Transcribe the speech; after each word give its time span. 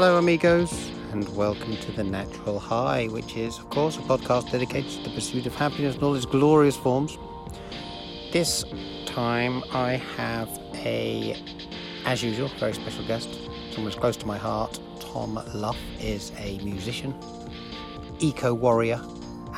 Hello, 0.00 0.16
amigos, 0.16 0.90
and 1.12 1.28
welcome 1.36 1.76
to 1.76 1.92
The 1.92 2.02
Natural 2.02 2.58
High, 2.58 3.08
which 3.08 3.36
is, 3.36 3.58
of 3.58 3.68
course, 3.68 3.98
a 3.98 4.00
podcast 4.00 4.50
dedicated 4.50 4.90
to 4.92 5.02
the 5.02 5.14
pursuit 5.14 5.44
of 5.44 5.54
happiness 5.54 5.94
in 5.94 6.02
all 6.02 6.14
its 6.14 6.24
glorious 6.24 6.74
forms. 6.74 7.18
This 8.32 8.64
time 9.04 9.62
I 9.72 9.96
have 10.16 10.48
a, 10.76 11.36
as 12.06 12.22
usual, 12.22 12.48
very 12.58 12.72
special 12.72 13.06
guest, 13.06 13.28
someone 13.72 13.92
who's 13.92 13.94
close 13.94 14.16
to 14.16 14.26
my 14.26 14.38
heart. 14.38 14.80
Tom 15.00 15.38
Luff 15.52 15.76
is 16.00 16.32
a 16.38 16.56
musician, 16.60 17.14
eco 18.20 18.54
warrior, 18.54 19.02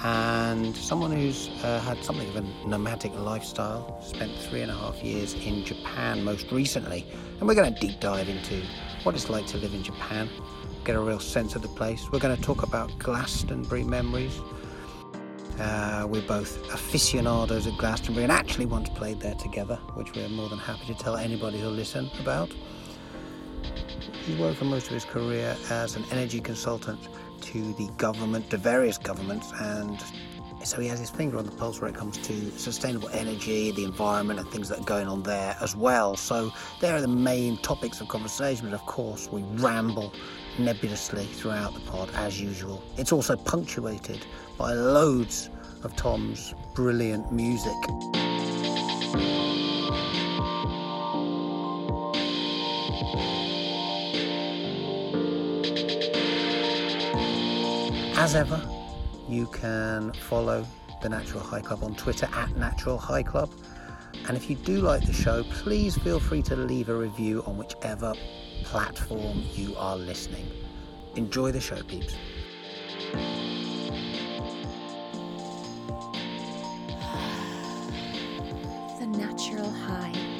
and 0.03 0.77
someone 0.77 1.13
who's 1.13 1.51
uh, 1.63 1.79
had 1.79 2.03
something 2.03 2.29
of 2.31 2.35
a 2.35 2.69
nomadic 2.69 3.15
lifestyle. 3.15 4.03
Spent 4.03 4.33
three 4.39 4.63
and 4.63 4.73
a 4.73 4.75
half 4.75 5.05
years 5.05 5.35
in 5.35 5.65
Japan 5.65 6.25
most 6.25 6.51
recently, 6.51 7.07
and 7.39 7.47
we're 7.47 7.55
going 7.55 7.73
to 7.73 7.81
deep 7.81 8.01
dive 8.01 8.29
into 8.29 8.61
what 9.05 9.15
it's 9.15 9.29
like 9.29 9.47
to 9.49 9.59
live 9.59 9.75
in 9.75 9.83
Japan, 9.83 10.29
get 10.85 10.95
a 10.95 11.01
real 11.01 11.19
sense 11.19 11.57
of 11.57 11.63
the 11.63 11.69
place. 11.69 12.11
We're 12.13 12.21
going 12.21 12.37
to 12.37 12.43
talk 12.43 12.63
about 12.63 12.97
Glastonbury 12.99 13.85
memories. 13.85 14.41
Uh, 15.59 16.07
we're 16.09 16.23
both 16.23 16.57
aficionados 16.73 17.67
at 17.67 17.77
Glastonbury 17.79 18.25
and 18.25 18.33
actually 18.33 18.67
once 18.67 18.89
played 18.89 19.21
there 19.21 19.35
together, 19.35 19.77
which 19.95 20.15
we're 20.15 20.29
more 20.29 20.49
than 20.49 20.59
happy 20.59 20.87
to 20.87 20.95
tell 20.95 21.17
anybody 21.17 21.61
who'll 21.61 21.71
listen 21.71 22.11
about. 22.21 22.51
He 24.25 24.37
worked 24.37 24.59
for 24.59 24.67
most 24.67 24.87
of 24.87 24.93
his 24.93 25.05
career 25.05 25.57
as 25.71 25.97
an 25.97 26.05
energy 26.13 26.41
consultant 26.41 27.09
to 27.43 27.73
the 27.75 27.89
government, 27.97 28.51
to 28.51 28.57
various 28.57 28.99
governments, 28.99 29.53
and 29.61 30.01
so 30.65 30.81
he 30.81 30.89
has 30.89 30.99
his 30.99 31.11
finger 31.11 31.39
on 31.39 31.45
the 31.45 31.53
pulse 31.53 31.81
when 31.81 31.93
it 31.93 31.97
comes 31.97 32.19
to 32.19 32.51
sustainable 32.59 33.09
energy, 33.11 33.71
the 33.73 33.85
environment, 33.85 34.39
and 34.39 34.49
things 34.51 34.69
that 34.69 34.81
are 34.81 34.85
going 34.85 35.07
on 35.07 35.23
there 35.23 35.57
as 35.61 35.77
well. 35.77 36.17
So 36.17 36.53
there 36.81 36.95
are 36.95 37.01
the 37.01 37.09
main 37.09 37.57
topics 37.59 38.01
of 38.01 38.09
conversation, 38.09 38.71
but 38.71 38.75
of 38.75 38.87
course 38.87 39.31
we 39.31 39.43
ramble 39.43 40.13
nebulously 40.59 41.25
throughout 41.27 41.75
the 41.75 41.81
pod 41.81 42.11
as 42.15 42.41
usual. 42.41 42.83
It's 42.97 43.13
also 43.13 43.37
punctuated 43.37 44.27
by 44.59 44.73
loads 44.73 45.51
of 45.83 45.97
Tom's 45.97 46.55
brilliant 46.75 47.33
music. 47.33 47.73
As 58.15 58.37
ever, 58.37 58.63
you 59.29 59.47
can 59.47 60.13
follow 60.13 60.67
the 61.03 61.09
Natural 61.09 61.43
High 61.43 61.61
Club 61.61 61.83
on 61.83 61.95
Twitter 61.95 62.29
at 62.33 62.57
Natural 62.57 62.99
High 62.99 63.23
Club. 63.23 63.51
And 64.29 64.37
if 64.37 64.49
you 64.49 64.57
do 64.57 64.81
like 64.81 65.05
the 65.07 65.13
show, 65.13 65.43
please 65.45 65.97
feel 65.99 66.21
free 66.21 66.43
to 66.43 66.57
leave 66.57 66.89
a 66.89 66.95
review 66.95 67.43
on 67.47 67.57
whichever 67.57 68.15
platform 68.65 69.43
you 69.55 69.75
are 69.77 69.97
listening. 69.97 70.47
Enjoy 71.17 71.51
the 71.51 71.61
show, 71.61 71.83
peeps. 71.83 72.15
The 78.99 79.07
natural 79.07 79.71
high. 79.71 80.32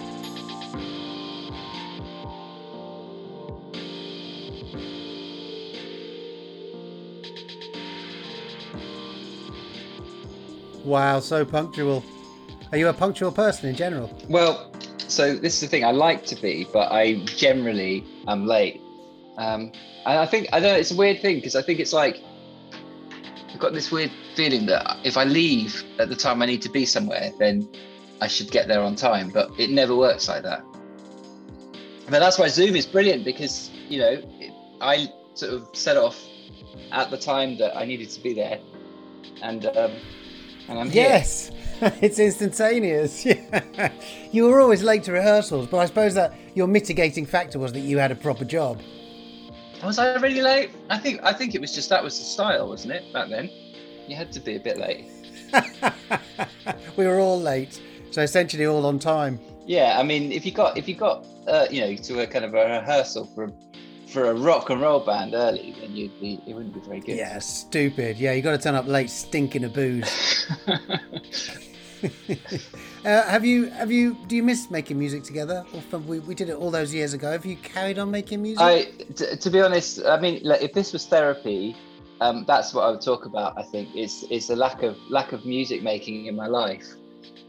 Wow, 10.85 11.21
so 11.21 11.45
punctual. 11.45 12.05
Are 12.73 12.79
you 12.79 12.89
a 12.89 12.93
punctual 12.93 13.31
person 13.31 13.69
in 13.69 13.77
general? 13.77 14.11
Well, 14.29 14.73
so 15.09 15.37
this 15.37 15.55
is 15.55 15.61
the 15.61 15.67
thing. 15.69 15.85
I 15.85 15.91
like 15.91 16.25
to 16.27 16.37
be, 16.37 16.67
but 16.73 16.91
I 16.91 17.25
generally 17.25 18.05
am 18.27 18.47
late. 18.47 18.81
Um, 19.37 19.73
and 20.07 20.19
I 20.19 20.27
think 20.27 20.49
I 20.53 20.61
don't 20.61 20.73
know. 20.73 20.79
It's 20.79 20.91
a 20.91 20.97
weird 20.97 21.21
thing 21.21 21.37
because 21.37 21.55
I 21.55 21.63
think 21.63 21.81
it's 21.81 21.93
like 21.93 22.21
I've 23.53 23.61
got 23.61 23.73
this 23.73 23.91
weird 23.93 24.11
feeling 24.35 24.67
that 24.67 24.99
if 25.05 25.17
I 25.17 25.25
leave 25.25 25.85
at 25.99 26.09
the 26.09 26.17
time 26.17 26.43
I 26.43 26.47
need 26.47 26.63
to 26.63 26.69
be 26.71 26.87
somewhere, 26.87 27.31
then 27.39 27.69
I 28.21 28.27
should 28.27 28.51
get 28.51 28.69
there 28.69 28.81
on 28.81 28.97
time. 28.97 29.31
But 29.31 29.51
it 29.59 29.71
never 29.71 29.95
works 29.95 30.29
like 30.29 30.43
that. 30.43 30.65
But 32.09 32.19
that's 32.19 32.39
why 32.39 32.49
Zoom 32.49 32.75
is 32.75 32.87
brilliant 32.87 33.25
because 33.25 33.71
you 33.89 33.99
know 33.99 34.23
I 34.81 35.09
sort 35.35 35.53
of 35.53 35.69
set 35.73 35.97
off 35.97 36.21
at 36.91 37.11
the 37.11 37.19
time 37.19 37.59
that 37.59 37.77
I 37.77 37.85
needed 37.85 38.11
to 38.11 38.21
be 38.23 38.33
there, 38.35 38.59
and 39.43 39.67
um, 39.67 39.93
and 40.69 40.79
I'm 40.79 40.91
here. 40.91 41.09
Yes, 41.09 41.51
it's 42.01 42.19
instantaneous. 42.19 43.27
You 44.33 44.45
were 44.47 44.63
always 44.63 44.83
late 44.83 45.03
to 45.05 45.13
rehearsals, 45.13 45.67
but 45.67 45.77
I 45.77 45.85
suppose 45.85 46.15
that 46.15 46.33
your 46.55 46.67
mitigating 46.67 47.27
factor 47.27 47.59
was 47.59 47.75
that 47.75 47.81
you 47.81 47.99
had 47.99 48.11
a 48.11 48.15
proper 48.15 48.47
job. 48.47 48.81
Was 49.85 49.99
I 49.99 50.15
really 50.21 50.41
late? 50.41 50.71
I 50.89 50.97
think 50.97 51.21
I 51.23 51.35
think 51.35 51.55
it 51.55 51.61
was 51.61 51.75
just 51.75 51.91
that 51.91 52.03
was 52.03 52.19
the 52.19 52.25
style, 52.25 52.67
wasn't 52.67 52.95
it? 52.95 53.13
Back 53.13 53.29
then, 53.29 53.51
you 54.09 54.17
had 54.17 54.33
to 54.33 54.41
be 54.41 54.57
a 54.57 54.61
bit 54.61 54.79
late. 54.79 55.05
we 56.97 57.07
were 57.07 57.21
all 57.21 57.39
late, 57.39 57.83
so 58.11 58.23
essentially 58.23 58.65
all 58.65 58.87
on 58.87 58.99
time. 58.99 59.39
Yeah, 59.67 59.99
I 59.99 60.03
mean, 60.03 60.33
if 60.33 60.47
you 60.47 60.53
got 60.53 60.79
if 60.79 60.89
you 60.89 60.95
got 60.95 61.27
uh, 61.47 61.67
you 61.71 61.83
know 61.83 61.95
to 61.95 62.21
a 62.21 62.27
kind 62.27 62.47
of 62.47 62.55
a 62.55 62.81
rehearsal 62.81 63.27
for 63.35 63.45
a, 63.45 63.53
for 64.13 64.27
a 64.27 64.35
rock 64.35 64.71
and 64.71 64.81
roll 64.81 65.01
band 65.01 65.35
early, 65.35 65.75
then 65.81 65.97
you'd 65.97 66.19
be 66.21 66.41
it 66.47 66.55
wouldn't 66.55 66.75
be 66.75 66.81
very 66.81 67.01
good. 67.01 67.17
Yeah, 67.17 67.39
stupid. 67.39 68.19
Yeah, 68.19 68.33
you 68.33 68.43
got 68.43 68.53
to 68.53 68.59
turn 68.59 68.75
up 68.75 68.87
late, 68.87 69.11
stinking 69.11 69.65
of 69.65 69.73
booze. 69.73 70.47
uh, 73.05 73.23
have 73.29 73.45
you 73.45 73.67
have 73.71 73.93
you 73.93 74.17
do 74.27 74.37
you 74.37 74.43
miss 74.43 74.71
making 74.71 74.99
music 74.99 75.23
together? 75.23 75.65
We 76.07 76.19
we 76.21 76.35
did 76.35 76.49
it 76.49 76.57
all 76.57 76.71
those 76.71 76.93
years 76.93 77.15
ago. 77.15 77.31
Have 77.31 77.47
you 77.47 77.57
carried 77.57 77.99
on 77.99 78.11
making 78.11 78.43
music? 78.43 78.63
I 78.63 78.85
t- 79.15 79.37
to 79.37 79.51
be 79.51 79.61
honest, 79.61 80.05
I 80.05 80.19
mean, 80.21 80.41
like, 80.43 80.63
if 80.63 80.73
this 80.73 80.93
was 80.93 81.07
therapy, 81.07 81.77
um, 82.21 82.45
that's 82.47 82.75
what 82.75 82.83
I 82.83 82.91
would 82.91 83.01
talk 83.01 83.27
about. 83.27 83.57
I 83.57 83.63
think 83.63 83.91
it's 83.95 84.25
it's 84.31 84.51
a 84.51 84.57
lack 84.57 84.83
of 84.83 84.97
lack 85.11 85.33
of 85.33 85.47
music 85.47 85.83
making 85.83 86.27
in 86.27 86.37
my 86.37 86.47
life. 86.47 86.87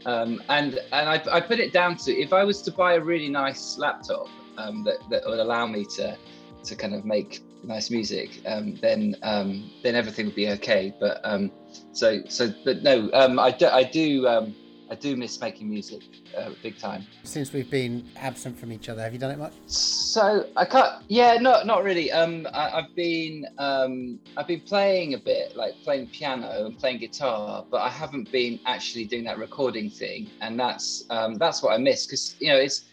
Um, 0.06 0.42
and 0.48 0.78
and 0.92 1.08
I, 1.08 1.22
I 1.30 1.40
put 1.40 1.58
it 1.58 1.72
down 1.72 1.96
to 1.98 2.12
if 2.12 2.32
I 2.32 2.44
was 2.44 2.62
to 2.62 2.70
buy 2.70 2.94
a 2.94 3.00
really 3.00 3.28
nice 3.28 3.78
laptop 3.78 4.28
um, 4.56 4.84
that, 4.84 4.98
that 5.10 5.26
would 5.26 5.40
allow 5.40 5.66
me 5.66 5.84
to 5.96 6.16
to 6.64 6.76
kind 6.76 6.94
of 6.94 7.04
make 7.04 7.40
nice 7.62 7.90
music, 7.90 8.40
um, 8.46 8.78
then 8.82 9.16
um, 9.22 9.70
then 9.82 9.94
everything 9.94 10.26
would 10.26 10.34
be 10.34 10.48
okay. 10.50 10.92
But 11.00 11.20
um, 11.24 11.50
so 11.92 12.20
so 12.28 12.52
but 12.64 12.82
no, 12.82 13.10
um, 13.12 13.38
I 13.38 13.50
do 13.50 13.66
I 13.66 13.84
do 13.84 14.26
um, 14.26 14.54
I 14.90 14.94
do 14.94 15.16
miss 15.16 15.40
making 15.40 15.70
music 15.70 16.02
uh, 16.36 16.50
big 16.62 16.78
time. 16.78 17.06
Since 17.22 17.52
we've 17.52 17.70
been 17.70 18.08
absent 18.16 18.58
from 18.58 18.72
each 18.72 18.88
other, 18.88 19.02
have 19.02 19.12
you 19.12 19.18
done 19.18 19.30
it 19.30 19.38
much? 19.38 19.52
So 19.66 20.46
I 20.56 20.64
can't. 20.64 20.92
Yeah, 21.08 21.36
not 21.40 21.66
not 21.66 21.84
really. 21.84 22.12
Um, 22.12 22.46
I, 22.52 22.70
I've 22.70 22.94
been 22.94 23.46
um, 23.58 24.18
I've 24.36 24.46
been 24.46 24.60
playing 24.60 25.14
a 25.14 25.18
bit, 25.18 25.56
like 25.56 25.72
playing 25.82 26.08
piano 26.08 26.66
and 26.66 26.78
playing 26.78 26.98
guitar, 26.98 27.66
but 27.70 27.80
I 27.80 27.88
haven't 27.88 28.30
been 28.30 28.58
actually 28.66 29.06
doing 29.06 29.24
that 29.24 29.38
recording 29.38 29.90
thing, 29.90 30.30
and 30.40 30.58
that's 30.58 31.04
um, 31.10 31.34
that's 31.34 31.62
what 31.62 31.72
I 31.72 31.78
miss 31.78 32.06
because 32.06 32.36
you 32.40 32.50
know 32.50 32.58
it's 32.58 32.84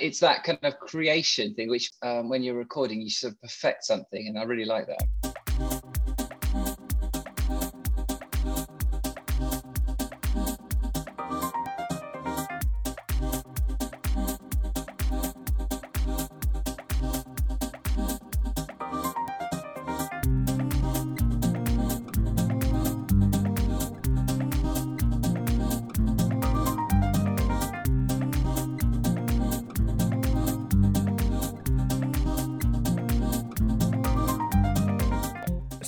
it's 0.00 0.20
that 0.20 0.44
kind 0.44 0.58
of 0.62 0.78
creation 0.78 1.54
thing, 1.54 1.68
which 1.68 1.90
um, 2.02 2.28
when 2.28 2.42
you're 2.42 2.56
recording, 2.56 3.00
you 3.00 3.10
sort 3.10 3.34
of 3.34 3.42
perfect 3.42 3.84
something, 3.84 4.26
and 4.28 4.38
I 4.38 4.42
really 4.44 4.64
like 4.64 4.86
that. 4.86 5.29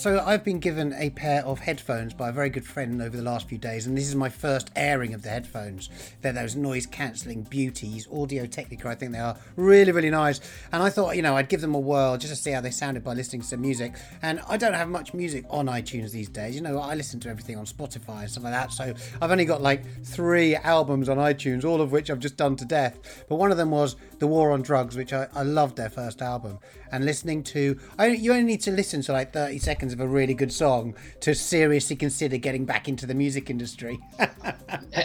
So 0.03 0.21
I've 0.27 0.43
been 0.43 0.59
given 0.59 0.93
a 0.95 1.11
pair 1.11 1.47
of 1.47 1.61
headphones 1.61 2.13
by 2.13 2.31
a 2.31 2.33
very 2.33 2.51
good 2.51 2.67
friend 2.67 3.01
over 3.01 3.17
the 3.17 3.23
last 3.23 3.49
few 3.49 3.57
days, 3.57 3.87
and 3.87 3.97
this 3.97 4.09
is 4.09 4.17
my 4.17 4.29
first 4.29 4.69
airing 4.75 5.15
of 5.15 5.23
the 5.23 5.29
headphones. 5.29 5.91
They're 6.23 6.33
those 6.33 6.57
noise 6.57 6.87
cancelling 6.87 7.43
beauties, 7.45 8.09
Audio 8.13 8.47
Technica, 8.47 8.89
I 8.89 8.97
think 8.97 9.13
they 9.13 9.21
are 9.21 9.37
really, 9.55 9.93
really 9.93 10.11
nice. 10.11 10.41
And 10.73 10.83
I 10.83 10.91
thought, 10.91 11.15
you 11.15 11.23
know, 11.23 11.37
I'd 11.37 11.49
give 11.49 11.61
them 11.61 11.77
a 11.77 11.79
whirl 11.79 12.17
just 12.19 12.35
to 12.35 12.37
see 12.37 12.51
how 12.51 12.61
they 12.61 12.73
sounded 12.73 13.05
by 13.05 13.15
listening 13.15 13.43
to 13.43 13.47
some 13.47 13.61
music. 13.61 13.95
And 14.23 14.41
I 14.49 14.57
don't 14.57 14.75
have 14.75 14.89
much 14.89 15.15
music 15.15 15.45
on 15.49 15.67
iTunes 15.67 16.11
these 16.11 16.29
days. 16.29 16.57
You 16.57 16.63
know, 16.63 16.81
I 16.81 16.97
listen 16.97 17.21
to 17.21 17.29
everything 17.29 17.57
on 17.57 17.65
Spotify 17.65 18.23
and 18.23 18.31
stuff 18.33 18.43
like 18.43 18.55
that. 18.55 18.73
So 18.73 18.93
I've 19.21 19.31
only 19.31 19.45
got 19.45 19.63
like 19.63 19.85
three 20.05 20.57
albums 20.57 21.09
on 21.09 21.19
iTunes, 21.19 21.65
all 21.65 21.81
of 21.81 21.93
which 21.93 22.11
I've 22.11 22.19
just 22.19 22.37
done 22.37 22.57
to 22.57 22.65
death. 22.65 23.25
But 23.29 23.37
one 23.37 23.53
of 23.53 23.57
them 23.57 23.71
was 23.71 23.95
The 24.19 24.27
War 24.27 24.51
on 24.51 24.63
Drugs, 24.63 24.97
which 24.97 25.13
I, 25.13 25.29
I 25.33 25.45
loved 25.45 25.77
their 25.77 25.91
first 25.91 26.23
album. 26.23 26.59
And 26.93 27.07
listening 27.07 27.43
to, 27.45 27.79
I, 27.99 28.09
you 28.09 28.33
only 28.33 28.45
need 28.45 28.61
to 28.63 28.71
listen 28.71 29.01
to 29.03 29.13
like 29.13 29.33
30 29.33 29.59
seconds 29.59 29.93
of 29.95 30.01
a 30.01 30.07
really 30.07 30.35
good 30.35 30.53
song 30.53 30.95
to 31.21 31.35
seriously 31.35 31.97
consider 31.97 32.37
getting 32.37 32.67
back 32.67 32.87
into 32.87 33.07
the 33.07 33.15
music 33.15 33.49
industry. 33.49 33.99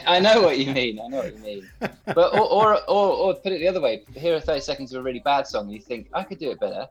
I 0.05 0.19
know 0.19 0.41
what 0.41 0.59
you 0.59 0.73
mean. 0.73 0.99
I 0.99 1.07
know 1.07 1.17
what 1.17 1.33
you 1.33 1.41
mean. 1.41 1.69
But 1.79 2.33
or, 2.33 2.41
or 2.41 2.73
or 2.89 3.13
or 3.13 3.33
put 3.35 3.53
it 3.53 3.59
the 3.59 3.67
other 3.69 3.79
way. 3.79 4.03
Here 4.15 4.35
are 4.35 4.39
thirty 4.41 4.59
seconds 4.59 4.93
of 4.93 4.99
a 4.99 5.03
really 5.03 5.19
bad 5.19 5.47
song, 5.47 5.65
and 5.65 5.73
you 5.73 5.79
think 5.79 6.09
I 6.13 6.23
could 6.23 6.39
do 6.39 6.51
it 6.51 6.59
better. 6.59 6.87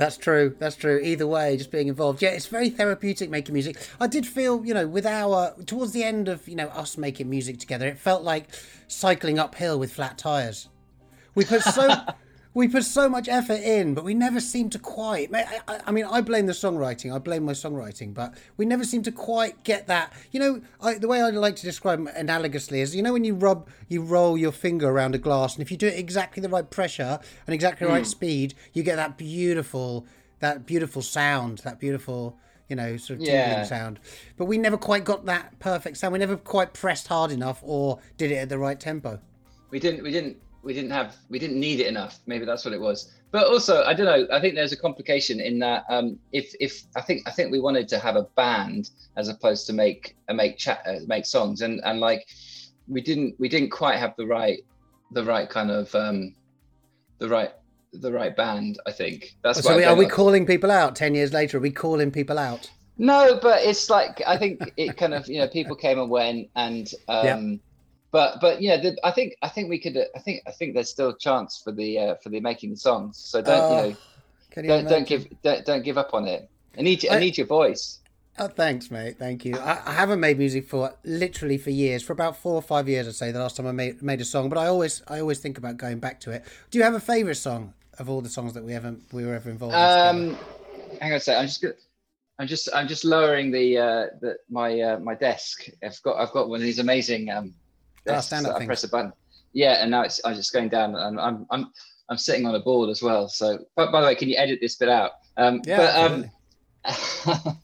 That's 0.00 0.16
true. 0.16 0.56
That's 0.58 0.76
true. 0.76 0.98
Either 1.02 1.26
way, 1.26 1.58
just 1.58 1.70
being 1.70 1.88
involved. 1.88 2.22
Yeah, 2.22 2.30
it's 2.30 2.46
very 2.46 2.70
therapeutic 2.70 3.28
making 3.28 3.52
music. 3.52 3.76
I 4.00 4.06
did 4.06 4.26
feel, 4.26 4.64
you 4.64 4.72
know, 4.72 4.88
with 4.88 5.04
our 5.04 5.54
towards 5.66 5.92
the 5.92 6.02
end 6.02 6.26
of 6.28 6.48
you 6.48 6.56
know 6.56 6.68
us 6.68 6.96
making 6.96 7.28
music 7.28 7.58
together, 7.58 7.86
it 7.86 7.98
felt 7.98 8.22
like 8.22 8.48
cycling 8.88 9.38
uphill 9.38 9.78
with 9.78 9.92
flat 9.92 10.16
tires. 10.16 10.70
We 11.34 11.44
put 11.44 11.60
so 11.60 11.90
we 12.52 12.66
put 12.66 12.84
so 12.84 13.08
much 13.08 13.28
effort 13.28 13.60
in, 13.60 13.94
but 13.94 14.04
we 14.04 14.12
never 14.12 14.40
seem 14.40 14.70
to 14.70 14.78
quite. 14.78 15.32
I, 15.32 15.80
I, 15.86 15.92
mean, 15.92 16.04
I 16.04 16.20
blame 16.20 16.46
the 16.46 16.52
songwriting. 16.52 17.14
I 17.14 17.18
blame 17.18 17.44
my 17.44 17.52
songwriting, 17.52 18.12
but 18.12 18.34
we 18.56 18.66
never 18.66 18.84
seem 18.84 19.02
to 19.04 19.12
quite 19.12 19.62
get 19.62 19.86
that. 19.86 20.12
You 20.32 20.40
know, 20.40 20.62
I, 20.80 20.94
the 20.94 21.06
way 21.06 21.22
I 21.22 21.30
like 21.30 21.56
to 21.56 21.62
describe 21.62 22.00
analogously 22.08 22.78
is, 22.78 22.94
you 22.96 23.02
know, 23.02 23.12
when 23.12 23.24
you 23.24 23.34
rub, 23.34 23.68
you 23.88 24.02
roll 24.02 24.36
your 24.36 24.50
finger 24.50 24.88
around 24.88 25.14
a 25.14 25.18
glass, 25.18 25.54
and 25.54 25.62
if 25.62 25.70
you 25.70 25.76
do 25.76 25.86
it 25.86 25.98
exactly 25.98 26.40
the 26.40 26.48
right 26.48 26.68
pressure 26.68 27.20
and 27.46 27.54
exactly 27.54 27.86
the 27.86 27.92
right 27.92 28.00
hmm. 28.00 28.08
speed, 28.08 28.54
you 28.72 28.82
get 28.82 28.96
that 28.96 29.16
beautiful, 29.16 30.06
that 30.40 30.66
beautiful 30.66 31.02
sound, 31.02 31.58
that 31.58 31.78
beautiful. 31.78 32.36
You 32.68 32.76
know, 32.76 32.96
sort 32.98 33.18
of 33.18 33.26
tingling 33.26 33.50
Yeah. 33.50 33.64
sound, 33.64 33.98
but 34.36 34.44
we 34.44 34.56
never 34.56 34.76
quite 34.76 35.02
got 35.02 35.26
that 35.26 35.58
perfect 35.58 35.96
sound. 35.96 36.12
We 36.12 36.20
never 36.20 36.36
quite 36.36 36.72
pressed 36.72 37.08
hard 37.08 37.32
enough 37.32 37.58
or 37.64 37.98
did 38.16 38.30
it 38.30 38.36
at 38.36 38.48
the 38.48 38.58
right 38.58 38.78
tempo. 38.78 39.18
we 39.70 39.80
didn't 39.80 40.04
we 40.04 40.12
didn't 40.12 40.36
we 40.62 40.74
didn't 40.74 40.90
have 40.90 41.16
we 41.28 41.38
didn't 41.38 41.58
need 41.58 41.80
it 41.80 41.86
enough 41.86 42.20
maybe 42.26 42.44
that's 42.44 42.64
what 42.64 42.74
it 42.74 42.80
was 42.80 43.12
but 43.30 43.46
also 43.46 43.82
i 43.84 43.94
don't 43.94 44.06
know 44.06 44.26
i 44.34 44.40
think 44.40 44.54
there's 44.54 44.72
a 44.72 44.76
complication 44.76 45.40
in 45.40 45.58
that 45.58 45.84
um 45.88 46.18
if 46.32 46.54
if 46.60 46.82
i 46.96 47.00
think 47.00 47.22
i 47.26 47.30
think 47.30 47.50
we 47.50 47.58
wanted 47.60 47.88
to 47.88 47.98
have 47.98 48.16
a 48.16 48.24
band 48.36 48.90
as 49.16 49.28
opposed 49.28 49.66
to 49.66 49.72
make 49.72 50.16
uh, 50.28 50.34
make 50.34 50.58
chat 50.58 50.82
uh, 50.86 50.96
make 51.06 51.24
songs 51.24 51.62
and 51.62 51.80
and 51.84 52.00
like 52.00 52.26
we 52.88 53.00
didn't 53.00 53.34
we 53.38 53.48
didn't 53.48 53.70
quite 53.70 53.98
have 53.98 54.14
the 54.16 54.26
right 54.26 54.58
the 55.12 55.24
right 55.24 55.48
kind 55.48 55.70
of 55.70 55.94
um 55.94 56.34
the 57.18 57.28
right 57.28 57.52
the 57.94 58.12
right 58.12 58.36
band 58.36 58.78
i 58.86 58.92
think 58.92 59.34
that's 59.42 59.62
So 59.62 59.70
why 59.70 59.76
we, 59.76 59.84
are 59.84 59.94
we 59.96 60.04
like- 60.04 60.12
calling 60.12 60.44
people 60.46 60.70
out 60.70 60.94
ten 60.94 61.14
years 61.14 61.32
later? 61.32 61.56
Are 61.56 61.60
we 61.60 61.70
calling 61.72 62.10
people 62.12 62.38
out? 62.38 62.70
No, 62.98 63.38
but 63.40 63.62
it's 63.62 63.88
like 63.88 64.22
I 64.26 64.36
think 64.36 64.60
it 64.76 64.96
kind 64.96 65.14
of 65.14 65.26
you 65.26 65.38
know 65.40 65.48
people 65.48 65.74
came 65.74 65.98
and 65.98 66.10
went, 66.10 66.48
and 66.54 66.86
um, 67.08 67.24
Yeah. 67.26 67.56
But 68.12 68.40
but 68.40 68.60
yeah, 68.60 68.76
the, 68.76 68.96
I 69.04 69.10
think 69.10 69.34
I 69.42 69.48
think 69.48 69.68
we 69.68 69.78
could 69.78 69.96
uh, 69.96 70.04
I 70.14 70.18
think 70.18 70.42
I 70.46 70.50
think 70.50 70.74
there's 70.74 70.90
still 70.90 71.10
a 71.10 71.18
chance 71.18 71.60
for 71.62 71.72
the 71.72 71.98
uh, 71.98 72.14
for 72.16 72.28
the 72.28 72.40
making 72.40 72.70
the 72.70 72.76
songs. 72.76 73.18
So 73.18 73.40
don't 73.42 73.62
Oh, 73.64 73.70
you 73.70 73.90
know 73.90 73.96
Can 74.50 74.64
you 74.64 74.70
don't 74.70 74.88
don't 74.88 75.06
give 75.06 75.26
don't, 75.42 75.64
don't 75.64 75.84
give 75.84 75.98
up 75.98 76.14
on 76.14 76.26
it. 76.26 76.48
I 76.78 76.82
need 76.82 77.02
you, 77.02 77.10
I, 77.10 77.16
I- 77.16 77.20
need 77.20 77.38
your 77.38 77.46
voice. 77.46 77.98
Oh, 78.38 78.48
thanks, 78.48 78.90
mate. 78.90 79.18
Thank 79.18 79.44
you. 79.44 79.58
I, 79.58 79.82
I 79.84 79.92
haven't 79.92 80.20
made 80.20 80.38
music 80.38 80.66
for 80.66 80.94
literally 81.04 81.58
for 81.58 81.70
years, 81.70 82.02
for 82.02 82.14
about 82.14 82.36
four 82.36 82.54
or 82.54 82.62
five 82.62 82.88
years, 82.88 83.06
I'd 83.06 83.14
say. 83.14 83.32
The 83.32 83.38
last 83.38 83.56
time 83.56 83.66
I 83.66 83.72
made 83.72 84.02
made 84.02 84.20
a 84.20 84.24
song, 84.24 84.48
but 84.48 84.56
I 84.56 84.66
always 84.66 85.02
I 85.08 85.20
always 85.20 85.40
think 85.40 85.58
about 85.58 85.76
going 85.76 85.98
back 85.98 86.20
to 86.20 86.30
it. 86.30 86.44
Do 86.70 86.78
you 86.78 86.84
have 86.84 86.94
a 86.94 87.00
favourite 87.00 87.36
song 87.36 87.74
of 87.98 88.08
all 88.08 88.22
the 88.22 88.30
songs 88.30 88.54
that 88.54 88.64
we 88.64 88.72
ever 88.72 88.96
we 89.12 89.26
were 89.26 89.34
ever 89.34 89.50
involved 89.50 89.74
in? 89.74 89.80
Um, 89.80 90.38
hang 91.00 91.12
on 91.12 91.16
a 91.18 91.20
sec. 91.20 91.36
I'm 91.36 91.46
just 91.46 91.60
gonna, 91.60 91.74
I'm 92.38 92.46
just 92.46 92.68
I'm 92.72 92.88
just 92.88 93.04
lowering 93.04 93.50
the 93.50 93.76
uh 93.76 94.06
the 94.22 94.38
my 94.48 94.80
uh, 94.80 94.98
my 95.00 95.14
desk. 95.14 95.68
I've 95.84 96.00
got 96.02 96.16
I've 96.16 96.32
got 96.32 96.48
one 96.48 96.60
of 96.60 96.64
these 96.64 96.78
amazing 96.78 97.28
um 97.30 97.52
Ah, 98.08 98.12
desks 98.12 98.26
stand-up 98.26 98.54
I 98.54 98.58
things. 98.58 98.66
press 98.68 98.84
a 98.84 98.88
button. 98.88 99.12
Yeah, 99.52 99.82
and 99.82 99.90
now 99.90 100.02
it's 100.02 100.20
I'm 100.24 100.34
just 100.34 100.52
going 100.52 100.68
down 100.68 100.94
and 100.94 101.20
I'm 101.20 101.46
I'm 101.50 101.72
I'm 102.08 102.18
sitting 102.18 102.46
on 102.46 102.54
a 102.54 102.60
board 102.60 102.88
as 102.90 103.02
well. 103.02 103.28
So 103.28 103.58
but 103.76 103.90
by 103.92 104.00
the 104.00 104.06
way, 104.06 104.14
can 104.14 104.28
you 104.28 104.36
edit 104.36 104.58
this 104.60 104.76
bit 104.76 104.88
out? 104.88 105.12
Um 105.36 105.60
Yeah, 105.66 105.76
but 105.78 105.96
um 105.96 106.30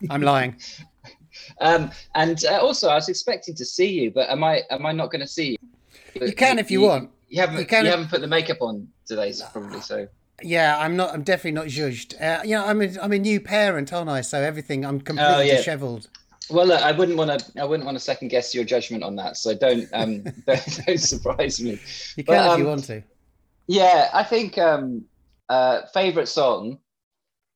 I'm 0.10 0.22
lying. 0.22 0.56
um 1.60 1.90
and 2.14 2.44
uh, 2.44 2.58
also 2.60 2.88
I 2.88 2.94
was 2.96 3.08
expecting 3.08 3.54
to 3.54 3.64
see 3.64 3.88
you, 3.88 4.10
but 4.10 4.28
am 4.28 4.42
I 4.44 4.62
am 4.70 4.84
I 4.84 4.92
not 4.92 5.10
going 5.10 5.20
to 5.22 5.26
see 5.28 5.50
you? 6.14 6.26
You 6.26 6.32
can 6.32 6.58
if 6.58 6.70
you 6.70 6.80
want. 6.80 7.10
You 7.28 7.40
haven't 7.40 7.56
You 7.56 7.60
you, 7.60 7.66
if- 7.66 7.90
haven't 7.90 8.08
put 8.10 8.20
the 8.20 8.26
makeup 8.28 8.58
on 8.60 8.88
today, 9.06 9.32
probably 9.52 9.80
so. 9.80 10.06
Yeah, 10.42 10.78
I'm 10.78 10.96
not. 10.96 11.14
I'm 11.14 11.22
definitely 11.22 11.52
not 11.52 11.68
judged. 11.68 12.14
Uh, 12.20 12.40
you 12.44 12.50
know, 12.56 12.66
I'm 12.66 12.82
a, 12.82 12.88
I'm 13.00 13.12
a 13.12 13.18
new 13.18 13.40
parent, 13.40 13.90
aren't 13.92 14.10
I? 14.10 14.20
So 14.20 14.40
everything, 14.42 14.84
I'm 14.84 15.00
completely 15.00 15.34
Oh, 15.34 15.40
yeah. 15.40 15.56
dishevelled. 15.56 16.08
Well, 16.48 16.66
look, 16.66 16.80
I 16.80 16.92
wouldn't 16.92 17.18
want 17.18 17.40
to. 17.40 17.60
I 17.60 17.64
wouldn't 17.64 17.84
want 17.86 17.96
to 17.96 18.04
second 18.04 18.28
guess 18.28 18.54
your 18.54 18.64
judgment 18.64 19.02
on 19.02 19.16
that. 19.16 19.36
So 19.36 19.54
don't 19.54 19.88
um, 19.92 20.22
don't, 20.46 20.86
don't 20.86 21.00
surprise 21.00 21.60
me. 21.60 21.78
You 22.16 22.24
But, 22.24 22.34
can 22.34 22.52
if 22.52 22.58
you 22.58 22.64
um, 22.64 22.70
want 22.70 22.84
to. 22.84 23.02
Yeah, 23.66 24.10
I 24.12 24.22
think 24.22 24.58
um, 24.58 25.04
uh, 25.48 25.82
favorite 25.92 26.28
song. 26.28 26.78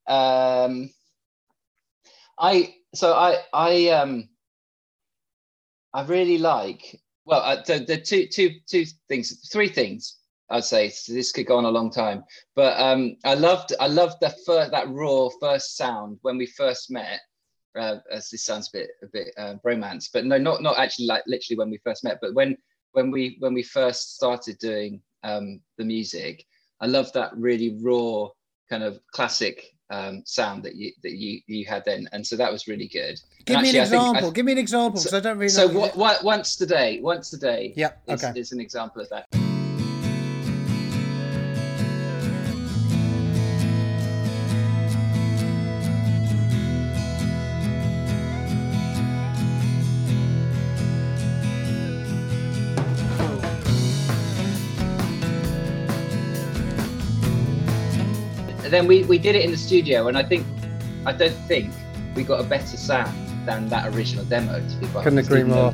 Um, 0.08 0.90
I 2.38 2.74
so 2.94 3.12
I 3.12 3.38
I 3.52 3.88
um 3.88 4.28
I 5.92 6.04
really 6.04 6.38
like. 6.38 7.00
Well, 7.26 7.40
uh, 7.42 7.62
the, 7.64 7.80
the 7.80 8.00
two 8.00 8.26
two 8.26 8.54
two 8.66 8.84
things, 9.08 9.48
three 9.52 9.68
things. 9.68 10.16
I'd 10.52 10.64
say 10.64 10.88
so 10.88 11.12
this 11.12 11.30
could 11.30 11.46
go 11.46 11.58
on 11.58 11.64
a 11.64 11.70
long 11.70 11.92
time, 11.92 12.24
but 12.56 12.80
um, 12.80 13.16
I 13.24 13.34
loved 13.34 13.72
I 13.78 13.86
loved 13.86 14.16
the 14.20 14.34
first 14.44 14.72
that 14.72 14.88
raw 14.88 15.28
first 15.40 15.76
sound 15.76 16.18
when 16.22 16.38
we 16.38 16.46
first 16.46 16.90
met. 16.90 17.20
Uh, 17.78 17.98
as 18.10 18.28
this 18.30 18.44
sounds 18.44 18.68
a 18.74 18.78
bit 18.78 18.88
a 19.02 19.06
bit 19.06 19.28
uh, 19.38 19.54
bromance, 19.64 20.08
but 20.12 20.24
no, 20.24 20.36
not 20.38 20.60
not 20.60 20.76
actually 20.78 21.06
like 21.06 21.22
literally 21.28 21.56
when 21.56 21.70
we 21.70 21.78
first 21.84 22.02
met, 22.02 22.18
but 22.20 22.34
when 22.34 22.56
when 22.92 23.12
we 23.12 23.36
when 23.38 23.54
we 23.54 23.62
first 23.62 24.16
started 24.16 24.58
doing 24.58 25.00
um, 25.22 25.60
the 25.78 25.84
music, 25.84 26.44
I 26.80 26.86
love 26.86 27.12
that 27.12 27.30
really 27.36 27.78
raw 27.80 28.26
kind 28.68 28.82
of 28.82 28.98
classic 29.12 29.72
um, 29.90 30.22
sound 30.26 30.64
that 30.64 30.74
you 30.74 30.90
that 31.04 31.12
you 31.12 31.40
you 31.46 31.64
had 31.64 31.84
then, 31.84 32.08
and 32.12 32.26
so 32.26 32.34
that 32.36 32.50
was 32.50 32.66
really 32.66 32.88
good. 32.88 33.20
Give 33.44 33.54
And 33.56 33.62
me 33.62 33.70
an 33.70 33.76
actually, 33.76 33.80
I 33.80 33.84
think- 33.84 34.02
I- 34.02 34.08
example. 34.10 34.30
Give 34.32 34.46
me 34.46 34.52
an 34.52 34.58
example, 34.58 35.00
because 35.00 35.14
I 35.14 35.20
don't 35.20 35.38
really 35.38 35.48
so 35.50 35.68
know. 35.68 35.78
what, 35.78 35.96
what 35.96 36.24
once 36.24 36.56
today, 36.56 36.98
once 37.00 37.30
today, 37.30 37.72
is, 37.76 38.24
okay. 38.24 38.38
is 38.38 38.50
an 38.50 38.60
example 38.60 39.00
of 39.02 39.08
that. 39.10 39.26
Then 58.70 58.86
we, 58.86 59.04
we 59.04 59.18
did 59.18 59.34
it 59.34 59.44
in 59.44 59.50
the 59.50 59.56
studio, 59.56 60.08
and 60.08 60.16
I 60.16 60.22
think 60.22 60.46
I 61.04 61.12
don't 61.12 61.34
think 61.48 61.72
we 62.14 62.24
got 62.24 62.40
a 62.40 62.44
better 62.44 62.76
sound 62.76 63.14
than 63.46 63.68
that 63.68 63.94
original 63.94 64.24
demo. 64.24 64.60
To 64.60 64.76
be 64.76 64.86
quite 64.86 65.04
Couldn't 65.04 65.18
honest, 65.18 65.30
agree 65.30 65.44
more. 65.44 65.72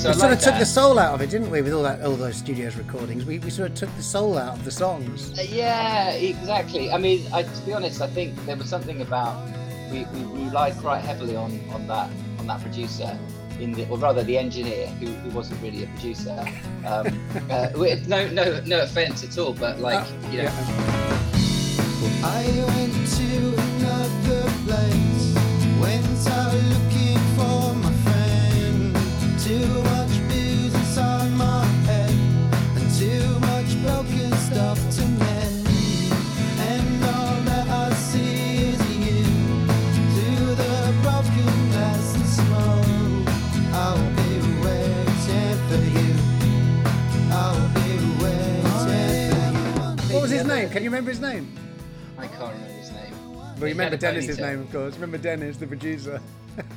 So 0.00 0.08
I 0.08 0.12
we 0.12 0.18
sort 0.18 0.30
like 0.30 0.38
of 0.38 0.44
took 0.44 0.58
the 0.58 0.64
soul 0.64 0.98
out 0.98 1.12
of 1.14 1.20
it, 1.20 1.28
didn't 1.28 1.50
we? 1.50 1.60
With 1.60 1.74
all 1.74 1.82
that, 1.82 2.00
all 2.00 2.16
those 2.16 2.36
studios 2.36 2.74
recordings, 2.76 3.26
we, 3.26 3.38
we 3.38 3.50
sort 3.50 3.70
of 3.70 3.76
took 3.76 3.94
the 3.96 4.02
soul 4.02 4.38
out 4.38 4.56
of 4.56 4.64
the 4.64 4.70
songs. 4.70 5.38
Uh, 5.38 5.42
Yeah, 5.42 6.12
exactly. 6.12 6.90
I 6.90 6.96
mean, 6.96 7.26
I, 7.34 7.42
to 7.42 7.62
be 7.66 7.74
honest, 7.74 8.00
I 8.00 8.06
think 8.06 8.34
there 8.46 8.56
was 8.56 8.68
something 8.70 9.02
about 9.02 9.46
we, 9.92 10.04
we 10.04 10.44
relied 10.44 10.78
quite 10.78 11.00
heavily 11.02 11.36
on 11.36 11.60
on 11.70 11.86
that 11.88 12.08
on 12.40 12.46
that 12.48 12.60
producer, 12.62 13.16
in 13.60 13.72
the, 13.72 13.86
or 13.88 13.98
rather 13.98 14.22
the 14.24 14.36
engineer, 14.38 14.86
who, 14.98 15.06
who 15.06 15.30
wasn't 15.36 15.62
really 15.62 15.84
a 15.84 15.86
producer. 15.88 16.44
Um, 16.86 17.06
uh, 17.50 17.68
with- 17.74 18.08
no, 18.08 18.26
no, 18.28 18.60
no 18.64 18.80
offense 18.82 19.22
at 19.22 19.36
all, 19.38 19.52
but 19.52 19.78
like 19.78 20.00
Uh, 20.00 20.30
you 20.32 20.42
know, 20.42 20.52
I 22.24 22.42
went 22.74 22.94
to 23.18 23.30
another 23.68 24.42
place, 24.66 25.34
went 25.78 26.28
out 26.28 26.54
looking 26.72 27.18
for 27.36 27.74
my 27.74 27.92
friend. 28.04 28.96
Too 29.44 29.68
name? 50.60 50.70
Can 50.70 50.84
you 50.84 50.90
remember 50.90 51.10
his 51.10 51.20
name? 51.20 51.52
I 52.18 52.26
can't 52.26 52.52
remember 52.52 52.72
his 52.72 52.90
name. 52.92 53.34
Well, 53.34 53.68
you 53.68 53.74
remember 53.74 53.96
Dennis's 53.96 54.38
name, 54.38 54.60
of 54.60 54.72
course. 54.72 54.94
Remember 54.94 55.18
Dennis, 55.18 55.56
the 55.56 55.66
producer. 55.66 56.20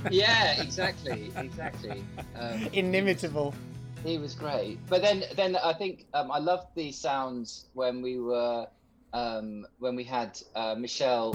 Yeah, 0.10 0.62
exactly, 0.62 1.32
exactly. 1.36 2.04
Um, 2.38 2.68
Inimitable. 2.74 3.54
He 4.06 4.18
was 4.18 4.36
great, 4.36 4.80
but 4.90 5.02
then 5.02 5.24
then 5.38 5.56
I 5.56 5.72
think 5.74 6.06
um, 6.13 6.30
I 6.30 6.38
loved 6.38 6.68
the 6.75 6.92
sounds 6.92 7.66
when 7.74 8.02
we 8.02 8.20
were 8.20 8.68
um, 9.13 9.66
when 9.80 9.96
we 9.96 10.04
had 10.04 10.40
uh, 10.56 10.75
Michelle. 10.78 11.34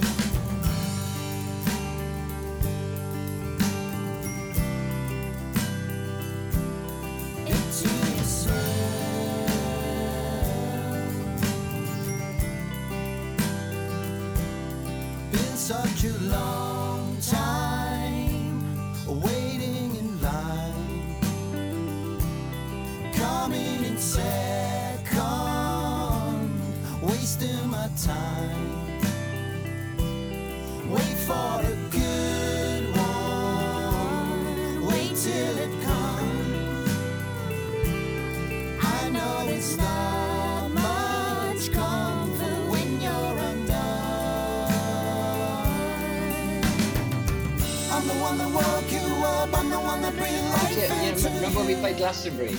Glastonbury? 52.08 52.56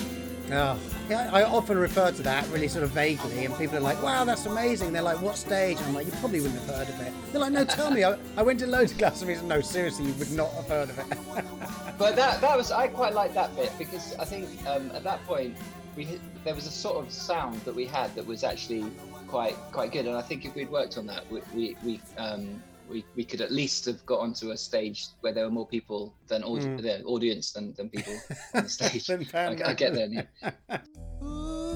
Oh, 0.52 0.78
yeah, 1.08 1.28
I 1.32 1.42
often 1.42 1.76
refer 1.76 2.12
to 2.12 2.22
that 2.22 2.46
really 2.50 2.68
sort 2.68 2.84
of 2.84 2.90
vaguely, 2.90 3.44
and 3.44 3.58
people 3.58 3.76
are 3.78 3.80
like, 3.80 4.00
wow, 4.00 4.22
that's 4.22 4.46
amazing. 4.46 4.92
They're 4.92 5.02
like, 5.02 5.20
what 5.20 5.36
stage? 5.36 5.76
And 5.78 5.86
I'm 5.86 5.94
like, 5.94 6.06
you 6.06 6.12
probably 6.12 6.40
wouldn't 6.40 6.60
have 6.60 6.76
heard 6.76 6.88
of 6.88 7.00
it. 7.00 7.12
They're 7.32 7.40
like, 7.40 7.50
no, 7.50 7.64
tell 7.64 7.90
me. 7.90 8.04
I, 8.04 8.16
I 8.36 8.42
went 8.42 8.60
to 8.60 8.68
loads 8.68 8.92
of 8.92 8.98
Glastonbury's. 8.98 9.42
No, 9.42 9.60
seriously, 9.60 10.06
you 10.06 10.12
would 10.14 10.30
not 10.30 10.52
have 10.52 10.68
heard 10.68 10.90
of 10.90 10.98
it. 11.00 11.44
But 11.98 12.16
that 12.16 12.40
that 12.40 12.56
was 12.56 12.70
I 12.72 12.88
quite 12.88 13.12
liked 13.12 13.34
that 13.34 13.54
bit 13.56 13.70
because 13.76 14.14
I 14.14 14.24
think 14.24 14.48
um, 14.66 14.90
at 14.92 15.04
that 15.04 15.22
point 15.26 15.54
we 15.96 16.04
hit, 16.04 16.20
there 16.44 16.54
was 16.54 16.66
a 16.66 16.70
sort 16.70 16.96
of 16.96 17.12
sound 17.12 17.60
that 17.62 17.74
we 17.74 17.84
had 17.84 18.14
that 18.14 18.24
was 18.26 18.42
actually 18.42 18.86
quite 19.26 19.54
quite 19.70 19.92
good, 19.92 20.06
and 20.06 20.16
I 20.16 20.22
think 20.22 20.46
if 20.46 20.54
we'd 20.54 20.70
worked 20.70 20.96
on 20.96 21.06
that, 21.08 21.30
we 21.30 21.42
we 21.52 21.76
we, 21.84 22.00
um, 22.16 22.62
we, 22.90 23.04
we 23.16 23.24
could 23.24 23.40
at 23.40 23.52
least 23.52 23.84
have 23.86 24.04
got 24.04 24.20
onto 24.20 24.50
a 24.50 24.56
stage 24.56 25.06
where 25.20 25.32
there 25.32 25.44
were 25.44 25.50
more 25.50 25.66
people 25.68 26.14
than 26.28 26.42
Mm. 26.42 26.82
the 26.82 27.02
audience 27.04 27.52
than, 27.52 27.72
than 27.76 27.88
people 27.88 28.14
on 28.54 28.64
the 28.64 28.68
stage. 28.78 29.08
I, 29.34 29.56
I 29.64 29.74
get 29.74 29.94
there. 29.94 30.28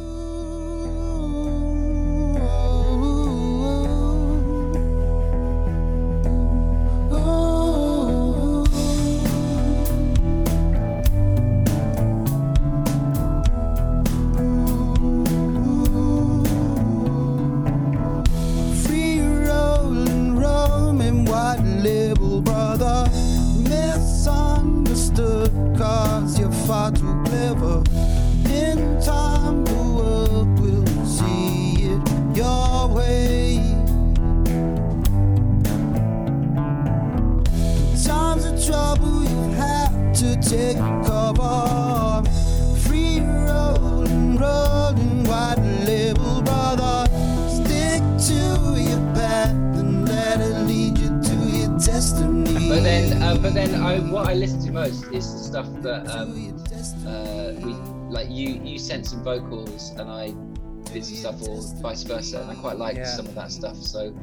far 26.67 26.91
too 26.93 27.23
clever. 27.25 27.83
In 28.49 28.99
time, 29.01 29.65
the 29.65 29.83
world 29.97 30.59
will 30.59 30.87
see 31.05 31.93
it 31.93 32.37
your 32.37 32.89
way. 32.89 33.59
Times 38.03 38.45
of 38.47 38.65
trouble, 38.65 39.25
you 39.25 39.53
have 39.53 40.13
to 40.15 40.37
take 40.41 40.79
cover. 41.07 41.94
Then, 52.95 53.23
uh, 53.23 53.37
but 53.37 53.55
then, 53.55 53.75
I, 53.75 53.99
what 53.99 54.29
I 54.29 54.35
listen 54.35 54.65
to 54.67 54.73
most 54.73 55.05
is 55.13 55.33
the 55.33 55.39
stuff 55.39 55.67
that 55.83 56.09
um, 56.11 56.31
uh, 57.07 57.53
we 57.65 57.73
like. 58.13 58.31
You 58.31 58.61
you 58.63 58.79
sent 58.79 59.07
some 59.07 59.23
vocals, 59.25 59.91
and 59.91 60.09
I 60.09 60.33
did 60.93 61.05
some 61.05 61.17
stuff, 61.17 61.43
or 61.49 61.61
vice 61.83 62.03
versa. 62.05 62.43
And 62.43 62.51
I 62.51 62.55
quite 62.55 62.77
liked 62.77 62.99
Yeah. 62.99 63.07
some 63.07 63.27
of 63.27 63.35
that 63.35 63.51
stuff. 63.51 63.77
So. 63.77 64.15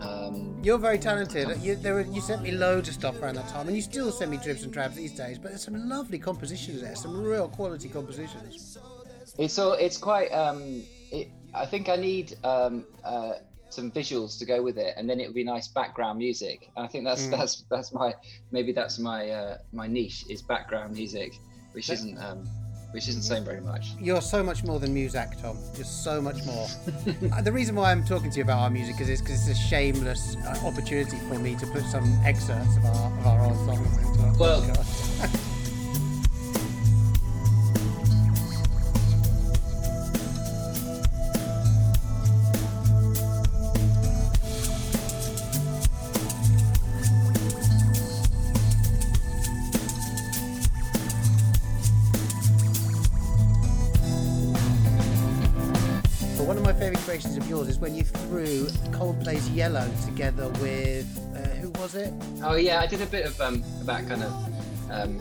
Um, 0.00 0.58
You're 0.64 0.78
very 0.78 0.98
talented. 0.98 1.46
You, 1.62 1.76
there 1.76 1.94
were, 1.94 2.00
you 2.00 2.20
sent 2.20 2.42
me 2.42 2.50
loads 2.50 2.88
of 2.88 2.94
stuff 2.94 3.22
around 3.22 3.36
that 3.36 3.46
time, 3.48 3.68
and 3.68 3.76
you 3.76 3.82
still 3.82 4.10
send 4.10 4.32
me 4.32 4.36
dribs 4.36 4.64
and 4.64 4.72
drabs 4.72 4.96
these 4.96 5.12
days. 5.12 5.38
But 5.38 5.50
there's 5.52 5.62
some 5.62 5.88
lovely 5.88 6.18
compositions 6.18 6.80
there, 6.82 6.96
some 6.96 7.22
real 7.22 7.48
quality 7.48 7.88
compositions. 7.88 8.78
It's 9.38 9.58
all. 9.58 9.74
It's 9.74 9.96
quite. 9.96 10.28
Um, 10.32 10.82
it, 11.12 11.28
I 11.54 11.66
think 11.66 11.88
I 11.88 11.96
need 11.96 12.36
um, 12.42 12.84
uh, 13.04 13.34
some 13.72 13.90
visuals 13.90 14.38
to 14.38 14.44
go 14.44 14.62
with 14.62 14.78
it, 14.78 14.94
and 14.96 15.08
then 15.08 15.18
it 15.20 15.26
would 15.26 15.34
be 15.34 15.44
nice 15.44 15.68
background 15.68 16.18
music. 16.18 16.70
And 16.76 16.84
I 16.84 16.88
think 16.88 17.04
that's 17.04 17.26
Mm. 17.26 17.30
that's 17.30 17.64
that's 17.70 17.92
my 17.92 18.14
maybe 18.50 18.72
that's 18.72 18.98
my 18.98 19.30
uh, 19.30 19.58
my 19.72 19.86
niche 19.86 20.24
is 20.28 20.42
background 20.42 20.94
music, 20.94 21.32
which 21.72 21.88
isn't 21.90 22.18
um, 22.18 22.46
which 22.92 23.08
isn't 23.08 23.22
saying 23.22 23.44
very 23.44 23.60
much. 23.60 23.92
You're 23.98 24.20
so 24.20 24.42
much 24.42 24.64
more 24.64 24.78
than 24.78 24.94
Muzak, 24.94 25.40
Tom. 25.40 25.56
You're 25.76 25.84
so 25.84 26.20
much 26.20 26.44
more. 26.44 26.66
Uh, 27.32 27.40
the 27.40 27.52
reason 27.52 27.74
why 27.74 27.90
I'm 27.90 28.04
talking 28.04 28.30
to 28.30 28.36
you 28.36 28.42
about 28.44 28.58
our 28.58 28.68
music 28.70 29.00
is 29.00 29.20
because 29.22 29.48
it's 29.48 29.58
a 29.58 29.62
shameless 29.62 30.36
uh, 30.46 30.66
opportunity 30.66 31.16
for 31.28 31.38
me 31.38 31.54
to 31.56 31.66
put 31.68 31.82
some 31.84 32.04
excerpts 32.24 32.76
of 32.76 32.84
our 32.84 33.18
of 33.20 33.26
our 33.26 33.40
old 33.46 33.56
songs 33.66 33.96
into 33.98 34.20
our 34.26 34.36
Well- 34.38 34.62
podcast. 34.62 35.48
Oh 62.44 62.56
yeah, 62.56 62.80
I 62.80 62.86
did 62.86 63.00
a 63.02 63.06
bit 63.06 63.24
of 63.26 63.40
um, 63.40 63.62
that 63.84 64.06
kind 64.08 64.22
of 64.22 64.32
um, 64.90 65.20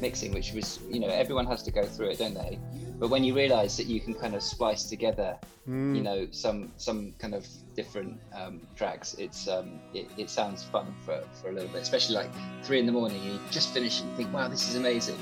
mixing, 0.00 0.32
which 0.32 0.52
was 0.52 0.78
you 0.90 1.00
know 1.00 1.08
everyone 1.08 1.46
has 1.46 1.62
to 1.64 1.70
go 1.70 1.84
through 1.84 2.10
it, 2.10 2.18
don't 2.18 2.34
they? 2.34 2.58
But 2.98 3.08
when 3.08 3.24
you 3.24 3.34
realise 3.34 3.76
that 3.78 3.86
you 3.86 4.00
can 4.00 4.14
kind 4.14 4.34
of 4.34 4.42
splice 4.42 4.84
together, 4.84 5.36
Hmm. 5.66 5.94
you 5.94 6.02
know, 6.02 6.26
some 6.30 6.72
some 6.78 7.12
kind 7.18 7.34
of 7.34 7.46
different 7.76 8.18
um, 8.34 8.60
tracks, 8.76 9.14
it's 9.18 9.46
um, 9.46 9.78
it, 9.94 10.08
it 10.16 10.30
sounds 10.30 10.64
fun 10.64 10.94
for, 11.04 11.22
for 11.40 11.50
a 11.50 11.52
little 11.52 11.68
bit, 11.68 11.82
especially 11.82 12.14
like 12.16 12.30
three 12.62 12.78
in 12.78 12.86
the 12.86 12.92
morning. 12.92 13.22
You 13.22 13.38
just 13.50 13.72
finish 13.74 14.00
and 14.00 14.16
think, 14.16 14.32
wow, 14.32 14.48
this 14.48 14.66
is 14.68 14.74
amazing. 14.76 15.18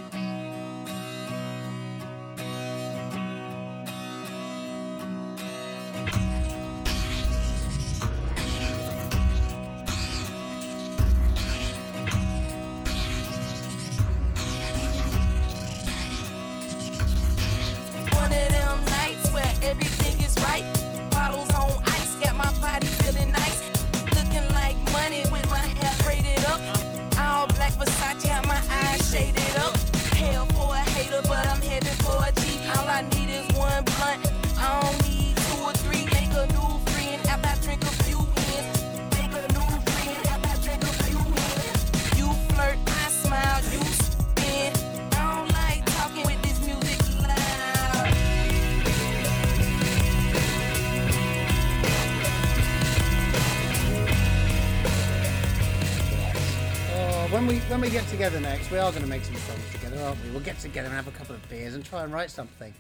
Together 58.19 58.41
next, 58.41 58.69
we 58.73 58.79
are 58.79 58.91
going 58.91 59.05
to 59.05 59.09
make 59.09 59.23
some 59.25 59.37
songs 59.37 59.63
together, 59.71 59.97
aren't 60.03 60.21
we? 60.25 60.31
We'll 60.31 60.41
get 60.41 60.59
together 60.59 60.89
and 60.89 60.97
have 60.97 61.07
a 61.07 61.13
couple 61.13 61.37
of 61.37 61.49
beers 61.49 61.77
and 61.77 61.85
try 61.85 62.03
and 62.03 62.13
write 62.13 62.33
something. 62.33 62.75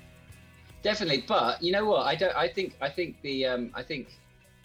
Definitely, 0.82 1.26
but 1.28 1.62
you 1.62 1.70
know 1.70 1.84
what? 1.84 2.06
I 2.08 2.16
don't. 2.16 2.34
I 2.36 2.48
think. 2.48 2.74
I 2.80 2.88
think 2.88 3.22
the. 3.22 3.46
Um, 3.46 3.70
I 3.72 3.84
think 3.84 4.18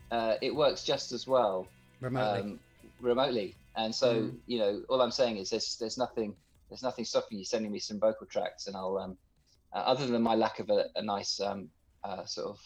uh, 0.09 0.33
it 0.41 0.55
works 0.55 0.83
just 0.83 1.11
as 1.11 1.27
well 1.27 1.67
Remotely. 2.01 2.39
um, 2.39 2.59
remotely. 3.01 3.55
And 3.75 3.93
so, 3.93 4.15
Mm. 4.15 4.37
you 4.47 4.57
know, 4.57 4.81
all 4.89 4.99
I'm 4.99 5.11
saying 5.11 5.37
is 5.37 5.51
there's 5.51 5.77
there's 5.77 5.99
nothing 5.99 6.35
there's 6.69 6.81
nothing 6.81 7.05
stopping 7.05 7.37
you 7.37 7.45
sending 7.45 7.71
me 7.71 7.77
some 7.77 7.99
vocal 7.99 8.25
tracks, 8.25 8.65
and 8.65 8.75
I'll 8.75 8.97
um, 8.97 9.15
uh, 9.73 9.77
other 9.91 10.07
than 10.07 10.23
my 10.23 10.33
lack 10.33 10.57
of 10.57 10.71
a, 10.71 10.85
a 10.95 11.03
nice 11.03 11.39
um, 11.39 11.69
uh, 12.03 12.25
sort 12.25 12.47
of 12.47 12.59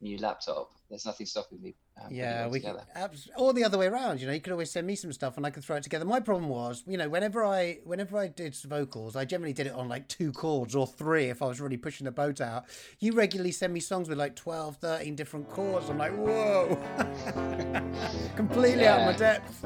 new 0.00 0.16
laptop, 0.16 0.70
there's 0.88 1.04
nothing 1.04 1.26
stopping 1.26 1.60
me. 1.60 1.74
Uh, 2.00 2.08
yeah, 2.10 2.46
we 2.46 2.64
abs- 2.94 3.28
or 3.36 3.52
the 3.52 3.64
other 3.64 3.76
way 3.76 3.86
around. 3.86 4.20
You 4.20 4.26
know, 4.26 4.32
you 4.32 4.40
could 4.40 4.52
always 4.52 4.70
send 4.70 4.86
me 4.86 4.94
some 4.94 5.12
stuff 5.12 5.36
and 5.36 5.44
I 5.44 5.50
could 5.50 5.64
throw 5.64 5.76
it 5.76 5.82
together. 5.82 6.04
My 6.04 6.20
problem 6.20 6.48
was, 6.48 6.82
you 6.86 6.96
know, 6.96 7.08
whenever 7.08 7.44
I 7.44 7.78
whenever 7.84 8.16
I 8.18 8.28
did 8.28 8.54
vocals, 8.56 9.16
I 9.16 9.24
generally 9.24 9.52
did 9.52 9.66
it 9.66 9.72
on 9.74 9.88
like 9.88 10.08
two 10.08 10.32
chords 10.32 10.74
or 10.74 10.86
three 10.86 11.26
if 11.26 11.42
I 11.42 11.46
was 11.46 11.60
really 11.60 11.76
pushing 11.76 12.06
the 12.06 12.10
boat 12.10 12.40
out. 12.40 12.64
You 13.00 13.12
regularly 13.12 13.52
send 13.52 13.72
me 13.72 13.80
songs 13.80 14.08
with 14.08 14.18
like 14.18 14.36
12, 14.36 14.76
13 14.76 15.14
different 15.14 15.48
chords. 15.48 15.90
I'm 15.90 15.98
like, 15.98 16.16
whoa, 16.16 16.78
completely 18.36 18.86
out 18.86 19.00
of 19.00 19.06
my 19.06 19.16
depth. 19.16 19.64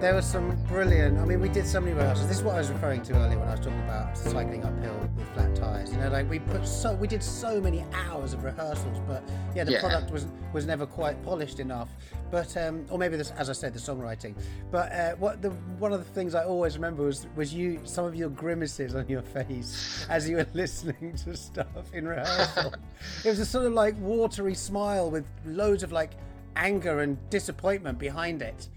There 0.00 0.14
was 0.14 0.26
some 0.26 0.54
brilliant. 0.68 1.18
I 1.18 1.24
mean, 1.24 1.40
we 1.40 1.48
did 1.48 1.66
so 1.66 1.80
many 1.80 1.92
rehearsals. 1.92 2.28
This 2.28 2.36
is 2.36 2.44
what 2.44 2.54
I 2.54 2.58
was 2.58 2.70
referring 2.70 3.02
to 3.02 3.14
earlier 3.14 3.36
when 3.36 3.48
I 3.48 3.50
was 3.50 3.58
talking 3.60 3.80
about 3.80 4.16
cycling 4.16 4.62
uphill 4.62 4.94
with 5.16 5.28
flat 5.34 5.56
tires. 5.56 5.90
You 5.90 5.98
know, 5.98 6.08
like 6.08 6.30
we 6.30 6.38
put 6.38 6.64
so 6.68 6.94
we 6.94 7.08
did 7.08 7.20
so 7.20 7.60
many 7.60 7.84
hours 7.92 8.32
of 8.32 8.44
rehearsals, 8.44 9.00
but 9.08 9.24
yeah, 9.56 9.64
the 9.64 9.72
Yeah. 9.72 9.80
product 9.80 10.12
was 10.12 10.28
was 10.52 10.66
never 10.66 10.86
quite 10.86 11.20
polished 11.24 11.58
enough. 11.58 11.88
But 12.30 12.56
um, 12.56 12.86
or 12.90 12.98
maybe 12.98 13.16
this, 13.16 13.32
as 13.32 13.50
I 13.50 13.52
said, 13.54 13.74
the 13.74 13.80
songwriting. 13.80 14.36
But 14.70 14.92
uh, 14.92 15.10
what 15.16 15.42
the 15.42 15.50
one 15.80 15.92
of 15.92 15.98
the 15.98 16.10
things 16.12 16.36
I 16.36 16.44
always 16.44 16.76
remember 16.76 17.02
was 17.02 17.26
was 17.34 17.52
you 17.52 17.80
some 17.82 18.04
of 18.04 18.14
your 18.14 18.28
grimaces 18.28 18.94
on 18.94 19.08
your 19.08 19.22
face 19.22 20.06
as 20.10 20.28
you 20.28 20.36
were 20.36 20.46
listening 20.54 21.16
to 21.24 21.36
stuff 21.36 21.92
in 21.92 22.06
rehearsal. 22.06 22.72
it 23.24 23.28
was 23.30 23.40
a 23.40 23.46
sort 23.46 23.66
of 23.66 23.72
like 23.72 23.96
watery 23.98 24.54
smile 24.54 25.10
with 25.10 25.26
loads 25.44 25.82
of 25.82 25.90
like 25.90 26.12
anger 26.54 27.00
and 27.00 27.18
disappointment 27.30 27.98
behind 27.98 28.42
it. 28.42 28.68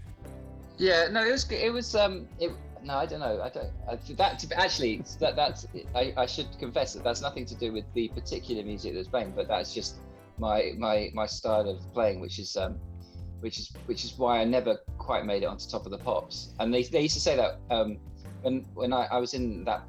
Yeah, 0.78 1.08
no, 1.10 1.24
it 1.24 1.30
was. 1.30 1.50
It 1.50 1.72
was 1.72 1.94
um, 1.94 2.28
it. 2.38 2.50
No, 2.82 2.96
I 2.96 3.06
don't 3.06 3.20
know. 3.20 3.40
I 3.42 3.48
don't. 3.48 3.70
I, 3.88 3.96
that 4.14 4.44
actually, 4.56 5.02
that 5.20 5.36
that's. 5.36 5.66
I, 5.94 6.12
I 6.16 6.26
should 6.26 6.48
confess 6.58 6.94
that 6.94 7.04
that's 7.04 7.20
nothing 7.20 7.46
to 7.46 7.54
do 7.54 7.72
with 7.72 7.84
the 7.94 8.08
particular 8.08 8.62
music 8.62 8.94
that's 8.94 9.08
playing, 9.08 9.32
but 9.36 9.48
that's 9.48 9.72
just 9.72 9.96
my 10.38 10.72
my 10.76 11.10
my 11.14 11.26
style 11.26 11.68
of 11.68 11.80
playing, 11.92 12.20
which 12.20 12.38
is 12.38 12.56
um, 12.56 12.78
which 13.40 13.58
is 13.58 13.72
which 13.86 14.04
is 14.04 14.18
why 14.18 14.40
I 14.40 14.44
never 14.44 14.78
quite 14.98 15.26
made 15.26 15.42
it 15.42 15.46
onto 15.46 15.68
top 15.68 15.84
of 15.84 15.92
the 15.92 15.98
pops. 15.98 16.54
And 16.58 16.72
they, 16.72 16.84
they 16.84 17.02
used 17.02 17.14
to 17.14 17.20
say 17.20 17.36
that 17.36 17.58
um, 17.70 17.98
when 18.42 18.64
when 18.74 18.92
I, 18.92 19.06
I 19.10 19.18
was 19.18 19.34
in 19.34 19.64
that 19.64 19.82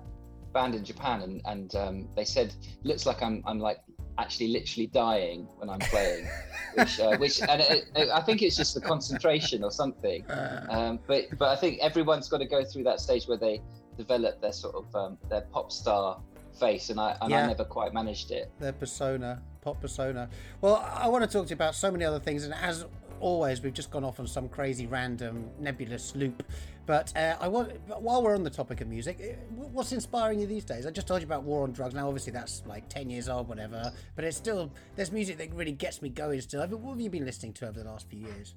band 0.54 0.76
in 0.76 0.84
Japan, 0.84 1.22
and 1.22 1.42
and 1.46 1.76
um, 1.76 2.08
they 2.16 2.26
said 2.26 2.54
looks 2.84 3.06
like 3.06 3.24
I'm 3.24 3.44
I'm 3.46 3.60
like 3.60 3.80
actually 4.18 4.48
literally 4.50 4.88
dying 4.88 5.48
when 5.58 5.70
I'm 5.70 5.80
playing, 5.80 6.28
which 6.76 7.00
uh, 7.00 7.18
which 7.18 7.42
and 7.42 7.62
it, 7.62 7.86
it, 7.96 8.10
I 8.10 8.22
think 8.22 8.42
it's 8.42 8.56
just 8.56 8.74
the 8.74 8.82
concentration 8.82 9.64
or 9.64 9.72
something. 9.72 10.24
Um, 10.70 11.00
but 11.08 11.26
but 11.38 11.50
I 11.50 11.56
think 11.56 11.80
everyone's 11.82 12.30
got 12.30 12.40
to 12.40 12.46
go 12.46 12.64
through 12.64 12.84
that 12.84 13.00
stage 13.00 13.28
where 13.28 13.38
they 13.38 13.62
develop 13.98 14.42
their 14.42 14.54
sort 14.54 14.76
of 14.76 14.96
um, 14.96 15.18
their 15.30 15.42
pop 15.42 15.72
star 15.72 16.20
face, 16.60 16.90
and 16.90 17.00
I 17.00 17.18
and 17.22 17.32
Yeah. 17.32 17.44
I 17.44 17.48
never 17.48 17.66
quite 17.66 17.94
managed 17.94 18.32
it. 18.32 18.52
their 18.60 18.74
persona, 18.74 19.42
pop 19.62 19.82
persona. 19.82 20.30
Well, 20.62 20.76
I 20.96 21.08
want 21.08 21.24
to 21.24 21.30
talk 21.30 21.48
to 21.48 21.50
you 21.50 21.56
about 21.56 21.76
so 21.76 21.92
many 21.92 22.06
other 22.06 22.20
things, 22.20 22.44
and 22.44 22.54
as 22.54 22.86
always, 23.20 23.62
we've 23.62 23.74
just 23.74 23.90
gone 23.90 24.04
off 24.04 24.20
on 24.20 24.28
some 24.28 24.50
crazy, 24.50 24.86
random, 24.86 25.50
nebulous 25.60 26.16
loop. 26.16 26.44
But 26.86 27.16
uh, 27.16 27.38
I 27.40 27.48
want, 27.48 27.72
but 27.88 28.02
while 28.02 28.22
we're 28.22 28.36
on 28.36 28.44
the 28.44 28.50
topic 28.50 28.82
of 28.82 28.88
music, 28.88 29.20
uh, 29.22 29.36
what's 29.56 29.94
inspiring 29.94 30.40
you 30.40 30.48
these 30.48 30.66
days? 30.66 30.86
I 30.86 30.92
just 30.92 31.08
told 31.08 31.22
you 31.22 31.28
about 31.28 31.44
War 31.44 31.64
on 31.64 31.72
Drugs. 31.72 31.94
Now, 31.94 32.08
obviously, 32.08 32.34
that's 32.34 32.62
like 32.66 32.90
ten 32.90 33.10
years 33.10 33.30
old, 33.30 33.48
whatever. 33.48 33.92
But 34.16 34.26
it's 34.26 34.36
still 34.36 34.72
there's 34.96 35.12
music 35.12 35.38
that 35.38 35.54
really 35.54 35.72
gets 35.72 36.02
me 36.02 36.10
going. 36.10 36.42
Still, 36.42 36.66
what 36.68 36.92
have 36.92 37.00
you 37.00 37.10
been 37.10 37.26
listening 37.26 37.54
to 37.54 37.68
over 37.70 37.82
the 37.82 37.90
last 37.90 38.10
few 38.10 38.20
years? 38.20 38.54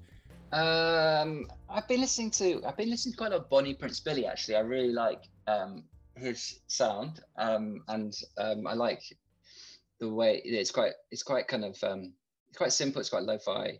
Um, 0.51 1.47
I've 1.69 1.87
been 1.87 2.01
listening 2.01 2.31
to 2.31 2.61
I've 2.65 2.77
been 2.77 2.89
listening 2.89 3.13
to 3.13 3.17
quite 3.17 3.31
a 3.31 3.35
lot 3.35 3.43
of 3.43 3.49
Bonnie 3.49 3.73
Prince 3.73 3.99
Billy 3.99 4.25
actually. 4.25 4.55
I 4.55 4.61
really 4.61 4.93
like 4.93 5.23
um, 5.47 5.83
his 6.15 6.59
sound, 6.67 7.21
um, 7.37 7.83
and 7.87 8.13
um, 8.37 8.67
I 8.67 8.73
like 8.73 9.01
the 9.99 10.09
way 10.09 10.41
it's 10.43 10.71
quite 10.71 10.93
it's 11.11 11.23
quite 11.23 11.47
kind 11.47 11.65
of 11.65 11.77
um, 11.83 12.13
it's 12.49 12.57
quite 12.57 12.71
simple. 12.71 12.99
It's 12.99 13.09
quite 13.09 13.23
lo-fi. 13.23 13.79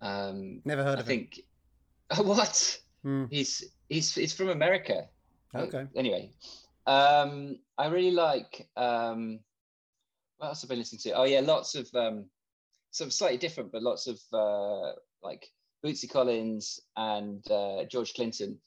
Um, 0.00 0.62
Never 0.64 0.82
heard 0.82 0.98
I 0.98 1.00
of 1.00 1.06
think 1.06 1.40
what 2.16 2.80
Hmm. 3.02 3.24
he's 3.30 3.64
he's 3.88 4.14
he's 4.14 4.32
from 4.32 4.48
America. 4.48 5.08
Uh, 5.54 5.62
Okay. 5.62 5.86
Anyway, 5.96 6.30
um, 6.86 7.58
I 7.76 7.88
really 7.88 8.12
like 8.12 8.68
um, 8.76 9.40
what 10.38 10.48
else 10.48 10.62
have 10.62 10.70
I 10.70 10.74
been 10.74 10.78
listening 10.80 11.00
to? 11.00 11.12
Oh 11.12 11.24
yeah, 11.24 11.40
lots 11.40 11.74
of 11.74 11.88
um, 11.94 12.24
some 12.90 13.10
slightly 13.10 13.38
different, 13.38 13.72
but 13.72 13.82
lots 13.82 14.06
of 14.06 14.20
uh, 14.32 14.92
like 15.22 15.48
Bootsy 15.84 16.10
Collins 16.10 16.80
and 16.96 17.48
uh, 17.50 17.84
George 17.84 18.14
Clinton, 18.14 18.58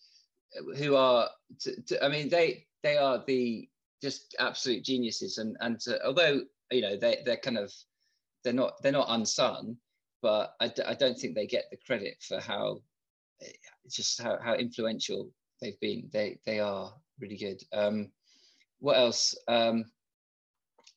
who 0.77 0.95
are, 0.95 1.29
t- 1.59 1.81
t- 1.87 1.97
I 2.01 2.07
mean, 2.09 2.29
they 2.29 2.67
they 2.83 2.97
are 2.97 3.23
the 3.25 3.69
just 4.01 4.35
absolute 4.39 4.83
geniuses, 4.83 5.37
and 5.37 5.57
and 5.59 5.79
to, 5.81 6.03
although 6.05 6.41
you 6.71 6.81
know 6.81 6.97
they 6.97 7.23
they're 7.25 7.37
kind 7.37 7.57
of 7.57 7.73
they're 8.43 8.53
not 8.53 8.81
they're 8.81 8.91
not 8.91 9.07
unsung, 9.09 9.77
but 10.21 10.55
I, 10.59 10.67
d- 10.67 10.83
I 10.83 10.93
don't 10.93 11.17
think 11.17 11.35
they 11.35 11.47
get 11.47 11.65
the 11.71 11.77
credit 11.85 12.21
for 12.21 12.39
how 12.39 12.81
just 13.89 14.21
how, 14.21 14.37
how 14.41 14.55
influential 14.55 15.29
they've 15.61 15.79
been. 15.79 16.09
They 16.11 16.39
they 16.45 16.59
are 16.59 16.93
really 17.19 17.37
good. 17.37 17.61
Um, 17.73 18.11
what 18.79 18.97
else? 18.97 19.35
Um, 19.47 19.85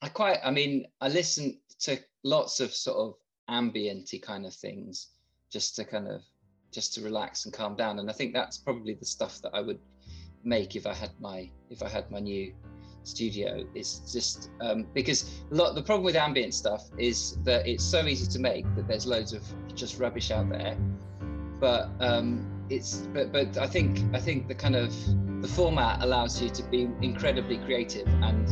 I 0.03 0.09
quite. 0.09 0.39
I 0.45 0.51
mean, 0.51 0.87
I 1.01 1.09
listen 1.09 1.59
to 1.81 1.99
lots 2.25 2.61
of 2.61 2.75
sort 2.75 2.99
of 2.99 3.15
ambienty 3.51 4.21
kind 4.21 4.47
of 4.47 4.55
things, 4.55 5.09
just 5.51 5.77
to 5.77 5.85
kind 5.85 6.09
of 6.09 6.23
just 6.71 6.95
to 6.95 7.01
relax 7.01 7.45
and 7.45 7.55
calm 7.55 7.77
down. 7.77 7.99
And 7.99 8.11
I 8.11 8.13
think 8.13 8.35
that's 8.35 8.59
probably 8.59 8.95
the 8.95 9.07
stuff 9.07 9.41
that 9.43 9.55
I 9.55 9.61
would 9.61 9.81
make 10.45 10.77
if 10.77 10.87
I 10.87 10.95
had 10.95 11.11
my 11.21 11.51
if 11.71 11.83
I 11.83 11.89
had 11.89 12.11
my 12.11 12.21
new 12.21 12.53
studio. 13.05 13.65
is 13.75 14.01
just 14.13 14.51
um, 14.61 14.87
because 14.95 15.41
a 15.51 15.55
lot. 15.55 15.75
The 15.75 15.83
problem 15.83 16.05
with 16.05 16.17
ambient 16.17 16.55
stuff 16.55 16.85
is 16.99 17.39
that 17.45 17.67
it's 17.67 17.85
so 17.85 18.07
easy 18.07 18.31
to 18.31 18.39
make 18.39 18.65
that 18.77 18.87
there's 18.87 19.07
loads 19.07 19.33
of 19.33 19.43
just 19.75 19.99
rubbish 19.99 20.31
out 20.31 20.49
there. 20.51 20.77
But 21.61 21.91
um, 22.01 22.58
it's 22.71 23.09
but 23.13 23.33
but 23.33 23.57
I 23.59 23.67
think 23.67 24.01
I 24.15 24.21
think 24.21 24.49
the 24.49 24.55
kind 24.55 24.77
of 24.77 24.93
the 25.43 25.49
format 25.49 26.03
allows 26.03 26.41
you 26.43 26.51
to 26.51 26.63
be 26.65 26.89
incredibly 27.03 27.59
creative 27.59 28.07
and 28.07 28.49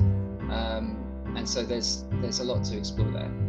um, 0.52 1.35
and 1.37 1.48
so 1.48 1.62
there's 1.62 2.05
there's 2.22 2.40
a 2.40 2.44
lot 2.44 2.64
to 2.64 2.79
explore 2.79 3.11
there. 3.11 3.45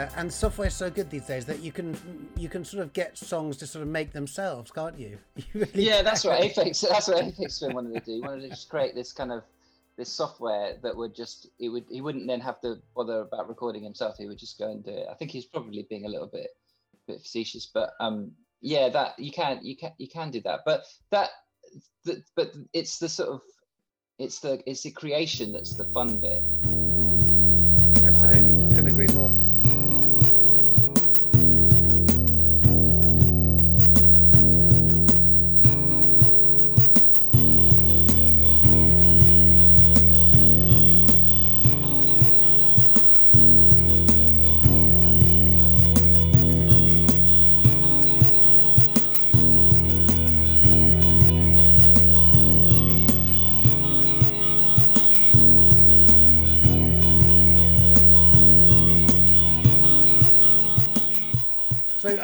Yeah, 0.00 0.08
and 0.16 0.32
software's 0.32 0.74
so 0.74 0.88
good 0.88 1.10
these 1.10 1.26
days 1.26 1.44
that 1.44 1.60
you 1.60 1.72
can 1.72 1.94
you 2.34 2.48
can 2.48 2.64
sort 2.64 2.82
of 2.82 2.94
get 2.94 3.18
songs 3.18 3.58
to 3.58 3.66
sort 3.66 3.82
of 3.82 3.88
make 3.88 4.12
themselves, 4.12 4.70
can't 4.70 4.98
you? 4.98 5.18
you 5.36 5.44
really 5.52 5.84
yeah, 5.88 6.00
that's 6.00 6.24
what 6.24 6.40
Aphex. 6.40 6.88
That's 6.88 7.08
what 7.08 7.34
Twin 7.58 7.74
wanted 7.74 7.92
to 7.92 8.00
do. 8.00 8.14
He 8.14 8.20
wanted 8.22 8.42
to 8.42 8.48
just 8.48 8.70
create 8.70 8.94
this 8.94 9.12
kind 9.12 9.30
of 9.30 9.42
this 9.98 10.08
software 10.08 10.78
that 10.82 10.96
would 10.96 11.14
just 11.14 11.48
it 11.58 11.68
would 11.68 11.84
he 11.90 12.00
wouldn't 12.00 12.26
then 12.26 12.40
have 12.40 12.62
to 12.62 12.78
bother 12.96 13.20
about 13.20 13.46
recording 13.46 13.82
himself. 13.82 14.16
He 14.16 14.24
would 14.24 14.38
just 14.38 14.58
go 14.58 14.70
and 14.70 14.82
do 14.82 14.90
it. 14.90 15.06
I 15.10 15.12
think 15.16 15.32
he's 15.32 15.44
probably 15.44 15.86
being 15.90 16.06
a 16.06 16.08
little 16.08 16.28
bit 16.28 16.48
bit 17.06 17.20
facetious, 17.20 17.66
but 17.66 17.90
um, 18.00 18.32
yeah, 18.62 18.88
that 18.88 19.18
you 19.18 19.30
can 19.30 19.60
you 19.62 19.76
can 19.76 19.92
you 19.98 20.08
can 20.08 20.30
do 20.30 20.40
that. 20.46 20.60
But 20.64 20.84
that, 21.10 21.28
the, 22.06 22.22
but 22.34 22.54
it's 22.72 22.98
the 23.00 23.08
sort 23.10 23.28
of 23.28 23.42
it's 24.18 24.38
the 24.38 24.62
it's 24.64 24.82
the 24.82 24.92
creation 24.92 25.52
that's 25.52 25.76
the 25.76 25.84
fun 25.84 26.20
bit. 26.20 26.42
Mm, 26.62 28.06
absolutely, 28.06 28.52
couldn't 28.74 28.86
agree 28.86 29.08
more. 29.08 29.59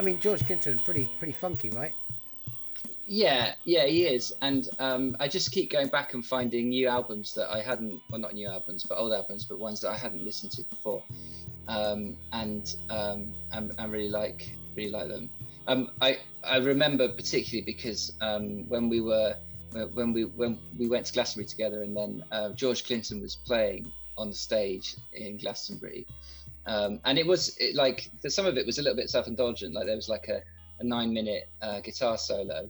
Mean, 0.06 0.20
George 0.20 0.46
Clinton, 0.46 0.78
pretty 0.84 1.10
pretty 1.18 1.32
funky, 1.32 1.68
right? 1.70 1.92
Yeah, 3.08 3.54
yeah, 3.64 3.86
he 3.86 4.04
is, 4.04 4.32
and 4.40 4.68
um, 4.78 5.16
I 5.20 5.28
just 5.28 5.50
keep 5.52 5.70
going 5.70 5.88
back 5.88 6.14
and 6.14 6.24
finding 6.24 6.70
new 6.70 6.88
albums 6.88 7.34
that 7.34 7.48
I 7.50 7.60
hadn't, 7.60 8.00
well, 8.10 8.20
not 8.20 8.34
new 8.34 8.48
albums, 8.48 8.84
but 8.84 8.98
old 8.98 9.12
albums, 9.12 9.44
but 9.44 9.58
ones 9.58 9.80
that 9.80 9.90
I 9.90 9.96
hadn't 9.96 10.24
listened 10.24 10.52
to 10.52 10.62
before, 10.62 11.02
um, 11.68 12.16
and 12.32 12.74
um, 12.88 13.32
and, 13.52 13.92
really 13.92 14.08
like 14.08 14.52
really 14.76 14.90
like 14.90 15.08
them. 15.08 15.28
Um, 15.66 15.90
I 16.00 16.18
I 16.44 16.58
remember 16.58 17.08
particularly 17.08 17.64
because 17.64 18.12
um, 18.20 18.68
when 18.68 18.88
we 18.88 19.00
were 19.00 19.34
when 19.94 20.12
we 20.12 20.24
when 20.24 20.58
we 20.78 20.88
went 20.88 21.06
to 21.06 21.12
Glastonbury 21.12 21.48
together, 21.48 21.82
and 21.82 21.96
then 21.96 22.24
uh, 22.30 22.50
George 22.50 22.84
Clinton 22.84 23.20
was 23.20 23.34
playing 23.34 23.92
on 24.16 24.30
the 24.30 24.36
stage 24.36 24.96
in 25.12 25.36
Glastonbury, 25.36 26.06
um, 26.66 27.00
and 27.04 27.18
it 27.18 27.26
was 27.26 27.56
it, 27.58 27.74
like 27.74 28.10
the, 28.22 28.30
some 28.30 28.46
of 28.46 28.56
it 28.56 28.66
was 28.66 28.78
a 28.78 28.82
little 28.82 28.96
bit 28.96 29.08
self-indulgent. 29.10 29.74
Like 29.74 29.86
there 29.86 29.96
was 29.96 30.08
like 30.08 30.28
a, 30.28 30.40
a 30.80 30.84
nine-minute 30.84 31.48
uh, 31.62 31.80
guitar 31.80 32.18
solo, 32.18 32.68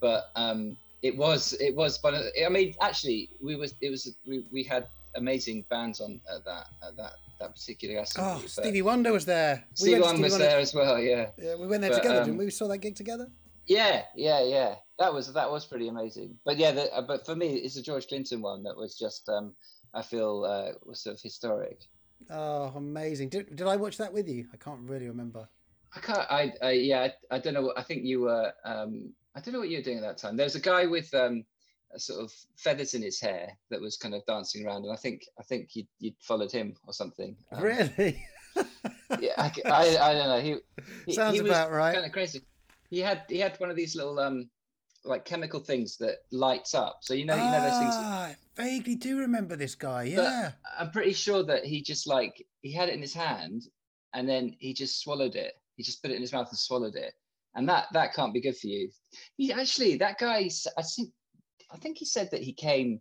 but 0.00 0.30
um, 0.36 0.76
it 1.02 1.16
was 1.16 1.54
it 1.54 1.74
was. 1.74 1.98
But 1.98 2.14
I 2.44 2.48
mean, 2.48 2.74
actually, 2.80 3.30
we 3.42 3.56
was 3.56 3.74
it 3.80 3.90
was 3.90 4.14
we, 4.26 4.44
we 4.52 4.62
had 4.62 4.86
amazing 5.16 5.64
bands 5.70 6.00
on 6.00 6.20
at 6.32 6.44
that 6.44 6.66
at 6.86 6.96
that 6.96 7.12
that 7.40 7.54
particular 7.54 7.94
Glastonbury. 7.94 8.36
Oh, 8.36 8.40
but 8.42 8.50
Stevie 8.50 8.82
Wonder 8.82 9.12
was 9.12 9.24
there. 9.24 9.64
Stevie 9.74 9.92
went 9.94 10.04
Wonder 10.04 10.22
was 10.22 10.32
Wonder- 10.32 10.46
there 10.46 10.58
as 10.58 10.74
well. 10.74 10.98
Yeah, 10.98 11.30
Yeah, 11.38 11.54
we 11.56 11.66
went 11.66 11.80
there 11.80 11.90
but, 11.90 12.02
together, 12.02 12.20
um, 12.20 12.24
didn't 12.26 12.38
we? 12.38 12.44
We 12.44 12.50
saw 12.50 12.68
that 12.68 12.78
gig 12.78 12.96
together. 12.96 13.28
yeah, 13.66 14.02
yeah, 14.14 14.42
yeah. 14.42 14.74
That 14.98 15.14
was 15.14 15.32
that 15.32 15.50
was 15.50 15.64
pretty 15.64 15.88
amazing. 15.88 16.36
But 16.44 16.58
yeah, 16.58 16.72
the, 16.72 16.94
uh, 16.94 17.00
but 17.00 17.24
for 17.24 17.34
me, 17.34 17.54
it's 17.54 17.74
the 17.76 17.82
George 17.82 18.06
Clinton 18.06 18.42
one 18.42 18.62
that 18.64 18.76
was 18.76 18.98
just 18.98 19.26
um, 19.30 19.54
I 19.94 20.02
feel 20.02 20.44
uh, 20.44 20.72
was 20.84 21.00
sort 21.00 21.16
of 21.16 21.22
historic. 21.22 21.80
Oh, 22.28 22.72
amazing! 22.76 23.28
Did, 23.28 23.56
did 23.56 23.66
I 23.66 23.76
watch 23.76 23.96
that 23.98 24.12
with 24.12 24.28
you? 24.28 24.46
I 24.52 24.56
can't 24.56 24.80
really 24.82 25.08
remember. 25.08 25.48
I 25.94 26.00
can't. 26.00 26.30
I, 26.30 26.52
I 26.62 26.70
yeah. 26.72 27.08
I, 27.30 27.36
I 27.36 27.38
don't 27.38 27.54
know. 27.54 27.72
I 27.76 27.82
think 27.82 28.04
you 28.04 28.22
were. 28.22 28.52
Um, 28.64 29.12
I 29.34 29.40
don't 29.40 29.54
know 29.54 29.60
what 29.60 29.68
you 29.68 29.78
were 29.78 29.84
doing 29.84 29.98
at 29.98 30.02
that 30.02 30.18
time. 30.18 30.36
There 30.36 30.44
was 30.44 30.54
a 30.56 30.60
guy 30.60 30.86
with 30.86 31.12
um, 31.14 31.44
a 31.94 31.98
sort 31.98 32.22
of 32.22 32.32
feathers 32.56 32.94
in 32.94 33.02
his 33.02 33.20
hair 33.20 33.48
that 33.70 33.80
was 33.80 33.96
kind 33.96 34.14
of 34.14 34.24
dancing 34.26 34.66
around, 34.66 34.84
and 34.84 34.92
I 34.92 34.96
think 34.96 35.22
I 35.38 35.42
think 35.42 35.74
you 35.74 35.84
you'd 35.98 36.14
followed 36.20 36.52
him 36.52 36.74
or 36.86 36.92
something. 36.92 37.36
Um, 37.52 37.62
really? 37.62 38.24
Yeah. 39.18 39.32
I, 39.36 39.52
I, 39.66 40.10
I 40.10 40.14
don't 40.14 40.28
know. 40.28 40.40
He, 40.40 40.56
he 41.06 41.14
Sounds 41.14 41.38
he 41.38 41.46
about 41.46 41.72
right. 41.72 41.94
Kind 41.94 42.06
of 42.06 42.12
crazy. 42.12 42.42
He 42.90 43.00
had 43.00 43.22
he 43.28 43.38
had 43.38 43.58
one 43.58 43.70
of 43.70 43.76
these 43.76 43.96
little 43.96 44.18
um 44.18 44.48
like 45.04 45.24
chemical 45.24 45.60
things 45.60 45.96
that 45.98 46.18
lights 46.30 46.74
up. 46.74 46.98
So 47.02 47.14
you 47.14 47.24
know 47.24 47.36
you 47.36 47.50
know 47.50 47.60
those 47.60 47.78
things. 47.78 47.96
Ah, 48.00 48.26
I 48.26 48.36
vaguely 48.56 48.94
do 48.94 49.18
remember 49.18 49.56
this 49.56 49.74
guy. 49.74 50.12
But 50.14 50.24
Yeah. 50.24 50.52
I'm 50.78 50.90
pretty 50.90 51.12
sure 51.12 51.42
that 51.44 51.64
he 51.64 51.82
just 51.82 52.06
like 52.06 52.46
he 52.62 52.72
had 52.72 52.88
it 52.88 52.94
in 52.94 53.00
his 53.00 53.14
hand 53.14 53.62
and 54.14 54.28
then 54.28 54.54
he 54.58 54.74
just 54.74 55.00
swallowed 55.00 55.36
it. 55.36 55.54
He 55.76 55.82
just 55.82 56.02
put 56.02 56.10
it 56.10 56.16
in 56.16 56.20
his 56.20 56.32
mouth 56.32 56.48
and 56.50 56.58
swallowed 56.58 56.96
it. 56.96 57.14
And 57.54 57.68
that 57.68 57.86
that 57.92 58.14
can't 58.14 58.34
be 58.34 58.40
good 58.40 58.56
for 58.56 58.66
you. 58.66 58.90
He 59.36 59.52
actually 59.52 59.96
that 59.98 60.18
guy 60.18 60.48
I 60.76 60.82
think 60.82 61.10
I 61.72 61.76
think 61.76 61.98
he 61.98 62.04
said 62.04 62.30
that 62.32 62.42
he 62.42 62.52
came 62.52 63.00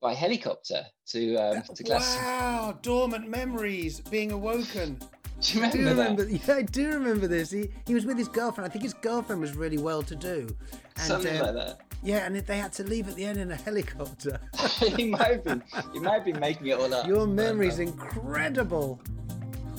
by 0.00 0.14
helicopter 0.14 0.84
to 1.08 1.36
um 1.36 1.62
to 1.74 1.82
Glasgow. 1.82 2.22
Wow, 2.22 2.78
dormant 2.82 3.28
memories 3.28 4.00
being 4.00 4.32
awoken. 4.32 5.00
Do 5.40 5.58
you 5.58 5.64
I 5.64 5.70
do 5.70 5.78
remember, 5.78 6.02
remember. 6.02 6.24
that? 6.24 6.48
Yeah, 6.48 6.54
I 6.54 6.62
do 6.62 6.88
remember 6.88 7.28
this. 7.28 7.50
He 7.50 7.68
he 7.86 7.94
was 7.94 8.04
with 8.04 8.18
his 8.18 8.28
girlfriend. 8.28 8.68
I 8.68 8.72
think 8.72 8.82
his 8.82 8.94
girlfriend 8.94 9.40
was 9.40 9.54
really 9.54 9.78
well 9.78 10.02
to 10.02 10.16
do. 10.16 10.48
And, 10.96 11.06
Something 11.06 11.36
um, 11.38 11.46
like 11.46 11.54
that. 11.54 11.80
Yeah, 12.02 12.26
and 12.26 12.36
they 12.36 12.58
had 12.58 12.72
to 12.74 12.84
leave 12.84 13.08
at 13.08 13.16
the 13.16 13.24
end 13.24 13.38
in 13.38 13.50
a 13.50 13.56
helicopter. 13.56 14.40
he 14.96 15.10
might 15.10 15.44
be. 15.44 15.52
he 15.92 15.98
might 16.00 16.14
have 16.14 16.24
been 16.24 16.40
making 16.40 16.68
it 16.68 16.78
all 16.78 16.92
up. 16.92 17.06
Your 17.06 17.26
but, 17.26 17.34
memory's 17.34 17.80
um, 17.80 17.88
incredible. 17.88 19.00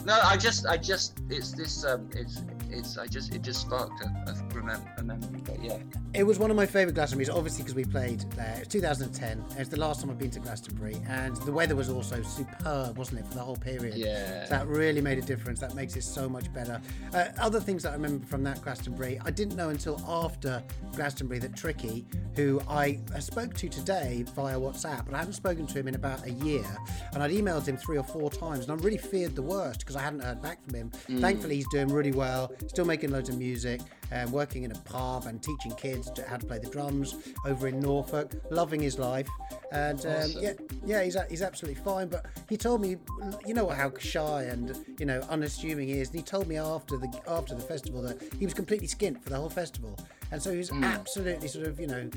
No, 0.06 0.20
I 0.24 0.38
just, 0.38 0.66
I 0.66 0.78
just, 0.78 1.20
it's 1.30 1.52
this, 1.52 1.86
um, 1.86 2.10
it's, 2.14 2.42
it's, 2.70 2.98
I 2.98 3.08
just, 3.08 3.34
it 3.34 3.42
just 3.42 3.62
sparked 3.62 4.02
a, 4.02 4.06
a, 4.30 4.34
remem- 4.54 5.00
a 5.00 5.04
memory. 5.04 5.42
But 5.44 5.64
yeah, 5.64 5.78
It 6.14 6.24
was 6.24 6.40
one 6.40 6.50
of 6.52 6.58
my 6.58 6.66
favourite 6.66 6.96
Glastonbury's, 6.96 7.30
obviously 7.30 7.64
because 7.64 7.76
we 7.76 7.86
played 7.86 8.22
there. 8.36 8.56
It 8.56 8.60
was 8.60 8.68
2010. 8.70 9.44
It's 9.58 9.70
the 9.70 9.80
last 9.80 10.02
time 10.02 10.10
I've 10.10 10.18
been 10.18 10.32
to 10.32 10.40
Glastonbury, 10.40 11.02
and 11.08 11.36
the 11.38 11.52
weather 11.52 11.76
was 11.76 11.90
also 11.90 12.22
superb, 12.22 12.98
wasn't 12.98 13.20
it, 13.20 13.28
for 13.28 13.34
the 13.36 13.42
whole 13.42 13.56
period? 13.58 13.96
Yeah. 13.96 14.46
So 14.46 14.50
that 14.52 14.68
really 14.68 15.02
made 15.02 15.18
a 15.18 15.22
difference. 15.22 15.60
That 15.60 15.76
makes 15.76 15.96
it 15.96 16.04
so 16.04 16.28
much 16.30 16.52
better. 16.54 16.82
Uh, 17.14 17.26
other 17.40 17.60
things 17.60 17.84
that 17.84 17.90
I 17.90 17.94
remember 17.94 18.26
from 18.26 18.44
that 18.44 18.62
Glastonbury, 18.62 19.20
I 19.26 19.32
didn't 19.32 19.56
know 19.56 19.70
until 19.70 20.02
after 20.08 20.64
Glastonbury 20.96 21.40
that 21.40 21.56
Tricky, 21.56 22.06
who 22.36 22.62
I 22.70 23.00
spoke 23.20 23.54
to 23.56 23.70
today 23.70 24.24
via 24.36 24.58
WhatsApp, 24.58 25.06
but 25.06 25.14
I 25.16 25.20
hadn't 25.20 25.34
spoken 25.34 25.66
to 25.68 25.80
him 25.80 25.88
in 25.88 25.96
about 25.96 26.26
a 26.26 26.32
year, 26.32 26.66
and 27.14 27.22
I'd 27.24 27.32
emailed 27.32 27.66
him 27.68 27.78
three 27.78 27.98
or 27.98 28.04
four 28.04 28.30
times, 28.30 28.68
and 28.68 28.72
I 28.80 28.84
really 28.84 28.98
feared 28.98 29.36
the 29.36 29.42
worst 29.42 29.80
because 29.80 29.96
I 29.96 30.02
hadn't 30.02 30.22
heard 30.22 30.42
back 30.42 30.64
from 30.64 30.76
him. 30.76 30.92
Thankfully, 31.20 31.56
he's 31.56 31.68
doing 31.70 31.88
really 31.90 32.12
well, 32.12 32.52
still 32.68 32.86
making 32.86 33.12
loads 33.12 33.30
of 33.30 33.38
music, 33.38 33.82
and 34.12 34.32
working 34.32 34.64
in 34.64 34.72
a 34.72 34.76
pub 34.80 35.26
and 35.28 35.42
teaching 35.42 35.72
kids 35.76 36.10
to- 36.12 36.24
how 36.24 36.38
to 36.38 36.46
play 36.46 36.58
the 36.60 36.70
drums 36.70 37.16
over 37.46 37.68
in 37.68 37.80
Norfolk, 37.80 38.34
loving 38.50 38.82
his 38.82 38.98
life, 38.98 39.28
and 39.72 40.04
um, 40.06 40.12
Awesome. 40.14 40.42
yeah, 40.42 40.54
yeah, 40.86 41.04
he's 41.04 41.18
he's 41.30 41.42
absolutely 41.42 41.82
fine. 41.84 42.08
But 42.08 42.26
he 42.50 42.58
told 42.58 42.82
me, 42.82 42.98
you 43.46 43.54
know 43.54 43.68
how 43.70 43.92
shy 44.00 44.44
and 44.44 44.76
you 45.00 45.06
know 45.06 45.22
unassuming 45.30 45.88
he 45.88 46.00
is, 46.00 46.10
and 46.10 46.18
he 46.18 46.24
told 46.24 46.48
me 46.48 46.58
after 46.58 46.98
the 46.98 47.10
after 47.28 47.54
the 47.56 47.62
festival 47.62 48.02
that 48.04 48.18
he 48.40 48.46
was 48.46 48.54
completely 48.54 48.88
skint 48.88 49.22
for 49.22 49.30
the 49.30 49.36
whole 49.38 49.50
festival, 49.50 49.98
and 50.32 50.42
so 50.42 50.52
he 50.52 50.58
was 50.58 50.72
absolutely 50.72 51.48
sort 51.48 51.66
of 51.68 51.80
you 51.80 51.88
know 51.88 52.10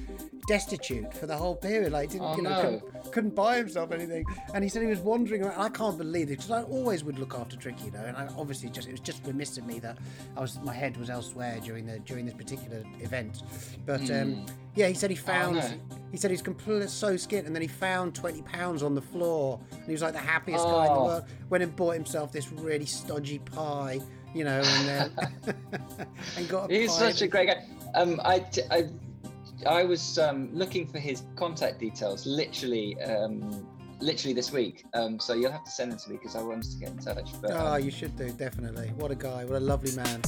destitute 0.49 1.13
for 1.15 1.27
the 1.27 1.37
whole 1.37 1.57
period. 1.57 1.93
Like 1.93 2.11
didn't 2.11 2.27
Oh, 2.27 2.37
you 2.37 2.43
know 2.43 2.51
no. 2.51 2.63
couldn't, 2.81 3.13
couldn't 3.13 3.35
buy 3.35 3.57
himself 3.57 3.93
anything, 3.93 4.25
and 4.55 4.63
he 4.65 4.69
said 4.71 4.83
he 4.83 4.89
was 4.89 4.99
wandering 5.01 5.43
around. 5.45 5.61
I 5.61 5.69
can't 5.69 5.97
believe 5.99 6.29
it 6.29 6.37
because 6.39 6.51
I 6.51 6.63
always 6.63 7.05
would 7.05 7.19
look 7.19 7.35
after 7.35 7.57
Tricky, 7.57 7.91
know, 7.91 8.05
and 8.05 8.17
I 8.17 8.29
obviously 8.37 8.69
just 8.71 8.89
it 8.89 8.93
was 8.93 9.01
just 9.01 9.25
remiss 9.27 9.57
of 9.59 9.67
me 9.67 9.79
that 9.81 9.99
I 10.37 10.41
was 10.41 10.59
my 10.63 10.73
head 10.75 10.97
was 10.97 11.11
elsewhere 11.11 11.59
during 11.65 11.87
the 11.87 11.99
during 12.01 12.25
this 12.27 12.35
particular 12.35 12.83
event, 13.01 13.43
but 13.87 14.11
um, 14.11 14.47
yeah, 14.75 14.89
he 14.89 14.95
said 14.95 15.11
he 15.11 15.17
found. 15.17 15.57
no. 15.57 15.71
He 16.11 16.19
said 16.19 16.31
he's 16.31 16.43
completely 16.43 16.89
so 16.89 17.15
skint, 17.15 17.47
and 17.47 17.55
then 17.55 17.63
he 17.63 17.69
found 17.69 18.15
twenty 18.15 18.43
pounds 18.43 18.83
on 18.83 18.95
the 18.95 19.01
floor, 19.03 19.61
and 19.73 19.85
he 19.87 19.93
was 19.93 20.03
like 20.03 20.13
the 20.13 20.19
happiest 20.19 20.65
guy 20.65 20.87
in 20.87 20.93
the 20.93 20.99
Oh. 20.99 21.05
world. 21.07 21.25
Went 21.51 21.63
and 21.65 21.75
bought 21.75 21.95
himself 21.95 22.33
this 22.33 22.51
really 22.53 22.85
stodgy 22.87 23.39
pie, 23.39 24.01
you 24.35 24.45
know, 24.45 24.61
and 24.63 25.15
uh, 25.17 25.53
and 26.37 26.49
got 26.49 26.71
a 26.71 26.75
he's 26.75 26.93
such 26.93 27.23
a 27.23 27.29
great 27.29 27.47
guy. 27.49 27.65
Um, 27.95 28.21
I, 28.25 28.41
t- 28.41 28.63
I, 28.71 28.89
I 29.67 29.85
was 29.85 30.19
um, 30.19 30.51
looking 30.53 30.87
for 30.87 30.99
his 30.99 31.23
contact 31.37 31.79
details 31.79 32.27
literally, 32.27 33.01
um, 33.03 33.67
literally 34.01 34.35
this 34.35 34.53
week. 34.53 34.85
Um, 34.95 35.19
so 35.19 35.35
you'll 35.35 35.53
have 35.53 35.65
to 35.65 35.71
send 35.71 35.93
them 35.93 35.99
to 35.99 36.11
me 36.11 36.17
because 36.17 36.37
I 36.37 36.43
wanted 36.43 36.71
to 36.73 36.77
get 36.79 36.91
in 36.91 36.99
touch. 36.99 37.31
But 37.41 37.51
Oh, 37.53 37.77
you 37.77 37.91
should 37.91 38.17
do 38.17 38.31
definitely. 38.31 38.89
What 38.97 39.11
a 39.11 39.17
guy! 39.17 39.45
What 39.45 39.57
a 39.57 39.61
lovely 39.61 39.95
man. 39.95 40.21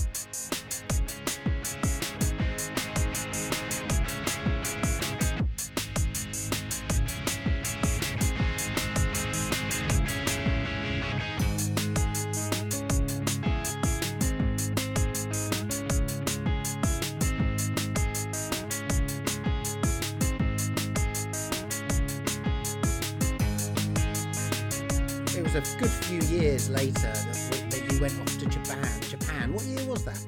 Years 26.55 26.71
later 26.71 26.93
that, 27.13 27.67
that 27.71 27.93
you 27.93 28.01
went 28.01 28.17
off 28.21 28.39
to 28.39 28.47
Japan. 28.47 29.01
Japan. 29.11 29.53
What 29.53 29.65
year 29.65 29.85
was 29.89 30.05
that? 30.05 30.25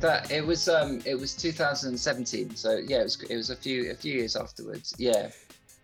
That 0.00 0.30
it 0.30 0.44
was 0.46 0.66
um 0.66 1.00
it 1.04 1.14
was 1.14 1.34
2017. 1.36 2.56
So 2.56 2.78
yeah, 2.78 3.00
it 3.00 3.02
was 3.02 3.22
it 3.28 3.36
was 3.36 3.50
a 3.50 3.56
few 3.56 3.90
a 3.90 3.94
few 3.94 4.14
years 4.14 4.34
afterwards. 4.34 4.94
Yeah. 4.96 5.30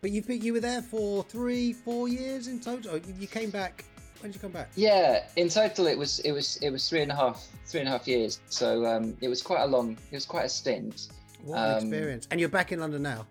But 0.01 0.11
you 0.11 0.23
you 0.27 0.55
were 0.55 0.61
there 0.61 0.81
for 0.81 1.23
three, 1.25 1.75
four 1.75 2.09
years 2.09 2.49
in 2.49 2.61
total. 2.61 2.97
You- 2.97 3.15
You 3.19 3.27
came 3.27 3.51
back. 3.51 3.85
When 4.21 4.31
did 4.33 4.37
you 4.37 4.41
come 4.41 4.53
back? 4.53 4.71
Yeah, 4.75 5.27
in 5.37 5.51
total 5.51 5.87
it 5.87 5.99
was 5.99 6.19
it 6.21 6.33
was 6.33 6.57
it 6.63 6.71
was 6.71 6.89
three 6.89 7.03
and 7.03 7.13
a 7.13 7.15
half 7.15 7.47
three 7.67 7.81
and 7.81 7.89
a 7.91 7.93
half 7.93 8.09
years. 8.09 8.41
So 8.49 8.87
um, 8.87 9.17
it 9.21 9.29
was 9.29 9.43
quite 9.43 9.61
a 9.61 9.67
long 9.67 9.99
it 10.11 10.17
was 10.17 10.25
quite 10.25 10.47
a 10.47 10.49
stint. 10.49 11.09
What 11.45 11.59
an 11.59 11.71
Um, 11.73 11.79
experience! 11.83 12.27
And 12.31 12.41
you're 12.41 12.49
back 12.49 12.73
in 12.73 12.81
London 12.81 13.03
now. 13.03 13.27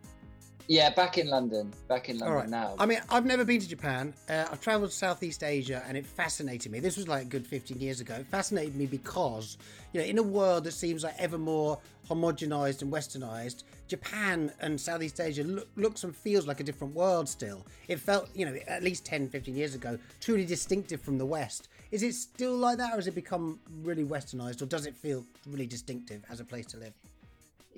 Yeah, 0.67 0.89
back 0.89 1.17
in 1.17 1.29
London, 1.29 1.73
back 1.87 2.09
in 2.09 2.17
London 2.17 2.37
right. 2.37 2.49
now. 2.49 2.75
I 2.77 2.85
mean, 2.85 2.99
I've 3.09 3.25
never 3.25 3.45
been 3.45 3.61
to 3.61 3.69
Japan. 3.69 4.13
Uh, 4.29 4.45
I've 4.51 4.59
travelled 4.59 4.89
to 4.89 4.95
Southeast 4.95 5.41
Asia, 5.41 5.81
and 5.87 5.97
it 5.97 6.05
fascinated 6.05 6.73
me. 6.73 6.81
This 6.81 6.97
was 6.97 7.07
like 7.07 7.21
a 7.21 7.25
good 7.25 7.47
15 7.47 7.79
years 7.79 8.01
ago. 8.01 8.15
It 8.15 8.27
fascinated 8.27 8.75
me 8.75 8.85
because, 8.85 9.57
you 9.93 10.01
know, 10.01 10.05
in 10.05 10.17
a 10.17 10.23
world 10.23 10.65
that 10.65 10.73
seems 10.73 11.05
like 11.05 11.15
ever 11.19 11.37
more 11.37 11.79
homogenized 12.09 12.81
and 12.81 12.91
westernized, 12.91 13.63
Japan 13.87 14.51
and 14.59 14.79
Southeast 14.79 15.21
Asia 15.21 15.43
look, 15.43 15.69
looks 15.77 16.03
and 16.03 16.13
feels 16.13 16.47
like 16.47 16.59
a 16.59 16.63
different 16.63 16.93
world 16.93 17.29
still. 17.29 17.65
It 17.87 17.99
felt, 17.99 18.27
you 18.35 18.45
know, 18.45 18.57
at 18.67 18.83
least 18.83 19.05
10, 19.05 19.29
15 19.29 19.55
years 19.55 19.73
ago, 19.73 19.97
truly 20.19 20.45
distinctive 20.45 20.99
from 20.99 21.17
the 21.17 21.25
West. 21.25 21.69
Is 21.91 22.03
it 22.03 22.13
still 22.13 22.57
like 22.57 22.77
that, 22.79 22.91
or 22.91 22.97
has 22.97 23.07
it 23.07 23.15
become 23.15 23.59
really 23.83 24.03
westernized, 24.03 24.61
or 24.61 24.65
does 24.65 24.85
it 24.85 24.95
feel 24.95 25.23
really 25.47 25.67
distinctive 25.67 26.25
as 26.29 26.41
a 26.41 26.43
place 26.43 26.65
to 26.67 26.77
live? 26.77 26.93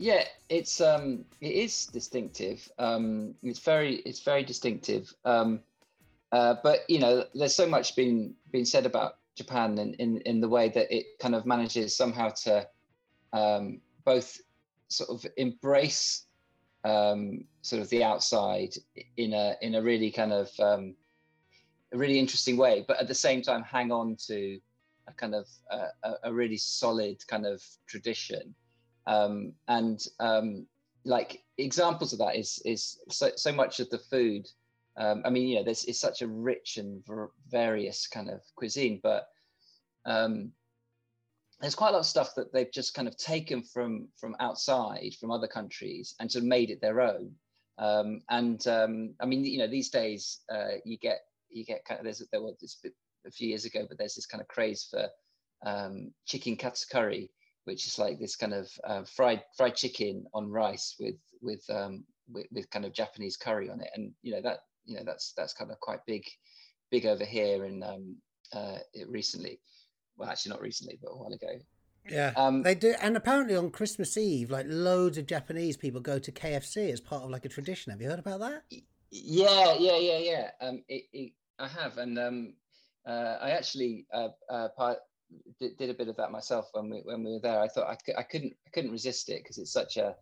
Yeah, 0.01 0.23
it's 0.47 0.79
um, 0.79 1.25
it 1.41 1.51
is 1.51 1.87
distinctive. 1.87 2.71
Um, 2.79 3.35
it's 3.43 3.59
very, 3.59 3.95
it's 4.05 4.21
very 4.21 4.43
distinctive. 4.45 5.13
Um, 5.25 5.59
uh, 6.31 6.55
but 6.63 6.89
you 6.89 6.99
know, 6.99 7.25
there's 7.35 7.53
so 7.53 7.67
much 7.67 7.97
been 7.97 8.33
been 8.49 8.65
said 8.65 8.85
about 8.85 9.17
Japan 9.35 9.77
in, 9.77 9.95
in 9.95 10.21
in 10.21 10.39
the 10.39 10.47
way 10.47 10.69
that 10.69 10.89
it 10.89 11.19
kind 11.19 11.35
of 11.35 11.45
manages 11.45 11.97
somehow 11.97 12.29
to 12.45 12.65
um, 13.33 13.81
both 14.05 14.39
sort 14.87 15.09
of 15.09 15.29
embrace 15.35 16.27
um, 16.85 17.43
sort 17.61 17.81
of 17.81 17.89
the 17.89 18.01
outside 18.01 18.75
in 19.17 19.33
a 19.33 19.55
in 19.61 19.75
a 19.75 19.81
really 19.81 20.11
kind 20.11 20.31
of 20.31 20.49
um, 20.61 20.95
a 21.91 21.97
really 21.97 22.19
interesting 22.19 22.55
way, 22.55 22.85
but 22.87 23.01
at 23.01 23.09
the 23.09 23.13
same 23.13 23.41
time 23.41 23.63
hang 23.63 23.91
on 23.91 24.15
to 24.27 24.61
a 25.09 25.11
kind 25.11 25.35
of 25.35 25.45
uh, 25.69 25.89
a, 26.03 26.29
a 26.29 26.33
really 26.33 26.57
solid 26.57 27.17
kind 27.27 27.45
of 27.45 27.61
tradition 27.85 28.55
um, 29.07 29.53
and 29.67 30.05
um, 30.19 30.65
like 31.05 31.43
examples 31.57 32.13
of 32.13 32.19
that 32.19 32.35
is 32.35 32.61
is 32.65 32.99
so, 33.09 33.31
so 33.35 33.51
much 33.51 33.79
of 33.79 33.89
the 33.89 33.99
food. 33.99 34.47
Um, 34.97 35.21
i 35.23 35.29
mean 35.29 35.47
you 35.47 35.55
know 35.55 35.63
there's 35.63 35.85
it's 35.85 35.99
such 35.99 36.21
a 36.21 36.27
rich 36.27 36.75
and 36.75 37.05
var- 37.05 37.31
various 37.47 38.05
kind 38.05 38.29
of 38.29 38.41
cuisine 38.57 38.99
but 39.01 39.29
um, 40.05 40.51
there's 41.61 41.75
quite 41.75 41.89
a 41.89 41.91
lot 41.93 41.99
of 41.99 42.05
stuff 42.05 42.35
that 42.35 42.51
they've 42.53 42.71
just 42.71 42.93
kind 42.93 43.07
of 43.07 43.17
taken 43.17 43.61
from 43.61 44.07
from 44.17 44.35
outside 44.39 45.13
from 45.19 45.31
other 45.31 45.47
countries 45.47 46.15
and 46.19 46.31
sort 46.31 46.43
of 46.43 46.47
made 46.47 46.69
it 46.69 46.81
their 46.81 47.01
own. 47.01 47.31
Um, 47.77 48.21
and 48.29 48.65
um, 48.67 49.13
i 49.21 49.25
mean 49.25 49.45
you 49.45 49.59
know 49.59 49.67
these 49.67 49.89
days 49.89 50.39
uh, 50.53 50.79
you 50.83 50.97
get 50.97 51.19
you 51.49 51.63
get 51.63 51.85
kind 51.85 51.99
of 51.99 52.03
there's 52.03 52.21
there 52.31 52.41
was 52.41 52.57
this 52.59 52.77
a 53.25 53.31
few 53.31 53.47
years 53.47 53.65
ago 53.65 53.85
but 53.87 53.97
there's 53.97 54.15
this 54.15 54.25
kind 54.25 54.41
of 54.41 54.47
craze 54.47 54.87
for 54.89 55.07
um, 55.65 56.13
chicken 56.25 56.55
katsu 56.57 56.85
curry 56.91 57.29
which 57.69 57.85
is 57.85 57.99
like 57.99 58.19
this 58.19 58.35
kind 58.35 58.53
of 58.53 58.67
uh, 58.83 59.03
fried 59.03 59.43
fried 59.55 59.75
chicken 59.75 60.25
on 60.33 60.49
rice 60.49 60.95
with 60.99 61.19
with, 61.39 61.63
um, 61.69 62.03
with 62.31 62.47
with 62.51 62.69
kind 62.71 62.83
of 62.83 62.93
Japanese 62.93 63.37
curry 63.37 63.69
on 63.69 63.79
it, 63.79 63.89
and 63.93 64.11
you 64.23 64.31
know 64.33 64.41
that 64.41 64.61
you 64.85 64.97
know 64.97 65.03
that's 65.05 65.33
that's 65.37 65.53
kind 65.53 65.69
of 65.69 65.79
quite 65.79 65.99
big 66.07 66.23
big 66.89 67.05
over 67.05 67.23
here 67.23 67.65
and 67.65 67.83
um, 67.83 68.15
uh, 68.53 68.79
it 68.93 69.07
recently. 69.07 69.59
Well, 70.17 70.29
actually 70.29 70.49
not 70.49 70.61
recently, 70.61 70.97
but 70.99 71.11
a 71.11 71.15
while 71.15 71.31
ago. 71.31 71.59
Yeah, 72.09 72.33
Um, 72.35 72.63
they 72.63 72.73
do, 72.73 72.95
and 73.01 73.15
apparently 73.15 73.55
on 73.55 73.69
Christmas 73.69 74.17
Eve, 74.17 74.49
like 74.49 74.65
loads 74.67 75.19
of 75.19 75.27
Japanese 75.27 75.77
people 75.77 76.01
go 76.01 76.17
to 76.17 76.31
KFC 76.31 76.91
as 76.91 76.99
part 76.99 77.23
of 77.23 77.29
like 77.29 77.45
a 77.45 77.49
tradition. 77.49 77.91
Have 77.91 78.01
you 78.01 78.09
heard 78.09 78.19
about 78.19 78.39
that? 78.39 78.63
Yeah, 79.11 79.75
yeah, 79.77 79.97
yeah, 79.97 80.17
yeah. 80.17 80.51
Um, 80.59 80.83
it, 80.87 81.03
it, 81.13 81.33
I 81.59 81.67
have, 81.67 81.99
and 81.99 82.17
um, 82.17 82.53
uh, 83.05 83.37
I 83.39 83.51
actually 83.51 84.07
uh, 84.11 84.29
uh, 84.49 84.69
part, 84.75 84.97
did, 85.59 85.77
did 85.77 85.89
a 85.89 85.93
bit 85.93 86.07
of 86.07 86.15
that 86.17 86.31
myself 86.31 86.69
when 86.73 86.89
we 86.89 87.01
when 87.03 87.23
we 87.23 87.33
were 87.33 87.39
there. 87.39 87.59
I 87.59 87.67
thought 87.67 87.87
I, 87.87 88.19
I 88.19 88.23
couldn't 88.23 88.53
I 88.67 88.69
couldn't 88.71 88.91
resist 88.91 89.29
it 89.29 89.43
because 89.43 89.57
it's 89.57 89.71
such 89.71 89.97
a 89.97 90.15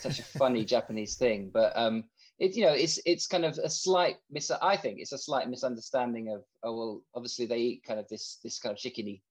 such 0.00 0.18
a 0.18 0.24
funny 0.24 0.64
Japanese 0.74 1.16
thing. 1.16 1.50
But 1.52 1.72
um, 1.76 2.04
it 2.38 2.54
you 2.54 2.64
know 2.64 2.72
it's 2.72 2.98
it's 3.04 3.26
kind 3.26 3.44
of 3.44 3.58
a 3.58 3.70
slight 3.70 4.16
mis. 4.30 4.50
I 4.50 4.76
think 4.76 4.98
it's 4.98 5.12
a 5.12 5.18
slight 5.18 5.48
misunderstanding 5.48 6.32
of 6.32 6.42
oh 6.62 6.76
well 6.76 7.02
obviously 7.14 7.46
they 7.46 7.58
eat 7.58 7.84
kind 7.86 8.00
of 8.00 8.08
this 8.08 8.38
this 8.42 8.58
kind 8.58 8.72
of 8.72 8.78
chickeny 8.78 9.22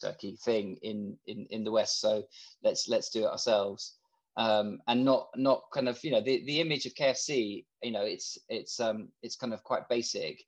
turkey 0.00 0.36
thing 0.44 0.78
in 0.82 1.16
in 1.26 1.46
in 1.50 1.64
the 1.64 1.72
West, 1.72 2.00
so 2.00 2.22
let's 2.62 2.88
let's 2.88 3.10
do 3.10 3.24
it 3.24 3.30
ourselves. 3.30 3.96
Um, 4.36 4.78
and 4.86 5.04
not 5.04 5.30
not 5.34 5.62
kind 5.74 5.88
of 5.88 6.02
you 6.04 6.12
know 6.12 6.20
the, 6.20 6.44
the 6.46 6.60
image 6.60 6.86
of 6.86 6.94
KFC 6.94 7.64
you 7.82 7.90
know 7.90 8.02
it's 8.02 8.38
it's 8.48 8.78
um 8.78 9.08
it's 9.22 9.34
kind 9.34 9.52
of 9.52 9.64
quite 9.64 9.88
basic 9.88 10.40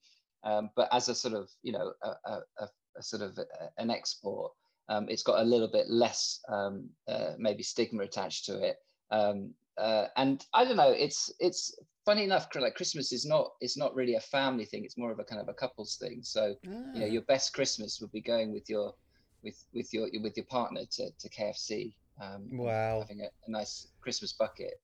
um, 0.44 0.70
but 0.76 0.88
as 0.92 1.08
a 1.08 1.14
sort 1.14 1.34
of 1.34 1.48
you 1.62 1.72
know 1.72 1.92
a, 2.02 2.08
a, 2.08 2.40
a, 2.60 2.68
a 2.96 3.02
sort 3.02 3.22
of 3.22 3.38
a, 3.38 3.44
an 3.78 3.90
export 3.90 4.52
um, 4.88 5.06
it's 5.08 5.22
got 5.22 5.40
a 5.40 5.44
little 5.44 5.68
bit 5.68 5.88
less 5.88 6.40
um, 6.48 6.88
uh, 7.08 7.32
maybe 7.38 7.62
stigma 7.62 8.02
attached 8.02 8.44
to 8.46 8.58
it 8.62 8.76
um, 9.10 9.52
uh, 9.78 10.06
and 10.16 10.44
I 10.52 10.64
don't 10.64 10.76
know 10.76 10.90
it's 10.90 11.32
it's 11.38 11.74
funny 12.04 12.24
enough 12.24 12.48
like 12.54 12.74
Christmas 12.74 13.12
is 13.12 13.24
not 13.24 13.52
it's 13.60 13.76
not 13.76 13.94
really 13.94 14.16
a 14.16 14.20
family 14.20 14.64
thing 14.64 14.84
it's 14.84 14.98
more 14.98 15.12
of 15.12 15.18
a 15.18 15.24
kind 15.24 15.40
of 15.40 15.48
a 15.48 15.54
couples 15.54 15.96
thing 15.96 16.20
so 16.22 16.54
you 16.94 17.00
know 17.00 17.06
your 17.06 17.22
best 17.22 17.52
Christmas 17.52 17.98
would 18.00 18.12
be 18.12 18.20
going 18.20 18.52
with 18.52 18.68
your 18.68 18.92
with 19.44 19.64
with 19.72 19.92
your 19.92 20.08
with 20.22 20.36
your 20.36 20.46
partner 20.46 20.82
to, 20.90 21.10
to 21.18 21.28
KFC 21.28 21.94
um, 22.20 22.48
Wow. 22.52 23.00
having 23.00 23.20
a, 23.22 23.28
a 23.46 23.50
nice 23.50 23.86
Christmas 24.00 24.32
bucket 24.32 24.80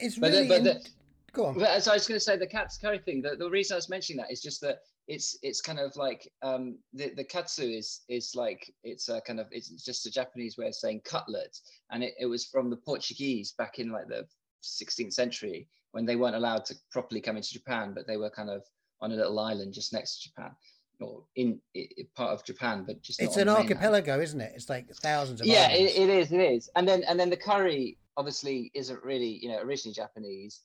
It's 0.00 0.18
but 0.18 0.32
really. 0.32 0.42
the, 0.42 0.48
but 0.48 0.58
in- 0.58 0.64
the, 0.64 0.88
Go 1.32 1.46
on. 1.46 1.80
so 1.80 1.92
I 1.92 1.94
was 1.94 2.06
going 2.06 2.16
to 2.16 2.20
say 2.20 2.36
the 2.36 2.46
katsu 2.46 2.78
curry 2.82 2.98
thing. 2.98 3.22
The, 3.22 3.36
the 3.36 3.48
reason 3.48 3.74
I 3.74 3.76
was 3.76 3.88
mentioning 3.88 4.18
that 4.18 4.30
is 4.30 4.42
just 4.42 4.60
that 4.60 4.80
it's 5.08 5.36
it's 5.42 5.60
kind 5.60 5.80
of 5.80 5.94
like 5.96 6.30
um, 6.42 6.78
the 6.92 7.12
the 7.16 7.24
katsu 7.24 7.64
is 7.64 8.02
is 8.08 8.34
like 8.34 8.72
it's 8.84 9.08
a 9.08 9.20
kind 9.22 9.40
of 9.40 9.46
it's 9.50 9.68
just 9.84 10.06
a 10.06 10.10
Japanese 10.10 10.56
way 10.56 10.68
of 10.68 10.74
saying 10.74 11.00
cutlet, 11.04 11.58
and 11.90 12.02
it, 12.04 12.14
it 12.20 12.26
was 12.26 12.46
from 12.46 12.70
the 12.70 12.76
Portuguese 12.76 13.52
back 13.52 13.78
in 13.78 13.90
like 13.90 14.08
the 14.08 14.26
16th 14.62 15.12
century 15.12 15.68
when 15.90 16.06
they 16.06 16.16
weren't 16.16 16.36
allowed 16.36 16.64
to 16.64 16.74
properly 16.90 17.20
come 17.20 17.36
into 17.36 17.52
Japan, 17.52 17.92
but 17.94 18.06
they 18.06 18.16
were 18.16 18.30
kind 18.30 18.48
of 18.48 18.62
on 19.00 19.12
a 19.12 19.14
little 19.16 19.38
island 19.38 19.74
just 19.74 19.92
next 19.92 20.22
to 20.22 20.28
Japan 20.28 20.52
or 21.00 21.24
in 21.34 21.60
i 21.76 21.80
i- 21.98 22.04
part 22.14 22.30
of 22.32 22.44
Japan, 22.44 22.84
but 22.86 23.02
just 23.02 23.20
It's 23.20 23.36
an 23.36 23.48
archipelago, 23.48 24.20
isn't 24.20 24.40
it? 24.40 24.52
It's 24.54 24.68
like 24.68 24.88
thousands 24.94 25.40
of. 25.40 25.48
yeah 25.48 25.68
it, 25.72 25.96
it 25.96 26.08
is 26.08 26.30
it 26.32 26.40
is 26.40 26.70
and 26.76 26.86
then 26.86 27.02
and 27.08 27.18
then 27.18 27.28
the 27.28 27.36
curry 27.36 27.98
obviously 28.16 28.70
isn't 28.74 29.02
really 29.02 29.38
you 29.42 29.48
know 29.48 29.58
originally 29.60 29.94
japanese 29.94 30.60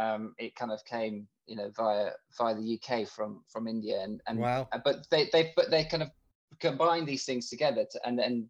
um 0.00 0.34
it 0.38 0.54
kind 0.54 0.70
of 0.70 0.82
came 0.84 1.26
you 1.46 1.56
know 1.56 1.70
via 1.76 2.10
via 2.38 2.54
the 2.54 2.78
uk 2.78 3.08
from 3.08 3.42
from 3.52 3.66
india 3.66 4.00
and 4.02 4.20
and 4.28 4.38
Wow. 4.38 4.68
uh, 4.72 4.78
but 4.84 5.06
they 5.10 5.28
they 5.32 5.52
but 5.56 5.70
they 5.70 5.84
kind 5.84 6.02
of 6.02 6.10
combine 6.60 7.04
these 7.04 7.24
things 7.24 7.48
together 7.48 7.84
to, 7.90 8.00
and 8.06 8.18
then 8.18 8.48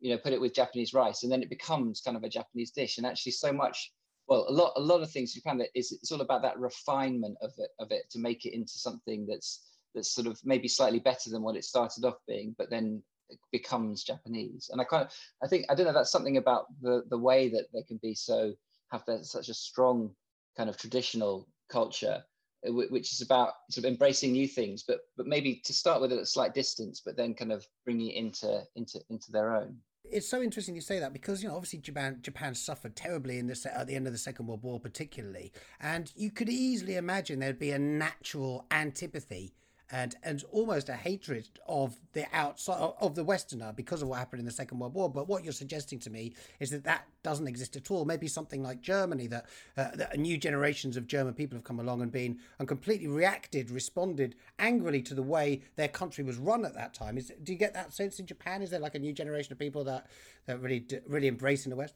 you 0.00 0.10
know 0.10 0.18
put 0.18 0.32
it 0.32 0.40
with 0.40 0.54
japanese 0.54 0.92
rice 0.92 1.22
and 1.22 1.32
then 1.32 1.42
it 1.42 1.48
becomes 1.50 2.00
kind 2.00 2.16
of 2.16 2.24
a 2.24 2.28
japanese 2.28 2.70
dish 2.72 2.98
and 2.98 3.06
actually 3.06 3.32
so 3.32 3.52
much 3.52 3.92
well 4.26 4.46
a 4.48 4.52
lot 4.52 4.72
a 4.76 4.80
lot 4.80 5.00
of 5.02 5.10
things 5.10 5.34
in 5.34 5.40
japan 5.40 5.58
that 5.58 5.68
is 5.74 5.92
it's 5.92 6.12
all 6.12 6.20
about 6.20 6.42
that 6.42 6.58
refinement 6.58 7.36
of 7.42 7.52
it 7.58 7.70
of 7.78 7.90
it 7.90 8.02
to 8.10 8.18
make 8.18 8.44
it 8.44 8.54
into 8.54 8.72
something 8.72 9.26
that's 9.26 9.64
that's 9.94 10.14
sort 10.14 10.26
of 10.26 10.38
maybe 10.44 10.68
slightly 10.68 10.98
better 10.98 11.30
than 11.30 11.42
what 11.42 11.56
it 11.56 11.64
started 11.64 12.04
off 12.04 12.16
being 12.26 12.54
but 12.58 12.68
then 12.70 13.02
it 13.30 13.38
becomes 13.52 14.04
japanese 14.04 14.68
and 14.72 14.80
i 14.80 14.84
kind 14.84 15.04
of 15.04 15.12
i 15.42 15.48
think 15.48 15.64
i 15.70 15.74
don't 15.74 15.86
know 15.86 15.92
that's 15.92 16.12
something 16.12 16.36
about 16.36 16.66
the 16.82 17.04
the 17.08 17.18
way 17.18 17.48
that 17.48 17.66
they 17.72 17.82
can 17.82 17.98
be 18.02 18.14
so 18.14 18.52
have 18.90 19.04
that 19.06 19.24
such 19.24 19.48
a 19.48 19.54
strong 19.54 20.10
kind 20.56 20.68
of 20.68 20.76
traditional 20.76 21.48
culture 21.70 22.22
which 22.66 23.12
is 23.12 23.20
about 23.20 23.52
sort 23.70 23.84
of 23.84 23.90
embracing 23.90 24.32
new 24.32 24.48
things 24.48 24.84
but 24.86 25.00
but 25.16 25.26
maybe 25.26 25.60
to 25.64 25.72
start 25.72 26.00
with 26.00 26.12
at 26.12 26.18
a 26.18 26.26
slight 26.26 26.54
distance 26.54 27.02
but 27.04 27.16
then 27.16 27.34
kind 27.34 27.52
of 27.52 27.66
bringing 27.84 28.10
it 28.10 28.16
into 28.16 28.62
into 28.76 29.00
into 29.10 29.30
their 29.30 29.54
own. 29.54 29.76
It's 30.04 30.28
so 30.28 30.42
interesting 30.42 30.74
you 30.74 30.82
say 30.82 30.98
that 30.98 31.12
because 31.14 31.42
you 31.42 31.48
know 31.48 31.56
obviously 31.56 31.78
Japan 31.78 32.18
Japan 32.20 32.54
suffered 32.54 32.94
terribly 32.94 33.38
in 33.38 33.46
the 33.46 33.72
at 33.74 33.86
the 33.86 33.94
end 33.94 34.06
of 34.06 34.12
the 34.12 34.18
Second 34.18 34.46
World 34.46 34.62
War 34.62 34.78
particularly, 34.78 35.52
and 35.80 36.12
you 36.14 36.30
could 36.30 36.48
easily 36.48 36.96
imagine 36.96 37.38
there'd 37.38 37.58
be 37.58 37.70
a 37.70 37.78
natural 37.78 38.66
antipathy 38.70 39.54
and 39.90 40.16
and 40.22 40.44
almost 40.50 40.88
a 40.88 40.94
hatred 40.94 41.48
of 41.66 41.98
the 42.12 42.24
outside 42.32 42.92
of 43.00 43.14
the 43.14 43.24
Westerner 43.24 43.72
because 43.74 44.02
of 44.02 44.08
what 44.08 44.18
happened 44.18 44.40
in 44.40 44.46
the 44.46 44.52
Second 44.52 44.78
World 44.78 44.94
War. 44.94 45.10
But 45.10 45.28
what 45.28 45.44
you're 45.44 45.52
suggesting 45.52 45.98
to 46.00 46.10
me 46.10 46.34
is 46.60 46.70
that 46.70 46.84
that 46.84 47.06
doesn't 47.22 47.46
exist 47.46 47.76
at 47.76 47.90
all. 47.90 48.04
Maybe 48.04 48.26
something 48.26 48.62
like 48.62 48.80
Germany 48.80 49.26
that, 49.28 49.46
uh, 49.76 49.90
that 49.94 50.18
new 50.18 50.36
generations 50.38 50.96
of 50.96 51.06
German 51.06 51.34
people 51.34 51.56
have 51.56 51.64
come 51.64 51.80
along 51.80 52.02
and 52.02 52.10
been 52.10 52.38
and 52.58 52.66
completely 52.66 53.08
reacted, 53.08 53.70
responded 53.70 54.36
angrily 54.58 55.02
to 55.02 55.14
the 55.14 55.22
way 55.22 55.62
their 55.76 55.88
country 55.88 56.24
was 56.24 56.38
run 56.38 56.64
at 56.64 56.74
that 56.74 56.94
time. 56.94 57.18
Is 57.18 57.32
do 57.42 57.52
you 57.52 57.58
get 57.58 57.74
that 57.74 57.92
sense 57.92 58.18
in 58.18 58.26
Japan? 58.26 58.62
Is 58.62 58.70
there 58.70 58.80
like 58.80 58.94
a 58.94 58.98
new 58.98 59.12
generation 59.12 59.52
of 59.52 59.58
people 59.58 59.84
that 59.84 60.06
that 60.46 60.60
really 60.60 60.86
really 61.06 61.28
embracing 61.28 61.70
the 61.70 61.76
West? 61.76 61.94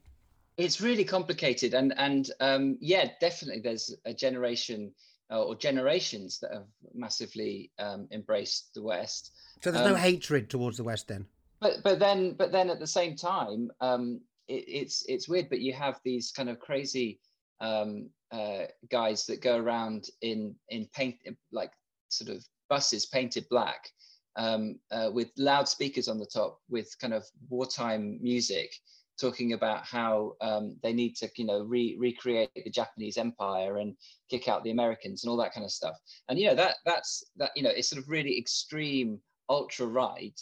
it's 0.59 0.81
really 0.81 1.05
complicated 1.05 1.73
and 1.73 1.95
and 1.97 2.33
um, 2.41 2.77
yeah 2.81 3.09
definitely 3.21 3.61
there's 3.61 3.95
a 4.05 4.13
generation 4.13 4.93
or 5.37 5.55
generations 5.55 6.39
that 6.41 6.53
have 6.53 6.67
massively 6.95 7.71
um, 7.79 8.09
embraced 8.13 8.73
the 8.75 8.83
west 8.83 9.33
So 9.63 9.71
there's 9.71 9.85
no 9.87 9.95
Um, 9.95 10.01
hatred 10.01 10.49
towards 10.51 10.77
the 10.77 10.85
West 10.85 11.09
then. 11.09 11.27
but 11.61 11.83
but 11.83 11.99
then 11.99 12.35
but 12.35 12.53
then 12.53 12.71
at 12.71 12.79
the 12.81 12.87
same 12.87 13.15
time 13.17 13.71
um 13.81 14.21
it, 14.49 14.65
it's 14.81 15.05
it's 15.09 15.29
weird 15.29 15.49
but 15.51 15.61
you 15.61 15.73
have 15.73 16.01
these 16.05 16.31
kind 16.33 16.49
of 16.49 16.59
crazy 16.61 17.21
um 17.61 18.09
uh 18.31 18.65
guys 18.91 19.27
that 19.27 19.41
go 19.43 19.57
around 19.59 20.09
in 20.23 20.55
in 20.69 20.87
paint 20.95 21.17
like 21.53 21.73
sort 22.09 22.31
of 22.35 22.45
buses 22.69 23.07
painted 23.07 23.45
black 23.51 23.91
um 24.37 24.79
uh, 24.93 25.11
with 25.13 25.29
loudspeakers 25.37 26.07
on 26.09 26.19
the 26.19 26.27
top 26.39 26.61
with 26.69 26.89
kind 27.01 27.13
of 27.15 27.25
wartime 27.51 28.19
music 28.23 28.71
talking 29.21 29.53
about 29.53 29.85
how 29.85 30.35
um, 30.41 30.77
they 30.83 30.93
need 30.93 31.17
to 31.17 31.29
you 31.37 31.47
know 31.47 31.63
re- 31.63 31.97
recreate 31.99 32.51
the 32.55 32.71
japanese 32.71 33.17
empire 33.17 33.79
and 33.79 33.97
kick 34.31 34.49
out 34.49 34.63
the 34.65 34.71
americans 34.71 35.25
and 35.25 35.31
all 35.31 35.37
that 35.37 35.53
kind 35.53 35.65
of 35.65 35.73
stuff. 35.73 35.97
And 36.29 36.39
you 36.39 36.47
know 36.47 36.55
that 36.55 36.77
that's 36.85 37.25
that 37.37 37.51
you 37.57 37.63
know 37.63 37.71
it's 37.71 37.89
sort 37.89 38.03
of 38.03 38.09
really 38.09 38.39
extreme 38.39 39.21
ultra 39.49 39.87
right 39.87 40.39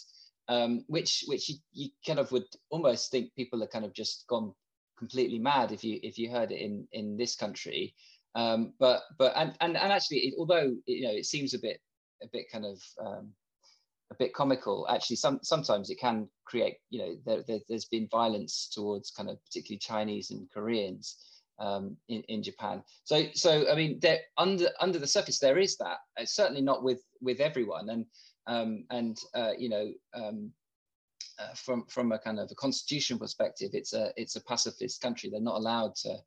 um, 0.49 0.83
which 0.87 1.23
which 1.27 1.49
you, 1.49 1.55
you 1.73 1.89
kind 2.05 2.19
of 2.19 2.31
would 2.31 2.45
almost 2.69 3.11
think 3.11 3.33
people 3.35 3.63
are 3.63 3.67
kind 3.67 3.85
of 3.85 3.93
just 3.93 4.25
gone 4.27 4.53
completely 4.97 5.39
mad 5.39 5.71
if 5.71 5.83
you 5.83 5.99
if 6.03 6.17
you 6.17 6.29
heard 6.31 6.51
it 6.51 6.61
in 6.61 6.87
in 6.93 7.17
this 7.17 7.35
country. 7.35 7.93
Um, 8.35 8.73
but 8.79 9.01
but 9.17 9.33
and 9.35 9.53
and, 9.61 9.75
and 9.77 9.91
actually 9.91 10.33
although 10.37 10.75
you 10.85 11.03
know 11.03 11.11
it 11.11 11.25
seems 11.25 11.53
a 11.53 11.59
bit 11.59 11.79
a 12.23 12.27
bit 12.31 12.51
kind 12.51 12.65
of 12.65 12.81
um, 13.03 13.33
a 14.11 14.15
bit 14.15 14.33
comical 14.33 14.87
actually 14.89 15.15
some 15.15 15.39
sometimes 15.43 15.89
it 15.89 15.99
can 15.99 16.27
create 16.45 16.77
you 16.89 16.99
know 16.99 17.15
there, 17.25 17.43
there, 17.47 17.59
there's 17.67 17.85
been 17.85 18.07
violence 18.09 18.69
towards 18.73 19.11
kind 19.11 19.29
of 19.29 19.43
particularly 19.45 19.79
chinese 19.79 20.31
and 20.31 20.49
koreans 20.53 21.41
um, 21.59 21.97
in, 22.07 22.21
in 22.29 22.43
japan 22.43 22.83
so 23.03 23.23
so 23.33 23.69
i 23.71 23.75
mean 23.75 23.99
there 24.01 24.19
under 24.37 24.69
under 24.79 24.99
the 24.99 25.07
surface 25.07 25.39
there 25.39 25.57
is 25.57 25.75
that 25.77 25.97
uh, 26.19 26.25
certainly 26.25 26.61
not 26.61 26.83
with 26.83 27.01
with 27.21 27.39
everyone 27.39 27.89
and 27.89 28.05
um, 28.47 28.85
and 28.91 29.17
uh, 29.35 29.51
you 29.57 29.67
know 29.67 29.91
um, 30.13 30.51
uh, 31.39 31.53
from 31.53 31.85
from 31.85 32.11
a 32.11 32.19
kind 32.19 32.39
of 32.39 32.49
a 32.51 32.55
constitutional 32.55 33.19
perspective, 33.19 33.71
it's 33.73 33.93
a 33.93 34.11
it's 34.17 34.35
a 34.35 34.43
pacifist 34.43 35.01
country. 35.01 35.29
They're 35.29 35.39
not 35.39 35.57
allowed 35.57 35.95
to 35.97 36.17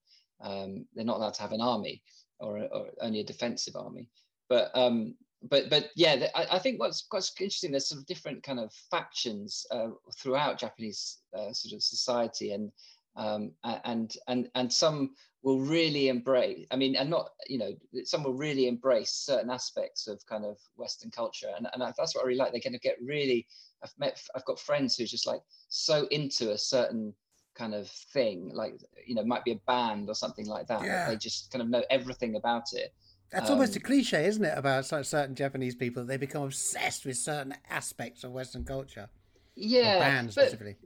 um, 0.40 0.86
they're 0.94 1.04
not 1.04 1.16
allowed 1.16 1.34
to 1.34 1.42
have 1.42 1.52
an 1.52 1.60
army 1.60 2.02
or, 2.38 2.58
or 2.58 2.86
only 3.00 3.20
a 3.20 3.24
defensive 3.24 3.76
army. 3.76 4.08
But 4.48 4.70
um, 4.74 5.14
but 5.42 5.70
but 5.70 5.90
yeah, 5.96 6.28
I, 6.34 6.46
I 6.52 6.58
think 6.58 6.78
what's 6.78 7.04
what's 7.10 7.32
interesting. 7.40 7.70
There's 7.70 7.88
sort 7.88 8.00
of 8.00 8.06
different 8.06 8.42
kind 8.42 8.60
of 8.60 8.72
factions 8.90 9.66
uh, 9.70 9.88
throughout 10.16 10.58
Japanese 10.58 11.18
uh, 11.34 11.52
sort 11.52 11.74
of 11.74 11.82
society, 11.82 12.52
and 12.52 12.70
um, 13.16 13.52
and 13.84 14.14
and 14.28 14.50
and 14.54 14.72
some 14.72 15.14
will 15.42 15.60
really 15.60 16.08
embrace. 16.08 16.66
I 16.70 16.76
mean, 16.76 16.96
and 16.96 17.08
not 17.08 17.30
you 17.48 17.58
know, 17.58 17.72
some 18.04 18.22
will 18.22 18.34
really 18.34 18.68
embrace 18.68 19.12
certain 19.12 19.50
aspects 19.50 20.06
of 20.06 20.24
kind 20.26 20.44
of 20.44 20.58
Western 20.76 21.10
culture, 21.10 21.50
and 21.56 21.66
and 21.72 21.82
that's 21.82 22.14
what 22.14 22.22
I 22.22 22.26
really 22.26 22.38
like. 22.38 22.52
They're 22.52 22.60
going 22.60 22.72
to 22.74 22.78
get 22.78 22.96
really. 23.02 23.46
I've 23.82 23.94
met. 23.98 24.22
I've 24.34 24.44
got 24.44 24.60
friends 24.60 24.96
who's 24.96 25.10
just 25.10 25.26
like 25.26 25.40
so 25.68 26.06
into 26.10 26.52
a 26.52 26.58
certain 26.58 27.14
kind 27.54 27.74
of 27.74 27.88
thing, 27.88 28.50
like 28.54 28.74
you 29.06 29.14
know, 29.14 29.24
might 29.24 29.44
be 29.44 29.52
a 29.52 29.60
band 29.66 30.08
or 30.08 30.14
something 30.14 30.46
like 30.46 30.66
that. 30.66 30.84
Yeah. 30.84 31.08
They 31.08 31.16
just 31.16 31.50
kind 31.50 31.62
of 31.62 31.68
know 31.68 31.82
everything 31.90 32.36
about 32.36 32.72
it. 32.72 32.92
That's 33.32 33.48
almost 33.50 33.76
a 33.76 33.78
Um, 33.78 33.82
cliche, 33.84 34.26
isn't 34.26 34.44
it, 34.44 34.56
about 34.58 34.84
certain 34.86 35.34
Japanese 35.34 35.74
people? 35.74 36.04
They 36.04 36.16
become 36.16 36.42
obsessed 36.42 37.04
with 37.04 37.16
certain 37.16 37.54
aspects 37.68 38.24
of 38.24 38.32
Western 38.32 38.64
culture. 38.64 39.08
Yeah, 39.54 40.22
but- 40.24 40.32
specifically. 40.32 40.76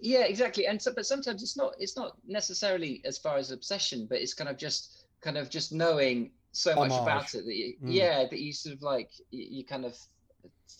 yeah 0.00 0.24
exactly 0.24 0.66
and 0.66 0.80
so 0.82 0.92
but 0.94 1.06
sometimes 1.06 1.42
it's 1.42 1.56
not 1.56 1.74
it's 1.78 1.96
not 1.96 2.16
necessarily 2.26 3.00
as 3.06 3.16
far 3.16 3.36
as 3.38 3.50
obsession 3.50 4.06
but 4.06 4.18
it's 4.20 4.34
kind 4.34 4.50
of 4.50 4.58
just 4.58 5.04
kind 5.22 5.38
of 5.38 5.48
just 5.48 5.72
knowing 5.72 6.30
so 6.52 6.74
much 6.74 6.90
about 6.92 7.32
it 7.34 7.44
that 7.46 7.54
you, 7.54 7.74
Mm. 7.82 7.92
yeah 8.00 8.24
that 8.30 8.38
you 8.40 8.52
sort 8.52 8.74
of 8.74 8.82
like 8.82 9.10
you, 9.30 9.46
you 9.58 9.64
kind 9.64 9.84
of 9.86 9.96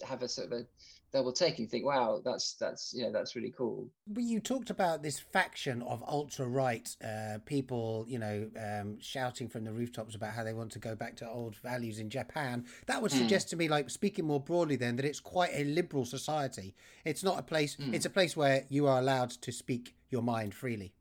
have 0.07 0.23
a 0.23 0.29
sort 0.29 0.49
of 0.49 0.53
a 0.61 0.67
double 1.15 1.33
take 1.33 1.51
and 1.51 1.61
you 1.61 1.67
think 1.67 1.85
wow 1.87 2.21
that's 2.25 2.55
that's 2.55 2.93
you 2.93 3.05
know 3.05 3.13
that's 3.13 3.37
really 3.37 3.55
cool 3.57 3.89
But 4.09 4.25
you 4.25 4.41
talked 4.41 4.69
about 4.69 5.03
this 5.03 5.19
faction 5.21 5.81
of 5.83 6.03
ultra 6.07 6.47
right 6.47 6.89
uh, 7.03 7.39
people, 7.47 8.05
you 8.09 8.19
know, 8.19 8.51
um, 8.59 8.99
shouting 9.01 9.49
from 9.49 9.65
the 9.65 9.73
rooftops 9.73 10.15
about 10.17 10.33
how 10.35 10.43
they 10.45 10.53
want 10.53 10.73
to 10.73 10.79
go 10.79 10.95
back 10.97 11.15
to 11.17 11.29
old 11.29 11.55
values 11.57 11.99
in 12.01 12.11
Japan. 12.11 12.67
That 12.87 13.01
would 13.01 13.13
suggest 13.13 13.49
to 13.51 13.57
me, 13.57 13.69
like 13.69 13.89
speaking 13.91 14.27
more 14.27 14.41
broadly, 14.41 14.77
then 14.77 14.97
that 14.97 15.05
it's 15.05 15.21
quite 15.21 15.51
a 15.55 15.65
liberal 15.65 16.05
society. 16.05 16.75
It's 17.05 17.23
not 17.23 17.39
a 17.39 17.43
place. 17.43 17.77
It's 17.93 18.07
a 18.07 18.11
place 18.11 18.37
where 18.37 18.65
you 18.69 18.87
are 18.87 18.99
allowed 18.99 19.31
to 19.31 19.53
speak 19.53 19.95
your 20.11 20.23
mind 20.23 20.53
freely. 20.55 20.93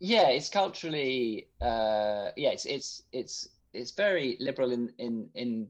yeah 0.00 0.28
it's 0.36 0.48
culturally 0.48 1.46
uh 1.60 2.26
yeah 2.36 2.50
it's 2.50 2.66
it's 2.66 3.02
it's 3.12 3.48
it's 3.72 3.92
very 3.92 4.36
liberal 4.40 4.70
in 4.72 4.92
in 4.98 5.28
in 5.34 5.68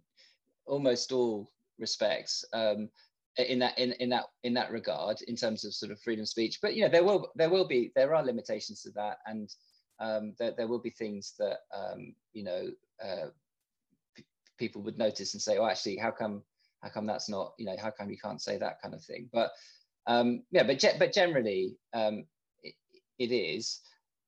almost 0.67 1.13
all 1.13 1.51
respects 1.79 2.45
um 2.53 2.89
in 3.37 3.59
that 3.59 3.79
in, 3.79 3.93
in 3.95 4.09
that 4.11 4.25
in 4.43 4.55
that 4.55 4.71
regard 4.71 5.21
in 5.23 5.37
terms 5.37 5.65
of 5.65 5.75
sort 5.75 5.93
of 5.93 6.01
freedom 6.01 6.23
of 6.23 6.29
speech. 6.29 6.59
But 6.63 6.75
you 6.75 6.83
know 6.83 6.89
there 6.89 7.05
will 7.05 7.31
there 7.35 7.51
will 7.51 7.67
be 7.67 7.93
there 7.95 8.15
are 8.15 8.25
limitations 8.25 8.83
to 8.83 8.91
that. 8.93 9.19
And 9.27 9.51
um 10.01 10.35
there, 10.39 10.53
there 10.57 10.69
will 10.69 10.81
be 10.81 10.91
things 10.91 11.35
that 11.39 11.59
um 11.75 12.15
you 12.33 12.45
know 12.45 12.71
uh 13.03 13.29
p- 14.17 14.27
people 14.59 14.83
would 14.83 14.99
notice 14.99 15.35
and 15.35 15.43
say 15.43 15.59
oh 15.59 15.67
actually 15.67 15.97
how 15.97 16.11
come 16.11 16.43
how 16.83 16.91
come 16.91 17.07
that's 17.07 17.29
not 17.29 17.55
you 17.59 17.67
know 17.67 17.77
how 17.81 17.91
come 17.91 18.11
you 18.11 18.19
can't 18.19 18.43
say 18.43 18.57
that 18.59 18.81
kind 18.81 18.95
of 18.95 19.03
thing? 19.05 19.29
But 19.33 19.51
um 20.07 20.45
yeah 20.51 20.63
but 20.65 20.79
ge- 20.79 20.99
but 20.99 21.13
generally 21.13 21.77
um 21.93 22.25
it, 22.63 22.75
it 23.19 23.33
is. 23.33 23.81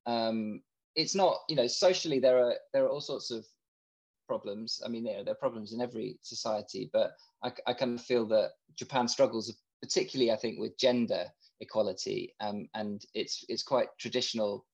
Um 0.06 0.62
it's 0.96 1.14
not 1.14 1.38
you 1.48 1.56
know 1.56 1.66
socially 1.66 2.18
there 2.18 2.38
are 2.38 2.54
there 2.72 2.84
are 2.84 2.88
all 2.88 3.00
sorts 3.00 3.30
of 3.30 3.46
problems. 4.26 4.80
I 4.84 4.88
mean 4.88 5.04
there, 5.04 5.22
are 5.26 5.34
problems 5.34 5.72
in 5.72 5.80
every 5.80 6.18
society 6.22 6.90
but 6.92 7.12
I, 7.42 7.52
I 7.66 7.72
kind 7.72 7.98
of 7.98 8.04
feel 8.04 8.26
that 8.28 8.52
japan 8.76 9.08
struggles 9.08 9.54
particularly 9.82 10.32
i 10.32 10.36
think 10.36 10.58
with 10.58 10.78
gender 10.78 11.26
equality 11.60 12.34
um, 12.40 12.68
and 12.74 13.02
it's 13.14 13.44
it's 13.48 13.62
quite 13.62 13.88
traditional 13.98 14.64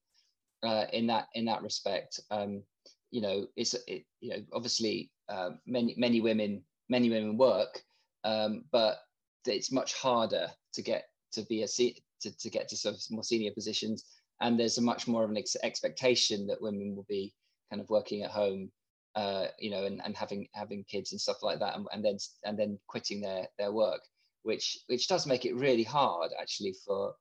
uh, 0.62 0.84
in 0.92 1.06
that 1.08 1.28
in 1.34 1.44
that 1.46 1.62
respect. 1.62 2.20
Um, 2.30 2.62
you 3.10 3.20
know 3.20 3.46
it's 3.56 3.74
it, 3.86 4.04
you 4.20 4.30
know 4.30 4.42
obviously 4.52 5.10
uh, 5.28 5.50
many 5.66 5.94
many 5.98 6.20
women 6.20 6.62
many 6.88 7.10
women 7.10 7.36
work 7.36 7.82
um, 8.24 8.64
but 8.72 8.98
it's 9.46 9.72
much 9.72 9.94
harder 9.94 10.48
to 10.72 10.82
get 10.82 11.08
to 11.32 11.42
be 11.42 11.62
a 11.62 11.68
se- 11.68 12.02
to, 12.20 12.36
to 12.38 12.48
get 12.48 12.68
to 12.68 12.76
sort 12.76 12.94
of 12.94 13.00
more 13.10 13.24
senior 13.24 13.50
positions 13.52 14.04
and 14.40 14.58
there's 14.58 14.78
a 14.78 14.82
much 14.82 15.06
more 15.06 15.24
of 15.24 15.30
an 15.30 15.36
ex- 15.36 15.56
expectation 15.62 16.46
that 16.46 16.62
women 16.62 16.94
will 16.96 17.06
be 17.08 17.34
kind 17.70 17.82
of 17.82 17.90
working 17.90 18.22
at 18.22 18.30
home 18.30 18.70
uh, 19.14 19.46
you 19.58 19.70
know 19.70 19.84
and, 19.84 20.00
and 20.04 20.16
having 20.16 20.48
having 20.54 20.84
kids 20.84 21.12
and 21.12 21.20
stuff 21.20 21.42
like 21.42 21.58
that 21.58 21.76
and, 21.76 21.86
and 21.92 22.04
then 22.04 22.16
and 22.44 22.58
then 22.58 22.78
quitting 22.86 23.20
their 23.20 23.46
their 23.58 23.72
work 23.72 24.00
which 24.42 24.78
which 24.86 25.08
does 25.08 25.26
make 25.26 25.44
it 25.44 25.54
really 25.54 25.84
hard 25.84 26.30
actually 26.40 26.74
for 26.86 27.14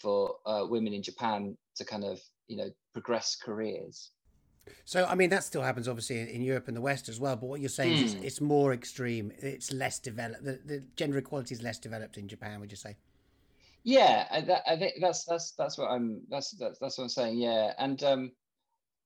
for 0.00 0.36
uh, 0.46 0.64
women 0.68 0.92
in 0.92 1.02
japan 1.02 1.56
to 1.76 1.84
kind 1.84 2.04
of 2.04 2.20
you 2.48 2.56
know 2.56 2.70
progress 2.92 3.36
careers 3.36 4.10
So, 4.84 5.04
I 5.04 5.14
mean, 5.14 5.30
that 5.30 5.44
still 5.44 5.62
happens 5.62 5.86
obviously 5.86 6.18
in, 6.34 6.42
Europe 6.42 6.66
and 6.66 6.76
the 6.76 6.80
West 6.80 7.08
as 7.08 7.20
well. 7.20 7.36
But 7.36 7.46
what 7.46 7.60
you're 7.60 7.68
saying 7.80 7.92
is 7.92 8.14
it's, 8.14 8.24
it's 8.24 8.40
more 8.40 8.72
extreme. 8.72 9.30
It's 9.38 9.72
less 9.72 10.00
developed. 10.00 10.42
The, 10.42 10.58
the 10.70 10.82
gender 10.96 11.18
equality 11.18 11.54
is 11.54 11.62
less 11.62 11.78
developed 11.78 12.18
in 12.18 12.26
Japan. 12.26 12.58
Would 12.58 12.72
you 12.72 12.76
say? 12.76 12.96
yeah 13.86 14.26
I, 14.32 14.40
that, 14.42 14.62
I 14.66 14.76
think 14.76 14.94
that's 15.00 15.24
that's 15.24 15.52
that's 15.52 15.78
what 15.78 15.88
i'm 15.88 16.20
that's 16.28 16.50
that's, 16.58 16.78
that's 16.80 16.98
what 16.98 17.04
i'm 17.04 17.08
saying 17.08 17.38
yeah 17.38 17.72
and 17.78 18.02
um 18.02 18.32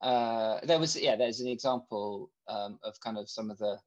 uh 0.02 0.58
there 0.64 0.78
was 0.78 0.98
yeah 1.00 1.16
there's 1.16 1.40
an 1.40 1.48
example 1.48 2.30
um 2.48 2.78
of 2.82 2.98
kind 3.00 3.18
of 3.18 3.28
some 3.28 3.50
of 3.50 3.58
the 3.58 3.78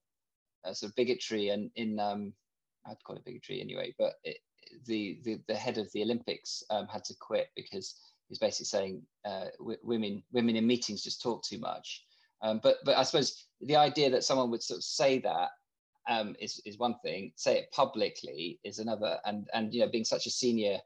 uh, 0.66 0.74
sort 0.74 0.89
of 0.91 0.95
bigotry 0.95 1.49
and 1.49 1.72
in 1.76 1.99
um 1.99 2.34
i'd 2.88 3.03
call 3.05 3.16
it 3.16 3.26
bigotry 3.26 3.59
anyway 3.59 3.93
but 3.97 4.14
it, 4.24 4.38
the, 4.86 5.20
the 5.24 5.39
the 5.47 5.55
head 5.55 5.78
of 5.78 5.91
the 5.93 6.01
olympics 6.01 6.64
um, 6.70 6.88
had 6.88 7.03
to 7.03 7.14
quit 7.20 7.47
because 7.55 7.99
he's 8.30 8.39
basically 8.39 8.66
saying 8.66 9.01
uh, 9.26 9.45
w- 9.59 9.78
women 9.84 10.24
women 10.32 10.55
in 10.55 10.66
meetings 10.66 11.03
just 11.03 11.22
talk 11.22 11.43
too 11.43 11.59
much 11.59 12.05
um, 12.41 12.59
but 12.64 12.78
but 12.86 12.97
i 12.97 13.03
suppose 13.03 13.47
the 13.61 13.76
idea 13.76 14.09
that 14.09 14.24
someone 14.24 14.49
would 14.49 14.64
sort 14.64 14.78
of 14.78 14.84
say 14.84 15.20
that 15.20 15.49
um, 16.09 16.36
is 16.39 16.61
is 16.66 16.78
one 16.78 16.95
thing. 17.03 17.32
Say 17.36 17.57
it 17.57 17.72
publicly 17.72 18.59
is 18.64 18.80
another, 18.80 19.20
and 19.26 19.47
and 19.53 19.74
you 19.74 19.82
know, 19.82 19.89
being 19.89 20.05
such 20.05 20.26
a 20.26 20.32
senior, 20.32 20.80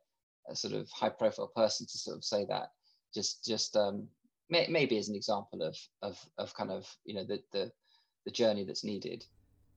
uh, 0.49 0.53
sort 0.53 0.73
of 0.73 0.89
high 0.91 1.09
profile 1.09 1.51
person 1.55 1.88
to 1.88 1.97
sort 1.97 2.17
of 2.17 2.23
say 2.23 2.45
that, 2.45 2.69
just 3.13 3.43
just 3.43 3.75
um, 3.75 4.07
may, 4.49 4.67
maybe 4.69 4.97
as 4.97 5.09
an 5.09 5.15
example 5.15 5.61
of 5.61 5.77
of 6.01 6.17
of 6.37 6.53
kind 6.53 6.71
of 6.71 6.87
you 7.05 7.13
know 7.15 7.23
the 7.23 7.41
the 7.51 7.71
the 8.25 8.31
journey 8.31 8.63
that's 8.63 8.83
needed. 8.83 9.25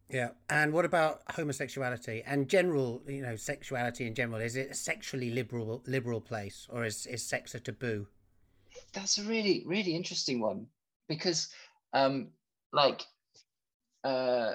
Yeah. 0.08 0.30
And 0.48 0.72
what 0.72 0.84
about 0.84 1.22
homosexuality 1.30 2.24
and 2.26 2.48
general, 2.48 3.00
you 3.06 3.22
know, 3.22 3.36
sexuality 3.36 4.08
in 4.08 4.14
general? 4.14 4.40
Is 4.40 4.56
it 4.56 4.70
a 4.72 4.74
sexually 4.74 5.30
liberal 5.30 5.82
liberal 5.86 6.20
place, 6.20 6.66
or 6.70 6.84
is 6.84 7.06
is 7.06 7.22
sex 7.22 7.54
a 7.54 7.60
taboo? 7.60 8.08
That's 8.92 9.18
a 9.18 9.22
really 9.24 9.62
really 9.66 9.94
interesting 9.94 10.40
one 10.40 10.66
because 11.08 11.48
um, 11.92 12.30
like 12.72 13.02
uh, 14.04 14.54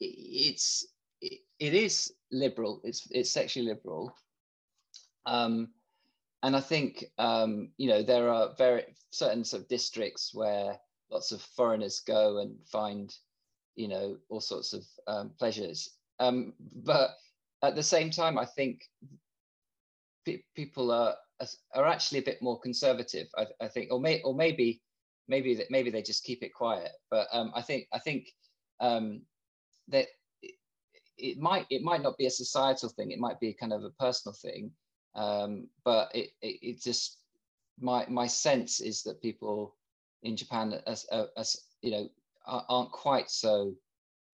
it's 0.00 0.86
it, 1.20 1.40
it 1.58 1.74
is 1.74 2.12
liberal. 2.30 2.80
It's 2.84 3.08
it's 3.10 3.30
sexually 3.30 3.66
liberal. 3.66 4.14
Um, 5.26 5.68
and 6.42 6.56
I 6.56 6.60
think 6.60 7.04
um, 7.18 7.70
you 7.76 7.88
know 7.88 8.02
there 8.02 8.28
are 8.28 8.54
very 8.58 8.84
certain 9.10 9.44
sort 9.44 9.62
of 9.62 9.68
districts 9.68 10.32
where 10.34 10.78
lots 11.10 11.32
of 11.32 11.40
foreigners 11.40 12.00
go 12.00 12.38
and 12.38 12.56
find 12.66 13.14
you 13.74 13.88
know 13.88 14.16
all 14.28 14.40
sorts 14.40 14.72
of 14.72 14.84
um, 15.06 15.30
pleasures. 15.38 15.90
Um, 16.18 16.54
but 16.84 17.10
at 17.62 17.74
the 17.74 17.82
same 17.82 18.10
time, 18.10 18.38
I 18.38 18.44
think 18.44 18.82
pe- 20.24 20.44
people 20.54 20.90
are 20.90 21.16
are 21.74 21.86
actually 21.86 22.18
a 22.20 22.24
bit 22.30 22.42
more 22.42 22.60
conservative. 22.60 23.28
I, 23.36 23.46
I 23.60 23.68
think, 23.68 23.92
or 23.92 24.00
may 24.00 24.20
or 24.22 24.34
maybe 24.34 24.82
maybe 25.28 25.54
that 25.54 25.70
maybe 25.70 25.90
they 25.90 26.02
just 26.02 26.24
keep 26.24 26.42
it 26.42 26.54
quiet. 26.54 26.92
But 27.10 27.28
um, 27.32 27.52
I 27.54 27.62
think 27.62 27.86
I 27.92 27.98
think 27.98 28.28
um, 28.80 29.22
that 29.88 30.06
it, 30.42 30.54
it 31.16 31.38
might 31.38 31.66
it 31.70 31.82
might 31.82 32.02
not 32.02 32.18
be 32.18 32.26
a 32.26 32.30
societal 32.30 32.88
thing. 32.88 33.10
It 33.10 33.18
might 33.18 33.40
be 33.40 33.54
kind 33.54 33.72
of 33.72 33.84
a 33.84 33.90
personal 33.90 34.34
thing. 34.34 34.72
Um, 35.14 35.68
but 35.84 36.10
it, 36.14 36.30
it 36.40 36.58
it 36.62 36.82
just 36.82 37.18
my 37.78 38.06
my 38.08 38.26
sense 38.26 38.80
is 38.80 39.02
that 39.02 39.20
people 39.20 39.76
in 40.22 40.36
Japan 40.36 40.80
as 40.86 41.06
as 41.36 41.56
you 41.82 41.90
know 41.90 42.08
aren't 42.46 42.92
quite 42.92 43.30
so 43.30 43.74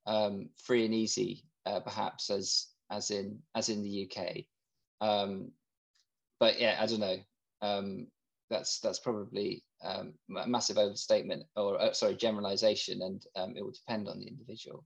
um, 0.06 0.48
free 0.56 0.84
and 0.84 0.94
easy 0.94 1.44
uh, 1.66 1.80
perhaps 1.80 2.30
as 2.30 2.68
as 2.90 3.10
in 3.10 3.38
as 3.54 3.68
in 3.68 3.82
the 3.82 4.10
UK. 4.10 4.44
Um, 5.00 5.52
but 6.40 6.60
yeah, 6.60 6.78
I 6.80 6.86
don't 6.86 7.00
know. 7.00 7.18
Um, 7.60 8.06
that's 8.50 8.80
that's 8.80 8.98
probably 8.98 9.64
um, 9.84 10.14
a 10.36 10.48
massive 10.48 10.78
overstatement 10.78 11.44
or 11.56 11.80
uh, 11.80 11.92
sorry 11.92 12.16
generalization, 12.16 13.02
and 13.02 13.22
um, 13.36 13.54
it 13.56 13.62
will 13.62 13.72
depend 13.72 14.08
on 14.08 14.18
the 14.18 14.26
individual. 14.26 14.84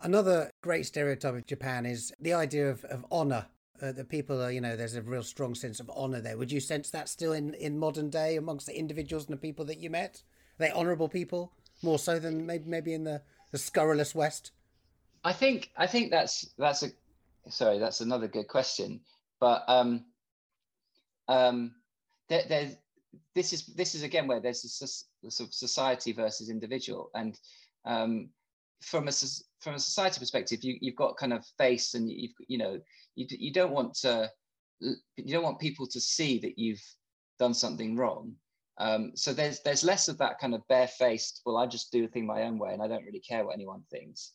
Another 0.00 0.50
great 0.62 0.86
stereotype 0.86 1.34
of 1.34 1.46
Japan 1.46 1.86
is 1.86 2.12
the 2.20 2.34
idea 2.34 2.70
of, 2.70 2.84
of 2.84 3.04
honor. 3.10 3.46
Uh, 3.82 3.92
people 4.08 4.42
are, 4.42 4.50
you 4.50 4.60
know, 4.60 4.76
there's 4.76 4.96
a 4.96 5.02
real 5.02 5.22
strong 5.22 5.54
sense 5.54 5.80
of 5.80 5.90
honor 5.94 6.20
there. 6.20 6.36
Would 6.36 6.52
you 6.52 6.60
sense 6.60 6.90
that 6.90 7.08
still 7.08 7.32
in, 7.32 7.54
in 7.54 7.78
modern 7.78 8.10
day 8.10 8.36
amongst 8.36 8.66
the 8.66 8.78
individuals 8.78 9.26
and 9.26 9.32
the 9.32 9.40
people 9.40 9.64
that 9.66 9.78
you 9.78 9.90
met? 9.90 10.22
Are 10.58 10.66
they 10.66 10.70
honourable 10.72 11.08
people 11.08 11.52
more 11.82 11.98
so 11.98 12.18
than 12.18 12.46
maybe 12.46 12.68
maybe 12.68 12.94
in 12.94 13.04
the, 13.04 13.22
the 13.50 13.58
scurrilous 13.58 14.14
West? 14.14 14.52
I 15.24 15.32
think 15.32 15.70
I 15.76 15.86
think 15.86 16.10
that's 16.10 16.50
that's 16.56 16.82
a 16.82 16.90
sorry 17.50 17.78
that's 17.78 18.00
another 18.00 18.28
good 18.28 18.48
question, 18.48 19.00
but 19.40 19.64
um, 19.68 20.04
um, 21.28 21.74
there, 22.28 22.44
there's 22.48 22.76
this 23.34 23.52
is 23.52 23.66
this 23.66 23.94
is 23.94 24.02
again 24.02 24.26
where 24.26 24.40
there's 24.40 24.62
this, 24.62 25.04
sort 25.28 25.48
of 25.48 25.54
society 25.54 26.12
versus 26.12 26.48
individual, 26.48 27.10
and 27.14 27.38
um, 27.84 28.30
from 28.82 29.08
a 29.08 29.12
from 29.60 29.74
a 29.74 29.80
society 29.80 30.18
perspective, 30.18 30.62
you 30.62 30.76
you've 30.80 30.96
got 30.96 31.16
kind 31.16 31.32
of 31.32 31.44
face, 31.58 31.94
and 31.94 32.10
you've 32.10 32.32
you 32.48 32.58
know 32.58 32.78
you 33.14 33.26
you 33.30 33.52
don't 33.52 33.72
want 33.72 33.94
to 33.94 34.30
you 34.80 35.32
don't 35.32 35.42
want 35.42 35.58
people 35.58 35.86
to 35.86 36.00
see 36.00 36.38
that 36.40 36.58
you've 36.58 36.82
done 37.38 37.54
something 37.54 37.96
wrong. 37.96 38.34
Um, 38.78 39.12
so 39.14 39.32
there's 39.32 39.60
there's 39.62 39.84
less 39.84 40.08
of 40.08 40.18
that 40.18 40.38
kind 40.38 40.54
of 40.54 40.66
barefaced. 40.68 41.42
Well, 41.46 41.56
I 41.56 41.66
just 41.66 41.92
do 41.92 42.04
a 42.04 42.08
thing 42.08 42.26
my 42.26 42.42
own 42.42 42.58
way, 42.58 42.72
and 42.72 42.82
I 42.82 42.88
don't 42.88 43.04
really 43.04 43.20
care 43.20 43.44
what 43.44 43.54
anyone 43.54 43.82
thinks. 43.90 44.32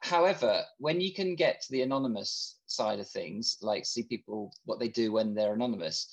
However, 0.00 0.62
when 0.78 1.00
you 1.00 1.12
can 1.12 1.34
get 1.34 1.60
to 1.62 1.72
the 1.72 1.82
anonymous 1.82 2.58
side 2.66 3.00
of 3.00 3.08
things, 3.08 3.56
like 3.62 3.84
see 3.84 4.04
people 4.04 4.52
what 4.64 4.78
they 4.78 4.88
do 4.88 5.10
when 5.10 5.34
they're 5.34 5.54
anonymous, 5.54 6.08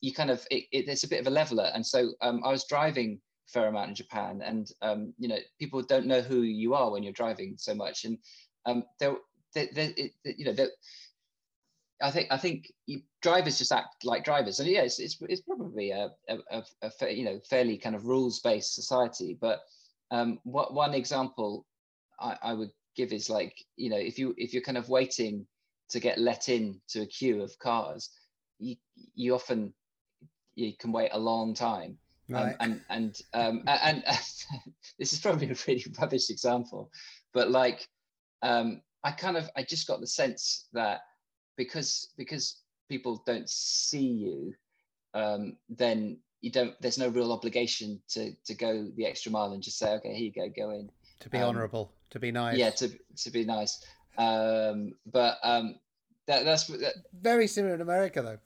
you 0.00 0.14
kind 0.14 0.30
of 0.30 0.46
it, 0.50 0.64
it, 0.72 0.88
it's 0.88 1.04
a 1.04 1.08
bit 1.08 1.20
of 1.20 1.26
a 1.26 1.30
leveler. 1.30 1.70
And 1.74 1.84
so 1.84 2.12
um, 2.22 2.40
I 2.44 2.50
was 2.50 2.64
driving 2.64 3.20
fair 3.46 3.68
amount 3.68 3.90
in 3.90 3.94
Japan, 3.94 4.42
and 4.42 4.70
um, 4.82 5.14
you 5.18 5.28
know 5.28 5.38
people 5.58 5.82
don't 5.82 6.06
know 6.06 6.20
who 6.20 6.42
you 6.42 6.74
are 6.74 6.90
when 6.90 7.02
you're 7.02 7.12
driving 7.12 7.56
so 7.58 7.74
much, 7.74 8.04
and 8.04 8.18
um, 8.66 8.84
there, 8.98 9.16
you 9.54 10.44
know, 10.44 10.52
there, 10.52 10.68
I 12.02 12.10
think 12.10 12.28
I 12.30 12.36
think 12.36 12.72
you, 12.86 13.00
drivers 13.22 13.58
just 13.58 13.72
act 13.72 14.04
like 14.04 14.24
drivers, 14.24 14.60
and 14.60 14.68
yeah, 14.68 14.82
it's 14.82 14.98
it's, 14.98 15.16
it's 15.22 15.40
probably 15.40 15.92
a, 15.92 16.10
a, 16.28 16.38
a, 16.50 16.90
a 17.00 17.10
you 17.10 17.24
know 17.24 17.40
fairly 17.48 17.78
kind 17.78 17.96
of 17.96 18.06
rules 18.06 18.40
based 18.40 18.74
society. 18.74 19.38
But 19.40 19.60
um, 20.10 20.40
what 20.44 20.74
one 20.74 20.94
example 20.94 21.64
I, 22.20 22.36
I 22.42 22.52
would 22.52 22.70
give 22.96 23.12
is 23.12 23.30
like 23.30 23.54
you 23.76 23.88
know 23.88 23.96
if 23.96 24.18
you 24.18 24.34
if 24.36 24.52
you're 24.52 24.62
kind 24.62 24.78
of 24.78 24.88
waiting 24.88 25.46
to 25.88 26.00
get 26.00 26.18
let 26.18 26.48
in 26.48 26.80
to 26.88 27.02
a 27.02 27.06
queue 27.06 27.42
of 27.42 27.58
cars, 27.58 28.10
you 28.58 28.76
you 29.14 29.34
often 29.34 29.72
you 30.54 30.72
can 30.78 30.92
wait 30.92 31.10
a 31.12 31.18
long 31.18 31.54
time. 31.54 31.96
Um, 32.28 32.34
right. 32.34 32.56
Um, 32.60 32.70
and 32.70 32.80
and 32.88 33.20
um, 33.34 33.62
and, 33.66 34.02
and 34.06 34.24
this 34.98 35.12
is 35.12 35.20
probably 35.20 35.50
a 35.50 35.56
really 35.66 35.84
rubbish 36.00 36.30
example, 36.30 36.90
but 37.32 37.50
like 37.50 37.88
um, 38.42 38.82
I 39.04 39.12
kind 39.12 39.36
of 39.36 39.48
I 39.56 39.62
just 39.62 39.86
got 39.86 40.00
the 40.00 40.06
sense 40.06 40.66
that 40.72 41.00
because 41.56 42.12
because 42.16 42.60
people 42.88 43.22
don't 43.26 43.48
see 43.48 44.06
you, 44.06 44.54
um, 45.14 45.56
then 45.68 46.18
you 46.40 46.50
don't. 46.50 46.74
There's 46.80 46.98
no 46.98 47.08
real 47.08 47.32
obligation 47.32 48.00
to 48.10 48.32
to 48.44 48.54
go 48.54 48.90
the 48.96 49.06
extra 49.06 49.32
mile 49.32 49.52
and 49.52 49.62
just 49.62 49.78
say, 49.78 49.92
okay, 49.94 50.14
here 50.14 50.24
you 50.24 50.32
go, 50.32 50.48
go 50.56 50.70
in. 50.70 50.90
To 51.20 51.30
be 51.30 51.38
um, 51.38 51.44
honourable, 51.44 51.92
to 52.10 52.18
be 52.18 52.32
nice. 52.32 52.56
Yeah, 52.56 52.70
to 52.70 52.90
to 53.16 53.30
be 53.30 53.44
nice. 53.44 53.84
Um, 54.18 54.94
but 55.06 55.38
um, 55.42 55.76
that 56.26 56.44
that's 56.44 56.66
that, 56.66 56.94
very 57.20 57.46
similar 57.46 57.74
in 57.74 57.80
America, 57.80 58.22
though. 58.22 58.38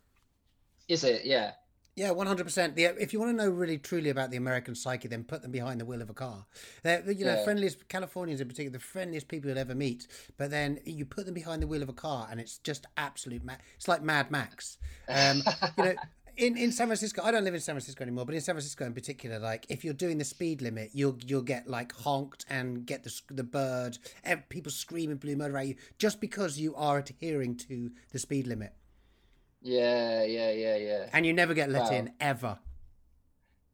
Is 0.89 1.05
it? 1.05 1.25
Yeah. 1.25 1.53
Yeah, 2.01 2.13
one 2.13 2.27
hundred 2.27 2.45
percent. 2.45 2.79
If 2.79 3.13
you 3.13 3.21
want 3.21 3.37
to 3.37 3.45
know 3.45 3.51
really 3.51 3.77
truly 3.77 4.09
about 4.09 4.31
the 4.31 4.39
American 4.39 4.75
psyche, 4.75 5.07
then 5.07 5.23
put 5.23 5.43
them 5.43 5.51
behind 5.51 5.83
the 5.83 5.85
wheel 5.85 6.01
of 6.01 6.09
a 6.09 6.15
car. 6.15 6.47
They're 6.83 7.03
you 7.13 7.27
know 7.27 7.35
yeah. 7.35 7.45
friendliest 7.45 7.91
Californians 7.91 8.41
in 8.41 8.49
particular, 8.49 8.73
the 8.73 8.83
friendliest 8.83 9.29
people 9.29 9.51
you'll 9.51 9.59
ever 9.59 9.75
meet. 9.75 10.07
But 10.39 10.51
then 10.51 10.81
you 10.87 11.05
put 11.05 11.27
them 11.27 11.35
behind 11.35 11.61
the 11.63 11.67
wheel 11.67 11.83
of 11.83 11.91
a 11.91 11.93
car, 11.93 12.27
and 12.31 12.41
it's 12.41 12.57
just 12.57 12.87
absolute. 12.97 13.45
Ma- 13.45 13.61
it's 13.77 13.87
like 13.87 14.03
Mad 14.03 14.31
Max. 14.31 14.79
Um, 15.11 15.43
you 15.77 15.85
know, 15.85 15.95
in, 16.39 16.57
in 16.57 16.73
San 16.73 16.87
Francisco, 16.87 17.21
I 17.23 17.33
don't 17.33 17.45
live 17.45 17.53
in 17.53 17.61
San 17.61 17.75
Francisco 17.75 18.03
anymore, 18.03 18.25
but 18.25 18.35
in 18.35 18.41
San 18.41 18.55
Francisco 18.55 18.87
in 18.87 18.95
particular, 18.95 19.39
like 19.39 19.67
if 19.69 19.85
you're 19.85 19.93
doing 19.93 20.17
the 20.17 20.25
speed 20.25 20.63
limit, 20.63 20.93
you'll 20.95 21.19
you'll 21.27 21.43
get 21.43 21.69
like 21.69 21.93
honked 21.93 22.47
and 22.49 22.87
get 22.87 23.05
the 23.05 23.21
the 23.29 23.45
bird, 23.45 23.99
people 24.49 24.73
screaming 24.73 25.19
blue 25.19 25.37
murder 25.37 25.59
at 25.59 25.67
you 25.67 25.75
just 25.99 26.19
because 26.19 26.59
you 26.59 26.75
are 26.77 26.97
adhering 26.97 27.57
to 27.57 27.91
the 28.11 28.19
speed 28.19 28.47
limit. 28.47 28.73
Yeah, 29.63 30.25
yeah, 30.25 30.51
yeah, 30.51 30.77
yeah. 30.77 31.07
And 31.13 31.27
you 31.27 31.33
never 31.33 31.55
get 31.55 31.71
let 31.71 31.93
in 31.93 32.13
ever. 32.21 32.59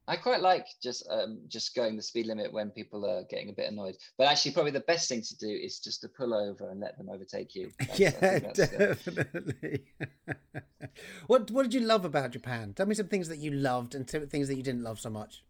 I 0.08 0.16
quite 0.16 0.40
like 0.40 0.66
just 0.80 1.06
um, 1.10 1.40
just 1.48 1.74
going 1.74 1.96
the 1.96 2.02
speed 2.02 2.26
limit 2.26 2.52
when 2.52 2.70
people 2.70 3.04
are 3.04 3.24
getting 3.24 3.50
a 3.50 3.52
bit 3.52 3.70
annoyed. 3.72 3.96
But 4.16 4.28
actually, 4.28 4.52
probably 4.52 4.70
the 4.70 4.80
best 4.80 5.08
thing 5.08 5.20
to 5.22 5.36
do 5.36 5.48
is 5.48 5.80
just 5.80 6.00
to 6.02 6.08
pull 6.08 6.32
over 6.32 6.70
and 6.70 6.78
let 6.80 6.96
them 6.96 7.08
overtake 7.08 7.56
you. 7.56 7.72
That's, 7.80 7.98
yeah, 7.98 8.38
definitely. 8.38 9.84
what 11.26 11.50
What 11.50 11.64
did 11.64 11.74
you 11.74 11.80
love 11.80 12.04
about 12.04 12.30
Japan? 12.30 12.72
Tell 12.72 12.86
me 12.86 12.94
some 12.94 13.08
things 13.08 13.28
that 13.28 13.38
you 13.38 13.50
loved 13.50 13.96
and 13.96 14.08
some 14.08 14.28
things 14.28 14.46
that 14.46 14.56
you 14.56 14.62
didn't 14.62 14.84
love 14.84 15.00
so 15.00 15.10
much. 15.10 15.42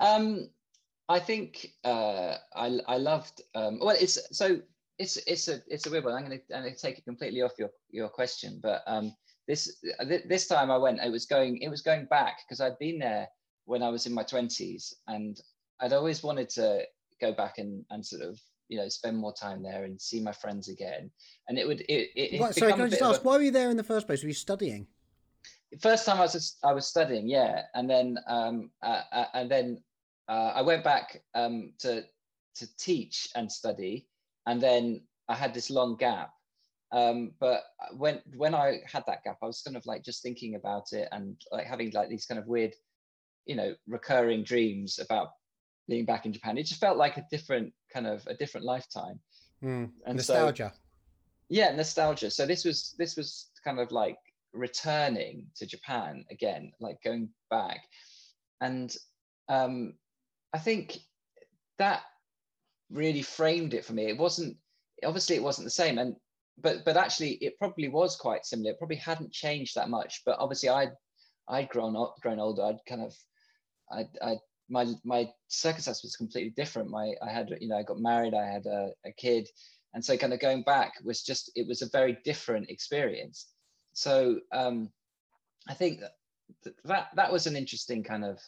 Um, 0.00 0.48
I 1.10 1.20
think 1.20 1.72
uh, 1.84 2.36
I 2.54 2.78
I 2.88 2.96
loved. 2.96 3.42
Um, 3.54 3.80
well, 3.80 3.96
it's 4.00 4.18
so 4.36 4.60
it's 4.98 5.16
it's 5.26 5.48
a 5.48 5.60
it's 5.68 5.86
a 5.86 5.90
weird 5.90 6.04
one. 6.04 6.14
I'm 6.14 6.24
going 6.24 6.38
to 6.38 6.56
I'm 6.56 6.62
going 6.62 6.74
to 6.74 6.80
take 6.80 6.98
it 6.98 7.04
completely 7.04 7.42
off 7.42 7.52
your 7.58 7.70
your 7.90 8.08
question, 8.08 8.60
but 8.62 8.82
um, 8.86 9.14
this 9.48 9.82
this 10.26 10.46
time 10.46 10.70
I 10.70 10.76
went. 10.76 11.00
It 11.00 11.10
was 11.10 11.26
going 11.26 11.58
it 11.58 11.68
was 11.68 11.82
going 11.82 12.06
back 12.06 12.38
because 12.44 12.60
I'd 12.60 12.78
been 12.78 12.98
there 12.98 13.28
when 13.64 13.82
I 13.82 13.88
was 13.88 14.06
in 14.06 14.12
my 14.12 14.22
twenties, 14.22 14.94
and 15.08 15.40
I'd 15.80 15.92
always 15.92 16.22
wanted 16.22 16.48
to 16.50 16.84
go 17.20 17.32
back 17.32 17.58
and 17.58 17.84
and 17.90 18.04
sort 18.04 18.22
of 18.22 18.38
you 18.68 18.78
know 18.78 18.88
spend 18.88 19.16
more 19.16 19.32
time 19.32 19.62
there 19.62 19.84
and 19.84 20.00
see 20.00 20.20
my 20.20 20.32
friends 20.32 20.68
again. 20.68 21.10
And 21.48 21.58
it 21.58 21.66
would 21.66 21.80
it. 21.82 22.10
it 22.14 22.40
what, 22.40 22.54
sorry, 22.54 22.72
can 22.72 22.82
I 22.82 22.88
just 22.88 23.02
ask 23.02 23.20
a, 23.20 23.24
why 23.24 23.36
were 23.36 23.42
you 23.42 23.50
there 23.50 23.70
in 23.70 23.76
the 23.76 23.84
first 23.84 24.06
place? 24.06 24.22
Were 24.22 24.28
you 24.28 24.34
studying? 24.34 24.86
First 25.80 26.04
time 26.06 26.18
I 26.18 26.22
was 26.22 26.56
I 26.62 26.72
was 26.72 26.86
studying, 26.86 27.28
yeah, 27.28 27.62
and 27.74 27.88
then 27.88 28.18
um 28.28 28.70
uh, 28.82 29.02
uh, 29.10 29.24
and 29.34 29.50
then 29.50 29.82
uh, 30.28 30.52
I 30.54 30.62
went 30.62 30.84
back 30.84 31.22
um 31.34 31.72
to 31.80 32.04
to 32.56 32.76
teach 32.76 33.28
and 33.34 33.50
study, 33.50 34.06
and 34.46 34.60
then 34.60 35.02
I 35.28 35.34
had 35.34 35.54
this 35.54 35.70
long 35.70 35.96
gap 35.96 36.32
um, 36.92 37.32
but 37.40 37.62
when 37.96 38.20
when 38.36 38.54
I 38.54 38.80
had 38.84 39.04
that 39.06 39.24
gap, 39.24 39.38
I 39.42 39.46
was 39.46 39.62
kind 39.62 39.76
of 39.76 39.86
like 39.86 40.04
just 40.04 40.22
thinking 40.22 40.56
about 40.56 40.92
it 40.92 41.08
and 41.10 41.40
like 41.50 41.66
having 41.66 41.90
like 41.92 42.10
these 42.10 42.26
kind 42.26 42.38
of 42.38 42.46
weird, 42.46 42.74
you 43.46 43.56
know, 43.56 43.74
recurring 43.86 44.44
dreams 44.44 44.98
about 44.98 45.30
being 45.88 46.04
back 46.04 46.26
in 46.26 46.34
Japan. 46.34 46.58
It 46.58 46.66
just 46.66 46.80
felt 46.80 46.98
like 46.98 47.16
a 47.16 47.26
different 47.30 47.72
kind 47.92 48.06
of 48.06 48.26
a 48.26 48.34
different 48.34 48.66
lifetime. 48.66 49.18
Mm, 49.64 49.90
and 50.06 50.16
nostalgia. 50.16 50.72
So, 50.74 50.80
yeah, 51.48 51.74
nostalgia. 51.74 52.30
So 52.30 52.44
this 52.44 52.62
was 52.62 52.94
this 52.98 53.16
was 53.16 53.50
kind 53.64 53.80
of 53.80 53.90
like 53.90 54.18
returning 54.52 55.46
to 55.56 55.66
Japan 55.66 56.26
again, 56.30 56.72
like 56.78 57.02
going 57.02 57.30
back, 57.48 57.80
and 58.60 58.94
um, 59.48 59.94
I 60.52 60.58
think 60.58 60.98
that 61.78 62.02
really 62.92 63.22
framed 63.22 63.74
it 63.74 63.84
for 63.84 63.92
me. 63.94 64.06
It 64.06 64.18
wasn't 64.18 64.56
obviously 65.04 65.36
it 65.36 65.42
wasn't 65.42 65.66
the 65.66 65.70
same, 65.70 65.98
and 65.98 66.16
but 66.58 66.84
but 66.84 66.96
actually 66.96 67.32
it 67.34 67.58
probably 67.58 67.88
was 67.88 68.16
quite 68.16 68.46
similar. 68.46 68.70
It 68.70 68.78
probably 68.78 68.96
hadn't 68.96 69.32
changed 69.32 69.74
that 69.74 69.90
much. 69.90 70.22
But 70.24 70.38
obviously 70.38 70.68
I'd 70.68 70.92
I'd 71.48 71.68
grown 71.68 71.96
up, 71.96 72.16
grown 72.20 72.38
older. 72.38 72.62
I'd 72.62 72.84
kind 72.88 73.02
of 73.02 73.14
I 73.90 74.06
I 74.22 74.36
my 74.68 74.86
my 75.04 75.28
circumstance 75.48 76.02
was 76.02 76.16
completely 76.16 76.50
different. 76.50 76.90
My 76.90 77.14
I 77.22 77.30
had 77.30 77.50
you 77.60 77.68
know 77.68 77.76
I 77.76 77.82
got 77.82 78.00
married, 78.00 78.34
I 78.34 78.46
had 78.46 78.66
a, 78.66 78.90
a 79.04 79.12
kid, 79.12 79.48
and 79.94 80.04
so 80.04 80.16
kind 80.16 80.32
of 80.32 80.40
going 80.40 80.62
back 80.62 80.94
was 81.04 81.22
just 81.22 81.50
it 81.54 81.66
was 81.66 81.82
a 81.82 81.90
very 81.90 82.18
different 82.24 82.70
experience. 82.70 83.48
So 83.94 84.40
um, 84.52 84.90
I 85.68 85.74
think 85.74 86.00
that 86.00 86.74
that 86.84 87.08
that 87.16 87.32
was 87.32 87.46
an 87.46 87.56
interesting 87.56 88.02
kind 88.02 88.24
of 88.24 88.38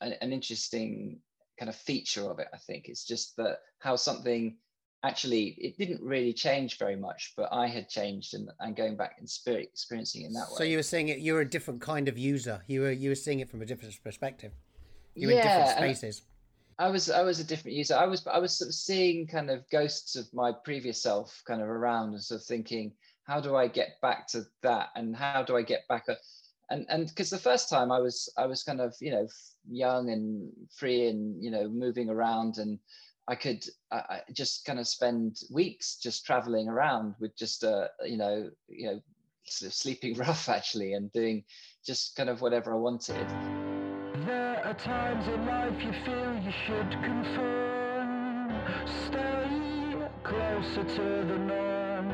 an, 0.00 0.14
an 0.20 0.32
interesting 0.32 1.20
kind 1.58 1.68
of 1.68 1.76
feature 1.76 2.30
of 2.30 2.38
it. 2.38 2.48
I 2.52 2.58
think 2.58 2.88
it's 2.88 3.04
just 3.04 3.36
that 3.36 3.58
how 3.78 3.96
something 3.96 4.56
actually 5.04 5.56
it 5.58 5.78
didn't 5.78 6.02
really 6.02 6.32
change 6.32 6.78
very 6.78 6.96
much, 6.96 7.34
but 7.36 7.48
I 7.52 7.66
had 7.66 7.88
changed 7.88 8.34
and, 8.34 8.50
and 8.60 8.76
going 8.76 8.96
back 8.96 9.16
and 9.18 9.28
spirit 9.28 9.68
experiencing 9.72 10.22
it 10.22 10.26
in 10.26 10.32
that 10.34 10.48
way. 10.50 10.56
So 10.56 10.64
you 10.64 10.76
were 10.76 10.82
seeing 10.82 11.08
it. 11.08 11.18
You 11.18 11.34
were 11.34 11.40
a 11.40 11.48
different 11.48 11.80
kind 11.80 12.08
of 12.08 12.18
user. 12.18 12.62
You 12.66 12.82
were 12.82 12.92
you 12.92 13.10
were 13.10 13.14
seeing 13.14 13.40
it 13.40 13.48
from 13.48 13.62
a 13.62 13.66
different 13.66 13.94
perspective. 14.02 14.52
You 15.14 15.28
were 15.28 15.34
in 15.34 15.42
different 15.42 15.70
spaces. 15.70 16.22
I 16.78 16.88
was 16.90 17.10
I 17.10 17.22
was 17.22 17.40
a 17.40 17.44
different 17.44 17.76
user. 17.76 17.96
I 17.96 18.06
was 18.06 18.26
I 18.26 18.38
was 18.38 18.56
sort 18.56 18.68
of 18.68 18.74
seeing 18.74 19.26
kind 19.26 19.50
of 19.50 19.68
ghosts 19.70 20.14
of 20.14 20.32
my 20.32 20.52
previous 20.64 21.02
self 21.02 21.42
kind 21.46 21.60
of 21.60 21.68
around 21.68 22.10
and 22.10 22.22
sort 22.22 22.40
of 22.40 22.46
thinking, 22.46 22.92
how 23.24 23.40
do 23.40 23.56
I 23.56 23.66
get 23.66 24.00
back 24.00 24.28
to 24.28 24.44
that? 24.62 24.90
And 24.94 25.14
how 25.14 25.42
do 25.42 25.56
I 25.56 25.62
get 25.62 25.86
back? 25.88 26.08
A, 26.08 26.16
and 26.70 26.86
and 26.88 27.08
because 27.08 27.30
the 27.30 27.38
first 27.38 27.68
time 27.68 27.90
I 27.90 27.98
was 27.98 28.32
I 28.36 28.46
was 28.46 28.62
kind 28.62 28.80
of 28.80 28.94
you 29.00 29.10
know 29.10 29.26
young 29.68 30.10
and 30.10 30.50
free 30.76 31.08
and 31.08 31.42
you 31.42 31.50
know 31.50 31.68
moving 31.68 32.10
around 32.10 32.58
and 32.58 32.78
I 33.28 33.34
could 33.34 33.64
I, 33.90 33.96
I 33.96 34.20
just 34.32 34.64
kind 34.64 34.78
of 34.78 34.86
spend 34.86 35.36
weeks 35.50 35.96
just 35.96 36.26
traveling 36.26 36.68
around 36.68 37.14
with 37.20 37.36
just 37.36 37.64
uh 37.64 37.88
you 38.04 38.16
know 38.16 38.50
you 38.68 38.86
know 38.86 39.00
sort 39.44 39.68
of 39.68 39.74
sleeping 39.74 40.14
rough 40.18 40.48
actually 40.48 40.94
and 40.94 41.12
doing 41.12 41.44
just 41.84 42.16
kind 42.16 42.28
of 42.28 42.40
whatever 42.40 42.74
I 42.74 42.78
wanted. 42.78 43.28
There 44.26 44.62
are 44.64 44.74
times 44.74 45.26
in 45.28 45.46
life 45.46 45.80
you 45.82 45.92
feel 46.04 46.34
you 46.42 46.52
should 46.66 46.90
conform. 47.02 48.50
Stay 49.06 49.38
closer 50.24 50.84
to 50.84 51.26
the 51.26 51.38
norm. 51.38 52.10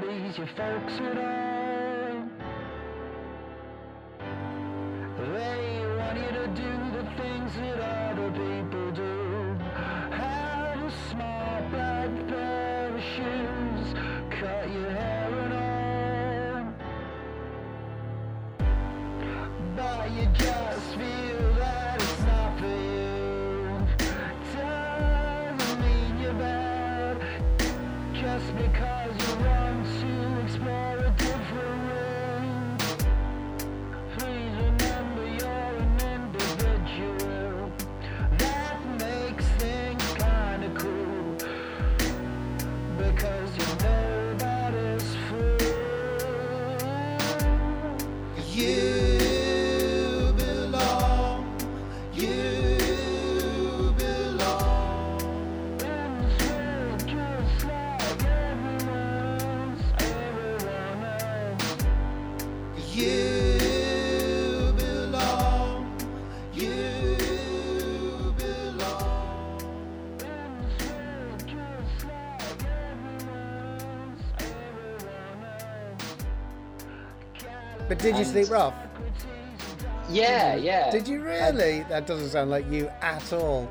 Please 0.00 0.38
your 0.38 0.48
folks 0.56 0.94
at 1.00 1.18
all. 1.18 1.57
They 5.38 5.67
did 78.12 78.18
you 78.18 78.24
sleep 78.24 78.50
rough? 78.50 78.74
Yeah, 80.08 80.54
yeah. 80.56 80.90
Did 80.90 81.06
you 81.06 81.22
really? 81.22 81.82
That 81.88 82.06
doesn't 82.06 82.30
sound 82.30 82.50
like 82.50 82.70
you 82.70 82.88
at 83.02 83.32
all. 83.32 83.68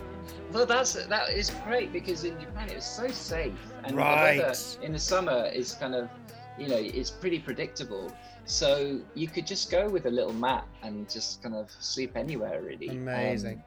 Well, 0.54 0.66
that's 0.66 0.94
that 0.94 1.30
is 1.30 1.50
great 1.66 1.92
because 1.92 2.24
in 2.24 2.40
Japan 2.40 2.70
it 2.70 2.76
was 2.76 2.86
so 2.86 3.08
safe, 3.08 3.54
and 3.84 3.98
Right. 3.98 4.38
the 4.38 4.44
weather 4.44 4.56
in 4.82 4.94
the 4.94 5.00
summer 5.00 5.46
is 5.54 5.74
kind 5.74 5.96
of, 5.96 6.10
you 6.58 6.68
know, 6.68 6.78
it's 6.78 7.10
pretty 7.10 7.40
predictable. 7.40 8.12
So 8.46 9.02
you 9.14 9.28
could 9.28 9.46
just 9.48 9.72
go 9.72 9.90
with 9.90 10.06
a 10.06 10.10
little 10.12 10.34
mat 10.34 10.66
and 10.84 11.10
just 11.10 11.42
kind 11.44 11.56
of 11.56 11.70
sleep 11.80 12.12
anywhere, 12.16 12.62
really. 12.62 12.90
Amazing. 12.90 13.58
Um, 13.58 13.64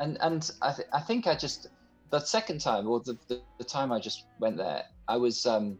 and 0.00 0.18
and 0.20 0.50
I, 0.62 0.72
th- 0.72 0.88
I 0.92 1.00
think 1.00 1.26
I 1.26 1.34
just 1.34 1.68
the 2.10 2.20
second 2.20 2.60
time 2.60 2.86
or 2.88 3.00
the, 3.00 3.18
the, 3.26 3.40
the 3.58 3.64
time 3.64 3.92
I 3.92 3.98
just 3.98 4.24
went 4.38 4.56
there, 4.56 4.84
I 5.08 5.16
was 5.16 5.44
um, 5.44 5.78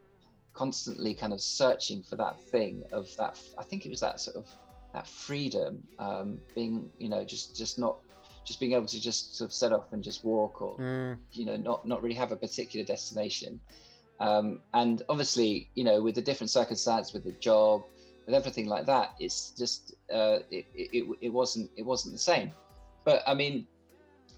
constantly 0.58 1.14
kind 1.14 1.32
of 1.32 1.40
searching 1.40 2.02
for 2.02 2.16
that 2.16 2.40
thing 2.50 2.82
of 2.90 3.06
that. 3.16 3.38
I 3.56 3.62
think 3.62 3.86
it 3.86 3.90
was 3.90 4.00
that 4.00 4.18
sort 4.20 4.36
of 4.36 4.46
that 4.92 5.06
freedom, 5.06 5.86
um, 6.00 6.38
being 6.56 6.90
you 6.98 7.08
know 7.08 7.24
just 7.24 7.56
just 7.56 7.78
not 7.78 7.96
just 8.44 8.58
being 8.58 8.72
able 8.72 8.86
to 8.86 9.00
just 9.00 9.36
sort 9.36 9.50
of 9.50 9.54
set 9.54 9.72
off 9.72 9.92
and 9.92 10.02
just 10.02 10.24
walk 10.24 10.60
or 10.60 10.76
Mm. 10.78 11.18
you 11.32 11.44
know 11.44 11.56
not 11.56 11.86
not 11.86 12.02
really 12.02 12.16
have 12.16 12.32
a 12.32 12.36
particular 12.36 12.84
destination. 12.84 13.60
Um, 14.20 14.60
and 14.74 15.02
obviously, 15.08 15.70
you 15.76 15.84
know, 15.84 16.02
with 16.02 16.16
the 16.16 16.22
different 16.22 16.50
circumstance, 16.50 17.12
with 17.12 17.22
the 17.22 17.36
job, 17.48 17.84
with 18.26 18.34
everything 18.34 18.66
like 18.66 18.84
that, 18.86 19.14
it's 19.20 19.52
just 19.56 19.94
uh, 20.12 20.38
it, 20.50 20.66
it, 20.74 21.04
it, 21.20 21.32
wasn't 21.32 21.70
it 21.76 21.84
wasn't 21.84 22.14
the 22.14 22.24
same. 22.32 22.50
But 23.04 23.22
I 23.28 23.34
mean, 23.34 23.64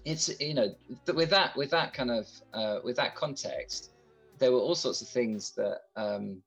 it's 0.05 0.29
you 0.39 0.53
know 0.53 0.69
th- 1.05 1.15
with 1.15 1.31
that 1.31 1.55
with 1.55 1.71
that 1.71 1.95
kind 1.95 2.11
of 2.11 2.27
uh, 2.53 2.77
with 2.83 2.95
that 2.97 3.15
context 3.15 3.89
there 4.41 4.51
were 4.51 4.59
all 4.59 4.75
sorts 4.75 5.01
of 5.01 5.07
things 5.07 5.51
that 5.51 5.77
um, 5.95 6.41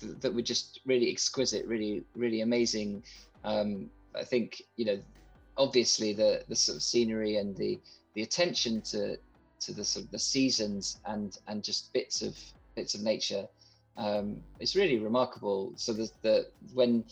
th- 0.00 0.16
that 0.22 0.34
were 0.34 0.42
just 0.54 0.80
really 0.86 1.08
exquisite 1.14 1.64
really 1.66 2.02
really 2.16 2.40
amazing 2.40 2.90
um, 3.44 3.88
i 4.16 4.24
think 4.24 4.60
you 4.76 4.84
know 4.88 4.98
obviously 5.56 6.12
the 6.12 6.42
the 6.48 6.56
sort 6.56 6.74
of 6.76 6.82
scenery 6.82 7.36
and 7.36 7.56
the 7.56 7.78
the 8.14 8.22
attention 8.22 8.80
to 8.92 9.16
to 9.60 9.72
the 9.72 9.84
sort 9.84 10.04
of 10.06 10.10
the 10.10 10.18
seasons 10.18 10.98
and 11.12 11.38
and 11.48 11.62
just 11.62 11.92
bits 11.92 12.22
of 12.22 12.34
bits 12.74 12.94
of 12.96 13.02
nature 13.02 13.46
um, 13.96 14.26
it's 14.58 14.74
really 14.74 14.98
remarkable 14.98 15.72
so 15.76 15.92
the, 15.92 16.10
the 16.22 16.36
when 16.72 17.04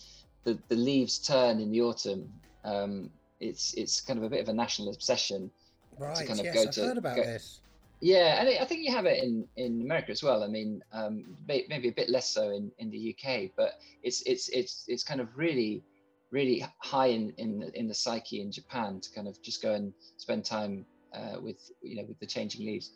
the, 0.44 0.58
the 0.68 0.74
leaves 0.74 1.18
turn 1.20 1.60
in 1.60 1.70
the 1.70 1.80
autumn 1.80 2.28
um, 2.64 3.08
it's 3.38 3.74
it's 3.74 4.00
kind 4.00 4.18
of 4.18 4.24
a 4.24 4.28
bit 4.34 4.40
of 4.40 4.48
a 4.48 4.52
national 4.64 4.88
obsession 4.88 5.50
Right. 5.98 6.26
kind 6.26 6.40
of 6.40 6.46
yes, 6.46 6.54
go 6.54 6.62
I've 6.62 6.70
to- 6.70 6.86
heard 6.88 6.98
about 6.98 7.16
go- 7.16 7.22
this. 7.22 7.60
Yeah, 8.02 8.40
and 8.40 8.48
I 8.48 8.64
think 8.64 8.84
you 8.84 8.92
have 8.92 9.06
it 9.06 9.22
in 9.22 9.46
in 9.56 9.80
America 9.80 10.10
as 10.10 10.24
well. 10.24 10.42
I 10.42 10.48
mean, 10.48 10.82
um, 10.92 11.36
maybe 11.46 11.88
a 11.88 11.92
bit 11.92 12.08
less 12.08 12.28
so 12.28 12.50
in, 12.50 12.72
in 12.78 12.90
the 12.90 13.14
UK, 13.14 13.52
but 13.56 13.74
it's 14.02 14.22
it's 14.22 14.48
it's 14.48 14.84
it's 14.88 15.04
kind 15.04 15.20
of 15.20 15.28
really 15.36 15.84
really 16.32 16.66
high 16.78 17.06
in 17.06 17.32
in 17.38 17.60
the, 17.60 17.78
in 17.78 17.86
the 17.86 17.94
psyche 17.94 18.40
in 18.40 18.50
Japan 18.50 18.98
to 18.98 19.08
kind 19.12 19.28
of 19.28 19.40
just 19.40 19.62
go 19.62 19.74
and 19.74 19.92
spend 20.16 20.44
time 20.44 20.84
uh, 21.14 21.40
with 21.40 21.70
you 21.80 21.94
know 21.94 22.04
with 22.08 22.18
the 22.18 22.26
changing 22.26 22.66
leaves, 22.66 22.90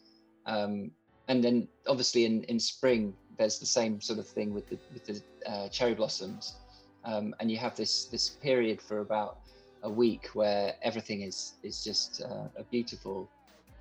um, 0.45 0.91
and 1.29 1.45
then 1.45 1.69
obviously 1.87 2.25
in 2.25 2.43
in 2.45 2.59
spring 2.59 3.15
there's 3.39 3.61
the 3.61 3.67
same 3.67 4.01
sort 4.01 4.19
of 4.19 4.27
thing 4.27 4.53
with 4.53 4.69
the 4.69 4.79
with 4.93 5.05
the 5.05 5.23
uh, 5.49 5.69
cherry 5.69 5.95
blossoms, 5.95 6.57
um, 7.05 7.33
and 7.39 7.49
you 7.49 7.59
have 7.59 7.77
this 7.77 8.07
this 8.07 8.29
period 8.29 8.83
for 8.83 8.99
about 8.99 9.39
a 9.85 9.91
week 9.91 10.31
where 10.35 10.75
everything 10.83 11.23
is 11.23 11.53
is 11.63 11.85
just 11.85 12.23
uh, 12.23 12.49
a 12.57 12.65
beautiful 12.73 13.29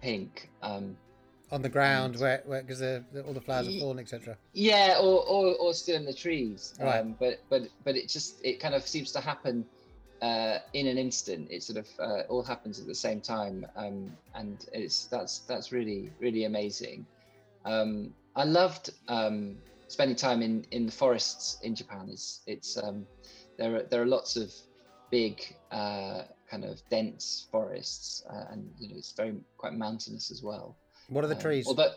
pink. 0.04 0.52
Um, 0.62 0.96
On 1.52 1.62
the 1.62 1.70
ground 1.70 2.20
where 2.20 2.44
because 2.48 2.80
the, 2.80 3.04
the, 3.14 3.24
all 3.24 3.34
the 3.34 3.42
flowers 3.42 3.68
are 3.68 3.80
fallen, 3.80 4.00
etc. 4.00 4.36
yeah, 4.54 4.98
or, 5.00 5.24
or 5.28 5.56
or 5.56 5.74
still 5.74 5.96
in 5.96 6.06
the 6.06 6.14
trees. 6.14 6.74
Right. 6.80 7.00
Um, 7.00 7.16
but 7.20 7.40
but 7.50 7.64
but 7.84 7.96
it 7.96 8.10
just 8.10 8.44
it 8.44 8.60
kind 8.60 8.74
of 8.74 8.88
seems 8.88 9.12
to 9.12 9.22
happen 9.22 9.66
uh, 10.22 10.58
in 10.74 10.88
an 10.88 10.98
instant. 10.98 11.48
It 11.52 11.64
sort 11.64 11.78
of 11.78 11.88
uh, 12.00 12.22
all 12.30 12.44
happens 12.44 12.80
at 12.80 12.88
the 12.88 12.96
same 12.96 13.22
time, 13.22 13.66
um, 13.76 14.12
and 14.34 14.66
it's 14.74 15.06
that's 15.06 15.40
that's 15.40 15.72
really 15.72 16.12
really 16.20 16.46
amazing. 16.46 17.06
Um, 17.64 18.14
I 18.36 18.44
loved 18.44 18.92
um, 19.08 19.58
spending 19.88 20.16
time 20.16 20.42
in 20.42 20.66
in 20.72 20.86
the 20.86 20.92
forests 20.92 21.58
in 21.62 21.76
Japan. 21.76 22.08
It's 22.10 22.42
it's 22.48 22.78
um, 22.78 23.06
there 23.58 23.76
are 23.76 23.84
there 23.84 24.02
are 24.02 24.08
lots 24.08 24.36
of 24.36 24.52
big 25.12 25.56
uh, 25.72 26.24
kind 26.50 26.66
of 26.66 26.82
dense 26.90 27.48
forests, 27.52 28.24
uh, 28.30 28.46
and 28.52 28.72
you 28.80 28.90
know 28.90 28.96
it's 28.98 29.12
very 29.12 29.36
quite 29.58 29.74
mountainous 29.74 30.32
as 30.32 30.42
well. 30.42 30.76
What 31.10 31.24
are 31.24 31.28
the 31.28 31.36
Um, 31.36 31.42
trees? 31.42 31.68
Although, 31.68 31.94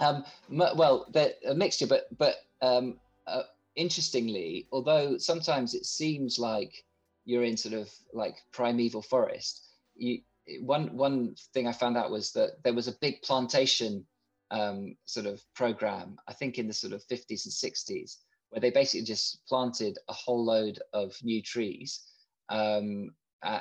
um, 0.00 0.24
well, 0.50 1.06
they're 1.10 1.34
a 1.46 1.54
mixture, 1.54 1.86
but 1.86 2.06
but 2.16 2.44
um, 2.60 3.00
uh, 3.26 3.44
interestingly, 3.76 4.68
although 4.72 5.18
sometimes 5.18 5.74
it 5.74 5.86
seems 5.86 6.38
like 6.38 6.84
you're 7.24 7.44
in 7.44 7.56
sort 7.56 7.74
of 7.74 7.90
like 8.12 8.36
primeval 8.52 9.02
forest, 9.02 9.62
you 9.96 10.22
one 10.60 10.96
one 10.96 11.34
thing 11.52 11.66
I 11.66 11.72
found 11.72 11.96
out 11.96 12.10
was 12.10 12.32
that 12.32 12.62
there 12.62 12.74
was 12.74 12.88
a 12.88 12.92
big 13.00 13.22
plantation 13.22 14.06
um, 14.50 14.96
sort 15.06 15.26
of 15.26 15.42
program, 15.54 16.18
I 16.28 16.32
think 16.32 16.58
in 16.58 16.66
the 16.66 16.74
sort 16.74 16.92
of 16.92 17.06
50s 17.06 17.44
and 17.44 17.74
60s, 17.74 18.18
where 18.50 18.60
they 18.60 18.70
basically 18.70 19.04
just 19.04 19.44
planted 19.48 19.98
a 20.08 20.12
whole 20.12 20.44
load 20.44 20.80
of 20.92 21.16
new 21.22 21.42
trees 21.42 22.02
um, 22.50 23.14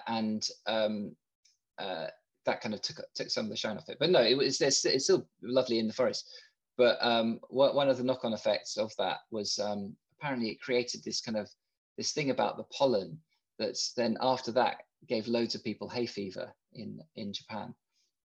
and 0.08 0.48
um, 0.68 1.16
uh, 1.80 2.08
that 2.46 2.62
kind 2.62 2.74
of 2.76 2.82
took 2.82 2.98
took 3.16 3.30
some 3.30 3.46
of 3.46 3.50
the 3.50 3.58
shine 3.58 3.78
off 3.78 3.89
it. 3.89 3.98
But 4.00 4.10
no, 4.10 4.22
it 4.22 4.38
was 4.38 4.58
there's 4.58 4.84
it's 4.86 5.06
still 5.06 5.28
lovely 5.41 5.80
in 5.80 5.88
the 5.88 5.94
forest. 5.94 6.30
But 6.78 6.98
um, 7.02 7.39
what, 7.50 7.76
one 7.76 7.88
of 7.88 7.98
the 7.98 8.04
knock-on 8.04 8.34
effects 8.34 8.78
of 8.78 8.91
that 8.98 9.20
was 9.30 9.60
um, 9.60 9.96
apparently 10.18 10.50
it 10.50 10.62
created 10.62 11.04
this 11.04 11.22
kind 11.22 11.38
of 11.38 11.48
this 11.98 12.14
thing 12.14 12.32
about 12.32 12.58
the 12.58 12.64
pollen 12.76 13.20
that's 13.60 13.94
then 13.94 14.18
after 14.22 14.52
that 14.54 14.78
gave 15.08 15.28
loads 15.28 15.54
of 15.54 15.64
people 15.64 15.88
hay 15.88 16.06
fever 16.06 16.52
in 16.74 17.00
in 17.16 17.32
Japan. 17.32 17.74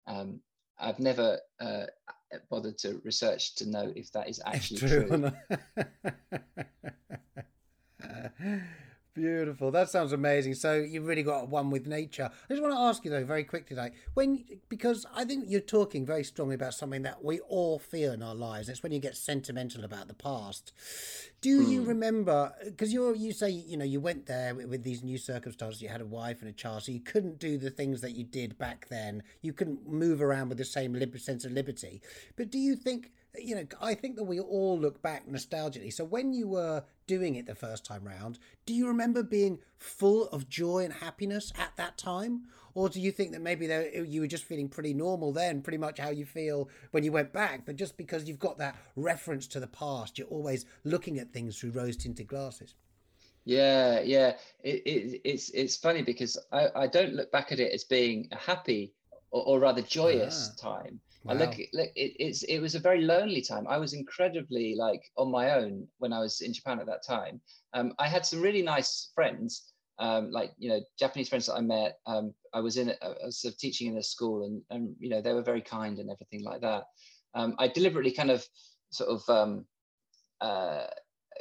Um, 0.06 0.40
I've 0.78 0.98
never 0.98 1.38
uh, 1.60 1.86
bothered 2.50 2.78
to 2.78 3.00
research 3.04 3.54
to 3.56 3.68
know 3.68 3.92
if 3.94 4.10
that 4.12 4.28
is 4.28 4.42
actually 4.44 4.80
true. 4.80 5.06
not. 5.16 5.34
Beautiful. 9.14 9.70
That 9.70 9.90
sounds 9.90 10.12
amazing. 10.12 10.54
So 10.54 10.74
you've 10.74 11.06
really 11.06 11.22
got 11.22 11.48
one 11.48 11.70
with 11.70 11.86
nature. 11.86 12.28
I 12.32 12.52
just 12.52 12.60
want 12.60 12.74
to 12.74 12.80
ask 12.80 13.04
you 13.04 13.12
though, 13.12 13.24
very 13.24 13.44
quickly, 13.44 13.76
like 13.76 13.94
when 14.14 14.44
because 14.68 15.06
I 15.14 15.24
think 15.24 15.44
you're 15.46 15.60
talking 15.60 16.04
very 16.04 16.24
strongly 16.24 16.56
about 16.56 16.74
something 16.74 17.02
that 17.02 17.22
we 17.22 17.38
all 17.38 17.78
feel 17.78 18.12
in 18.12 18.24
our 18.24 18.34
lives. 18.34 18.68
It's 18.68 18.82
when 18.82 18.90
you 18.90 18.98
get 18.98 19.16
sentimental 19.16 19.84
about 19.84 20.08
the 20.08 20.14
past. 20.14 20.72
Do 21.40 21.62
you 21.62 21.82
hmm. 21.82 21.88
remember? 21.90 22.54
Because 22.64 22.92
you 22.92 23.14
you 23.14 23.32
say 23.32 23.50
you 23.50 23.76
know 23.76 23.84
you 23.84 24.00
went 24.00 24.26
there 24.26 24.52
with, 24.52 24.66
with 24.66 24.82
these 24.82 25.04
new 25.04 25.18
circumstances. 25.18 25.80
You 25.80 25.90
had 25.90 26.00
a 26.00 26.06
wife 26.06 26.40
and 26.40 26.50
a 26.50 26.52
child, 26.52 26.82
so 26.82 26.90
you 26.90 26.98
couldn't 27.00 27.38
do 27.38 27.56
the 27.56 27.70
things 27.70 28.00
that 28.00 28.16
you 28.16 28.24
did 28.24 28.58
back 28.58 28.88
then. 28.88 29.22
You 29.42 29.52
couldn't 29.52 29.88
move 29.88 30.22
around 30.22 30.48
with 30.48 30.58
the 30.58 30.64
same 30.64 30.92
lib- 30.92 31.16
sense 31.20 31.44
of 31.44 31.52
liberty. 31.52 32.02
But 32.34 32.50
do 32.50 32.58
you 32.58 32.74
think? 32.74 33.12
You 33.38 33.54
know, 33.54 33.66
I 33.80 33.94
think 33.94 34.16
that 34.16 34.24
we 34.24 34.40
all 34.40 34.78
look 34.78 35.02
back 35.02 35.28
nostalgically. 35.28 35.92
So 35.92 36.04
when 36.04 36.32
you 36.32 36.48
were 36.48 36.84
doing 37.06 37.34
it 37.34 37.46
the 37.46 37.54
first 37.54 37.84
time 37.84 38.04
round, 38.04 38.38
do 38.66 38.74
you 38.74 38.86
remember 38.86 39.22
being 39.22 39.58
full 39.78 40.28
of 40.28 40.48
joy 40.48 40.84
and 40.84 40.92
happiness 40.92 41.52
at 41.58 41.76
that 41.76 41.98
time? 41.98 42.42
Or 42.74 42.88
do 42.88 43.00
you 43.00 43.12
think 43.12 43.32
that 43.32 43.40
maybe 43.40 43.66
there, 43.68 44.04
you 44.04 44.20
were 44.20 44.26
just 44.26 44.44
feeling 44.44 44.68
pretty 44.68 44.94
normal 44.94 45.32
then, 45.32 45.62
pretty 45.62 45.78
much 45.78 45.98
how 45.98 46.10
you 46.10 46.24
feel 46.24 46.68
when 46.90 47.04
you 47.04 47.12
went 47.12 47.32
back? 47.32 47.64
But 47.64 47.76
just 47.76 47.96
because 47.96 48.26
you've 48.26 48.40
got 48.40 48.58
that 48.58 48.76
reference 48.96 49.46
to 49.48 49.60
the 49.60 49.68
past, 49.68 50.18
you're 50.18 50.26
always 50.28 50.66
looking 50.82 51.18
at 51.18 51.32
things 51.32 51.58
through 51.58 51.70
rose 51.70 51.96
tinted 51.96 52.26
glasses. 52.26 52.74
Yeah, 53.44 54.00
yeah. 54.00 54.34
It, 54.62 54.82
it, 54.86 55.20
it's 55.24 55.50
it's 55.50 55.76
funny 55.76 56.02
because 56.02 56.38
I, 56.50 56.68
I 56.74 56.86
don't 56.86 57.14
look 57.14 57.30
back 57.30 57.52
at 57.52 57.60
it 57.60 57.72
as 57.72 57.84
being 57.84 58.28
a 58.32 58.36
happy 58.36 58.94
or, 59.30 59.42
or 59.42 59.60
rather 59.60 59.82
joyous 59.82 60.50
ah. 60.52 60.72
time. 60.72 61.00
I 61.26 61.32
look, 61.34 61.56
look 61.72 61.90
it, 61.96 62.16
it's 62.18 62.42
it 62.44 62.58
was 62.58 62.74
a 62.74 62.80
very 62.80 63.00
lonely 63.02 63.40
time. 63.40 63.66
I 63.66 63.78
was 63.78 63.94
incredibly 63.94 64.74
like 64.74 65.02
on 65.16 65.30
my 65.30 65.52
own 65.52 65.88
when 65.98 66.12
I 66.12 66.20
was 66.20 66.40
in 66.42 66.52
Japan 66.52 66.80
at 66.80 66.86
that 66.86 67.02
time. 67.06 67.40
Um, 67.72 67.94
I 67.98 68.08
had 68.08 68.26
some 68.26 68.42
really 68.42 68.62
nice 68.62 69.10
friends, 69.14 69.72
um, 69.98 70.30
like 70.30 70.52
you 70.58 70.68
know 70.68 70.80
Japanese 70.98 71.28
friends 71.28 71.46
that 71.46 71.54
I 71.54 71.60
met. 71.60 71.98
Um, 72.06 72.34
I 72.52 72.60
was 72.60 72.76
in, 72.76 72.90
a- 72.90 73.04
I 73.04 73.24
was 73.26 73.40
sort 73.40 73.54
of 73.54 73.58
teaching 73.58 73.88
in 73.88 73.96
a 73.98 74.02
school, 74.02 74.44
and 74.44 74.62
and 74.70 74.94
you 74.98 75.08
know 75.08 75.22
they 75.22 75.32
were 75.32 75.42
very 75.42 75.62
kind 75.62 75.98
and 75.98 76.10
everything 76.10 76.42
like 76.44 76.60
that. 76.60 76.84
Um, 77.34 77.54
I 77.58 77.68
deliberately 77.68 78.12
kind 78.12 78.30
of 78.30 78.46
sort 78.90 79.10
of 79.10 79.28
um, 79.28 79.64
uh, 80.40 80.86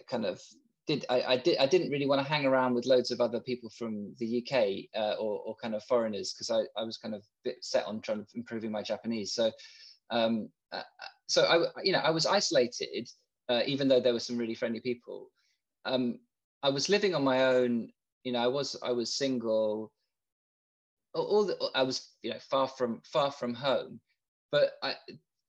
kind 0.10 0.26
of 0.26 0.42
did 0.86 1.06
I, 1.10 1.22
I 1.22 1.38
did 1.38 1.58
I 1.58 1.66
didn't 1.66 1.92
really 1.92 2.06
want 2.06 2.22
to 2.22 2.28
hang 2.28 2.46
around 2.46 2.74
with 2.74 2.86
loads 2.86 3.12
of 3.12 3.22
other 3.22 3.40
people 3.40 3.70
from 3.70 4.14
the 4.20 4.44
UK 4.44 4.90
uh, 5.00 5.16
or, 5.16 5.40
or 5.46 5.56
kind 5.56 5.76
of 5.76 5.84
foreigners 5.84 6.34
because 6.34 6.50
I, 6.50 6.64
I 6.80 6.84
was 6.84 6.98
kind 6.98 7.16
of 7.16 7.24
bit 7.44 7.64
set 7.64 7.86
on 7.86 8.02
trying 8.02 8.26
to 8.26 8.28
improving 8.36 8.72
my 8.72 8.82
Japanese. 8.82 9.34
So 9.34 9.52
um, 10.10 10.50
uh, 10.72 10.82
so 11.28 11.44
I 11.44 11.82
you 11.84 11.94
know 11.94 12.00
I 12.00 12.10
was 12.10 12.26
isolated 12.26 13.10
uh, 13.50 13.62
even 13.66 13.88
though 13.88 14.00
there 14.00 14.14
were 14.14 14.20
some 14.20 14.38
really 14.38 14.56
friendly 14.56 14.82
people. 14.82 15.30
Um, 15.86 16.20
I 16.64 16.70
was 16.70 16.90
living 16.90 17.16
on 17.16 17.24
my 17.24 17.46
own. 17.46 17.90
You 18.24 18.34
know 18.34 18.40
I 18.40 18.48
was 18.48 18.76
I 18.84 18.92
was 18.92 19.14
single. 19.14 19.92
All, 21.14 21.26
all 21.26 21.46
the, 21.46 21.58
I 21.76 21.84
was 21.84 22.10
you 22.24 22.32
know 22.32 22.40
far 22.40 22.68
from 22.68 23.02
far 23.06 23.32
from 23.32 23.54
home, 23.54 24.02
but 24.52 24.74
I 24.82 24.96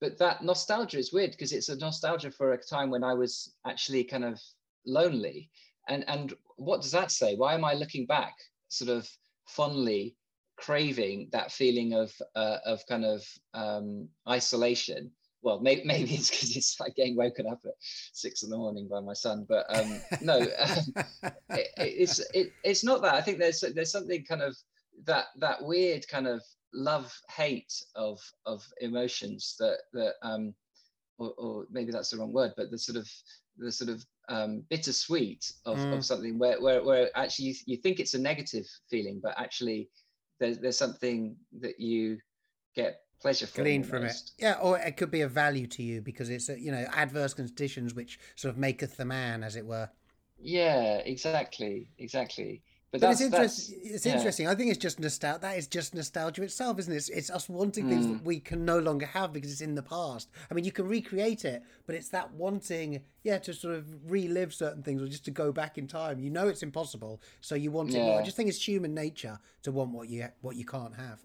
but 0.00 0.18
that 0.18 0.44
nostalgia 0.44 0.98
is 0.98 1.12
weird 1.12 1.30
because 1.32 1.52
it's 1.52 1.70
a 1.70 1.76
nostalgia 1.76 2.30
for 2.30 2.52
a 2.52 2.62
time 2.62 2.90
when 2.90 3.02
I 3.02 3.14
was 3.14 3.54
actually 3.66 4.04
kind 4.04 4.24
of 4.24 4.40
lonely. 4.86 5.50
And 5.88 6.04
and 6.08 6.34
what 6.56 6.82
does 6.82 6.92
that 6.92 7.10
say? 7.10 7.36
Why 7.36 7.54
am 7.54 7.64
I 7.64 7.74
looking 7.74 8.06
back, 8.06 8.34
sort 8.68 8.90
of 8.90 9.08
fondly 9.46 10.16
craving 10.56 11.28
that 11.32 11.52
feeling 11.52 11.94
of 11.94 12.12
uh, 12.34 12.58
of 12.64 12.86
kind 12.86 13.04
of 13.04 13.24
um, 13.52 14.08
isolation? 14.28 15.10
Well, 15.42 15.60
may, 15.60 15.82
maybe 15.84 16.14
it's 16.14 16.30
because 16.30 16.56
it's 16.56 16.80
like 16.80 16.94
getting 16.94 17.16
woken 17.16 17.46
up 17.46 17.60
at 17.64 17.74
six 17.80 18.42
in 18.42 18.50
the 18.50 18.56
morning 18.56 18.88
by 18.88 19.00
my 19.00 19.12
son, 19.12 19.46
but 19.48 19.66
um, 19.68 20.00
no, 20.20 20.38
it, 21.50 21.68
it's 21.76 22.20
it, 22.32 22.52
it's 22.62 22.84
not 22.84 23.02
that. 23.02 23.14
I 23.14 23.20
think 23.20 23.38
there's 23.38 23.60
there's 23.74 23.92
something 23.92 24.24
kind 24.24 24.42
of 24.42 24.56
that 25.06 25.26
that 25.36 25.62
weird 25.62 26.06
kind 26.08 26.26
of 26.26 26.42
love 26.72 27.12
hate 27.30 27.72
of 27.94 28.20
of 28.46 28.66
emotions 28.80 29.54
that 29.58 29.78
that 29.92 30.14
um 30.22 30.54
or, 31.18 31.32
or 31.38 31.66
maybe 31.70 31.92
that's 31.92 32.10
the 32.10 32.18
wrong 32.18 32.32
word 32.32 32.52
but 32.56 32.70
the 32.70 32.78
sort 32.78 32.98
of 32.98 33.08
the 33.56 33.70
sort 33.70 33.90
of 33.90 34.04
um 34.28 34.62
bittersweet 34.70 35.52
of, 35.66 35.78
Mm. 35.78 35.92
of 35.92 36.04
something 36.04 36.38
where, 36.38 36.60
where 36.60 36.82
where 36.82 37.10
actually 37.14 37.46
you, 37.46 37.54
you 37.66 37.76
think 37.76 38.00
it's 38.00 38.14
a 38.14 38.18
negative 38.18 38.64
feeling 38.90 39.20
but 39.22 39.34
actually 39.38 39.88
there's 40.40 40.58
there's 40.58 40.78
something 40.78 41.36
that 41.60 41.78
you 41.78 42.18
get 42.74 43.00
pleasure 43.20 43.46
from 43.46 43.64
Glean 43.64 43.82
from 43.82 44.04
it. 44.04 44.16
Yeah, 44.38 44.54
or 44.60 44.78
it 44.78 44.96
could 44.96 45.10
be 45.10 45.22
a 45.22 45.28
value 45.28 45.66
to 45.68 45.82
you 45.82 46.00
because 46.02 46.28
it's, 46.30 46.48
you 46.48 46.72
know, 46.72 46.86
adverse 46.92 47.34
conditions 47.34 47.94
which 47.94 48.18
sort 48.36 48.52
of 48.52 48.58
maketh 48.58 48.96
the 48.96 49.04
man, 49.04 49.42
as 49.42 49.56
it 49.56 49.66
were. 49.66 49.90
yeah 50.38 50.96
exactly 50.98 51.90
exactly 51.98 52.62
but, 52.94 53.00
But 53.00 53.10
it's 53.10 53.20
interesting. 53.20 53.80
It's 53.82 54.06
yeah. 54.06 54.14
interesting. 54.16 54.46
I 54.46 54.54
think 54.54 54.70
it's 54.70 54.78
just 54.78 55.00
nostalgia. 55.00 55.40
That 55.40 55.58
is 55.58 55.66
just 55.66 55.94
nostalgia 55.94 56.42
itself, 56.44 56.78
isn't 56.78 56.92
it? 56.92 56.96
It's, 56.96 57.08
it's 57.08 57.30
us 57.30 57.48
wanting 57.48 57.88
things 57.88 58.06
Mm. 58.06 58.12
that 58.12 58.24
we 58.24 58.38
can 58.38 58.64
no 58.64 58.78
longer 58.78 59.06
have 59.06 59.32
because 59.32 59.50
it's 59.50 59.60
in 59.60 59.74
the 59.74 59.82
past. 59.82 60.28
I 60.48 60.54
mean, 60.54 60.64
you 60.64 60.70
can 60.70 60.86
recreate 60.86 61.44
it, 61.44 61.64
but 61.86 61.96
it's 61.96 62.08
that 62.10 62.32
wanting, 62.34 63.02
yeah, 63.24 63.38
to 63.38 63.52
sort 63.52 63.74
of 63.74 63.86
relive 64.10 64.54
certain 64.54 64.82
things 64.84 65.02
or 65.02 65.08
just 65.08 65.24
to 65.24 65.32
go 65.32 65.50
back 65.50 65.76
in 65.76 65.88
time. 65.88 66.20
You 66.20 66.30
know 66.30 66.46
it's 66.46 66.62
impossible, 66.62 67.20
so 67.40 67.56
you 67.56 67.72
want 67.72 67.90
it 67.94 67.98
more. 67.98 68.20
I 68.20 68.22
just 68.22 68.36
think 68.36 68.48
it's 68.48 68.68
human 68.68 68.94
nature 68.94 69.40
to 69.64 69.72
want 69.72 69.90
what 69.90 70.08
you 70.08 70.28
what 70.42 70.54
you 70.54 70.64
can't 70.64 70.94
have. 70.94 71.18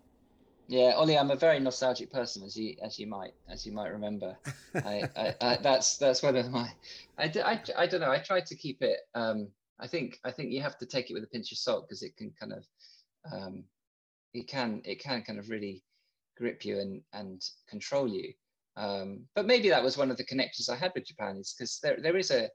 Yeah, 0.68 0.94
Ollie, 0.96 1.18
I'm 1.18 1.32
a 1.32 1.36
very 1.36 1.60
nostalgic 1.60 2.12
person, 2.12 2.44
as 2.44 2.56
you 2.56 2.76
as 2.84 3.00
you 3.00 3.08
might 3.08 3.34
as 3.48 3.66
you 3.66 3.72
might 3.72 3.90
remember. 3.90 4.38
I, 4.76 5.04
I, 5.16 5.36
I 5.42 5.58
that's 5.62 5.98
that's 5.98 6.22
one 6.24 6.36
of 6.36 6.50
my. 6.52 6.70
I, 7.18 7.24
I, 7.44 7.62
I 7.78 7.88
don't 7.88 8.02
know. 8.02 8.12
I 8.12 8.20
try 8.20 8.42
to 8.42 8.56
keep 8.56 8.82
it. 8.82 9.00
Um, 9.16 9.48
I 9.80 9.88
think 9.88 10.20
I 10.24 10.32
think 10.32 10.52
you 10.52 10.62
have 10.62 10.78
to 10.80 10.86
take 10.86 11.10
it 11.10 11.14
with 11.14 11.24
a 11.24 11.28
pinch 11.28 11.52
of 11.52 11.58
salt 11.58 11.88
because 11.88 12.04
it 12.04 12.16
can 12.18 12.32
kind 12.40 12.54
of, 12.54 12.66
um, 13.32 13.64
it 14.34 14.48
can 14.48 14.82
it 14.86 15.00
can 15.00 15.24
kind 15.24 15.40
of 15.40 15.50
really 15.50 15.84
grip 16.38 16.66
you 16.66 16.80
and 16.80 17.02
and 17.14 17.42
control 17.68 18.08
you. 18.08 18.34
Um, 18.76 19.26
but 19.36 19.46
maybe 19.46 19.70
that 19.70 19.84
was 19.84 19.98
one 19.98 20.12
of 20.12 20.18
the 20.18 20.24
connections 20.24 20.70
I 20.70 20.76
had 20.76 20.92
with 20.96 21.06
Japan 21.06 21.38
is 21.38 21.54
because 21.58 21.80
there 21.82 21.98
there 22.02 22.18
is 22.18 22.32
a 22.32 22.50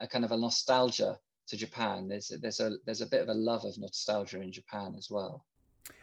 a 0.00 0.08
kind 0.08 0.24
of 0.24 0.32
a 0.32 0.36
nostalgia 0.36 1.18
to 1.48 1.56
Japan. 1.56 2.08
There's 2.08 2.30
a, 2.30 2.38
there's 2.38 2.60
a 2.60 2.72
there's 2.86 3.00
a 3.02 3.06
bit 3.06 3.22
of 3.22 3.28
a 3.28 3.34
love 3.34 3.64
of 3.64 3.78
nostalgia 3.78 4.40
in 4.40 4.52
Japan 4.52 4.94
as 4.96 5.08
well. 5.10 5.44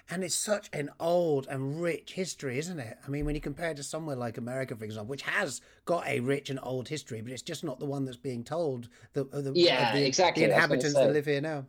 And 0.10 0.24
it's 0.24 0.36
such 0.36 0.70
an 0.72 0.90
old 1.02 1.48
and 1.50 1.82
rich 1.82 2.14
history, 2.14 2.58
isn't 2.60 2.80
it? 2.80 2.98
I 3.06 3.10
mean, 3.10 3.26
when 3.26 3.36
you 3.36 3.42
compare 3.42 3.72
it 3.72 3.78
to 3.78 3.84
somewhere 3.84 4.16
like 4.16 4.38
America, 4.38 4.74
for 4.76 4.86
example, 4.86 5.10
which 5.10 5.24
has 5.24 5.60
got 5.84 6.08
a 6.08 6.22
rich 6.22 6.50
and 6.50 6.60
old 6.64 6.88
history, 6.88 7.22
but 7.22 7.34
it's 7.34 7.42
just 7.42 7.64
not 7.64 7.80
the 7.80 7.86
one 7.86 8.06
that's 8.06 8.18
being 8.18 8.44
told 8.44 8.88
the, 9.12 9.26
the, 9.26 9.52
Yeah, 9.54 9.94
the, 9.94 10.06
exactly, 10.06 10.46
the 10.46 10.54
I 10.54 10.56
was 10.56 10.68
gonna 10.68 10.74
inhabitants 10.74 10.94
that 10.96 11.12
live 11.12 11.26
here 11.26 11.42
now. 11.42 11.66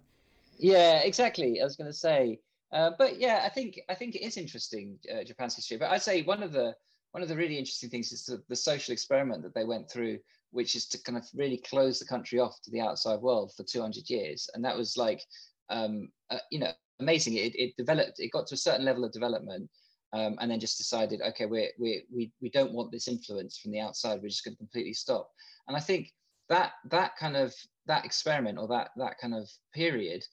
Yeah, 0.59 1.01
exactly. 1.01 1.61
I 1.61 1.65
was 1.65 1.77
going 1.77 1.91
to 1.91 1.97
say, 1.97 2.39
uh, 2.73 2.91
but 2.99 3.19
yeah, 3.19 3.43
I 3.45 3.49
think 3.49 3.81
I 3.89 3.95
think 3.95 4.15
it 4.15 4.23
is 4.23 4.37
interesting 4.37 4.99
uh, 5.13 5.25
Japan's 5.25 5.57
history. 5.57 5.77
But 5.77 5.91
I'd 5.91 6.03
say 6.03 6.23
one 6.23 6.43
of 6.43 6.53
the 6.53 6.75
one 7.13 7.23
of 7.23 7.29
the 7.29 7.37
really 7.37 7.59
interesting 7.59 7.89
things 7.89 8.13
is 8.13 8.25
the, 8.27 8.43
the 8.49 8.57
social 8.57 8.93
experiment 8.93 9.43
that 9.43 9.55
they 9.55 9.65
went 9.65 9.91
through, 9.91 10.19
which 10.51 10.77
is 10.77 10.87
to 10.89 11.03
kind 11.03 11.17
of 11.17 11.25
really 11.35 11.57
close 11.57 11.99
the 11.99 12.05
country 12.05 12.39
off 12.39 12.61
to 12.63 12.71
the 12.71 12.81
outside 12.81 13.21
world 13.21 13.53
for 13.57 13.65
200 13.65 14.11
years, 14.11 14.49
and 14.55 14.65
that 14.65 14.77
was 14.77 14.97
like, 14.97 15.23
um, 15.71 16.11
uh, 16.31 16.39
you 16.51 16.59
know, 16.59 16.73
amazing. 17.01 17.35
It, 17.35 17.55
it 17.55 17.77
developed. 17.77 18.19
It 18.19 18.33
got 18.33 18.47
to 18.49 18.55
a 18.55 18.59
certain 18.59 18.85
level 18.85 19.05
of 19.05 19.13
development. 19.13 19.71
Um, 20.15 20.39
and 20.41 20.51
then 20.51 20.59
just 20.59 20.79
decided, 20.79 21.21
okay, 21.21 21.45
we 21.45 21.71
we 21.79 22.05
we 22.11 22.33
we 22.41 22.49
don't 22.49 22.73
want 22.73 22.91
this 22.91 23.09
influence 23.09 23.59
from 23.59 23.73
the 23.73 23.81
outside. 23.81 24.23
We're 24.23 24.31
just 24.31 24.43
going 24.43 24.55
to 24.55 24.59
completely 24.59 24.95
stop. 24.95 25.31
And 25.67 25.77
I 25.77 25.81
think 25.81 26.15
that 26.49 26.73
that 26.91 27.15
kind 27.17 27.37
of 27.37 27.55
that 27.87 28.07
experiment 28.07 28.59
or 28.59 28.67
that 28.69 28.89
that 28.97 29.19
kind 29.21 29.35
of 29.35 29.51
period 29.75 30.25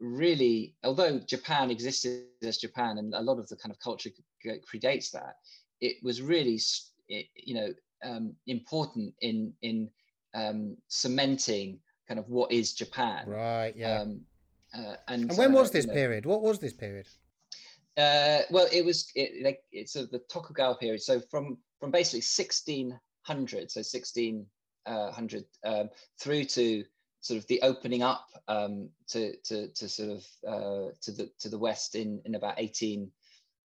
really, 0.00 0.74
although 0.82 1.18
Japan 1.18 1.70
existed 1.70 2.24
as 2.42 2.58
Japan 2.58 2.98
and 2.98 3.14
a 3.14 3.20
lot 3.20 3.38
of 3.38 3.48
the 3.48 3.56
kind 3.56 3.70
of 3.72 3.78
culture 3.80 4.10
predates 4.44 5.10
that, 5.12 5.36
it 5.80 5.96
was 6.02 6.22
really, 6.22 6.58
you 7.08 7.54
know, 7.54 7.68
um, 8.02 8.34
important 8.46 9.14
in 9.20 9.52
in 9.62 9.90
um, 10.34 10.76
cementing 10.88 11.78
kind 12.08 12.18
of 12.18 12.28
what 12.28 12.50
is 12.50 12.72
Japan. 12.72 13.28
Right, 13.28 13.74
yeah. 13.76 14.00
Um, 14.00 14.22
uh, 14.74 14.94
and 15.08 15.30
and 15.30 15.38
when 15.38 15.52
uh, 15.52 15.58
was 15.58 15.70
this 15.70 15.84
you 15.84 15.88
know, 15.88 15.94
period? 15.94 16.26
What 16.26 16.42
was 16.42 16.58
this 16.58 16.72
period? 16.72 17.06
uh, 17.96 18.42
well, 18.50 18.68
it 18.72 18.84
was 18.84 19.10
it, 19.14 19.44
like 19.44 19.60
it's 19.72 19.92
sort 19.92 20.06
of 20.06 20.10
the 20.10 20.20
Tokugawa 20.30 20.76
period. 20.76 21.02
So 21.02 21.20
from 21.30 21.58
from 21.78 21.90
basically 21.90 22.20
1600, 22.20 23.70
so 23.70 23.80
1600 23.80 25.44
um, 25.64 25.90
through 26.20 26.44
to 26.44 26.84
sort 27.20 27.38
of 27.38 27.46
the 27.48 27.60
opening 27.62 28.02
up 28.02 28.26
um, 28.48 28.88
to, 29.08 29.36
to 29.44 29.68
to 29.68 29.88
sort 29.88 30.10
of 30.10 30.24
uh, 30.46 30.92
to 31.02 31.12
the 31.12 31.30
to 31.40 31.48
the 31.48 31.58
west 31.58 31.94
in 31.94 32.20
in 32.24 32.34
about 32.34 32.54
18 32.58 33.10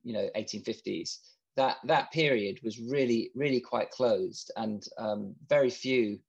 you 0.03 0.14
know 0.14 0.30
1850s 0.36 1.20
that 1.56 1.78
that 1.86 2.12
period 2.12 2.60
was 2.64 2.80
really 2.80 3.32
really 3.34 3.62
quite 3.62 3.89
closed 3.91 4.51
and 4.58 4.86
um, 4.97 5.34
very 5.47 5.70
few 5.70 6.20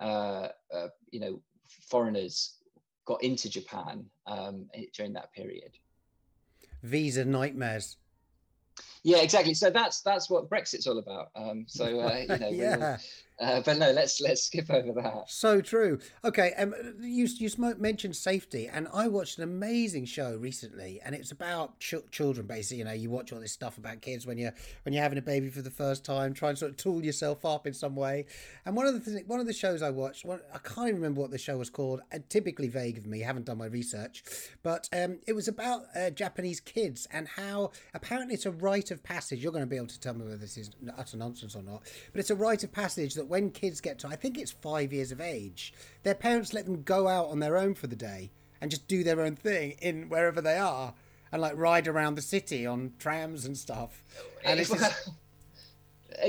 uh, 0.00 0.48
uh, 0.74 0.88
you 1.10 1.20
know 1.20 1.40
foreigners 1.88 2.58
got 3.04 3.22
into 3.22 3.48
japan 3.48 4.04
um, 4.26 4.68
during 4.94 5.12
that 5.12 5.32
period 5.32 5.72
Visa 6.82 7.24
nightmares. 7.24 7.96
Yeah 9.02 9.18
exactly 9.18 9.54
so 9.54 9.70
that's 9.70 10.00
that's 10.02 10.30
what 10.30 10.48
brexit's 10.48 10.86
all 10.86 10.98
about 10.98 11.30
um, 11.36 11.64
so 11.66 12.00
uh, 12.00 12.16
you 12.28 12.38
know 12.38 12.48
yeah, 12.50 12.98
uh, 13.40 13.60
but 13.64 13.78
no 13.78 13.90
let's 13.90 14.20
let's 14.20 14.42
skip 14.42 14.70
over 14.70 14.92
that 14.92 15.22
so 15.26 15.60
true. 15.60 15.98
Okay, 16.24 16.52
um, 16.58 16.74
you 17.00 17.26
you 17.26 17.50
mentioned 17.78 18.16
safety, 18.16 18.68
and 18.68 18.86
I 18.92 19.08
watched 19.08 19.38
an 19.38 19.44
amazing 19.44 20.04
show 20.04 20.36
recently, 20.36 21.00
and 21.04 21.14
it's 21.14 21.32
about 21.32 21.80
ch- 21.80 21.94
children. 22.10 22.46
Basically, 22.46 22.78
you 22.78 22.84
know, 22.84 22.92
you 22.92 23.10
watch 23.10 23.32
all 23.32 23.40
this 23.40 23.52
stuff 23.52 23.78
about 23.78 24.00
kids 24.00 24.26
when 24.26 24.38
you're 24.38 24.52
when 24.84 24.92
you're 24.92 25.02
having 25.02 25.18
a 25.18 25.22
baby 25.22 25.48
for 25.48 25.62
the 25.62 25.70
first 25.70 26.04
time, 26.04 26.34
try 26.34 26.50
and 26.50 26.58
sort 26.58 26.70
of 26.70 26.76
tool 26.76 27.04
yourself 27.04 27.44
up 27.44 27.66
in 27.66 27.74
some 27.74 27.96
way. 27.96 28.26
And 28.64 28.76
one 28.76 28.86
of 28.86 29.04
the 29.04 29.10
th- 29.10 29.26
one 29.26 29.40
of 29.40 29.46
the 29.46 29.52
shows 29.52 29.82
I 29.82 29.90
watched, 29.90 30.24
one, 30.24 30.40
I 30.54 30.58
can't 30.58 30.88
even 30.88 31.00
remember 31.00 31.20
what 31.20 31.30
the 31.30 31.38
show 31.38 31.58
was 31.58 31.70
called. 31.70 32.00
Uh, 32.12 32.18
typically 32.28 32.68
vague 32.68 32.98
of 32.98 33.06
me, 33.06 33.20
haven't 33.20 33.46
done 33.46 33.58
my 33.58 33.66
research, 33.66 34.22
but 34.62 34.88
um, 34.92 35.18
it 35.26 35.32
was 35.32 35.48
about 35.48 35.82
uh, 35.96 36.10
Japanese 36.10 36.60
kids 36.60 37.08
and 37.10 37.26
how 37.26 37.72
apparently 37.94 38.34
it's 38.34 38.46
a 38.46 38.50
rite 38.50 38.90
of 38.92 39.02
passage. 39.02 39.42
You're 39.42 39.52
going 39.52 39.64
to 39.64 39.70
be 39.70 39.76
able 39.76 39.88
to 39.88 40.00
tell 40.00 40.14
me 40.14 40.24
whether 40.24 40.36
this 40.36 40.56
is 40.56 40.70
utter 40.96 41.16
nonsense 41.16 41.56
or 41.56 41.62
not, 41.62 41.82
but 42.12 42.20
it's 42.20 42.30
a 42.30 42.36
rite 42.36 42.62
of 42.62 42.72
passage 42.72 43.14
that 43.14 43.26
when 43.26 43.50
kids 43.50 43.80
get 43.80 43.98
to, 44.00 44.08
I 44.08 44.16
think 44.16 44.38
it's 44.38 44.52
five 44.52 44.92
years 44.92 45.10
of 45.10 45.20
age, 45.20 45.72
their 46.02 46.14
parents 46.14 46.52
let 46.52 46.66
them 46.66 46.82
go 46.82 47.08
out 47.08 47.26
on 47.26 47.40
their 47.40 47.56
own 47.56 47.74
for 47.74 47.88
the 47.88 47.96
day 47.96 48.30
and 48.60 48.70
just 48.70 48.86
do 48.86 49.02
their 49.02 49.20
own 49.20 49.34
thing 49.34 49.72
in 49.82 50.08
wherever 50.08 50.40
they 50.40 50.56
are 50.56 50.94
and 51.32 51.42
like 51.42 51.56
ride 51.56 51.88
around 51.88 52.14
the 52.14 52.22
city 52.22 52.66
on 52.66 52.92
trams 52.98 53.44
and 53.44 53.56
stuff. 53.56 54.02
And 54.44 54.60
it's 54.60 54.70
just, 54.70 55.08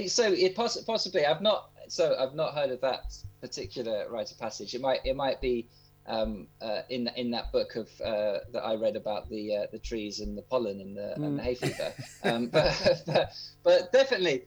so 0.07 0.31
it 0.31 0.55
poss- 0.55 0.81
possibly 0.83 1.25
I've 1.25 1.41
not 1.41 1.69
so 1.87 2.15
I've 2.17 2.33
not 2.33 2.53
heard 2.55 2.71
of 2.71 2.81
that 2.81 3.15
particular 3.41 4.07
rite 4.09 4.31
of 4.31 4.39
passage. 4.39 4.73
It 4.73 4.81
might 4.81 5.01
it 5.05 5.15
might 5.15 5.41
be 5.41 5.67
um, 6.07 6.47
uh, 6.61 6.81
in 6.89 7.09
in 7.15 7.31
that 7.31 7.51
book 7.51 7.75
of 7.75 7.89
uh, 8.01 8.39
that 8.51 8.63
I 8.63 8.75
read 8.75 8.95
about 8.95 9.29
the 9.29 9.55
uh, 9.55 9.67
the 9.71 9.79
trees 9.79 10.19
and 10.19 10.37
the 10.37 10.41
pollen 10.41 10.81
and 10.81 10.97
the, 10.97 11.15
and 11.15 11.39
the 11.39 11.43
hay 11.43 11.55
fever. 11.55 11.93
Um, 12.23 12.47
but, 12.51 13.03
but 13.05 13.31
but 13.63 13.91
definitely, 13.91 14.45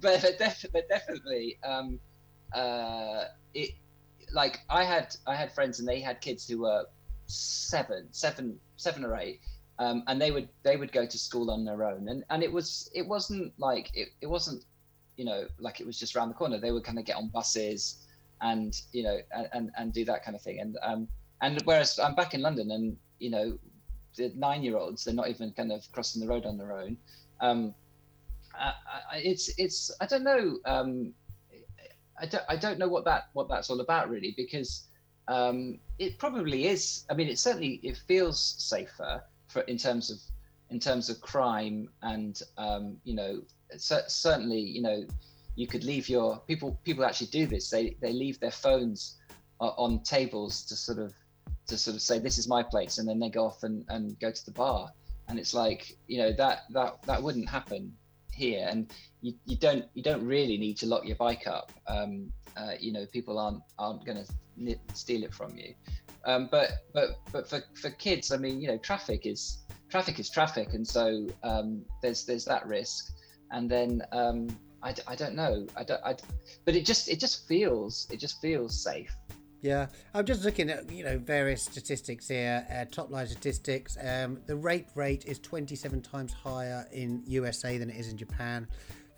but 0.00 0.22
but, 0.22 0.38
def- 0.38 0.66
but 0.72 0.88
definitely, 0.88 1.58
um, 1.64 2.00
uh, 2.54 3.24
it 3.54 3.70
like 4.32 4.60
I 4.70 4.84
had 4.84 5.14
I 5.26 5.34
had 5.34 5.52
friends 5.52 5.78
and 5.80 5.88
they 5.88 6.00
had 6.00 6.20
kids 6.20 6.48
who 6.48 6.60
were 6.62 6.86
seven 7.26 8.08
seven 8.10 8.58
seven 8.76 9.04
or 9.04 9.16
eight 9.16 9.40
um, 9.78 10.02
and 10.06 10.20
they 10.20 10.30
would 10.30 10.48
they 10.62 10.76
would 10.76 10.92
go 10.92 11.06
to 11.06 11.18
school 11.18 11.50
on 11.50 11.64
their 11.64 11.84
own. 11.84 12.08
And 12.08 12.24
and 12.30 12.42
it 12.42 12.52
was 12.52 12.90
it 12.94 13.06
wasn't 13.06 13.52
like 13.58 13.90
it, 13.94 14.08
it 14.20 14.26
wasn't 14.26 14.64
you 15.16 15.24
know 15.24 15.46
like 15.58 15.80
it 15.80 15.86
was 15.86 15.98
just 15.98 16.16
around 16.16 16.28
the 16.28 16.34
corner. 16.34 16.58
They 16.58 16.72
would 16.72 16.84
kind 16.84 16.98
of 16.98 17.04
get 17.04 17.16
on 17.16 17.28
buses 17.28 18.04
and 18.40 18.82
you 18.92 19.02
know 19.02 19.18
and 19.52 19.70
and, 19.76 19.92
do 19.92 20.04
that 20.04 20.24
kind 20.24 20.34
of 20.34 20.42
thing 20.42 20.60
and 20.60 20.76
um 20.82 21.08
and 21.42 21.60
whereas 21.64 21.98
i'm 21.98 22.14
back 22.14 22.34
in 22.34 22.40
london 22.42 22.70
and 22.70 22.96
you 23.18 23.30
know 23.30 23.58
the 24.16 24.32
nine 24.36 24.62
year 24.62 24.76
olds 24.76 25.04
they're 25.04 25.14
not 25.14 25.28
even 25.28 25.52
kind 25.52 25.72
of 25.72 25.90
crossing 25.92 26.20
the 26.20 26.28
road 26.28 26.46
on 26.46 26.56
their 26.56 26.72
own 26.72 26.96
um 27.40 27.74
I, 28.54 28.72
I, 29.12 29.16
it's 29.18 29.50
it's 29.58 29.90
i 30.00 30.06
don't 30.06 30.24
know 30.24 30.58
um 30.64 31.12
I 32.20 32.26
don't, 32.26 32.44
I 32.48 32.56
don't 32.56 32.78
know 32.78 32.88
what 32.88 33.04
that 33.04 33.28
what 33.32 33.48
that's 33.48 33.70
all 33.70 33.80
about 33.80 34.10
really 34.10 34.34
because 34.36 34.88
um, 35.28 35.78
it 35.98 36.18
probably 36.18 36.66
is. 36.66 37.04
I 37.10 37.14
mean, 37.14 37.28
it 37.28 37.38
certainly 37.38 37.80
it 37.82 38.00
feels 38.06 38.56
safer 38.58 39.22
for 39.48 39.60
in 39.62 39.78
terms 39.78 40.10
of 40.10 40.18
in 40.70 40.80
terms 40.80 41.08
of 41.08 41.20
crime 41.20 41.88
and 42.02 42.40
um, 42.56 42.96
you 43.04 43.14
know 43.14 43.42
cer- 43.76 44.08
certainly 44.08 44.60
you 44.60 44.82
know 44.82 45.06
you 45.58 45.66
could 45.66 45.82
leave 45.82 46.08
your 46.08 46.38
people 46.46 46.80
people 46.84 47.04
actually 47.04 47.26
do 47.26 47.44
this. 47.44 47.68
They 47.68 47.96
they 48.00 48.12
leave 48.12 48.38
their 48.38 48.52
phones 48.52 49.18
o- 49.58 49.74
on 49.76 50.00
tables 50.04 50.62
to 50.66 50.76
sort 50.76 50.98
of 50.98 51.12
to 51.66 51.76
sort 51.76 51.96
of 51.96 52.00
say 52.00 52.20
this 52.20 52.38
is 52.38 52.46
my 52.46 52.62
place 52.62 52.98
and 52.98 53.08
then 53.08 53.18
they 53.18 53.28
go 53.28 53.44
off 53.44 53.64
and, 53.64 53.84
and 53.88 54.18
go 54.20 54.30
to 54.30 54.44
the 54.44 54.52
bar. 54.52 54.88
And 55.28 55.36
it's 55.36 55.54
like 55.54 55.96
you 56.06 56.18
know 56.18 56.32
that 56.32 56.60
that 56.70 57.02
that 57.06 57.20
wouldn't 57.20 57.48
happen 57.48 57.92
here. 58.32 58.68
And 58.70 58.92
you, 59.20 59.34
you 59.46 59.56
don't 59.56 59.84
you 59.94 60.02
don't 60.02 60.24
really 60.24 60.58
need 60.58 60.76
to 60.78 60.86
lock 60.86 61.04
your 61.04 61.16
bike 61.16 61.48
up. 61.48 61.72
Um, 61.88 62.32
uh, 62.56 62.74
you 62.78 62.92
know 62.92 63.04
people 63.12 63.36
aren't 63.36 63.62
aren't 63.80 64.06
going 64.06 64.24
to 64.24 64.76
steal 64.94 65.24
it 65.24 65.34
from 65.34 65.56
you. 65.56 65.74
Um, 66.24 66.48
but 66.52 66.70
but 66.94 67.18
but 67.32 67.48
for, 67.48 67.62
for 67.74 67.90
kids 67.90 68.32
i 68.32 68.36
mean 68.36 68.60
you 68.60 68.66
know 68.66 68.76
traffic 68.78 69.24
is 69.24 69.64
traffic 69.90 70.18
is 70.20 70.30
traffic. 70.30 70.74
And 70.74 70.86
so 70.86 71.26
um, 71.42 71.84
there's 72.02 72.24
there's 72.24 72.44
that 72.44 72.66
risk. 72.66 73.12
And 73.50 73.68
then 73.68 74.02
um, 74.12 74.48
I, 74.82 74.92
d- 74.92 75.02
I 75.06 75.14
don't 75.16 75.34
know 75.34 75.66
I 75.76 75.84
don't 75.84 76.00
I, 76.04 76.12
d- 76.12 76.22
but 76.64 76.74
it 76.76 76.84
just 76.86 77.08
it 77.08 77.18
just 77.18 77.46
feels 77.48 78.06
it 78.10 78.18
just 78.18 78.40
feels 78.40 78.80
safe 78.82 79.14
Yeah, 79.60 79.88
I'm 80.14 80.24
just 80.24 80.44
looking 80.44 80.70
at 80.70 80.90
you 80.90 81.02
know 81.04 81.18
various 81.18 81.62
statistics 81.64 82.28
here. 82.28 82.64
Uh, 82.70 82.84
top 82.90 83.10
line 83.10 83.26
statistics. 83.26 83.96
Um, 84.00 84.38
the 84.46 84.54
rape 84.54 84.86
rate 84.94 85.24
is 85.26 85.40
27 85.40 86.00
times 86.02 86.32
higher 86.32 86.86
in 86.92 87.22
USA 87.26 87.76
than 87.76 87.90
it 87.90 87.96
is 87.96 88.08
in 88.08 88.16
Japan. 88.16 88.68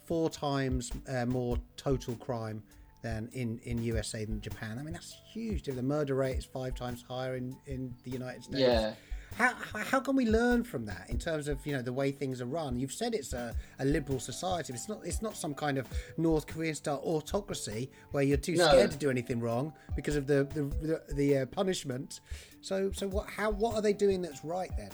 Four 0.06 0.30
times 0.30 0.90
uh, 1.08 1.26
more 1.26 1.58
total 1.76 2.14
crime 2.16 2.62
than 3.02 3.28
in, 3.32 3.58
in 3.64 3.82
USA 3.82 4.24
than 4.24 4.40
Japan. 4.40 4.78
I 4.78 4.82
mean 4.82 4.94
that's 4.94 5.14
huge. 5.32 5.64
The 5.64 5.82
murder 5.82 6.14
rate 6.14 6.38
is 6.38 6.46
five 6.46 6.74
times 6.74 7.04
higher 7.06 7.36
in, 7.36 7.54
in 7.66 7.94
the 8.04 8.10
United 8.10 8.42
States. 8.44 8.60
yeah 8.60 8.94
How, 9.36 9.54
how- 9.54 10.00
can 10.00 10.16
we 10.16 10.26
learn 10.26 10.64
from 10.64 10.84
that 10.86 11.08
in 11.08 11.18
terms 11.18 11.48
of 11.48 11.64
you 11.66 11.72
know 11.72 11.82
the 11.82 11.92
way 11.92 12.10
things 12.10 12.40
are 12.40 12.46
run? 12.46 12.78
You've 12.78 12.92
said 12.92 13.14
it's 13.14 13.32
a, 13.32 13.54
a 13.78 13.84
liberal 13.84 14.18
society. 14.18 14.72
It's 14.72 14.88
not 14.88 15.00
it's 15.04 15.22
not 15.22 15.36
some 15.36 15.54
kind 15.54 15.78
of 15.78 15.86
North 16.16 16.46
Korean 16.46 16.74
style 16.74 17.00
autocracy 17.04 17.90
where 18.10 18.22
you're 18.22 18.36
too 18.36 18.56
No. 18.56 18.68
scared 18.68 18.90
to 18.90 18.96
do 18.98 19.10
anything 19.10 19.40
wrong 19.40 19.72
because 19.96 20.16
of 20.16 20.26
the 20.26 20.44
the 20.54 20.62
the, 20.86 21.14
the 21.14 21.38
uh, 21.38 21.46
punishment. 21.46 22.20
So 22.60 22.90
so 22.92 23.08
what 23.08 23.28
how 23.30 23.50
what 23.50 23.74
are 23.76 23.82
they 23.82 23.92
doing 23.92 24.20
that's 24.22 24.44
right 24.44 24.70
then? 24.76 24.90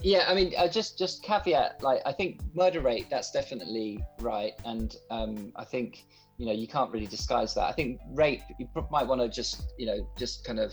yeah 0.00 0.26
i 0.28 0.32
mean 0.34 0.52
uh, 0.56 0.68
just 0.68 0.96
just 0.96 1.24
caveat 1.24 1.82
like 1.82 2.00
i 2.06 2.12
think 2.12 2.40
murder 2.54 2.80
rate 2.80 3.08
that's 3.10 3.32
definitely 3.32 3.98
right 4.20 4.52
and 4.64 4.94
um 5.10 5.52
i 5.56 5.64
think 5.64 6.04
you 6.36 6.46
know 6.46 6.52
you 6.52 6.68
can't 6.68 6.92
really 6.92 7.08
disguise 7.08 7.52
that 7.52 7.64
i 7.64 7.72
think 7.72 7.98
rape 8.14 8.40
you 8.60 8.68
might 8.92 9.04
want 9.08 9.20
to 9.20 9.28
just 9.28 9.72
you 9.76 9.86
know 9.86 10.08
just 10.16 10.44
kind 10.44 10.60
of 10.60 10.72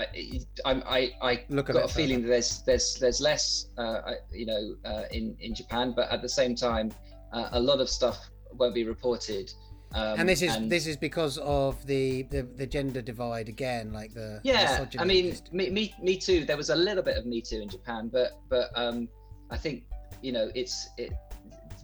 I, 0.00 0.40
I, 0.64 0.72
I, 0.72 1.30
I 1.30 1.44
Look 1.48 1.66
got 1.66 1.84
a 1.84 1.88
feeling 1.88 2.22
that 2.22 2.28
there's 2.28 2.62
there's 2.62 2.94
there's 2.94 3.20
less 3.20 3.66
uh, 3.78 4.12
you 4.32 4.46
know 4.46 4.76
uh, 4.84 5.04
in 5.10 5.36
in 5.40 5.54
Japan, 5.54 5.92
but 5.94 6.10
at 6.10 6.22
the 6.22 6.28
same 6.28 6.54
time, 6.54 6.92
uh, 7.32 7.48
a 7.52 7.60
lot 7.60 7.80
of 7.80 7.88
stuff 7.88 8.30
won't 8.52 8.74
be 8.74 8.84
reported. 8.84 9.52
Um, 9.92 10.20
and 10.20 10.28
this 10.28 10.40
is 10.40 10.56
this 10.68 10.86
is 10.86 10.96
because 10.96 11.38
of 11.38 11.84
the, 11.86 12.22
the 12.24 12.42
the 12.42 12.66
gender 12.66 13.02
divide 13.02 13.48
again, 13.48 13.92
like 13.92 14.14
the 14.14 14.40
yeah 14.44 14.86
i 14.98 15.04
mean 15.04 15.36
me, 15.50 15.68
me 15.70 15.94
me 16.00 16.16
too 16.16 16.44
there 16.44 16.56
was 16.56 16.70
a 16.70 16.76
little 16.76 17.02
bit 17.02 17.16
of 17.16 17.26
me 17.26 17.40
too 17.40 17.60
in 17.60 17.68
japan 17.68 18.08
but 18.08 18.38
but 18.48 18.70
um 18.76 19.08
i 19.50 19.56
think 19.56 19.84
you 20.22 20.30
know 20.30 20.48
it's 20.54 20.90
it 20.96 21.12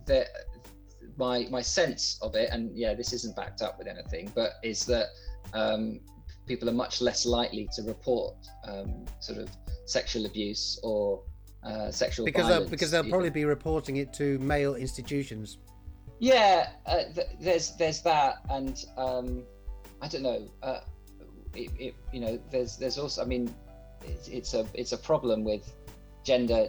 that 0.07 0.29
my 1.17 1.47
my 1.51 1.61
sense 1.61 2.19
of 2.23 2.37
it 2.37 2.49
and 2.53 2.77
yeah 2.79 2.95
this 2.95 3.13
isn't 3.13 3.35
backed 3.35 3.61
up 3.61 3.77
with 3.77 3.89
anything 3.89 4.31
but 4.35 4.53
is 4.63 4.85
that 4.85 5.07
um 5.53 5.99
people 6.47 6.69
are 6.69 6.73
much 6.73 7.01
less 7.01 7.27
likely 7.27 7.69
to 7.75 7.83
report 7.83 8.35
um 8.65 9.05
sort 9.21 9.39
of 9.39 9.49
sexual 9.85 10.27
abuse 10.27 10.79
or 10.83 11.23
uh, 11.65 11.91
sexual 11.91 12.25
because 12.25 12.47
they'll, 12.47 12.55
violence 12.55 12.71
because 12.71 12.91
they'll 12.91 13.01
even. 13.01 13.11
probably 13.11 13.31
be 13.31 13.45
reporting 13.45 13.97
it 13.97 14.13
to 14.13 14.39
male 14.39 14.77
institutions. 14.77 15.59
yeah 16.21 16.71
uh, 16.87 17.05
th- 17.15 17.27
there's 17.41 17.77
there's 17.77 18.03
that 18.03 18.37
and 18.51 18.85
um 18.97 19.43
i 20.01 20.09
don't 20.09 20.23
know 20.23 20.49
uh 20.63 20.81
it, 21.55 21.71
it, 21.79 21.95
you 22.13 22.21
know 22.21 22.39
there's 22.51 22.77
there's 22.77 22.99
also 22.99 23.23
i 23.23 23.25
mean 23.25 23.53
it's, 24.05 24.29
it's 24.29 24.55
a 24.55 24.65
it's 24.75 24.93
a 24.93 24.99
problem 24.99 25.43
with 25.43 25.75
gender 26.25 26.69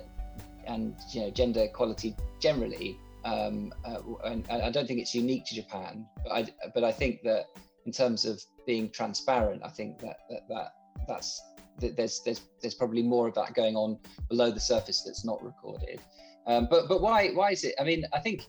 and 0.65 0.95
you 1.11 1.21
know 1.21 1.29
gender 1.29 1.61
equality 1.61 2.15
generally 2.39 2.97
um 3.25 3.73
uh, 3.85 3.99
and, 4.25 4.45
and 4.49 4.61
i 4.61 4.69
don't 4.69 4.87
think 4.87 4.99
it's 4.99 5.13
unique 5.13 5.45
to 5.45 5.55
japan 5.55 6.05
but 6.23 6.31
i 6.31 6.45
but 6.73 6.83
i 6.83 6.91
think 6.91 7.21
that 7.23 7.47
in 7.87 7.91
terms 7.91 8.25
of 8.25 8.39
being 8.67 8.91
transparent 8.91 9.61
i 9.65 9.69
think 9.69 9.97
that 9.97 10.17
that, 10.29 10.47
that 10.47 10.73
that's 11.07 11.41
that 11.79 11.95
there's 11.95 12.21
there's 12.23 12.41
there's 12.61 12.73
probably 12.73 13.03
more 13.03 13.27
of 13.27 13.35
that 13.35 13.53
going 13.53 13.75
on 13.75 13.97
below 14.29 14.51
the 14.51 14.59
surface 14.59 15.03
that's 15.03 15.23
not 15.23 15.43
recorded. 15.43 16.01
Um, 16.45 16.67
but 16.69 16.87
but 16.87 17.01
why 17.01 17.29
why 17.29 17.51
is 17.51 17.63
it 17.63 17.75
i 17.79 17.83
mean 17.83 18.05
i 18.13 18.19
think 18.19 18.43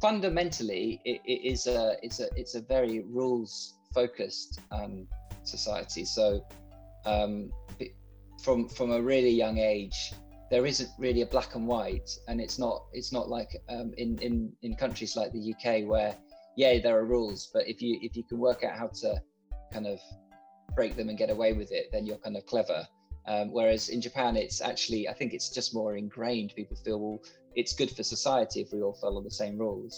fundamentally 0.00 1.00
it, 1.04 1.20
it 1.24 1.44
is 1.52 1.66
a 1.66 1.96
it's 2.02 2.20
a 2.20 2.28
it's 2.36 2.54
a 2.54 2.60
very 2.60 3.00
rules 3.00 3.74
focused 3.94 4.60
um, 4.70 5.08
society. 5.44 6.04
So 6.04 6.46
um, 7.06 7.50
from 8.42 8.68
from 8.68 8.92
a 8.92 9.02
really 9.02 9.30
young 9.30 9.58
age 9.58 10.12
there 10.50 10.66
isn't 10.66 10.90
really 10.98 11.22
a 11.22 11.26
black 11.26 11.54
and 11.54 11.66
white 11.66 12.10
and 12.28 12.40
it's 12.40 12.58
not 12.58 12.86
it's 12.92 13.12
not 13.12 13.28
like 13.28 13.48
um, 13.68 13.92
in 13.96 14.18
in 14.18 14.52
in 14.62 14.74
countries 14.74 15.14
like 15.16 15.32
the 15.32 15.54
uk 15.54 15.88
where 15.88 16.14
yeah 16.56 16.78
there 16.80 16.96
are 16.98 17.04
rules 17.04 17.50
but 17.52 17.66
if 17.68 17.80
you 17.82 17.98
if 18.02 18.16
you 18.16 18.24
can 18.24 18.38
work 18.38 18.64
out 18.64 18.76
how 18.76 18.88
to 18.88 19.14
kind 19.72 19.86
of 19.86 19.98
break 20.74 20.96
them 20.96 21.08
and 21.08 21.18
get 21.18 21.30
away 21.30 21.52
with 21.52 21.70
it 21.72 21.86
then 21.92 22.06
you're 22.06 22.18
kind 22.18 22.36
of 22.36 22.44
clever 22.46 22.86
Um, 23.26 23.52
whereas 23.52 23.90
in 23.90 24.00
Japan, 24.00 24.34
it's 24.36 24.60
actually 24.62 25.02
I 25.06 25.12
think 25.18 25.34
it's 25.34 25.50
just 25.50 25.74
more 25.74 25.92
ingrained. 25.96 26.50
People 26.56 26.76
feel 26.84 26.98
well, 26.98 27.18
it's 27.54 27.74
good 27.80 27.90
for 27.96 28.02
society 28.02 28.58
if 28.64 28.72
we 28.72 28.80
all 28.82 28.94
follow 29.04 29.20
the 29.22 29.30
same 29.42 29.56
rules. 29.58 29.92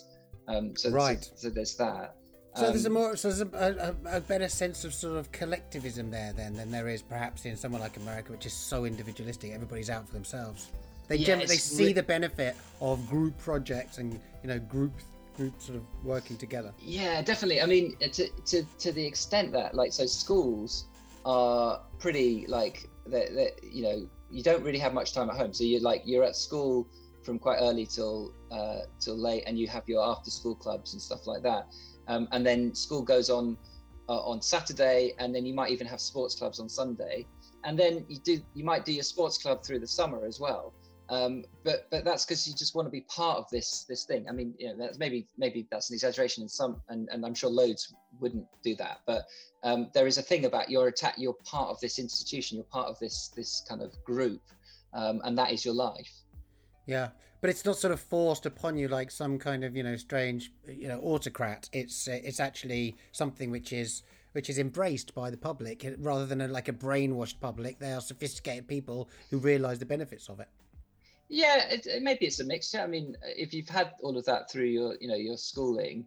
Um, 0.49 0.75
so, 0.77 0.89
so- 0.91 0.95
Right. 0.97 1.23
So, 1.37 1.49
there's 1.49 1.77
that. 1.77 2.17
So 2.57 2.63
there's 2.73 2.85
a 2.85 2.89
Um, 2.89 2.95
more, 2.95 3.17
so 3.17 3.29
there's 3.31 3.41
a, 3.41 3.95
a, 4.07 4.17
a 4.19 4.21
better 4.21 4.49
sense 4.49 4.85
of 4.85 4.93
sort 4.93 5.17
of 5.21 5.31
collectivism 5.31 6.11
there 6.11 6.33
then 6.35 6.53
than 6.59 6.69
there 6.77 6.89
is 6.89 7.01
perhaps 7.01 7.45
in 7.47 7.57
somewhere 7.57 7.81
like 7.81 7.97
America, 7.97 8.33
which 8.33 8.45
is 8.45 8.53
so 8.53 8.85
individualistic. 8.85 9.53
Everybody's 9.53 9.89
out 9.89 10.05
for 10.09 10.13
themselves. 10.13 10.61
They 11.09 11.17
Yeah, 11.17 11.27
generally 11.29 11.47
they 11.47 11.63
see 11.79 11.87
re- 11.87 11.93
the 11.93 12.03
benefit 12.17 12.55
of 12.81 13.09
group 13.09 13.39
projects 13.39 13.99
and 13.99 14.09
you 14.43 14.49
know 14.51 14.59
group 14.59 14.93
group 15.37 15.55
sort 15.61 15.77
of 15.77 15.85
working 16.05 16.37
together. 16.37 16.73
Yeah, 16.79 17.23
definitely. 17.23 17.61
I 17.61 17.67
mean, 17.67 17.97
to 17.99 18.29
to 18.29 18.65
to 18.79 18.93
the 18.93 19.05
extent 19.05 19.53
that 19.53 19.75
like 19.75 19.93
so 19.93 20.07
schools 20.07 20.87
are 21.25 21.81
pretty 21.99 22.47
like 22.49 22.89
that 23.07 23.35
that 23.35 23.63
you 23.63 23.83
know 23.83 24.09
you 24.31 24.43
don't 24.43 24.63
really 24.63 24.79
have 24.79 24.95
much 24.95 25.13
time 25.13 25.31
at 25.31 25.37
home. 25.37 25.53
So 25.53 25.65
you're 25.65 25.81
like 25.81 26.03
you're 26.05 26.25
at 26.25 26.37
school 26.37 26.89
from 27.25 27.39
quite 27.39 27.59
early 27.61 27.87
till 27.87 28.33
uh, 28.51 28.81
till 29.01 29.17
late, 29.17 29.45
and 29.47 29.59
you 29.59 29.69
have 29.69 29.85
your 29.87 30.05
after 30.05 30.31
school 30.31 30.55
clubs 30.55 30.93
and 30.93 31.03
stuff 31.03 31.27
like 31.27 31.43
that. 31.43 31.67
Um, 32.09 32.29
and 32.33 32.45
then 32.45 32.75
school 32.75 33.03
goes 33.03 33.31
on 33.31 33.57
uh, 34.09 34.21
on 34.21 34.43
Saturday, 34.43 35.15
and 35.19 35.35
then 35.35 35.47
you 35.47 35.55
might 35.55 35.71
even 35.71 35.87
have 35.87 36.01
sports 36.01 36.35
clubs 36.35 36.59
on 36.61 36.69
Sunday, 36.69 37.27
and 37.65 37.79
then 37.79 38.05
you 38.09 38.19
do 38.19 38.41
you 38.55 38.65
might 38.65 38.85
do 38.85 38.93
your 38.93 39.05
sports 39.05 39.39
club 39.39 39.65
through 39.65 39.79
the 39.79 39.87
summer 39.87 40.25
as 40.25 40.41
well. 40.41 40.75
Um, 41.13 41.45
but 41.63 41.89
but 41.91 42.07
that's 42.07 42.25
because 42.25 42.49
you 42.49 42.55
just 42.55 42.75
want 42.75 42.87
to 42.87 42.91
be 42.91 43.03
part 43.03 43.37
of 43.37 43.45
this 43.51 43.85
this 43.87 44.05
thing. 44.05 44.25
I 44.31 44.33
mean, 44.33 44.55
you 44.59 44.69
know, 44.69 44.77
that's 44.79 44.99
maybe 44.99 45.27
maybe 45.37 45.67
that's 45.71 45.91
an 45.91 45.95
exaggeration 45.95 46.43
in 46.43 46.49
some, 46.49 46.81
and, 46.89 47.07
and 47.13 47.27
I'm 47.27 47.35
sure 47.35 47.51
loads 47.51 47.93
wouldn't 48.19 48.47
do 48.65 48.75
that. 48.77 49.01
But 49.05 49.27
um, 49.63 49.91
there 49.93 50.07
is 50.07 50.17
a 50.17 50.23
thing 50.23 50.47
about 50.47 50.71
you're 50.71 50.89
attack, 50.89 51.17
you're 51.19 51.37
part 51.45 51.69
of 51.69 51.79
this 51.81 51.99
institution, 51.99 52.57
you're 52.57 52.65
part 52.65 52.89
of 52.89 52.99
this 52.99 53.31
this 53.37 53.63
kind 53.69 53.83
of 53.83 53.93
group, 54.05 54.41
um, 54.95 55.21
and 55.25 55.37
that 55.37 55.53
is 55.53 55.67
your 55.67 55.75
life. 55.75 56.11
Yeah, 56.87 57.09
but 57.43 57.51
it's 57.51 57.67
not 57.67 57.77
sort 57.77 57.93
of 57.93 58.01
forced 58.01 58.47
upon 58.47 58.79
you 58.79 58.89
like 58.89 59.11
some 59.11 59.39
kind 59.39 59.65
of 59.65 59.77
you 59.77 59.83
know 59.83 59.97
strange 59.97 60.51
you 60.67 60.89
know 60.89 60.99
autocrat. 61.01 61.69
It's 61.75 62.09
it's 62.09 62.41
actually 62.41 62.97
something 63.13 63.51
which 63.51 63.75
is 63.75 64.03
which 64.33 64.49
is 64.49 64.59
embraced 64.59 65.15
by 65.15 65.29
the 65.29 65.37
public 65.37 65.87
rather 65.99 66.25
than 66.25 66.41
a, 66.41 66.49
like 66.49 66.69
a 66.69 66.73
brainwashed 66.73 67.39
public. 67.39 67.81
They 67.81 67.93
are 67.93 68.01
sophisticated 68.01 68.67
people 68.67 69.11
who 69.31 69.37
realise 69.37 69.79
the 69.79 69.85
benefits 69.85 70.31
of 70.31 70.41
it. 70.41 70.49
Yeah, 71.33 71.65
it, 71.71 71.87
it- 71.87 72.03
maybe 72.03 72.27
it's 72.27 72.41
a 72.41 72.45
mixture. 72.45 72.81
I 72.81 72.87
mean, 72.87 73.17
if 73.23 73.55
you've 73.55 73.69
had 73.69 73.93
all 74.03 74.19
of 74.19 74.25
that 74.27 74.51
through 74.51 74.67
your 74.67 74.97
you 75.01 75.09
know 75.09 75.17
your 75.17 75.39
schooling, 75.39 76.05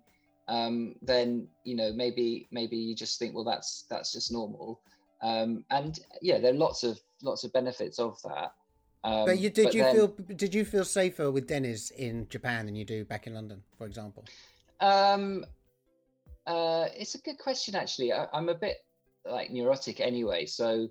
um, 0.48 0.96
then 1.02 1.48
you 1.64 1.76
know 1.76 1.92
maybe 1.94 2.48
maybe 2.52 2.78
you 2.78 2.96
just 2.96 3.18
think 3.18 3.34
well 3.34 3.44
that's 3.44 3.86
that's 3.90 4.14
just 4.14 4.32
normal. 4.32 4.80
Um, 5.24 5.66
and 5.72 6.00
yeah, 6.22 6.38
there 6.38 6.52
are 6.54 6.58
lots 6.58 6.84
of 6.84 7.00
lots 7.24 7.44
of 7.44 7.52
benefits 7.52 7.98
of 7.98 8.22
that. 8.22 8.54
Um, 9.04 9.26
but 9.26 9.40
you 9.40 9.50
did 9.50 9.74
you 9.74 9.82
then- 9.82 9.96
feel 9.96 10.08
did 10.36 10.54
you 10.54 10.64
feel 10.64 10.86
safer 10.86 11.32
with 11.32 11.48
Dennis 11.48 11.90
in 11.90 12.28
Japan 12.30 12.68
than 12.68 12.76
you 12.76 12.86
do 12.86 13.04
back 13.04 13.26
in 13.26 13.34
London, 13.34 13.64
for 13.80 13.88
example? 13.88 14.26
Um, 14.80 15.44
uh, 16.46 16.86
it's 16.96 17.16
a 17.16 17.20
good 17.20 17.40
question 17.40 17.74
actually. 17.74 18.14
I, 18.14 18.28
I'm 18.32 18.50
a 18.50 18.54
bit 18.56 18.78
like 19.26 19.50
neurotic 19.50 20.02
anyway, 20.02 20.46
so 20.46 20.88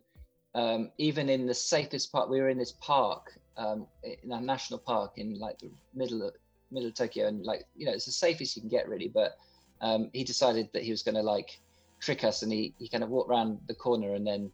um, 0.56 0.90
even 0.98 1.28
in 1.28 1.46
the 1.46 1.54
safest 1.54 2.10
part, 2.10 2.28
we 2.28 2.40
were 2.40 2.48
in 2.48 2.58
this 2.58 2.72
park, 2.80 3.38
um, 3.56 3.86
in 4.02 4.32
a 4.32 4.40
national 4.40 4.78
park 4.80 5.12
in 5.16 5.38
like 5.38 5.58
the 5.58 5.70
middle 5.94 6.22
of 6.26 6.34
middle 6.70 6.88
of 6.88 6.94
Tokyo, 6.94 7.26
and 7.28 7.44
like 7.44 7.64
you 7.76 7.86
know, 7.86 7.92
it's 7.92 8.06
the 8.06 8.12
safest 8.12 8.56
you 8.56 8.62
can 8.62 8.68
get 8.70 8.88
really. 8.88 9.08
But 9.08 9.36
um, 9.80 10.10
he 10.12 10.24
decided 10.24 10.68
that 10.72 10.82
he 10.82 10.90
was 10.90 11.02
going 11.02 11.14
to 11.16 11.22
like 11.22 11.60
trick 12.00 12.24
us, 12.24 12.42
and 12.42 12.52
he 12.52 12.74
he 12.78 12.88
kind 12.88 13.04
of 13.04 13.10
walked 13.10 13.30
around 13.30 13.58
the 13.68 13.74
corner 13.74 14.14
and 14.14 14.26
then 14.26 14.50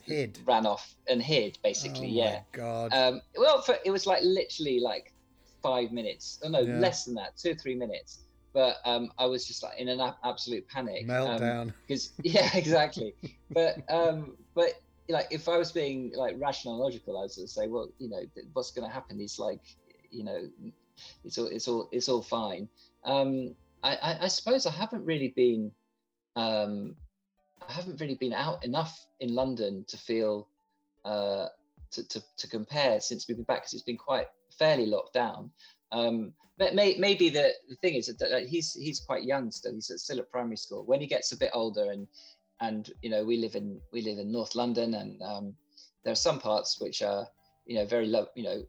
Hid. 0.00 0.38
ran 0.46 0.66
off 0.66 0.94
and 1.08 1.20
hid 1.20 1.58
basically. 1.64 2.06
oh 2.20 2.24
yeah. 2.24 2.40
God. 2.52 2.92
Um, 2.92 3.20
well, 3.36 3.60
for, 3.60 3.76
it 3.84 3.90
was 3.90 4.06
like 4.06 4.22
literally 4.22 4.78
like 4.80 5.12
five 5.62 5.90
minutes. 5.90 6.38
Oh 6.44 6.48
no, 6.48 6.60
Yeah. 6.60 6.78
less 6.78 7.04
than 7.04 7.14
that, 7.16 7.36
two 7.36 7.50
or 7.50 7.54
three 7.54 7.74
minutes. 7.74 8.20
But 8.52 8.76
um, 8.84 9.10
I 9.18 9.26
was 9.26 9.46
just 9.46 9.62
like 9.62 9.78
in 9.78 9.88
an 9.88 10.00
a- 10.00 10.16
absolute 10.24 10.66
panic. 10.68 11.06
Meltdown. 11.06 11.72
Because 11.88 12.12
yeah, 12.22 12.48
exactly. 12.54 13.14
but 13.50 13.78
um, 13.90 14.36
but 14.54 14.74
like 15.08 15.28
if 15.30 15.48
I 15.48 15.56
was 15.58 15.72
being 15.72 16.12
like 16.14 16.36
rational 16.38 16.74
and 16.74 16.82
logical, 16.82 17.18
I 17.18 17.22
was 17.22 17.36
going 17.36 17.46
to 17.46 17.52
say, 17.52 17.68
well, 17.68 17.90
you 17.98 18.08
know, 18.08 18.22
what's 18.52 18.70
going 18.70 18.88
to 18.88 18.92
happen 18.92 19.20
is 19.20 19.38
like, 19.38 19.60
you 20.10 20.24
know, 20.24 20.48
it's 21.24 21.38
all 21.38 21.46
it's 21.46 21.68
all 21.68 21.88
it's 21.92 22.08
all 22.08 22.22
fine. 22.22 22.68
Um, 23.04 23.54
I, 23.82 23.96
I, 23.96 24.18
I 24.22 24.28
suppose 24.28 24.66
I 24.66 24.72
haven't 24.72 25.04
really 25.04 25.32
been 25.36 25.70
um, 26.34 26.96
I 27.66 27.72
haven't 27.72 28.00
really 28.00 28.14
been 28.14 28.32
out 28.32 28.64
enough 28.64 29.06
in 29.20 29.34
London 29.34 29.84
to 29.88 29.96
feel 29.96 30.48
uh, 31.04 31.46
to, 31.92 32.08
to, 32.08 32.22
to 32.36 32.48
compare 32.48 33.00
since 33.00 33.26
we've 33.26 33.36
been 33.36 33.44
back 33.44 33.62
because 33.62 33.74
it's 33.74 33.82
been 33.82 33.96
quite 33.96 34.26
fairly 34.58 34.86
locked 34.86 35.14
down. 35.14 35.50
Um, 35.92 36.32
but 36.58 36.74
may, 36.74 36.96
maybe 36.98 37.28
the, 37.28 37.52
the 37.68 37.76
thing 37.76 37.94
is 37.94 38.06
that 38.06 38.46
he's 38.48 38.72
he's 38.74 39.00
quite 39.00 39.24
young 39.24 39.50
still. 39.50 39.74
He's 39.74 39.92
still 39.96 40.18
at 40.18 40.30
primary 40.30 40.56
school. 40.56 40.84
When 40.84 41.00
he 41.00 41.06
gets 41.06 41.32
a 41.32 41.36
bit 41.36 41.50
older 41.52 41.90
and 41.90 42.06
and 42.60 42.90
you 43.02 43.10
know 43.10 43.24
we 43.24 43.36
live 43.36 43.54
in 43.54 43.80
we 43.92 44.02
live 44.02 44.18
in 44.18 44.32
North 44.32 44.54
London 44.54 44.94
and 44.94 45.20
um, 45.22 45.54
there 46.04 46.12
are 46.12 46.16
some 46.16 46.38
parts 46.38 46.80
which 46.80 47.02
are 47.02 47.26
you 47.66 47.76
know 47.76 47.86
very 47.86 48.06
low 48.06 48.26
you 48.34 48.44
know 48.44 48.62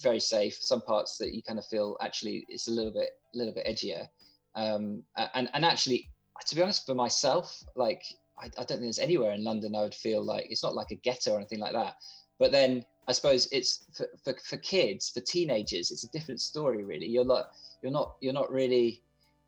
very 0.00 0.20
safe. 0.20 0.54
Some 0.60 0.80
parts 0.80 1.18
that 1.18 1.34
you 1.34 1.42
kind 1.42 1.58
of 1.58 1.66
feel 1.66 1.96
actually 2.00 2.44
it's 2.48 2.68
a 2.68 2.70
little 2.70 2.92
bit 2.92 3.10
a 3.34 3.38
little 3.38 3.54
bit 3.54 3.66
edgier. 3.66 4.08
Um, 4.54 5.02
and 5.34 5.48
and 5.54 5.64
actually 5.64 6.10
to 6.46 6.54
be 6.54 6.62
honest 6.62 6.84
for 6.84 6.94
myself 6.94 7.62
like 7.76 8.02
I, 8.38 8.46
I 8.46 8.64
don't 8.64 8.66
think 8.66 8.82
there's 8.82 8.98
anywhere 8.98 9.32
in 9.32 9.44
London 9.44 9.74
I 9.74 9.82
would 9.82 9.94
feel 9.94 10.24
like 10.24 10.46
it's 10.50 10.62
not 10.62 10.74
like 10.74 10.90
a 10.90 10.96
ghetto 10.96 11.32
or 11.32 11.36
anything 11.36 11.60
like 11.60 11.72
that. 11.72 11.96
But 12.38 12.52
then 12.52 12.84
I 13.08 13.12
suppose 13.12 13.48
it's 13.52 13.86
for, 13.94 14.06
for, 14.24 14.34
for 14.44 14.56
kids, 14.58 15.10
for 15.10 15.20
teenagers, 15.20 15.90
it's 15.90 16.04
a 16.04 16.10
different 16.10 16.40
story 16.40 16.84
really. 16.84 17.06
You're 17.06 17.24
not 17.24 17.50
you're 17.82 17.92
not 17.92 18.16
you're 18.20 18.32
not 18.32 18.50
really 18.50 19.02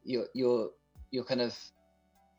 you're 0.05 0.26
you're 0.35 0.70
you're 1.11 1.24
kind 1.24 1.41
of 1.41 1.57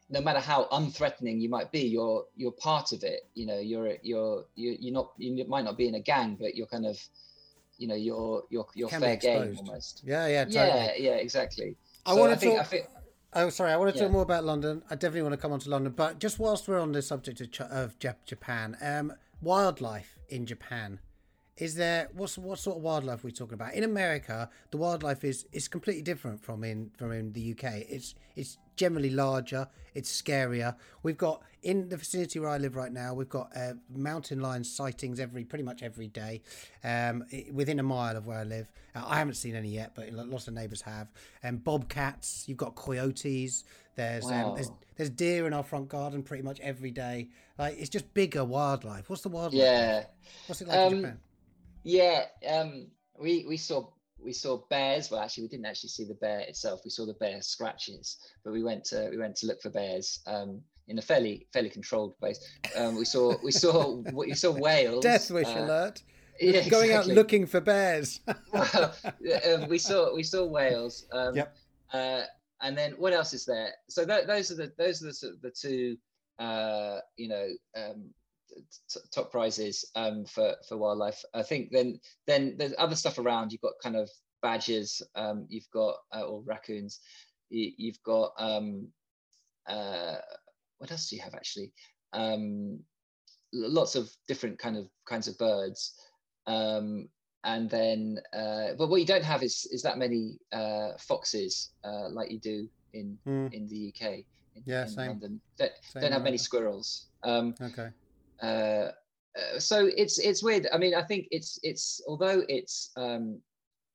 no 0.10 0.22
matter 0.22 0.39
how 0.39 0.68
unthreatening 0.72 1.41
you 1.41 1.49
might 1.49 1.72
be, 1.72 1.82
you're 1.82 2.26
you're 2.36 2.51
part 2.51 2.91
of 2.91 3.03
it. 3.03 3.22
You 3.34 3.45
know, 3.45 3.60
you're 3.60 3.93
you're 4.03 4.45
you're, 4.56 4.76
you're 4.80 4.93
not 4.93 5.12
you 5.18 5.45
might 5.47 5.66
not 5.66 5.78
be 5.78 5.88
in 5.88 5.95
a 5.95 5.99
gang, 5.99 6.38
but 6.39 6.56
you're 6.56 6.68
kind 6.68 6.86
of 6.86 6.99
you 7.78 7.88
know 7.88 7.95
you're 7.95 8.43
you're 8.49 8.68
you're 8.76 8.89
Can 8.89 9.01
fair 9.01 9.16
game 9.18 9.58
almost. 9.58 10.03
Yeah, 10.06 10.28
yeah, 10.28 10.45
totally. 10.45 10.68
Yeah, 10.68 10.91
yeah, 10.97 11.16
exactly. 11.16 11.76
I 12.06 12.14
So 12.14 12.20
want 12.20 12.34
to 12.34 12.39
think, 12.39 12.53
talk. 12.58 12.62
I 12.62 12.64
think, 12.70 12.86
Oh, 13.38 13.49
sorry. 13.49 13.74
I 13.74 13.78
want 13.78 13.91
to 13.93 13.99
talk 13.99 14.08
Yeah. 14.08 14.14
more 14.14 14.22
about 14.22 14.45
London. 14.45 14.82
I 14.89 14.95
definitely 14.95 15.24
want 15.24 15.34
to 15.34 15.38
come 15.38 15.51
on 15.51 15.60
to 15.60 15.70
London, 15.70 15.91
but 15.91 16.20
just 16.20 16.39
whilst 16.39 16.70
we're 16.70 16.80
on 16.80 16.93
the 16.93 17.01
subject 17.01 17.41
of, 17.41 17.51
Ch- 17.51 17.62
of 17.62 17.99
Japan, 17.99 18.78
um, 18.82 19.12
wildlife 19.41 20.18
in 20.30 20.45
Japan. 20.45 20.99
Is 21.58 21.76
there 21.76 22.10
what's 22.14 22.38
what 22.38 22.60
sort 22.60 22.76
of 22.78 22.84
wildlife 22.84 23.24
are 23.24 23.28
we 23.28 23.32
talking 23.32 23.53
about? 23.53 23.74
In 23.76 23.86
America, 23.86 24.49
the 24.72 24.78
wildlife 24.78 25.24
is 25.24 25.45
is 25.53 25.70
completely 25.70 26.01
different 26.01 26.43
from 26.43 26.66
in 26.66 26.91
from 26.97 27.14
in 27.14 27.32
the 27.32 27.51
UK. 27.53 27.76
It's 27.88 28.14
it's 28.36 28.58
generally 28.76 29.10
larger, 29.10 29.66
it's 29.93 30.22
scarier. 30.22 30.76
We've 31.01 31.18
got 31.18 31.41
in 31.64 31.88
the 31.88 31.95
vicinity 31.95 32.39
where 32.39 32.49
I 32.49 32.58
live 32.58 32.76
right 32.76 32.91
now, 32.91 33.14
we've 33.14 33.30
got 33.30 33.56
uh, 33.56 33.76
mountain 33.95 34.41
lion 34.41 34.66
sightings 34.66 35.18
every 35.18 35.45
pretty 35.45 35.64
much 35.64 35.82
every 35.82 36.08
day, 36.10 36.41
um, 36.84 37.24
within 37.53 37.80
a 37.80 37.84
mile 37.84 38.18
of 38.18 38.28
where 38.28 38.39
I 38.39 38.43
live. 38.43 38.70
Uh, 38.93 39.03
I 39.08 39.18
haven't 39.18 39.36
seen 39.36 39.56
any 39.56 39.70
yet, 39.70 39.93
but 39.95 40.12
lots 40.12 40.49
of 40.49 40.53
neighbours 40.56 40.82
have. 40.82 41.08
And 41.41 41.64
bobcats, 41.64 42.43
you've 42.49 42.58
got 42.58 42.76
coyotes. 42.76 43.64
There's 43.95 44.26
um, 44.26 44.56
there's 44.56 44.72
there's 44.97 45.10
deer 45.10 45.47
in 45.47 45.53
our 45.53 45.64
front 45.64 45.88
garden 45.88 46.22
pretty 46.22 46.43
much 46.43 46.60
every 46.60 46.91
day. 46.91 47.30
Like 47.58 47.78
it's 47.80 47.89
just 47.89 48.14
bigger 48.14 48.43
wildlife. 48.43 49.10
What's 49.10 49.22
the 49.22 49.30
wildlife? 49.30 49.53
yeah. 49.62 50.03
What's 50.47 50.60
it 50.62 50.68
like 50.68 50.78
in 50.78 50.84
Um, 50.93 50.99
Japan? 51.01 51.20
Yeah, 51.86 52.26
um, 52.50 52.88
we 53.18 53.46
we 53.48 53.58
saw 53.58 53.88
we 54.20 54.34
saw 54.34 54.64
bears. 54.70 55.12
Well, 55.12 55.22
actually, 55.22 55.44
we 55.44 55.50
didn't 55.50 55.68
actually 55.68 55.90
see 55.90 56.04
the 56.04 56.16
bear 56.16 56.40
itself. 56.40 56.82
We 56.84 56.90
saw 56.90 57.06
the 57.06 57.14
bear 57.14 57.42
scratches, 57.44 58.18
but 58.44 58.52
we 58.54 58.64
went 58.64 58.84
to 58.86 59.08
we 59.12 59.18
went 59.18 59.36
to 59.38 59.46
look 59.46 59.62
for 59.62 59.70
bears 59.70 60.20
um, 60.26 60.62
in 60.88 60.98
a 60.98 61.02
fairly 61.02 61.48
fairly 61.54 61.70
controlled 61.70 62.18
place. 62.18 62.40
Um, 62.76 62.96
we 62.98 63.06
saw 63.06 63.36
we 63.44 63.52
saw 63.52 64.02
we 64.12 64.34
saw 64.34 64.52
whales. 64.60 65.04
Death 65.04 65.30
wish 65.32 65.48
uh, 65.48 65.60
alert. 65.64 66.04
Yeah, 66.42 66.68
Going 66.70 66.92
out 66.92 67.08
looking 67.08 67.46
for 67.46 67.62
bears. 67.62 68.20
Well, 68.52 68.94
um, 69.48 69.70
we 69.70 69.78
saw 69.78 70.14
we 70.14 70.24
saw 70.24 70.44
whales. 70.46 71.06
Um, 71.14 71.34
Yep. 71.36 71.56
Uh, 71.94 72.22
and 72.62 72.78
then 72.78 72.92
what 72.98 73.14
else 73.14 73.34
is 73.34 73.46
there? 73.46 73.70
So 73.90 74.04
tho- 74.04 74.26
those 74.26 74.52
are 74.52 74.56
the 74.56 74.74
those 74.78 75.02
are 75.02 75.06
the, 75.06 75.14
sort 75.14 75.34
of 75.36 75.42
the 75.42 75.52
two 75.52 75.98
uh, 76.40 77.00
you 77.16 77.30
know 77.30 77.48
um, 77.78 78.04
t- 78.04 78.24
top 79.12 79.32
prizes 79.32 79.86
um, 79.95 80.26
for 80.26 80.56
for 80.68 80.78
wildlife. 80.78 81.24
I 81.34 81.43
think 81.43 81.72
then 81.72 81.99
then 82.28 82.56
there's 82.58 82.74
other 82.78 82.95
stuff 82.95 83.18
around. 83.20 83.51
You've 83.51 83.62
got 83.62 83.74
kind 83.82 83.95
of 83.95 84.10
badgers. 84.41 85.01
Um, 85.16 85.45
you've 85.49 85.70
got 85.74 85.95
uh, 86.14 86.24
or 86.24 86.41
raccoons. 86.41 86.99
You, 87.49 87.72
you've 87.78 88.01
got 88.03 88.32
um, 88.38 88.88
uh, 89.68 90.18
what 90.78 90.91
else 90.91 91.10
do 91.10 91.16
you 91.16 91.22
have 91.22 91.36
actually? 91.36 91.72
Um, 92.14 92.80
lots 93.53 93.95
of 93.95 94.10
different 94.28 94.60
kind 94.60 94.78
of 94.78 94.88
kinds 95.08 95.28
of 95.28 95.38
birds. 95.38 95.93
Um, 96.47 97.10
and 97.43 97.70
then, 97.70 98.20
uh, 98.34 98.70
but 98.78 98.89
what 98.89 98.99
you 98.99 99.06
don't 99.06 99.24
have 99.24 99.43
is 99.43 99.68
is 99.72 99.82
that 99.84 99.97
many 99.97 100.39
uh, 100.51 100.91
foxes 100.97 101.70
uh, 101.84 102.10
like 102.10 102.32
you 102.32 102.39
do 102.39 102.68
in 102.93 103.18
Hmm, 103.24 103.47
in 103.51 103.68
the 103.68 103.93
UK. 103.93 104.26
In, 104.56 104.64
Yeah, 104.66 104.84
in 104.84 104.89
same. 104.89 105.08
London. 105.08 105.41
Don't, 105.58 105.72
Same 105.91 106.01
don't 106.01 106.12
have 106.12 106.24
many 106.24 106.38
squirrels. 106.38 107.08
Um, 107.24 107.53
okay. 107.62 107.89
Uh, 108.42 108.92
uh, 109.38 109.60
so 109.60 109.90
it's 109.98 110.18
it's 110.18 110.44
weird. 110.44 110.68
I 110.74 110.78
mean, 110.78 110.96
I 110.96 111.04
think 111.04 111.28
it's 111.32 111.60
it's 111.64 112.02
although 112.08 112.44
it's 112.48 112.92
um, 112.96 113.42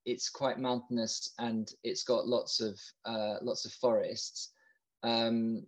it's 0.05 0.29
quite 0.29 0.59
mountainous 0.59 1.33
and 1.39 1.73
it's 1.83 2.05
got 2.05 2.27
lots 2.27 2.61
of 2.61 2.79
uh, 3.05 3.37
lots 3.43 3.65
of 3.65 3.73
forests. 3.73 4.53
Um, 5.03 5.67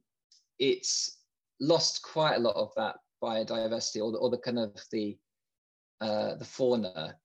it's 0.58 1.18
lost 1.60 2.02
quite 2.02 2.36
a 2.36 2.40
lot 2.40 2.56
of 2.56 2.72
that 2.76 2.96
biodiversity 3.22 4.02
or 4.02 4.12
the, 4.12 4.18
or 4.18 4.30
the 4.30 4.38
kind 4.38 4.58
of 4.58 4.74
the 4.90 5.16
uh, 6.00 6.34
the 6.36 6.44
fauna. 6.44 7.16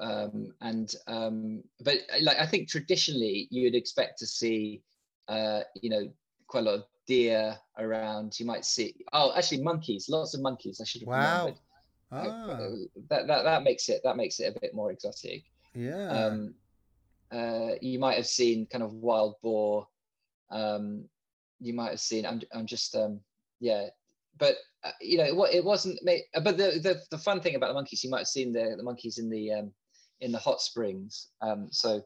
Um, 0.00 0.52
and 0.62 0.92
um, 1.06 1.62
but 1.80 1.98
like 2.22 2.38
I 2.38 2.46
think 2.46 2.68
traditionally 2.68 3.46
you 3.50 3.64
would 3.64 3.76
expect 3.76 4.18
to 4.18 4.26
see 4.26 4.82
uh, 5.28 5.60
you 5.80 5.90
know 5.90 6.08
quite 6.48 6.60
a 6.60 6.70
lot 6.70 6.74
of 6.74 6.84
deer 7.10 7.64
around. 7.86 8.40
You 8.40 8.46
might 8.52 8.66
see 8.66 8.94
oh 9.14 9.32
actually 9.36 9.64
monkeys, 9.64 10.10
lots 10.10 10.34
of 10.36 10.42
monkeys. 10.42 10.80
I 10.82 10.86
should 10.88 11.02
have 11.02 11.10
Wow. 11.10 11.20
remembered. 11.20 11.60
Ah, 12.12 12.68
that, 13.10 13.26
that 13.28 13.44
that 13.44 13.64
makes 13.64 13.88
it 13.88 14.02
that 14.04 14.16
makes 14.16 14.40
it 14.40 14.56
a 14.56 14.60
bit 14.60 14.74
more 14.74 14.92
exotic. 14.92 15.44
yeah. 15.74 16.26
Um, 16.26 16.54
uh, 17.32 17.72
you 17.80 17.98
might 17.98 18.16
have 18.16 18.26
seen 18.26 18.66
kind 18.66 18.84
of 18.84 18.92
wild 18.94 19.36
boar. 19.42 19.88
Um, 20.50 21.08
you 21.60 21.74
might 21.74 21.90
have 21.90 22.00
seen. 22.00 22.26
I'm 22.26 22.40
I'm 22.54 22.66
just 22.66 22.94
um, 22.96 23.20
yeah, 23.60 23.88
but 24.38 24.56
uh, 24.84 24.92
you 25.00 25.18
know 25.18 25.34
what 25.34 25.54
it 25.54 25.64
wasn't. 25.64 25.98
uh, 26.08 26.40
But 26.40 26.56
the, 26.58 26.80
the 26.82 27.00
the 27.10 27.18
fun 27.18 27.40
thing 27.40 27.56
about 27.56 27.68
the 27.68 27.74
monkeys, 27.74 28.04
you 28.04 28.10
might 28.10 28.20
have 28.20 28.28
seen 28.28 28.52
the 28.52 28.74
the 28.76 28.82
monkeys 28.84 29.18
in 29.18 29.30
the 29.30 29.52
um, 29.52 29.72
in 30.20 30.32
the 30.32 30.38
hot 30.38 30.60
springs. 30.60 31.28
Um, 31.42 31.68
so 31.70 32.02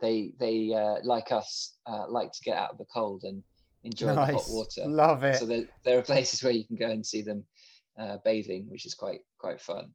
they 0.00 0.32
they 0.40 0.72
uh, 0.74 0.96
like 1.04 1.32
us 1.32 1.76
uh, 1.86 2.06
like 2.08 2.32
to 2.32 2.42
get 2.44 2.56
out 2.56 2.72
of 2.72 2.78
the 2.78 2.86
cold 2.92 3.24
and 3.24 3.42
enjoy 3.84 4.14
the 4.14 4.24
hot 4.26 4.44
water. 4.48 4.82
Love 4.86 5.24
it. 5.24 5.36
So 5.38 5.46
there, 5.46 5.64
there 5.84 5.98
are 5.98 6.02
places 6.02 6.42
where 6.42 6.52
you 6.52 6.64
can 6.64 6.76
go 6.76 6.88
and 6.88 7.04
see 7.04 7.22
them 7.22 7.44
uh, 7.98 8.18
bathing, 8.24 8.66
which 8.70 8.86
is 8.86 8.94
quite 8.94 9.20
quite 9.38 9.60
fun. 9.60 9.90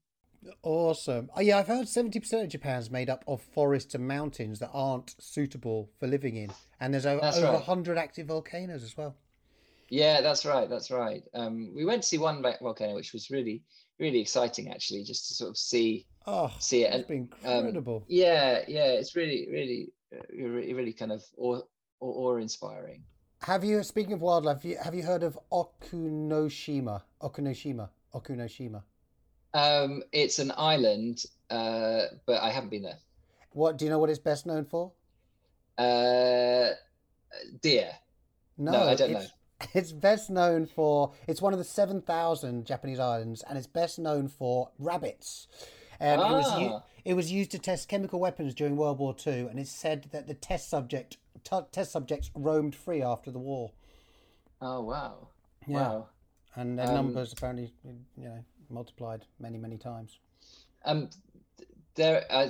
Awesome. 0.62 1.30
Oh, 1.36 1.42
yeah, 1.42 1.58
I've 1.58 1.68
heard 1.68 1.88
70% 1.88 2.44
of 2.44 2.50
Japan's 2.50 2.92
made 2.92 3.10
up 3.10 3.24
of 3.28 3.42
forests 3.42 3.96
and 3.96 4.08
mountains 4.08 4.60
that 4.60 4.70
aren't 4.72 5.16
suitable 5.20 5.90
for 6.00 6.08
living 6.08 6.36
in. 6.38 6.52
And 6.80 6.94
there's 6.94 7.08
over, 7.08 7.22
That's 7.22 7.38
over 7.38 7.48
right. 7.48 7.54
100 7.56 7.98
active 7.98 8.28
volcanoes 8.28 8.84
as 8.84 8.96
well. 8.96 9.16
Yeah, 9.90 10.22
that's 10.22 10.46
right. 10.46 10.70
That's 10.70 10.92
right. 10.92 11.24
Um, 11.34 11.74
we 11.76 11.86
went 11.86 12.04
to 12.04 12.08
see 12.08 12.18
one 12.20 12.44
volcano, 12.62 12.94
which 12.94 13.14
was 13.14 13.32
really, 13.32 13.64
really 14.00 14.20
exciting, 14.20 14.70
actually, 14.70 15.04
just 15.04 15.28
to 15.30 15.34
sort 15.34 15.50
of 15.50 15.58
see 15.58 16.06
Oh, 16.28 16.52
see 16.60 16.84
it. 16.84 16.94
it's 16.94 17.08
been 17.08 17.30
um, 17.46 17.66
incredible. 17.66 18.04
yeah, 18.10 18.60
yeah, 18.68 18.88
it's 18.88 19.16
really, 19.16 19.48
really, 19.50 19.94
uh, 20.14 20.22
really, 20.30 20.74
really 20.74 20.94
kind 20.94 21.12
of 21.14 21.24
awe, 21.38 21.62
awe 22.02 22.36
inspiring. 22.36 23.04
Have 23.42 23.64
you, 23.64 23.84
speaking 23.84 24.14
of 24.14 24.22
wildlife, 24.22 24.58
have 24.58 24.66
you, 24.66 24.78
have 24.78 24.96
you 24.96 25.04
heard 25.04 25.24
of 25.24 25.38
Okunoshima? 25.52 27.02
Okunoshima? 27.22 27.90
Okunoshima? 28.14 28.82
Um, 29.54 30.04
it's 30.12 30.40
an 30.40 30.52
island, 30.58 31.24
uh, 31.50 32.04
but 32.26 32.42
I 32.42 32.50
haven't 32.52 32.70
been 32.70 32.84
there. 32.84 32.98
What 33.52 33.78
do 33.78 33.86
you 33.86 33.92
know 33.92 34.00
what 34.00 34.10
it's 34.10 34.20
best 34.20 34.46
known 34.46 34.66
for? 34.66 34.92
Uh, 35.78 36.70
deer. 37.62 37.92
No, 38.58 38.88
I 38.88 38.96
don't 38.96 39.12
it's, 39.12 39.32
It's 39.74 39.92
best 39.92 40.30
known 40.30 40.66
for 40.66 41.14
it's 41.28 41.42
one 41.42 41.54
of 41.54 41.60
the 41.60 41.66
seven 41.66 42.02
thousand 42.02 42.66
Japanese 42.66 43.00
islands, 43.00 43.44
and 43.48 43.58
it's 43.58 43.68
best 43.68 43.98
known 44.00 44.28
for 44.28 44.70
rabbits. 44.78 45.48
Um, 46.00 46.20
it, 46.20 46.32
was 46.32 46.46
Ah. 46.48 46.84
it 47.06 47.14
was 47.16 47.32
used 47.32 47.52
to 47.52 47.60
test 47.60 47.88
chemical 47.88 48.20
weapons 48.20 48.54
during 48.54 48.76
World 48.76 49.00
War 49.00 49.16
II, 49.26 49.48
and 49.48 49.60
it's 49.60 49.72
said 49.72 50.10
that 50.12 50.28
the 50.28 50.36
test 50.36 50.70
subject 50.70 51.18
t- 51.50 51.68
test 51.72 51.92
subjects 51.92 52.32
roamed 52.36 52.76
free 52.76 53.02
after 53.02 53.32
the 53.32 53.40
war, 53.40 53.72
Oh 54.62 54.82
wow, 54.82 55.30
Yeah. 55.68 55.90
wow. 55.90 56.10
and 56.56 56.78
their 56.78 56.88
Um, 56.88 56.94
numbers 56.96 57.34
apparently 57.34 57.74
you 57.84 58.28
know 58.30 58.44
multiplied 58.70 59.26
many 59.40 59.58
many 59.58 59.78
times. 59.78 60.20
Um, 60.86 61.10
there, 61.96 62.26
uh, 62.30 62.50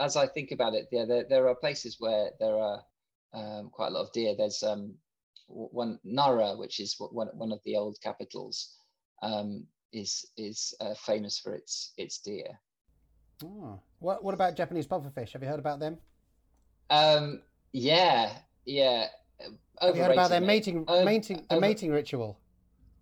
as 0.00 0.16
I 0.16 0.26
think 0.26 0.52
about 0.52 0.74
it, 0.74 0.88
yeah, 0.90 1.04
there, 1.04 1.24
there 1.28 1.48
are 1.48 1.54
places 1.54 1.96
where 2.00 2.30
there 2.40 2.56
are 2.56 2.84
um, 3.32 3.70
quite 3.70 3.88
a 3.88 3.90
lot 3.90 4.02
of 4.06 4.12
deer. 4.12 4.34
There's 4.36 4.62
um, 4.62 4.94
one 5.48 5.98
Nara, 6.04 6.56
which 6.56 6.80
is 6.80 6.96
one 6.98 7.28
one 7.34 7.52
of 7.52 7.60
the 7.64 7.76
old 7.76 7.98
capitals, 8.02 8.74
um, 9.22 9.66
is 9.92 10.26
is 10.36 10.74
uh, 10.80 10.94
famous 10.94 11.38
for 11.38 11.54
its 11.54 11.92
its 11.96 12.18
deer. 12.18 12.58
Oh. 13.44 13.80
What 13.98 14.22
what 14.24 14.34
about 14.34 14.56
Japanese 14.56 14.86
pufferfish? 14.86 15.32
Have 15.32 15.42
you 15.42 15.48
heard 15.48 15.58
about 15.60 15.80
them? 15.80 15.98
Um, 16.90 17.42
yeah, 17.72 18.32
yeah. 18.64 19.06
Have 19.80 19.96
you 19.96 20.02
heard 20.02 20.12
about 20.12 20.30
their 20.30 20.40
mating 20.40 20.84
mating 21.04 21.46
the 21.48 21.54
over- 21.54 21.60
mating 21.60 21.90
ritual? 21.90 22.38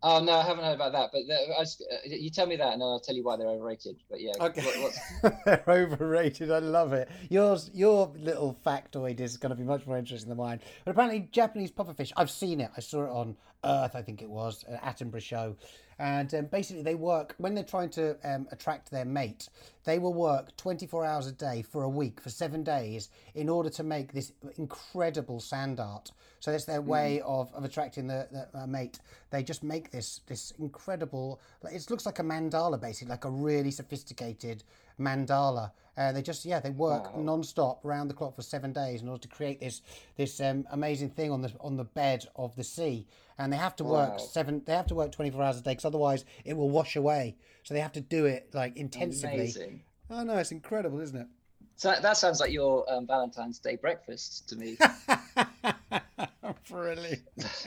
Oh 0.00 0.22
no, 0.22 0.34
I 0.34 0.44
haven't 0.44 0.64
heard 0.64 0.76
about 0.76 0.92
that. 0.92 1.10
But 1.12 1.22
the, 1.26 1.34
I 1.56 1.58
was, 1.58 1.82
uh, 1.90 1.96
you 2.04 2.30
tell 2.30 2.46
me 2.46 2.54
that, 2.56 2.72
and 2.72 2.82
I'll 2.82 3.00
tell 3.00 3.16
you 3.16 3.24
why 3.24 3.36
they're 3.36 3.48
overrated. 3.48 3.96
But 4.08 4.20
yeah, 4.20 4.30
what, 4.38 4.54
They're 5.44 5.64
overrated. 5.66 6.52
I 6.52 6.60
love 6.60 6.92
it. 6.92 7.08
Yours, 7.28 7.68
your 7.74 8.12
little 8.16 8.56
factoid 8.64 9.18
is 9.18 9.36
going 9.36 9.50
to 9.50 9.56
be 9.56 9.64
much 9.64 9.86
more 9.88 9.98
interesting 9.98 10.28
than 10.28 10.38
mine. 10.38 10.60
But 10.84 10.92
apparently, 10.92 11.28
Japanese 11.32 11.72
pufferfish. 11.72 12.12
I've 12.16 12.30
seen 12.30 12.60
it. 12.60 12.70
I 12.76 12.80
saw 12.80 13.04
it 13.06 13.10
on 13.10 13.36
Earth. 13.64 13.96
I 13.96 14.02
think 14.02 14.22
it 14.22 14.30
was 14.30 14.64
an 14.68 14.78
Attenborough 14.84 15.20
show. 15.20 15.56
And 15.98 16.32
um, 16.34 16.46
basically, 16.46 16.82
they 16.82 16.94
work 16.94 17.34
when 17.38 17.54
they're 17.54 17.64
trying 17.64 17.90
to 17.90 18.16
um, 18.24 18.46
attract 18.52 18.90
their 18.90 19.04
mate. 19.04 19.48
They 19.84 19.98
will 19.98 20.14
work 20.14 20.56
24 20.56 21.04
hours 21.04 21.26
a 21.26 21.32
day 21.32 21.62
for 21.62 21.82
a 21.82 21.88
week 21.88 22.20
for 22.20 22.30
seven 22.30 22.62
days 22.62 23.08
in 23.34 23.48
order 23.48 23.70
to 23.70 23.82
make 23.82 24.12
this 24.12 24.32
incredible 24.56 25.40
sand 25.40 25.80
art. 25.80 26.12
So 26.40 26.52
that's 26.52 26.66
their 26.66 26.80
way 26.80 27.20
of, 27.22 27.52
of 27.52 27.64
attracting 27.64 28.06
the, 28.06 28.28
the 28.30 28.60
uh, 28.60 28.66
mate. 28.66 29.00
They 29.30 29.42
just 29.42 29.64
make 29.64 29.90
this 29.90 30.20
this 30.26 30.52
incredible. 30.58 31.40
It 31.64 31.90
looks 31.90 32.06
like 32.06 32.20
a 32.20 32.22
mandala, 32.22 32.80
basically, 32.80 33.10
like 33.10 33.24
a 33.24 33.30
really 33.30 33.72
sophisticated 33.72 34.62
mandala. 34.98 35.72
Uh, 35.96 36.12
they 36.12 36.22
just 36.22 36.44
yeah 36.44 36.60
they 36.60 36.70
work 36.70 37.12
Wow. 37.16 37.22
non-stop 37.22 37.80
round 37.84 38.08
the 38.08 38.14
clock 38.14 38.36
for 38.36 38.42
seven 38.42 38.72
days 38.72 39.02
in 39.02 39.08
order 39.08 39.20
to 39.22 39.28
create 39.28 39.58
this 39.60 39.82
this 40.16 40.40
um, 40.40 40.64
amazing 40.70 41.10
thing 41.10 41.32
on 41.32 41.42
the 41.42 41.52
on 41.60 41.76
the 41.76 41.84
bed 41.84 42.24
of 42.36 42.54
the 42.56 42.62
sea. 42.64 43.06
And 43.36 43.52
they 43.52 43.56
have 43.56 43.74
to 43.76 43.84
work 43.84 44.10
Wow. 44.12 44.16
seven. 44.18 44.62
They 44.64 44.74
have 44.74 44.86
to 44.88 44.94
work 44.94 45.10
twenty 45.12 45.30
four 45.30 45.42
hours 45.42 45.58
a 45.58 45.62
day 45.62 45.72
because 45.72 45.84
otherwise 45.84 46.24
it 46.44 46.56
will 46.56 46.70
wash 46.70 46.94
away. 46.96 47.36
So 47.64 47.74
they 47.74 47.80
have 47.80 47.92
to 47.92 48.00
do 48.00 48.26
it 48.26 48.50
like 48.54 48.76
intensively. 48.76 49.34
amazing. 49.36 49.82
Oh 50.10 50.22
no, 50.22 50.36
it's 50.38 50.52
incredible, 50.52 51.00
isn't 51.00 51.18
it? 51.20 51.26
So 51.76 51.90
that, 51.90 52.02
that 52.02 52.16
sounds 52.16 52.40
like 52.40 52.50
your 52.52 52.90
um, 52.92 53.06
Valentine's 53.06 53.58
Day 53.60 53.76
breakfast 53.76 54.48
to 54.48 54.56
me. 54.56 54.76
Brilliant. 56.68 57.22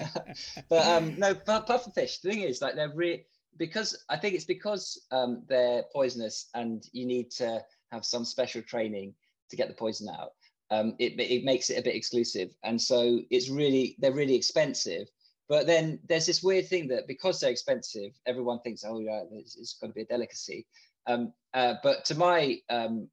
but 0.70 0.88
um, 0.88 1.16
no, 1.18 1.34
pu- 1.34 1.52
pufferfish. 1.66 2.22
The 2.22 2.30
thing 2.32 2.42
is, 2.42 2.62
like, 2.62 2.76
they're 2.76 2.90
really 2.94 3.26
because 3.58 4.04
I 4.10 4.18
think 4.18 4.36
it's 4.36 4.46
because 4.46 5.02
um, 5.12 5.44
they're 5.48 5.84
poisonous, 5.94 6.50
and 6.54 6.84
you 6.94 7.06
need 7.06 7.32
to 7.32 7.64
have 7.92 8.06
some 8.06 8.26
special 8.26 8.62
training 8.62 9.14
to 9.50 9.56
get 9.56 9.68
the 9.68 9.74
poison 9.74 10.08
out. 10.10 10.32
Um, 10.70 10.96
it 11.00 11.20
it 11.20 11.44
makes 11.44 11.70
it 11.70 11.78
a 11.78 11.84
bit 11.84 11.96
exclusive, 11.96 12.50
and 12.64 12.82
so 12.82 13.20
it's 13.30 13.50
really 13.50 13.96
they're 14.00 14.14
really 14.14 14.36
expensive. 14.36 15.08
But 15.50 15.68
then 15.68 16.00
there's 16.08 16.26
this 16.26 16.42
weird 16.42 16.70
thing 16.70 16.88
that 16.88 17.08
because 17.08 17.42
they're 17.42 17.52
expensive, 17.52 18.14
everyone 18.26 18.62
thinks, 18.62 18.86
oh 18.88 19.00
yeah, 19.00 19.24
it's, 19.34 19.58
it's 19.58 19.74
got 19.82 19.88
to 19.88 19.94
be 19.94 20.04
a 20.04 20.06
delicacy. 20.06 20.66
Um, 21.08 21.34
uh, 21.54 21.74
but 21.84 22.06
to 22.06 22.16
my 22.16 22.58
um, 22.70 23.10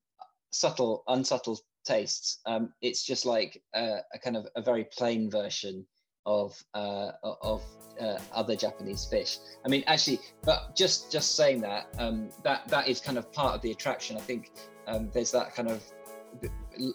subtle, 0.53 1.03
unsubtle 1.09 1.59
tastes, 1.85 2.39
um, 2.47 2.73
it's 2.81 3.05
just 3.05 3.27
like 3.27 3.61
a, 3.75 3.99
a 4.15 4.19
kind 4.21 4.37
of 4.37 4.47
a 4.55 4.63
very 4.63 4.85
plain 4.85 5.29
version 5.29 5.85
of 6.29 6.63
uh, 6.75 7.13
of 7.23 7.63
uh, 8.01 8.19
other 8.33 8.55
Japanese 8.55 9.07
fish. 9.07 9.39
I 9.65 9.69
mean, 9.69 9.83
actually, 9.87 10.21
but 10.45 10.77
just 10.77 11.11
just 11.11 11.35
saying 11.35 11.63
that 11.63 11.89
um, 11.99 12.29
that 12.45 12.69
that 12.69 12.87
is 12.87 13.01
kind 13.01 13.17
of 13.19 13.33
part 13.33 13.55
of 13.57 13.63
the 13.63 13.71
attraction. 13.73 14.17
I 14.17 14.21
think 14.21 14.53
um, 14.87 15.11
there's 15.13 15.33
that 15.33 15.55
kind 15.55 15.71
of 15.71 15.83
a 16.45 16.49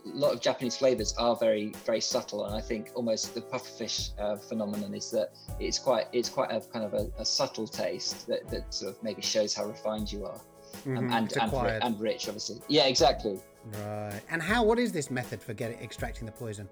lot 0.05 0.31
of 0.33 0.39
Japanese 0.39 0.77
flavors 0.77 1.13
are 1.17 1.35
very 1.35 1.73
very 1.85 1.99
subtle, 1.99 2.45
and 2.45 2.55
I 2.55 2.61
think 2.61 2.91
almost 2.95 3.33
the 3.33 3.41
pufferfish 3.41 4.11
uh, 4.19 4.37
phenomenon 4.37 4.93
is 4.93 5.09
that 5.11 5.31
it's 5.59 5.79
quite 5.79 6.05
it's 6.13 6.29
quite 6.29 6.51
a 6.51 6.61
kind 6.61 6.85
of 6.85 6.93
a, 6.93 7.09
a 7.19 7.25
subtle 7.25 7.67
taste 7.67 8.27
that, 8.27 8.47
that 8.51 8.71
sort 8.73 8.95
of 8.95 9.03
maybe 9.03 9.23
shows 9.23 9.53
how 9.55 9.65
refined 9.65 10.11
you 10.11 10.25
are 10.25 10.39
um, 10.85 10.95
Mhm, 10.95 11.11
and 11.11 11.37
and, 11.37 11.53
ri- 11.53 11.79
and 11.81 11.99
rich, 11.99 12.27
obviously. 12.27 12.61
Yeah, 12.67 12.85
exactly. 12.85 13.39
Right. 13.65 14.21
And 14.29 14.41
how? 14.41 14.63
What 14.63 14.77
is 14.77 14.91
this 14.91 15.09
method 15.09 15.41
for 15.41 15.53
getting 15.53 15.79
extracting 15.79 16.25
the 16.25 16.31
poison? 16.31 16.69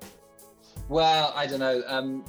Well, 0.89 1.33
I 1.35 1.47
don't 1.47 1.59
know. 1.59 1.83
Um, 1.87 2.25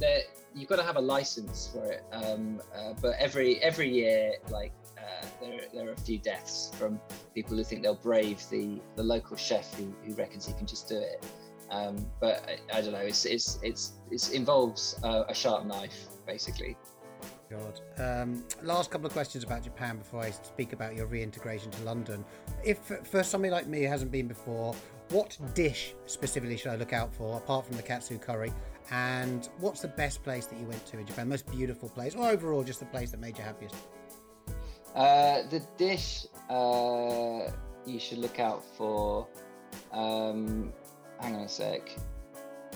you've 0.54 0.68
got 0.68 0.76
to 0.76 0.82
have 0.82 0.96
a 0.96 1.00
license 1.00 1.70
for 1.72 1.84
it. 1.90 2.04
Um, 2.12 2.60
uh, 2.74 2.92
but 3.00 3.16
every 3.18 3.58
every 3.62 3.88
year, 3.88 4.34
like 4.50 4.72
uh, 4.98 5.26
there, 5.40 5.60
there 5.72 5.88
are 5.88 5.92
a 5.92 6.00
few 6.00 6.18
deaths 6.18 6.70
from 6.78 7.00
people 7.34 7.56
who 7.56 7.64
think 7.64 7.82
they'll 7.82 7.94
brave 7.94 8.42
the 8.50 8.80
the 8.96 9.02
local 9.02 9.36
chef 9.36 9.74
who, 9.74 9.94
who 10.04 10.14
reckons 10.14 10.46
he 10.46 10.52
can 10.54 10.66
just 10.66 10.88
do 10.88 10.96
it. 10.96 11.24
Um, 11.70 12.06
but 12.20 12.44
I, 12.72 12.78
I 12.78 12.80
don't 12.82 12.92
know. 12.92 12.98
It's 12.98 13.24
it's 13.24 13.58
it's, 13.62 13.92
it's 14.10 14.30
involves 14.30 14.98
a 15.02 15.34
sharp 15.34 15.66
knife, 15.66 16.06
basically. 16.26 16.76
God. 17.52 17.80
Um, 17.98 18.44
last 18.62 18.90
couple 18.90 19.06
of 19.06 19.12
questions 19.12 19.44
about 19.44 19.62
Japan 19.62 19.98
before 19.98 20.20
I 20.22 20.30
speak 20.30 20.72
about 20.72 20.96
your 20.96 21.06
reintegration 21.06 21.70
to 21.72 21.82
London. 21.82 22.24
If 22.64 22.78
for 22.78 23.22
somebody 23.22 23.50
like 23.50 23.66
me 23.66 23.82
who 23.82 23.88
hasn't 23.88 24.10
been 24.10 24.26
before, 24.26 24.74
what 25.12 25.36
dish 25.54 25.94
specifically 26.06 26.56
should 26.56 26.72
I 26.72 26.76
look 26.76 26.92
out 26.92 27.14
for 27.14 27.36
apart 27.36 27.66
from 27.66 27.76
the 27.76 27.82
katsu 27.82 28.18
curry? 28.18 28.52
And 28.90 29.48
what's 29.58 29.80
the 29.80 29.88
best 29.88 30.22
place 30.24 30.46
that 30.46 30.58
you 30.58 30.66
went 30.66 30.84
to 30.86 30.98
in 30.98 31.06
Japan? 31.06 31.28
Most 31.28 31.50
beautiful 31.50 31.88
place, 31.88 32.14
or 32.14 32.28
overall 32.28 32.64
just 32.64 32.80
the 32.80 32.86
place 32.86 33.10
that 33.10 33.20
made 33.20 33.38
you 33.38 33.44
happiest? 33.44 33.74
Uh, 34.94 35.42
the 35.50 35.62
dish 35.76 36.26
uh, 36.50 37.50
you 37.86 37.98
should 37.98 38.18
look 38.18 38.40
out 38.40 38.64
for. 38.76 39.26
Um, 39.92 40.72
hang 41.20 41.36
on 41.36 41.42
a 41.42 41.48
sec. 41.48 41.90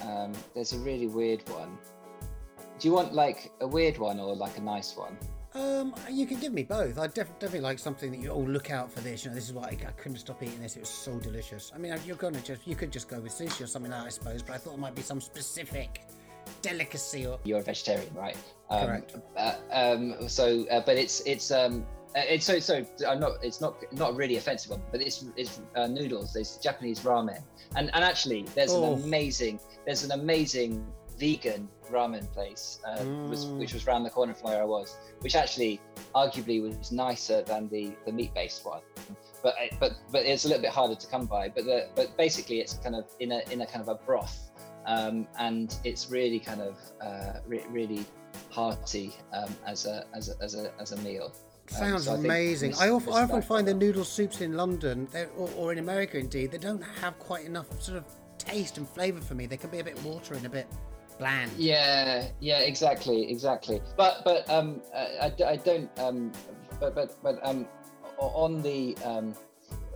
Um, 0.03 0.32
there's 0.55 0.72
a 0.72 0.78
really 0.78 1.07
weird 1.07 1.47
one. 1.49 1.78
Do 2.78 2.89
you 2.89 2.93
want 2.93 3.14
like 3.14 3.51
a 3.61 3.66
weird 3.66 3.99
one 3.99 4.20
or 4.20 4.37
like 4.37 4.59
a 4.59 4.62
nice 4.62 4.97
one? 4.97 5.16
Um, 5.57 5.94
you 6.11 6.26
can 6.26 6.38
give 6.38 6.52
me 6.52 6.62
both. 6.64 6.98
I 6.98 7.07
def- 7.07 7.38
definitely 7.38 7.61
like 7.61 7.78
something 7.78 8.11
that 8.11 8.20
you 8.20 8.28
all 8.30 8.46
look 8.46 8.70
out 8.70 8.92
for 8.92 9.00
this. 9.00 9.24
You 9.24 9.30
know, 9.30 9.34
this 9.36 9.46
is 9.46 9.54
why 9.54 9.64
I, 9.64 9.88
I 9.88 9.92
couldn't 9.92 10.18
stop 10.18 10.42
eating 10.42 10.61
this. 10.61 10.76
It 10.76 10.80
was 10.80 10.88
so 10.90 11.18
delicious. 11.18 11.72
I 11.74 11.78
mean, 11.78 11.96
you're 12.04 12.16
gonna 12.16 12.40
just 12.40 12.66
you 12.66 12.76
could 12.76 12.92
just 12.92 13.09
go 13.09 13.18
with 13.20 13.32
sushi 13.32 13.62
or 13.62 13.66
something 13.66 13.90
like 13.90 14.00
that, 14.02 14.07
I 14.07 14.11
suppose. 14.11 14.42
But 14.42 14.54
I 14.54 14.59
thought 14.59 14.74
it 14.74 14.78
might 14.80 14.94
be 14.94 15.00
some 15.02 15.20
specific 15.20 16.02
delicacy 16.61 17.26
or 17.26 17.38
You're 17.44 17.61
a 17.61 17.62
vegetarian, 17.62 18.12
right? 18.14 18.36
Um, 18.68 18.86
Correct. 18.86 19.16
Uh, 19.36 19.54
um, 19.72 20.28
so, 20.28 20.66
uh, 20.70 20.82
but 20.84 20.96
it's 20.98 21.20
it's 21.20 21.50
um, 21.50 21.86
uh, 22.14 22.20
it's 22.28 22.44
so 22.44 22.59
so. 22.61 22.84
I'm 23.09 23.20
not. 23.20 23.32
It's 23.42 23.62
not 23.62 23.76
not 23.94 24.14
really 24.14 24.36
offensive 24.36 24.72
one, 24.72 24.82
but 24.92 25.00
it's 25.00 25.24
it's 25.36 25.61
uh, 25.74 25.86
noodles. 25.86 26.34
There's 26.34 26.59
Japanese 26.59 27.00
ramen, 27.00 27.42
and 27.76 27.90
and 27.94 28.04
actually 28.04 28.42
there's 28.54 28.72
Oh. 28.72 28.94
an 28.94 29.02
amazing 29.04 29.59
there's 29.86 30.04
an 30.04 30.11
amazing 30.12 30.86
vegan 31.18 31.68
ramen 31.90 32.30
place 32.32 32.78
uh, 32.86 33.04
was, 33.30 33.46
Mm. 33.46 33.58
which 33.58 33.72
was 33.72 33.86
around 33.86 34.02
the 34.04 34.10
corner 34.10 34.34
from 34.34 34.50
where 34.50 34.60
I 34.60 34.64
was, 34.64 34.96
which 35.20 35.34
actually 35.36 35.80
arguably 36.14 36.60
was 36.62 36.92
nicer 36.92 37.42
than 37.42 37.68
the 37.68 37.92
the 38.06 38.12
meat 38.12 38.34
based 38.34 38.64
one. 38.64 38.80
But 39.42 39.54
uh, 39.54 39.76
but 39.80 39.92
but 40.12 40.22
it's 40.26 40.44
a 40.44 40.48
little 40.48 40.62
bit 40.62 40.70
harder 40.72 40.94
to 40.94 41.06
come 41.06 41.26
by. 41.26 41.48
But 41.48 41.64
the 41.64 41.88
but 41.94 42.16
basically 42.16 42.60
it's 42.60 42.74
kind 42.74 42.96
of 42.96 43.04
in 43.20 43.32
a 43.32 43.40
in 43.50 43.60
a 43.60 43.66
kind 43.66 43.82
of 43.82 43.88
a 43.88 43.94
broth, 44.06 44.50
um, 44.86 45.26
and 45.38 45.74
it's 45.84 46.10
really 46.10 46.40
kind 46.40 46.60
of 46.60 46.76
uh, 47.00 47.40
re- 47.46 47.64
really 47.70 48.04
hearty 48.50 49.14
um, 49.32 49.54
as 49.66 49.86
a 49.86 50.04
as 50.14 50.28
a 50.28 50.34
as 50.42 50.54
a 50.54 50.72
as 50.80 50.92
a 50.92 50.96
meal. 50.98 51.32
Um, 51.72 51.78
Sounds 51.78 52.04
so 52.04 52.14
amazing. 52.14 52.74
I, 52.78 52.90
of, 52.90 53.04
this 53.06 53.14
I 53.14 53.22
often 53.24 53.42
find 53.42 53.66
the 53.66 53.74
noodle 53.74 54.04
soups 54.04 54.40
in 54.40 54.56
London, 54.56 55.08
or, 55.36 55.50
or 55.56 55.72
in 55.72 55.78
America 55.78 56.16
indeed, 56.18 56.52
they 56.52 56.58
don't 56.58 56.82
have 57.02 57.18
quite 57.18 57.44
enough 57.44 57.66
sort 57.82 57.98
of 57.98 58.04
taste 58.38 58.78
and 58.78 58.88
flavour 58.88 59.20
for 59.20 59.34
me. 59.34 59.46
They 59.46 59.56
can 59.56 59.70
be 59.70 59.80
a 59.80 59.84
bit 59.84 60.00
watery 60.04 60.36
and 60.36 60.46
a 60.46 60.48
bit 60.48 60.68
bland. 61.18 61.50
Yeah, 61.56 62.28
yeah, 62.40 62.60
exactly, 62.60 63.30
exactly. 63.30 63.80
But 63.96 64.22
but 64.24 64.48
um, 64.50 64.82
I, 64.94 65.32
I- 65.44 65.56
don't 65.56 65.90
um, 65.98 66.32
but 66.80 66.94
but 66.94 67.16
but 67.22 67.38
um, 67.42 67.66
on 68.18 68.62
the 68.62 68.96
um, 69.04 69.34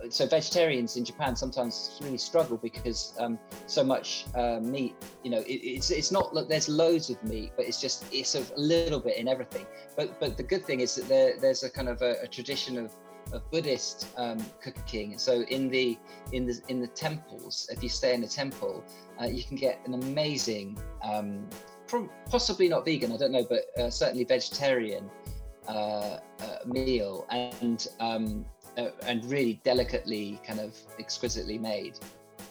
so 0.09 0.25
vegetarians 0.25 0.97
in 0.97 1.05
Japan 1.05 1.35
sometimes 1.35 1.99
really 2.01 2.17
struggle 2.17 2.57
because 2.57 3.13
um, 3.19 3.37
so 3.67 3.83
much 3.83 4.25
uh, 4.35 4.59
meat. 4.59 4.95
You 5.23 5.31
know, 5.31 5.39
it, 5.41 5.61
it's 5.63 5.91
it's 5.91 6.11
not 6.11 6.33
that 6.33 6.49
there's 6.49 6.67
loads 6.67 7.09
of 7.09 7.23
meat, 7.23 7.51
but 7.55 7.65
it's 7.65 7.79
just 7.79 8.05
it's 8.11 8.35
a 8.35 8.43
little 8.57 8.99
bit 8.99 9.17
in 9.17 9.27
everything. 9.27 9.65
But 9.95 10.19
but 10.19 10.37
the 10.37 10.43
good 10.43 10.65
thing 10.65 10.79
is 10.79 10.95
that 10.95 11.07
there, 11.07 11.37
there's 11.39 11.63
a 11.63 11.69
kind 11.69 11.87
of 11.89 12.01
a, 12.01 12.15
a 12.23 12.27
tradition 12.27 12.77
of 12.77 12.91
of 13.33 13.49
Buddhist 13.51 14.07
um, 14.17 14.43
cooking. 14.61 15.17
So 15.17 15.41
in 15.43 15.69
the 15.69 15.97
in 16.31 16.45
the 16.45 16.59
in 16.67 16.79
the 16.79 16.87
temples, 16.87 17.69
if 17.71 17.81
you 17.83 17.89
stay 17.89 18.13
in 18.13 18.23
a 18.23 18.27
temple, 18.27 18.83
uh, 19.21 19.25
you 19.25 19.43
can 19.43 19.57
get 19.57 19.79
an 19.85 19.93
amazing, 19.93 20.77
um, 21.03 21.47
prob- 21.87 22.09
possibly 22.29 22.67
not 22.69 22.85
vegan, 22.85 23.11
I 23.11 23.17
don't 23.17 23.31
know, 23.31 23.45
but 23.47 23.65
uh, 23.81 23.89
certainly 23.89 24.23
vegetarian 24.23 25.09
uh, 25.67 25.71
uh, 25.71 26.19
meal, 26.65 27.25
and 27.29 27.87
um, 27.99 28.45
uh, 28.77 28.89
and 29.03 29.23
really 29.25 29.61
delicately, 29.63 30.39
kind 30.45 30.59
of 30.59 30.75
exquisitely 30.99 31.57
made. 31.57 31.99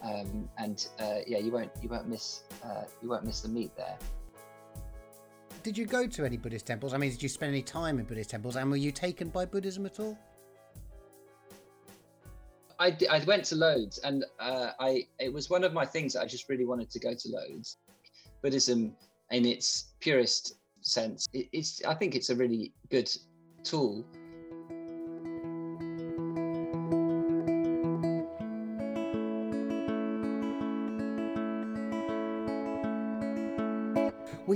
Um, 0.03 0.49
and 0.59 0.87
uh, 0.99 1.19
yeah, 1.27 1.39
you 1.39 1.51
won't 1.51 1.71
you 1.83 1.89
won't 1.89 2.09
miss 2.09 2.43
you 3.03 3.09
won't 3.09 3.25
miss 3.25 3.41
the 3.41 3.49
meat 3.49 3.73
there. 3.77 3.99
Did 5.63 5.77
you 5.77 5.85
go 5.85 6.07
to 6.07 6.25
any 6.25 6.39
Buddhist 6.39 6.67
temples? 6.67 6.95
I 6.95 6.97
mean, 6.97 7.11
did 7.11 7.23
you 7.23 7.29
spend 7.29 7.51
any 7.51 7.61
time 7.61 7.99
in 7.99 8.07
Buddhist 8.07 8.31
temples? 8.31 8.57
And 8.57 8.71
were 8.71 8.79
you 8.79 8.91
taken 8.91 9.29
by 9.29 9.45
Buddhism 9.45 9.85
at 9.85 10.01
all? 10.01 10.17
I, 12.81 12.97
I 13.11 13.23
went 13.25 13.45
to 13.47 13.57
loads, 13.57 13.99
and 13.99 14.25
uh, 14.41 14.71
I 14.81 15.07
it 15.19 15.33
was 15.33 15.51
one 15.51 15.65
of 15.65 15.75
my 15.75 15.85
things 15.85 16.15
that 16.15 16.23
I 16.23 16.27
just 16.27 16.49
really 16.49 16.65
wanted 16.65 16.91
to 16.91 16.99
go 16.99 17.15
to 17.15 17.29
loads. 17.29 17.77
Buddhism, 18.43 18.97
in 19.31 19.45
its 19.45 19.93
purest 20.01 20.55
sense, 20.81 21.27
it, 21.35 21.49
it's 21.53 21.85
I 21.85 21.95
think 21.95 22.15
it's 22.15 22.31
a 22.31 22.35
really 22.35 22.73
good 22.91 23.11
tool. 23.63 24.05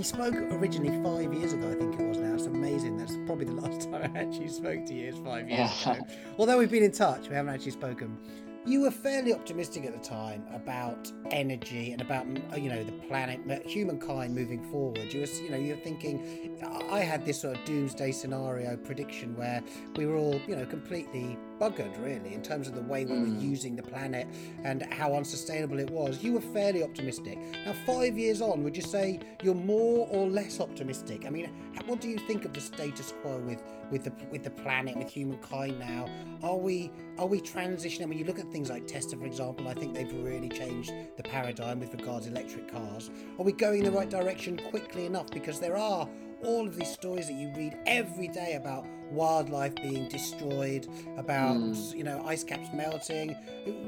Spoke 0.04 0.34
originally 0.34 1.02
five 1.02 1.32
years 1.34 1.52
ago, 1.52 1.70
I 1.70 1.74
think 1.74 1.98
it 1.98 2.06
was 2.06 2.18
now. 2.18 2.34
It's 2.34 2.46
amazing. 2.46 2.96
That's 2.96 3.16
probably 3.26 3.46
the 3.46 3.52
last 3.54 3.82
time 3.90 4.12
I 4.14 4.18
actually 4.18 4.48
spoke 4.48 4.84
to 4.86 4.94
you 4.94 5.08
is 5.08 5.18
five 5.18 5.48
years 5.48 5.70
Yeah. 5.86 5.92
ago. 5.94 6.06
Although 6.38 6.58
we've 6.58 6.70
been 6.70 6.84
in 6.84 6.92
touch, 6.92 7.28
we 7.28 7.34
haven't 7.34 7.54
actually 7.54 7.72
spoken. 7.72 8.18
You 8.66 8.80
were 8.80 8.90
fairly 8.90 9.34
optimistic 9.34 9.84
at 9.84 9.92
the 9.92 9.98
time 10.08 10.42
about 10.54 11.12
energy 11.30 11.92
and 11.92 12.00
about 12.00 12.26
mm, 12.26 12.62
you 12.62 12.70
know 12.70 12.82
the 12.82 12.92
planet, 12.92 13.40
uh, 13.50 13.56
humankind 13.68 14.34
moving 14.34 14.62
forward. 14.70 15.12
You 15.12 15.20
were 15.20 15.26
you 15.26 15.50
know 15.50 15.58
you're 15.58 15.76
thinking. 15.76 16.58
I 16.90 17.00
had 17.00 17.26
this 17.26 17.42
sort 17.42 17.58
of 17.58 17.64
doomsday 17.66 18.10
scenario 18.12 18.78
prediction 18.78 19.36
where 19.36 19.62
we 19.96 20.06
were 20.06 20.16
all 20.16 20.40
you 20.48 20.56
know 20.56 20.64
completely 20.64 21.36
buggered 21.60 22.02
really 22.04 22.34
in 22.34 22.42
terms 22.42 22.68
of 22.68 22.74
the 22.74 22.82
way 22.82 23.04
we 23.04 23.12
were 23.18 23.26
Mm. 23.26 23.40
using 23.42 23.76
the 23.76 23.82
planet 23.82 24.26
and 24.64 24.82
how 24.92 25.14
unsustainable 25.14 25.78
it 25.78 25.90
was. 25.90 26.22
You 26.22 26.32
were 26.34 26.40
fairly 26.40 26.82
optimistic. 26.82 27.38
Now 27.64 27.74
five 27.86 28.18
years 28.18 28.40
on, 28.40 28.62
would 28.64 28.76
you 28.76 28.82
say 28.82 29.20
you're 29.42 29.54
more 29.54 30.08
or 30.10 30.28
less 30.28 30.60
optimistic? 30.60 31.26
I 31.26 31.30
mean, 31.30 31.48
what 31.86 32.00
do 32.00 32.08
you 32.08 32.18
think 32.18 32.44
of 32.44 32.52
the 32.52 32.60
status 32.60 33.12
quo 33.22 33.38
with 33.38 33.62
with 33.90 34.04
the 34.04 34.12
with 34.30 34.42
the 34.42 34.50
planet 34.50 34.96
with 34.96 35.08
humankind 35.10 35.78
now? 35.78 36.06
Are 36.42 36.56
we 36.56 36.90
are 37.18 37.26
we 37.26 37.40
transitioning? 37.40 38.08
When 38.08 38.18
you 38.18 38.24
look 38.24 38.38
at 38.38 38.50
things 38.50 38.70
like 38.70 38.86
Tesla, 38.86 39.18
for 39.18 39.26
example, 39.26 39.68
I 39.68 39.74
think 39.74 39.94
they've 39.94 40.12
really 40.24 40.48
changed 40.48 40.92
the 41.16 41.22
paradigm 41.22 41.80
with 41.80 41.92
regards 41.94 42.26
to 42.26 42.32
electric 42.32 42.70
cars. 42.70 43.10
Are 43.38 43.44
we 43.44 43.52
going 43.52 43.78
in 43.80 43.84
the 43.84 43.90
right 43.98 44.10
direction 44.10 44.58
quickly 44.70 45.06
enough? 45.06 45.30
Because 45.30 45.60
there 45.60 45.76
are 45.76 46.08
all 46.44 46.66
of 46.66 46.76
these 46.76 46.92
stories 46.92 47.28
that 47.28 47.34
you 47.34 47.50
read 47.56 47.78
every 47.86 48.28
day 48.28 48.54
about 48.54 48.86
wildlife 49.14 49.74
being 49.76 50.08
destroyed, 50.08 50.86
about 51.16 51.56
you 51.94 52.04
know 52.04 52.24
ice 52.26 52.44
caps 52.44 52.68
melting. 52.74 53.30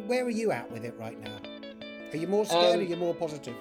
Where 0.06 0.24
are 0.24 0.30
you 0.30 0.52
at 0.52 0.70
with 0.70 0.84
it 0.84 0.94
right 0.98 1.20
now? 1.22 1.36
Are 2.12 2.16
you 2.16 2.26
more 2.26 2.44
scared 2.46 2.74
Um, 2.74 2.80
or 2.80 2.82
are 2.84 2.86
you 2.86 2.96
more 2.96 3.14
positive? 3.14 3.56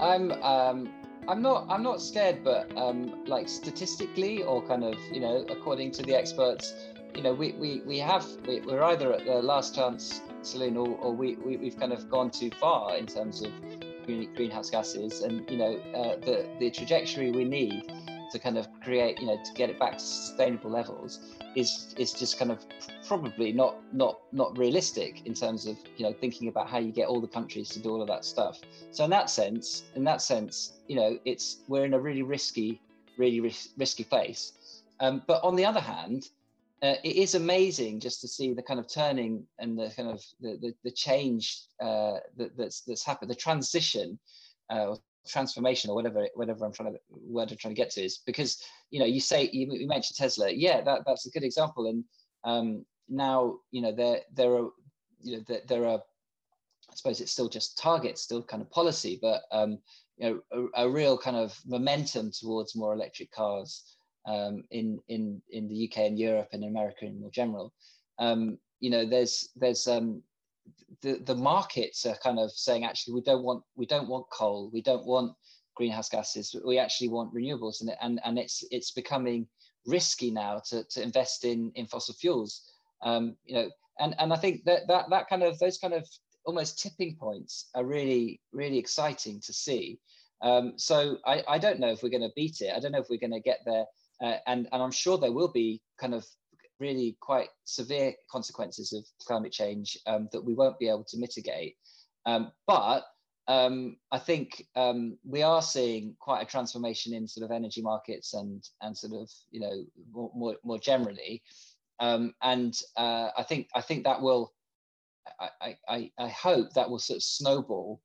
I'm 0.00 0.32
um, 0.42 0.88
I'm 1.28 1.42
not 1.42 1.66
I'm 1.68 1.82
not 1.82 2.00
scared, 2.00 2.42
but 2.44 2.74
um, 2.76 3.24
like 3.26 3.48
statistically 3.48 4.42
or 4.42 4.62
kind 4.62 4.84
of 4.84 4.94
you 5.12 5.20
know 5.20 5.44
according 5.50 5.90
to 5.92 6.02
the 6.02 6.14
experts, 6.14 6.72
you 7.14 7.22
know 7.22 7.34
we 7.34 7.52
we, 7.52 7.82
we 7.84 7.98
have 7.98 8.24
we, 8.46 8.60
we're 8.60 8.82
either 8.82 9.12
at 9.12 9.24
the 9.24 9.42
last 9.42 9.74
chance 9.74 10.22
saloon 10.42 10.76
or, 10.76 10.88
or 10.98 11.12
we, 11.12 11.34
we 11.36 11.56
we've 11.56 11.78
kind 11.78 11.92
of 11.92 12.08
gone 12.08 12.30
too 12.30 12.50
far 12.60 12.96
in 12.96 13.06
terms 13.06 13.42
of 13.42 13.50
greenhouse 14.34 14.70
gases 14.70 15.20
and 15.20 15.48
you 15.50 15.58
know 15.58 15.76
uh, 15.94 16.16
the 16.24 16.48
the 16.60 16.70
trajectory 16.70 17.30
we 17.30 17.44
need 17.44 17.92
to 18.30 18.38
kind 18.38 18.58
of 18.58 18.68
create 18.80 19.20
you 19.20 19.26
know 19.26 19.36
to 19.42 19.52
get 19.54 19.70
it 19.70 19.78
back 19.78 19.98
to 19.98 20.04
sustainable 20.04 20.70
levels 20.70 21.20
is 21.54 21.94
is 21.98 22.12
just 22.12 22.38
kind 22.38 22.50
of 22.50 22.64
probably 23.06 23.52
not 23.52 23.76
not 23.92 24.20
not 24.32 24.56
realistic 24.56 25.26
in 25.26 25.34
terms 25.34 25.66
of 25.66 25.76
you 25.96 26.04
know 26.04 26.12
thinking 26.12 26.48
about 26.48 26.68
how 26.68 26.78
you 26.78 26.92
get 26.92 27.08
all 27.08 27.20
the 27.20 27.28
countries 27.28 27.68
to 27.68 27.78
do 27.78 27.90
all 27.90 28.02
of 28.02 28.08
that 28.08 28.24
stuff. 28.24 28.60
So 28.90 29.04
in 29.04 29.10
that 29.10 29.30
sense 29.30 29.84
in 29.94 30.04
that 30.04 30.22
sense 30.22 30.74
you 30.86 30.96
know 30.96 31.18
it's 31.24 31.58
we're 31.68 31.84
in 31.84 31.94
a 31.94 32.00
really 32.00 32.22
risky 32.22 32.80
really 33.16 33.40
ris- 33.40 33.70
risky 33.76 34.04
place. 34.04 34.52
Um, 35.00 35.22
but 35.26 35.42
on 35.42 35.56
the 35.56 35.64
other 35.64 35.80
hand 35.80 36.28
uh, 36.82 36.94
it 37.02 37.16
is 37.16 37.34
amazing 37.34 37.98
just 37.98 38.20
to 38.20 38.28
see 38.28 38.54
the 38.54 38.62
kind 38.62 38.78
of 38.78 38.86
turning 38.92 39.44
and 39.58 39.78
the 39.78 39.90
kind 39.96 40.08
of 40.08 40.22
the 40.40 40.58
the, 40.60 40.74
the 40.84 40.90
change 40.90 41.62
uh, 41.80 42.18
that, 42.36 42.56
that's 42.56 42.82
that's 42.82 43.04
happened 43.04 43.30
the 43.30 43.34
transition 43.34 44.18
uh, 44.70 44.94
transformation 45.26 45.90
or 45.90 45.94
whatever 45.94 46.26
whatever 46.34 46.64
I'm 46.64 46.72
trying 46.72 46.92
to 46.92 46.98
word 47.10 47.50
I'm 47.50 47.58
trying 47.58 47.74
to 47.74 47.80
get 47.80 47.90
to 47.92 48.02
is 48.02 48.18
because 48.24 48.62
you 48.90 49.00
know 49.00 49.06
you 49.06 49.20
say 49.20 49.48
you, 49.52 49.72
you 49.72 49.86
mentioned 49.86 50.16
Tesla 50.16 50.50
yeah 50.50 50.80
that 50.82 51.02
that's 51.06 51.26
a 51.26 51.30
good 51.30 51.44
example 51.44 51.86
and 51.86 52.04
um, 52.44 52.84
now 53.08 53.56
you 53.70 53.82
know 53.82 53.92
there 53.92 54.20
there 54.34 54.52
are 54.52 54.68
you 55.22 55.36
know 55.36 55.44
there, 55.46 55.60
there 55.66 55.86
are 55.86 56.00
I 56.90 56.94
suppose 56.94 57.20
it's 57.20 57.32
still 57.32 57.48
just 57.48 57.76
targets, 57.78 58.22
still 58.22 58.42
kind 58.42 58.62
of 58.62 58.70
policy, 58.70 59.18
but 59.20 59.42
um, 59.52 59.78
you 60.16 60.42
know, 60.52 60.68
a, 60.76 60.84
a 60.84 60.90
real 60.90 61.18
kind 61.18 61.36
of 61.36 61.58
momentum 61.66 62.30
towards 62.30 62.74
more 62.74 62.94
electric 62.94 63.30
cars 63.30 63.96
um, 64.26 64.64
in 64.70 64.98
in 65.08 65.40
in 65.50 65.68
the 65.68 65.88
UK 65.88 65.98
and 65.98 66.18
Europe 66.18 66.48
and 66.52 66.64
America 66.64 67.04
in 67.04 67.20
more 67.20 67.30
general. 67.30 67.72
Um, 68.18 68.58
you 68.80 68.90
know, 68.90 69.06
there's 69.06 69.50
there's 69.56 69.86
um, 69.86 70.22
the 71.02 71.18
the 71.24 71.34
markets 71.34 72.06
are 72.06 72.16
kind 72.16 72.38
of 72.38 72.50
saying 72.52 72.84
actually 72.84 73.14
we 73.14 73.22
don't 73.22 73.42
want 73.42 73.62
we 73.76 73.86
don't 73.86 74.08
want 74.08 74.26
coal, 74.30 74.70
we 74.72 74.82
don't 74.82 75.06
want 75.06 75.32
greenhouse 75.76 76.08
gases, 76.08 76.54
we 76.66 76.78
actually 76.78 77.08
want 77.08 77.32
renewables, 77.34 77.80
and 77.80 77.90
and 78.00 78.20
and 78.24 78.38
it's 78.38 78.64
it's 78.70 78.90
becoming 78.90 79.46
risky 79.86 80.30
now 80.30 80.60
to 80.68 80.84
to 80.84 81.02
invest 81.02 81.44
in 81.44 81.72
in 81.74 81.86
fossil 81.86 82.14
fuels. 82.14 82.62
Um, 83.02 83.36
you 83.44 83.54
know, 83.54 83.70
and 84.00 84.14
and 84.18 84.32
I 84.32 84.36
think 84.36 84.64
that 84.64 84.88
that 84.88 85.10
that 85.10 85.28
kind 85.28 85.42
of 85.42 85.58
those 85.58 85.78
kind 85.78 85.94
of 85.94 86.06
almost 86.44 86.78
tipping 86.78 87.16
points 87.16 87.68
are 87.74 87.84
really 87.84 88.40
really 88.52 88.78
exciting 88.78 89.40
to 89.40 89.52
see. 89.52 90.00
Um, 90.40 90.74
so 90.76 91.18
I, 91.26 91.42
I 91.48 91.58
don't 91.58 91.80
know 91.80 91.90
if 91.90 92.02
we're 92.02 92.10
going 92.10 92.22
to 92.22 92.32
beat 92.36 92.60
it. 92.60 92.72
I 92.72 92.78
don't 92.78 92.92
know 92.92 93.00
if 93.00 93.08
we're 93.10 93.18
going 93.18 93.32
to 93.32 93.40
get 93.40 93.58
there. 93.66 93.84
Uh, 94.20 94.36
and 94.48 94.68
and 94.72 94.82
i'm 94.82 94.90
sure 94.90 95.16
there 95.16 95.30
will 95.30 95.52
be 95.52 95.80
kind 96.00 96.12
of 96.12 96.26
really 96.80 97.16
quite 97.20 97.48
severe 97.64 98.14
consequences 98.30 98.92
of 98.92 99.04
climate 99.26 99.52
change 99.52 99.98
um, 100.06 100.28
that 100.32 100.44
we 100.44 100.54
won't 100.54 100.78
be 100.78 100.88
able 100.88 101.04
to 101.04 101.18
mitigate. 101.18 101.76
Um, 102.26 102.52
but 102.66 103.04
um, 103.48 103.96
I 104.12 104.18
think 104.18 104.66
um, 104.76 105.16
we 105.24 105.42
are 105.42 105.62
seeing 105.62 106.14
quite 106.20 106.42
a 106.42 106.50
transformation 106.50 107.14
in 107.14 107.26
sort 107.26 107.44
of 107.44 107.50
energy 107.50 107.80
markets 107.80 108.34
and 108.34 108.62
and 108.82 108.96
sort 108.96 109.14
of 109.14 109.30
you 109.50 109.60
know 109.60 109.84
more 110.12 110.30
more, 110.34 110.56
more 110.64 110.78
generally, 110.78 111.42
um, 111.98 112.34
and 112.42 112.74
uh, 112.96 113.30
I 113.36 113.42
think 113.42 113.68
I 113.74 113.80
think 113.80 114.04
that 114.04 114.20
will 114.20 114.52
I, 115.40 115.76
I 115.88 116.10
I 116.18 116.28
hope 116.28 116.72
that 116.74 116.88
will 116.88 116.98
sort 116.98 117.16
of 117.16 117.22
snowball. 117.22 118.02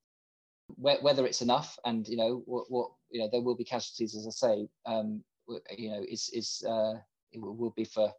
Whether 0.77 1.25
it's 1.25 1.41
enough, 1.41 1.77
and 1.85 2.07
you 2.07 2.15
know 2.15 2.41
what, 2.45 2.65
what 2.69 2.91
you 3.11 3.19
know, 3.19 3.29
there 3.31 3.41
will 3.41 3.55
be 3.55 3.65
casualties, 3.65 4.15
as 4.15 4.25
I 4.25 4.31
say. 4.31 4.67
Um, 4.85 5.23
you 5.77 5.91
know, 5.91 6.03
is 6.07 6.29
is 6.33 6.63
uh, 6.67 6.93
it 7.33 7.41
will, 7.41 7.55
will 7.55 7.73
be 7.75 7.83
for 7.83 8.11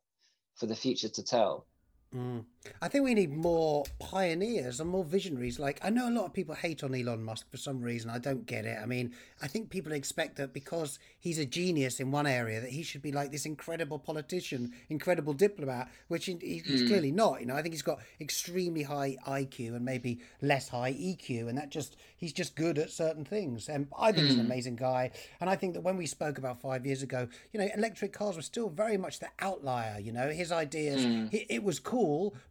for 0.56 0.66
the 0.66 0.76
future 0.76 1.08
to 1.08 1.22
tell. 1.22 1.66
Mm. 2.14 2.44
I 2.80 2.88
think 2.88 3.04
we 3.04 3.14
need 3.14 3.32
more 3.32 3.84
pioneers 3.98 4.80
and 4.80 4.88
more 4.88 5.04
visionaries. 5.04 5.58
Like 5.58 5.80
I 5.82 5.90
know 5.90 6.08
a 6.08 6.10
lot 6.10 6.26
of 6.26 6.32
people 6.32 6.54
hate 6.54 6.82
on 6.82 6.94
Elon 6.94 7.22
Musk 7.22 7.50
for 7.50 7.56
some 7.56 7.82
reason. 7.82 8.10
I 8.10 8.18
don't 8.18 8.46
get 8.46 8.64
it. 8.64 8.78
I 8.80 8.86
mean, 8.86 9.12
I 9.42 9.48
think 9.48 9.70
people 9.70 9.92
expect 9.92 10.36
that 10.36 10.52
because 10.52 10.98
he's 11.18 11.38
a 11.38 11.44
genius 11.44 12.00
in 12.00 12.10
one 12.10 12.26
area 12.26 12.60
that 12.60 12.70
he 12.70 12.82
should 12.82 13.02
be 13.02 13.12
like 13.12 13.32
this 13.32 13.46
incredible 13.46 13.98
politician, 13.98 14.72
incredible 14.88 15.32
diplomat, 15.34 15.90
which 16.08 16.26
he- 16.26 16.38
he's 16.40 16.82
hmm. 16.82 16.86
clearly 16.86 17.10
not. 17.10 17.40
You 17.40 17.46
know, 17.46 17.56
I 17.56 17.62
think 17.62 17.74
he's 17.74 17.82
got 17.82 18.00
extremely 18.20 18.82
high 18.82 19.16
IQ 19.26 19.74
and 19.74 19.84
maybe 19.84 20.20
less 20.40 20.68
high 20.68 20.92
EQ, 20.92 21.48
and 21.48 21.58
that 21.58 21.70
just 21.70 21.96
he's 22.16 22.32
just 22.32 22.56
good 22.56 22.78
at 22.78 22.90
certain 22.90 23.24
things. 23.24 23.68
And 23.68 23.88
I 23.98 24.12
think 24.12 24.26
he's 24.26 24.34
an 24.36 24.40
hmm. 24.40 24.52
amazing 24.52 24.76
guy. 24.76 25.10
And 25.40 25.50
I 25.50 25.56
think 25.56 25.74
that 25.74 25.82
when 25.82 25.96
we 25.96 26.06
spoke 26.06 26.38
about 26.38 26.60
five 26.60 26.86
years 26.86 27.02
ago, 27.02 27.28
you 27.52 27.60
know, 27.60 27.68
electric 27.76 28.12
cars 28.12 28.36
were 28.36 28.42
still 28.42 28.68
very 28.68 28.96
much 28.96 29.18
the 29.18 29.28
outlier. 29.40 29.98
You 30.00 30.12
know, 30.12 30.30
his 30.30 30.50
ideas, 30.52 31.04
hmm. 31.04 31.26
it, 31.32 31.46
it 31.50 31.62
was 31.62 31.78
cool, 31.78 32.03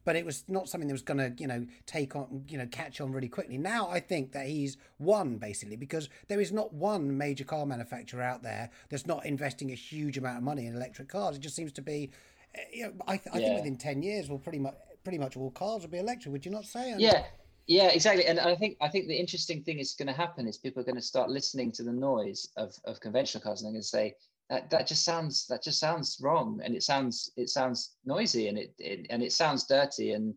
but 0.06 0.16
it 0.16 0.26
was 0.26 0.44
not 0.48 0.68
something 0.70 0.88
that 0.88 0.94
was 0.94 1.02
going 1.02 1.18
to, 1.18 1.34
you 1.42 1.48
know, 1.48 1.66
take 1.86 2.16
on, 2.16 2.44
you 2.50 2.58
know, 2.58 2.68
catch 2.68 3.00
on 3.02 3.12
really 3.12 3.28
quickly. 3.30 3.58
Now 3.58 3.90
I 3.90 4.00
think 4.00 4.32
that 4.34 4.48
he's 4.48 4.78
won 5.00 5.38
basically 5.38 5.76
because 5.76 6.10
there 6.28 6.40
is 6.42 6.52
not 6.52 6.74
one 6.74 7.18
major 7.18 7.44
car 7.44 7.66
manufacturer 7.66 8.22
out 8.22 8.44
there 8.44 8.70
that's 8.90 9.06
not 9.08 9.26
investing 9.26 9.72
a 9.72 9.76
huge 9.76 10.18
amount 10.18 10.38
of 10.38 10.44
money 10.44 10.66
in 10.68 10.76
electric 10.76 11.10
cars. 11.10 11.36
It 11.36 11.40
just 11.42 11.56
seems 11.56 11.72
to 11.74 11.82
be, 11.82 12.12
uh, 12.56 12.62
you 12.74 12.84
know, 12.86 12.94
I, 13.08 13.18
th- 13.18 13.30
I 13.36 13.40
think 13.40 13.58
within 13.58 13.78
ten 13.78 14.02
years, 14.04 14.30
we'll 14.30 14.40
pretty 14.40 14.60
much, 14.60 14.76
pretty 15.04 15.18
much 15.20 15.38
all 15.38 15.52
cars 15.52 15.82
will 15.84 15.90
be 15.90 16.00
electric. 16.00 16.32
Would 16.32 16.46
you 16.46 16.52
not 16.52 16.66
say? 16.66 16.92
And- 16.92 17.02
Yeah, 17.02 17.26
yeah, 17.68 17.88
exactly. 17.90 18.26
And 18.26 18.40
I 18.40 18.56
think 18.56 18.78
I 18.82 18.90
think 18.90 19.08
the 19.08 19.16
interesting 19.16 19.64
thing 19.64 19.80
is 19.80 19.94
going 19.94 20.08
to 20.08 20.14
happen 20.14 20.48
is 20.48 20.58
people 20.58 20.82
are 20.82 20.86
going 20.86 20.96
to 20.96 21.02
start 21.02 21.30
listening 21.30 21.72
to 21.74 21.84
the 21.84 21.94
noise 21.94 22.48
of, 22.58 22.74
of 22.86 23.00
conventional 23.00 23.42
cars 23.42 23.62
and 23.62 23.68
they're 23.68 23.74
going 23.74 23.82
to 23.82 23.88
say 23.88 24.16
that 24.50 24.70
that 24.70 24.88
just 24.88 25.06
sounds 25.06 25.48
that 25.48 25.64
just 25.64 25.80
sounds 25.80 26.18
wrong 26.22 26.60
and 26.64 26.76
it 26.76 26.84
sounds 26.84 27.32
it 27.38 27.50
sounds 27.50 27.96
noisy 28.06 28.48
and 28.48 28.58
it, 28.58 28.74
it 28.78 29.08
and 29.10 29.24
it 29.24 29.32
sounds 29.32 29.66
dirty 29.66 30.12
and 30.12 30.34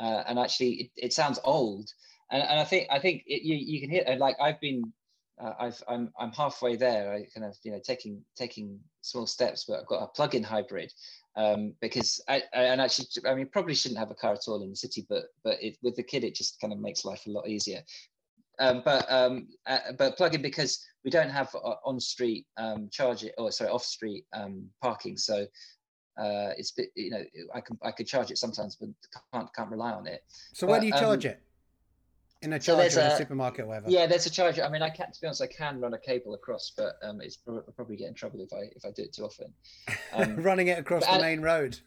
uh, 0.00 0.24
and 0.26 0.38
actually 0.38 0.72
it, 0.74 0.90
it 0.96 1.12
sounds 1.12 1.38
old 1.44 1.88
and, 2.30 2.42
and 2.42 2.58
I 2.58 2.64
think 2.64 2.88
I 2.90 2.98
think 2.98 3.22
it, 3.26 3.42
you 3.42 3.54
you 3.54 3.80
can 3.80 3.90
hear 3.90 4.04
like 4.18 4.36
I've 4.40 4.60
been 4.60 4.92
uh, 5.40 5.52
I've 5.58 5.82
I'm 5.88 6.12
I'm 6.18 6.32
halfway 6.32 6.76
there 6.76 7.12
I 7.12 7.26
kind 7.34 7.46
of 7.46 7.56
you 7.62 7.72
know 7.72 7.80
taking 7.84 8.22
taking 8.36 8.80
small 9.02 9.26
steps 9.26 9.64
but 9.68 9.80
I've 9.80 9.86
got 9.86 10.02
a 10.02 10.08
plug-in 10.08 10.42
hybrid 10.42 10.92
um, 11.36 11.74
because 11.80 12.22
I, 12.28 12.42
I 12.54 12.64
and 12.64 12.80
actually 12.80 13.06
I 13.26 13.34
mean 13.34 13.48
probably 13.48 13.74
shouldn't 13.74 13.98
have 13.98 14.10
a 14.10 14.14
car 14.14 14.34
at 14.34 14.46
all 14.46 14.62
in 14.62 14.70
the 14.70 14.76
city, 14.76 15.04
but 15.08 15.24
but 15.42 15.62
it, 15.62 15.76
with 15.82 15.96
the 15.96 16.02
kid 16.02 16.24
it 16.24 16.34
just 16.34 16.60
kind 16.60 16.72
of 16.72 16.78
makes 16.78 17.04
life 17.04 17.26
a 17.26 17.30
lot 17.30 17.48
easier. 17.48 17.82
Um, 18.60 18.82
but 18.84 19.10
um, 19.10 19.48
uh, 19.66 19.92
but 19.98 20.16
plug 20.16 20.34
in 20.34 20.42
because 20.42 20.84
we 21.04 21.10
don't 21.10 21.30
have 21.30 21.54
uh, 21.54 21.74
on 21.84 22.00
street 22.00 22.46
um, 22.56 22.88
charge 22.90 23.24
it 23.24 23.34
or 23.38 23.52
sorry 23.52 23.70
off 23.70 23.84
street 23.84 24.24
um, 24.32 24.64
parking, 24.80 25.16
so 25.16 25.46
uh, 26.18 26.50
it's 26.56 26.72
bit 26.72 26.88
you 26.96 27.10
know 27.10 27.22
I 27.54 27.60
can 27.60 27.78
I 27.82 27.90
could 27.90 28.06
charge 28.06 28.30
it 28.30 28.38
sometimes, 28.38 28.76
but 28.76 28.88
can't 29.32 29.54
can't 29.54 29.70
rely 29.70 29.92
on 29.92 30.06
it. 30.06 30.24
So 30.54 30.66
where 30.66 30.80
do 30.80 30.86
you 30.86 30.92
charge 30.92 31.26
um, 31.26 31.32
it? 31.32 31.40
In 32.42 32.52
a 32.52 32.60
so 32.60 32.72
charger 32.72 32.80
there's 32.82 32.96
in 32.96 33.02
a 33.02 33.14
a- 33.14 33.18
supermarket 33.18 33.64
or 33.64 33.68
whatever. 33.68 33.90
Yeah, 33.90 34.06
there's 34.06 34.26
a 34.26 34.30
charger. 34.30 34.64
I 34.64 34.70
mean, 34.70 34.82
I 34.82 34.90
can 34.90 35.12
to 35.12 35.20
be 35.20 35.26
honest, 35.26 35.42
I 35.42 35.46
can 35.46 35.80
run 35.80 35.94
a 35.94 35.98
cable 35.98 36.34
across, 36.34 36.72
but 36.76 36.94
um, 37.02 37.20
it's 37.20 37.38
I'll 37.46 37.62
probably 37.76 37.96
get 37.96 38.08
in 38.08 38.14
trouble 38.14 38.40
if 38.40 38.52
I 38.52 38.70
if 38.74 38.84
I 38.84 38.90
do 38.90 39.02
it 39.02 39.12
too 39.12 39.24
often. 39.24 39.52
Um, 40.14 40.36
Running 40.42 40.68
it 40.68 40.78
across 40.78 41.04
but- 41.06 41.18
the 41.18 41.22
main 41.22 41.40
road. 41.42 41.78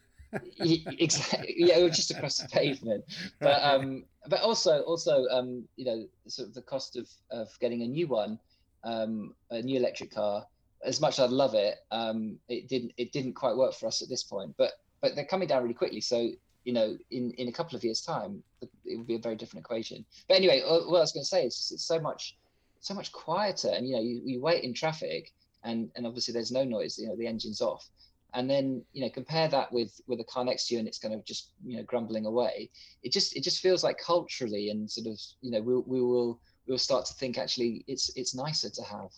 Exactly 0.60 1.54
yeah 1.56 1.88
just 1.88 2.10
across 2.10 2.36
the 2.36 2.48
pavement 2.48 3.02
but 3.40 3.62
um 3.62 4.04
but 4.28 4.42
also 4.42 4.82
also 4.82 5.24
um 5.30 5.66
you 5.76 5.86
know 5.86 6.06
sort 6.26 6.48
of 6.48 6.54
the 6.54 6.60
cost 6.60 6.96
of 6.96 7.08
of 7.30 7.48
getting 7.60 7.80
a 7.80 7.86
new 7.86 8.06
one 8.06 8.38
um 8.84 9.34
a 9.50 9.62
new 9.62 9.78
electric 9.78 10.14
car. 10.14 10.44
As 10.84 11.00
much 11.00 11.18
as 11.18 11.24
i'd 11.24 11.30
love 11.30 11.54
it 11.54 11.76
um 11.90 12.38
it 12.48 12.68
didn't 12.68 12.92
it 12.96 13.10
didn't 13.12 13.34
quite 13.34 13.56
work 13.56 13.74
for 13.74 13.86
us 13.86 14.02
at 14.02 14.08
this 14.08 14.22
point. 14.22 14.54
But 14.56 14.72
but 15.00 15.14
they're 15.14 15.24
coming 15.24 15.48
down 15.48 15.62
really 15.62 15.74
quickly. 15.74 16.00
So 16.00 16.30
you 16.64 16.72
know 16.72 16.96
in 17.10 17.32
in 17.32 17.48
a 17.48 17.52
couple 17.52 17.76
of 17.76 17.84
years 17.84 18.00
time 18.00 18.42
it 18.84 18.96
would 18.96 19.06
be 19.06 19.14
a 19.14 19.18
very 19.18 19.36
different 19.36 19.64
equation. 19.64 20.04
But 20.28 20.36
anyway 20.36 20.62
uh, 20.62 20.80
what 20.80 20.98
i 20.98 21.00
was 21.00 21.12
going 21.12 21.24
to 21.24 21.28
say 21.28 21.44
is 21.44 21.70
it's 21.72 21.84
so 21.84 22.00
much 22.00 22.36
so 22.80 22.94
much 22.94 23.10
quieter 23.12 23.70
and 23.74 23.86
you 23.86 23.94
know 23.94 24.02
you, 24.02 24.20
you 24.24 24.40
wait 24.40 24.64
in 24.64 24.72
traffic 24.72 25.32
and 25.64 25.90
and 25.96 26.06
obviously 26.06 26.32
there's 26.32 26.52
no 26.52 26.64
noise 26.64 26.98
you 26.98 27.08
know 27.08 27.16
the 27.16 27.26
engine's 27.26 27.60
off. 27.60 27.88
And 28.34 28.48
then 28.48 28.84
you 28.92 29.02
know 29.02 29.10
compare 29.10 29.48
that 29.48 29.72
with 29.72 30.00
with 30.06 30.20
a 30.20 30.24
car 30.24 30.44
next 30.44 30.68
to 30.68 30.74
you 30.74 30.78
and 30.80 30.86
it's 30.86 30.98
kind 30.98 31.14
of 31.14 31.24
just 31.24 31.50
you 31.64 31.76
know 31.76 31.82
grumbling 31.84 32.26
away. 32.26 32.70
It 33.02 33.12
just 33.12 33.34
it 33.34 33.42
just 33.42 33.60
feels 33.60 33.82
like 33.82 33.98
culturally 33.98 34.68
and 34.70 34.90
sort 34.90 35.06
of 35.06 35.18
you 35.40 35.50
know 35.50 35.62
we'll, 35.62 35.84
we 35.86 36.00
will 36.02 36.38
we'll 36.68 36.78
start 36.78 37.06
to 37.06 37.14
think 37.14 37.38
actually 37.38 37.84
it's 37.88 38.10
it's 38.16 38.34
nicer 38.34 38.70
to 38.70 38.82
have 38.82 39.10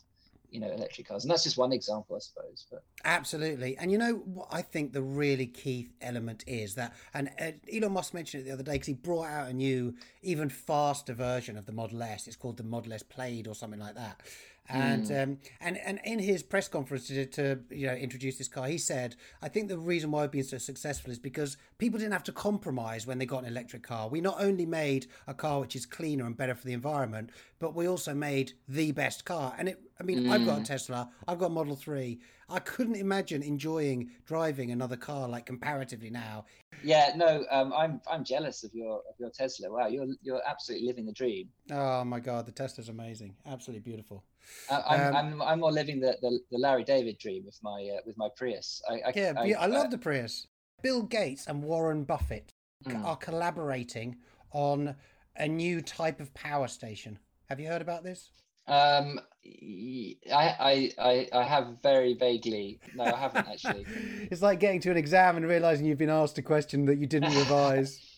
you 0.51 0.61
know 0.61 0.71
electric 0.71 1.07
cars 1.09 1.25
and 1.25 1.31
that's 1.31 1.45
just 1.45 1.59
one 1.59 1.73
example 1.73 2.17
i 2.17 2.19
suppose 2.19 2.67
but 2.71 2.83
Absolutely. 3.05 3.77
And 3.79 3.91
you 3.91 3.99
know 3.99 4.15
what 4.17 4.49
I 4.51 4.63
think 4.63 4.93
the 4.93 5.03
really 5.03 5.47
key 5.47 5.91
element 6.03 6.45
is 6.47 6.75
that, 6.75 6.95
and 7.15 7.31
uh, 7.41 7.53
Elon 7.73 7.93
Musk 7.93 8.13
mentioned 8.13 8.43
it 8.43 8.47
the 8.47 8.53
other 8.53 8.63
day 8.63 8.73
because 8.73 8.89
he 8.89 8.95
brought 8.95 9.27
out 9.27 9.49
a 9.49 9.53
new, 9.53 9.95
even 10.23 10.49
faster 10.51 11.15
version 11.15 11.57
of 11.57 11.67
the 11.67 11.73
Model 11.73 12.03
S. 12.03 12.27
It's 12.27 12.37
called 12.37 12.59
the 12.59 12.63
Model 12.63 12.93
S 12.93 13.03
Plaid 13.03 13.47
or 13.47 13.55
something 13.55 13.81
like 13.81 13.95
that. 13.95 14.21
And 14.69 15.11
um, 15.11 15.39
and 15.61 15.79
and 15.79 16.01
in 16.05 16.21
his 16.21 16.43
press 16.45 16.69
conference 16.69 17.09
to, 17.09 17.27
to 17.27 17.59
you 17.71 17.89
know 17.89 17.95
introduce 17.95 18.39
this 18.39 18.47
car, 18.47 18.69
he 18.69 18.79
said, 18.79 19.17
"I 19.43 19.49
think 19.49 19.69
the 19.69 19.79
reason 19.79 20.13
why 20.13 20.23
we've 20.23 20.31
been 20.31 20.45
so 20.45 20.59
successful 20.59 21.11
is 21.11 21.19
because 21.19 21.57
people 21.79 21.99
didn't 21.99 22.13
have 22.13 22.23
to 22.25 22.33
compromise 22.33 23.07
when 23.07 23.19
they 23.19 23.27
got 23.27 23.43
an 23.43 23.49
electric 23.49 23.83
car. 23.83 24.09
We 24.09 24.21
not 24.21 24.37
only 24.39 24.67
made 24.67 25.07
a 25.27 25.35
car 25.35 25.61
which 25.61 25.75
is 25.75 25.87
cleaner 25.87 26.25
and 26.25 26.37
better 26.37 26.55
for 26.55 26.67
the 26.67 26.73
environment, 26.73 27.31
but 27.59 27.75
we 27.75 27.89
also 27.89 28.15
made 28.15 28.53
the 28.69 28.93
best 28.93 29.25
car. 29.25 29.55
And 29.59 29.71
it, 29.71 29.81
I 29.99 30.05
mean, 30.05 30.31
I've 30.31 30.47
got 30.47 30.61
a 30.61 30.65
Tesla, 30.65 31.11
I've 31.27 31.39
got 31.39 31.47
a 31.47 31.51
Model 31.51 31.75
Three. 31.75 32.21
I 32.49 32.59
couldn't 32.59 32.97
imagine 32.97 33.43
enjoying 33.43 34.11
driving 34.27 34.73
another 34.73 34.97
car 34.97 35.29
like 35.29 35.47
comparatively 35.47 36.11
now. 36.11 36.47
Yeah 36.83 37.13
no 37.17 37.45
um 37.51 37.73
i'm 37.73 38.01
i'm 38.11 38.25
jealous 38.25 38.65
of 38.65 38.73
your 38.75 38.97
of 39.09 39.15
your 39.19 39.31
tesla 39.31 39.71
wow 39.71 39.87
you're 39.87 40.07
you're 40.23 40.43
absolutely 40.49 40.87
living 40.87 41.07
the 41.07 41.13
dream 41.13 41.49
Oh 41.73 42.03
my 42.05 42.19
god, 42.19 42.47
the 42.47 42.53
Tesla's 42.53 42.89
amazing, 42.89 43.37
absolutely 43.47 43.83
beautiful. 43.83 44.25
I, 44.69 44.83
I'm, 44.89 45.01
Um, 45.01 45.15
I'm 45.15 45.43
i'm 45.43 45.61
more 45.61 45.71
living 45.73 46.01
the 46.01 46.17
the, 46.21 46.41
the 46.51 46.59
larry 46.59 46.83
david 46.85 47.19
dream 47.19 47.45
with 47.45 47.59
my 47.63 47.89
uh, 47.97 48.01
with 48.07 48.17
my 48.19 48.29
prius 48.37 48.83
i 48.89 48.95
i, 49.07 49.13
Yeah, 49.15 49.33
I, 49.37 49.53
I 49.53 49.67
love 49.67 49.91
the 49.91 49.99
Prius. 49.99 50.47
Bill 50.83 51.03
Gates 51.03 51.47
and 51.47 51.63
Warren 51.63 52.05
Buffett 52.05 52.53
Mm. 52.87 53.05
are 53.05 53.17
collaborating 53.17 54.17
on 54.53 54.97
a 55.37 55.47
new 55.47 55.83
type 55.83 56.19
of 56.19 56.33
power 56.33 56.67
station. 56.67 57.19
Have 57.51 57.61
you 57.61 57.69
heard 57.69 57.83
about 57.83 58.05
this? 58.05 58.31
Um 58.69 59.21
I, 59.63 60.17
I, 60.31 60.93
I, 60.99 61.29
I 61.33 61.43
have 61.45 61.77
very 61.83 62.15
vaguely 62.15 62.79
no 62.95 63.05
i 63.05 63.17
haven't 63.17 63.49
actually 63.49 63.87
it's 64.31 64.43
like 64.43 64.61
getting 64.61 64.81
to 64.83 64.91
an 64.91 64.97
exam 64.97 65.37
and 65.37 65.47
realizing 65.49 65.87
you've 65.87 65.99
been 65.99 66.11
asked 66.11 66.39
a 66.39 66.43
question 66.43 66.85
that 66.87 66.99
you 66.99 67.07
didn't 67.07 67.35
revise. 67.35 68.07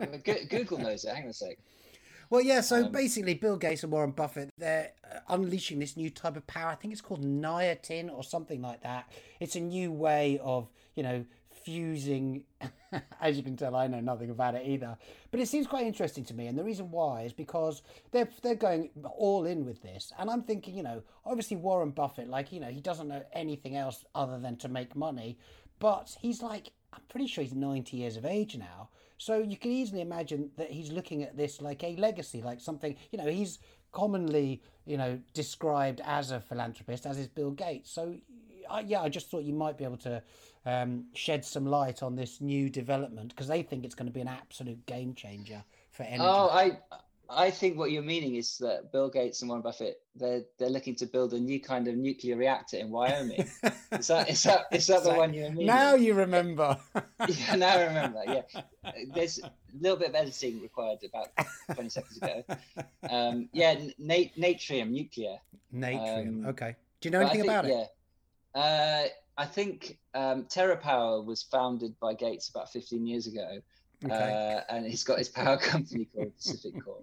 Uh, 0.00 0.06
google 0.50 0.78
knows 0.78 1.04
it 1.04 1.14
hang 1.14 1.24
on 1.24 1.28
a 1.28 1.32
sec 1.32 1.56
Well, 2.30 2.40
yeah. 2.40 2.62
So 2.62 2.86
Um, 2.86 2.92
basically, 2.92 3.34
Bill 3.34 3.56
Gates 3.56 3.82
and 3.84 3.92
Warren 3.92 4.10
Buffett 4.10 4.50
they're 4.58 4.92
uh, 5.04 5.20
unleashing 5.28 5.78
this 5.78 5.96
new 5.96 6.10
type 6.10 6.36
of 6.36 6.46
power. 6.46 6.70
I 6.70 6.74
think 6.74 6.92
it's 6.92 7.00
called 7.02 7.22
niacin 7.24 8.10
or 8.12 8.24
something 8.24 8.60
like 8.60 8.82
that. 8.82 9.08
It's 9.40 9.56
a 9.56 9.60
new 9.60 9.92
way 9.92 10.40
of 10.42 10.68
you 10.96 11.02
know 11.02 11.24
fusing. 11.68 12.44
As 13.20 13.36
you 13.36 13.42
can 13.42 13.56
tell, 13.56 13.76
I 13.76 13.86
know 13.86 14.00
nothing 14.00 14.30
about 14.30 14.54
it 14.54 14.66
either. 14.66 14.96
But 15.30 15.40
it 15.40 15.48
seems 15.48 15.66
quite 15.66 15.84
interesting 15.86 16.24
to 16.24 16.34
me, 16.34 16.46
and 16.46 16.58
the 16.58 16.64
reason 16.64 16.90
why 16.90 17.22
is 17.22 17.32
because 17.34 17.82
they're 18.10 18.28
they're 18.42 18.54
going 18.54 18.88
all 19.16 19.44
in 19.44 19.66
with 19.66 19.82
this, 19.82 20.12
and 20.18 20.30
I'm 20.30 20.42
thinking, 20.42 20.74
you 20.74 20.82
know, 20.82 21.02
obviously 21.26 21.58
Warren 21.58 21.90
Buffett, 21.90 22.28
like 22.28 22.52
you 22.52 22.60
know, 22.60 22.68
he 22.68 22.80
doesn't 22.80 23.08
know 23.08 23.22
anything 23.34 23.76
else 23.76 24.04
other 24.14 24.38
than 24.38 24.56
to 24.56 24.68
make 24.68 24.96
money, 24.96 25.38
but 25.78 26.16
he's 26.20 26.40
like, 26.42 26.72
I'm 26.94 27.02
pretty 27.10 27.26
sure 27.26 27.44
he's 27.44 27.54
90 27.54 27.96
years 27.96 28.16
of 28.16 28.24
age 28.24 28.56
now. 28.56 28.88
So 29.18 29.38
you 29.40 29.56
can 29.56 29.72
easily 29.72 30.00
imagine 30.00 30.50
that 30.56 30.70
he's 30.70 30.90
looking 30.90 31.22
at 31.24 31.36
this 31.36 31.60
like 31.60 31.84
a 31.84 31.96
legacy, 31.96 32.40
like 32.40 32.60
something, 32.60 32.96
you 33.10 33.18
know, 33.18 33.26
he's 33.26 33.58
commonly, 33.92 34.62
you 34.86 34.96
know, 34.96 35.20
described 35.34 36.00
as 36.04 36.30
a 36.30 36.40
philanthropist, 36.40 37.04
as 37.04 37.18
is 37.18 37.26
Bill 37.26 37.50
Gates. 37.50 37.90
So, 37.90 38.14
yeah, 38.84 39.02
I 39.02 39.08
just 39.08 39.28
thought 39.28 39.42
you 39.42 39.54
might 39.54 39.76
be 39.76 39.84
able 39.84 39.96
to 39.98 40.22
um, 40.68 41.04
shed 41.14 41.44
some 41.44 41.64
light 41.66 42.02
on 42.02 42.14
this 42.14 42.40
new 42.40 42.68
development 42.68 43.30
because 43.30 43.48
they 43.48 43.62
think 43.62 43.84
it's 43.84 43.94
going 43.94 44.06
to 44.06 44.12
be 44.12 44.20
an 44.20 44.28
absolute 44.28 44.84
game 44.86 45.14
changer 45.14 45.64
for 45.90 46.02
energy. 46.02 46.22
Oh, 46.22 46.48
I 46.50 46.78
I 47.30 47.50
think 47.50 47.78
what 47.78 47.90
you're 47.90 48.02
meaning 48.02 48.36
is 48.36 48.58
that 48.58 48.92
Bill 48.92 49.08
Gates 49.08 49.40
and 49.40 49.48
Warren 49.48 49.62
Buffett 49.62 50.02
they're 50.14 50.42
they're 50.58 50.68
looking 50.68 50.94
to 50.96 51.06
build 51.06 51.32
a 51.32 51.40
new 51.40 51.58
kind 51.58 51.88
of 51.88 51.96
nuclear 51.96 52.36
reactor 52.36 52.76
in 52.76 52.90
Wyoming. 52.90 53.40
is 53.92 54.06
that 54.08 54.28
is 54.28 54.42
that 54.42 54.66
is 54.70 54.86
that 54.88 55.04
the 55.04 55.14
one 55.14 55.32
you're 55.32 55.50
meaning? 55.50 55.66
Now 55.66 55.94
you 55.94 56.12
remember. 56.12 56.76
yeah, 57.28 57.56
now 57.56 57.78
I 57.78 57.84
remember. 57.84 58.22
Yeah, 58.26 58.62
there's 59.14 59.38
a 59.38 59.50
little 59.80 59.96
bit 59.96 60.10
of 60.10 60.14
editing 60.16 60.60
required 60.60 60.98
about 61.02 61.28
20 61.72 61.88
seconds 61.88 62.18
ago. 62.18 62.44
Um, 63.08 63.48
yeah, 63.52 63.74
na- 63.98 64.32
natrium 64.36 64.90
nuclear. 64.90 65.38
Natrium. 65.74 66.44
Um, 66.44 66.46
okay. 66.46 66.76
Do 67.00 67.08
you 67.08 67.12
know 67.12 67.20
anything 67.20 67.40
think- 67.40 67.50
about 67.50 67.64
it? 67.64 67.70
Yeah. 67.70 67.84
Uh, 68.60 69.08
I 69.38 69.46
think 69.46 69.98
um, 70.14 70.44
TerraPower 70.44 71.24
was 71.24 71.44
founded 71.44 71.94
by 72.00 72.12
Gates 72.14 72.48
about 72.48 72.72
15 72.72 73.06
years 73.06 73.28
ago. 73.28 73.60
Okay. 74.04 74.14
Uh, 74.14 74.60
and 74.68 74.84
he's 74.84 75.04
got 75.04 75.18
his 75.18 75.28
power 75.28 75.56
company 75.72 76.06
called 76.06 76.34
Pacific 76.36 76.74
Core. 76.84 77.02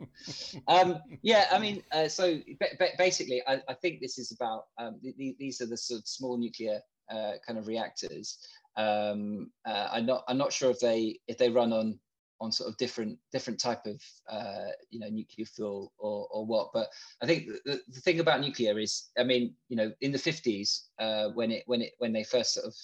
Um, 0.67 0.99
yeah, 1.23 1.47
I 1.51 1.59
mean, 1.59 1.81
uh, 1.91 2.07
so 2.07 2.39
ba- 2.59 2.75
ba- 2.77 2.95
basically, 2.97 3.41
I, 3.47 3.61
I 3.67 3.73
think 3.73 4.01
this 4.01 4.17
is 4.17 4.31
about 4.31 4.65
um, 4.77 4.99
th- 5.01 5.15
th- 5.17 5.37
these 5.37 5.61
are 5.61 5.65
the 5.65 5.77
sort 5.77 6.01
of 6.01 6.07
small 6.07 6.37
nuclear 6.37 6.81
uh, 7.09 7.33
kind 7.45 7.57
of 7.57 7.67
reactors. 7.67 8.37
Um, 8.77 9.51
uh, 9.65 9.89
I'm 9.91 10.05
not 10.05 10.23
I'm 10.27 10.37
not 10.37 10.51
sure 10.53 10.71
if 10.71 10.79
they 10.79 11.19
if 11.27 11.37
they 11.37 11.49
run 11.49 11.71
on 11.73 11.99
on 12.41 12.51
sort 12.51 12.69
of 12.69 12.77
different 12.77 13.17
different 13.31 13.59
type 13.59 13.85
of 13.85 14.01
uh, 14.29 14.71
you 14.89 14.99
know 14.99 15.09
nuclear 15.09 15.45
fuel 15.45 15.93
or 15.97 16.27
or 16.31 16.45
what. 16.45 16.69
But 16.73 16.89
I 17.21 17.25
think 17.25 17.47
the, 17.65 17.81
the 17.87 18.01
thing 18.01 18.19
about 18.19 18.41
nuclear 18.41 18.77
is, 18.79 19.09
I 19.17 19.23
mean, 19.23 19.55
you 19.69 19.77
know, 19.77 19.91
in 20.01 20.11
the 20.11 20.17
50s 20.17 20.81
uh, 20.99 21.29
when 21.29 21.51
it 21.51 21.63
when 21.65 21.81
it 21.81 21.93
when 21.99 22.13
they 22.13 22.23
first 22.23 22.53
sort 22.53 22.65
of 22.65 22.75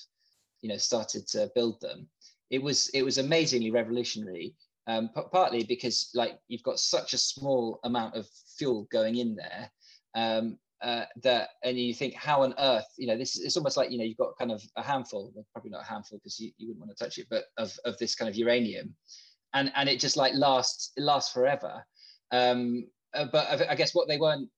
you 0.62 0.70
know 0.70 0.78
started 0.78 1.28
to 1.30 1.52
build 1.56 1.80
them, 1.82 2.08
it 2.50 2.62
was 2.62 2.90
it 2.90 3.04
was 3.04 3.18
amazingly 3.18 3.72
revolutionary. 3.72 4.56
Um, 4.88 5.10
p- 5.16 5.22
partly 5.32 5.64
because 5.64 6.10
like 6.16 6.40
you've 6.48 6.64
got 6.64 6.80
such 6.80 7.14
a 7.14 7.18
small 7.18 7.80
amount 7.84 8.16
of 8.16 8.28
fuel 8.58 8.88
going 8.92 9.18
in 9.18 9.36
there 9.36 9.72
um, 10.16 10.58
uh, 10.82 11.06
that 11.22 11.50
and 11.64 11.78
you 11.78 11.94
think 11.94 12.16
how 12.16 12.42
on 12.42 12.56
earth 12.58 12.88
you 12.98 13.06
know 13.06 13.16
this 13.16 13.40
it's 13.40 13.56
almost 13.56 13.78
like 13.78 13.92
you 13.92 14.00
know 14.00 14.04
you've 14.04 14.18
got 14.18 14.38
kind 14.38 14.52
of 14.52 14.64
a 14.78 14.82
handful 14.82 15.32
well, 15.36 15.46
probably 15.54 15.70
not 15.70 15.84
a 15.84 15.86
handful 15.86 16.18
because 16.18 16.40
you, 16.40 16.52
you 16.58 16.68
wouldn't 16.68 16.84
want 16.84 16.96
to 16.96 17.04
touch 17.04 17.20
it 17.20 17.28
but 17.30 17.46
of, 17.58 17.72
of 17.86 17.98
this 18.00 18.16
kind 18.16 18.28
of 18.28 18.36
uranium 18.36 18.94
and 19.54 19.72
and 19.76 19.90
it 19.90 20.00
just 20.00 20.18
like 20.18 20.34
lasts 20.34 20.92
lasts 20.98 21.32
forever. 21.32 21.86
Um, 22.32 22.88
uh, 23.14 23.26
but 23.32 23.48
I, 23.48 23.72
I 23.72 23.76
guess 23.76 23.94
what 23.94 24.08
they 24.08 24.18
weren't 24.18 24.50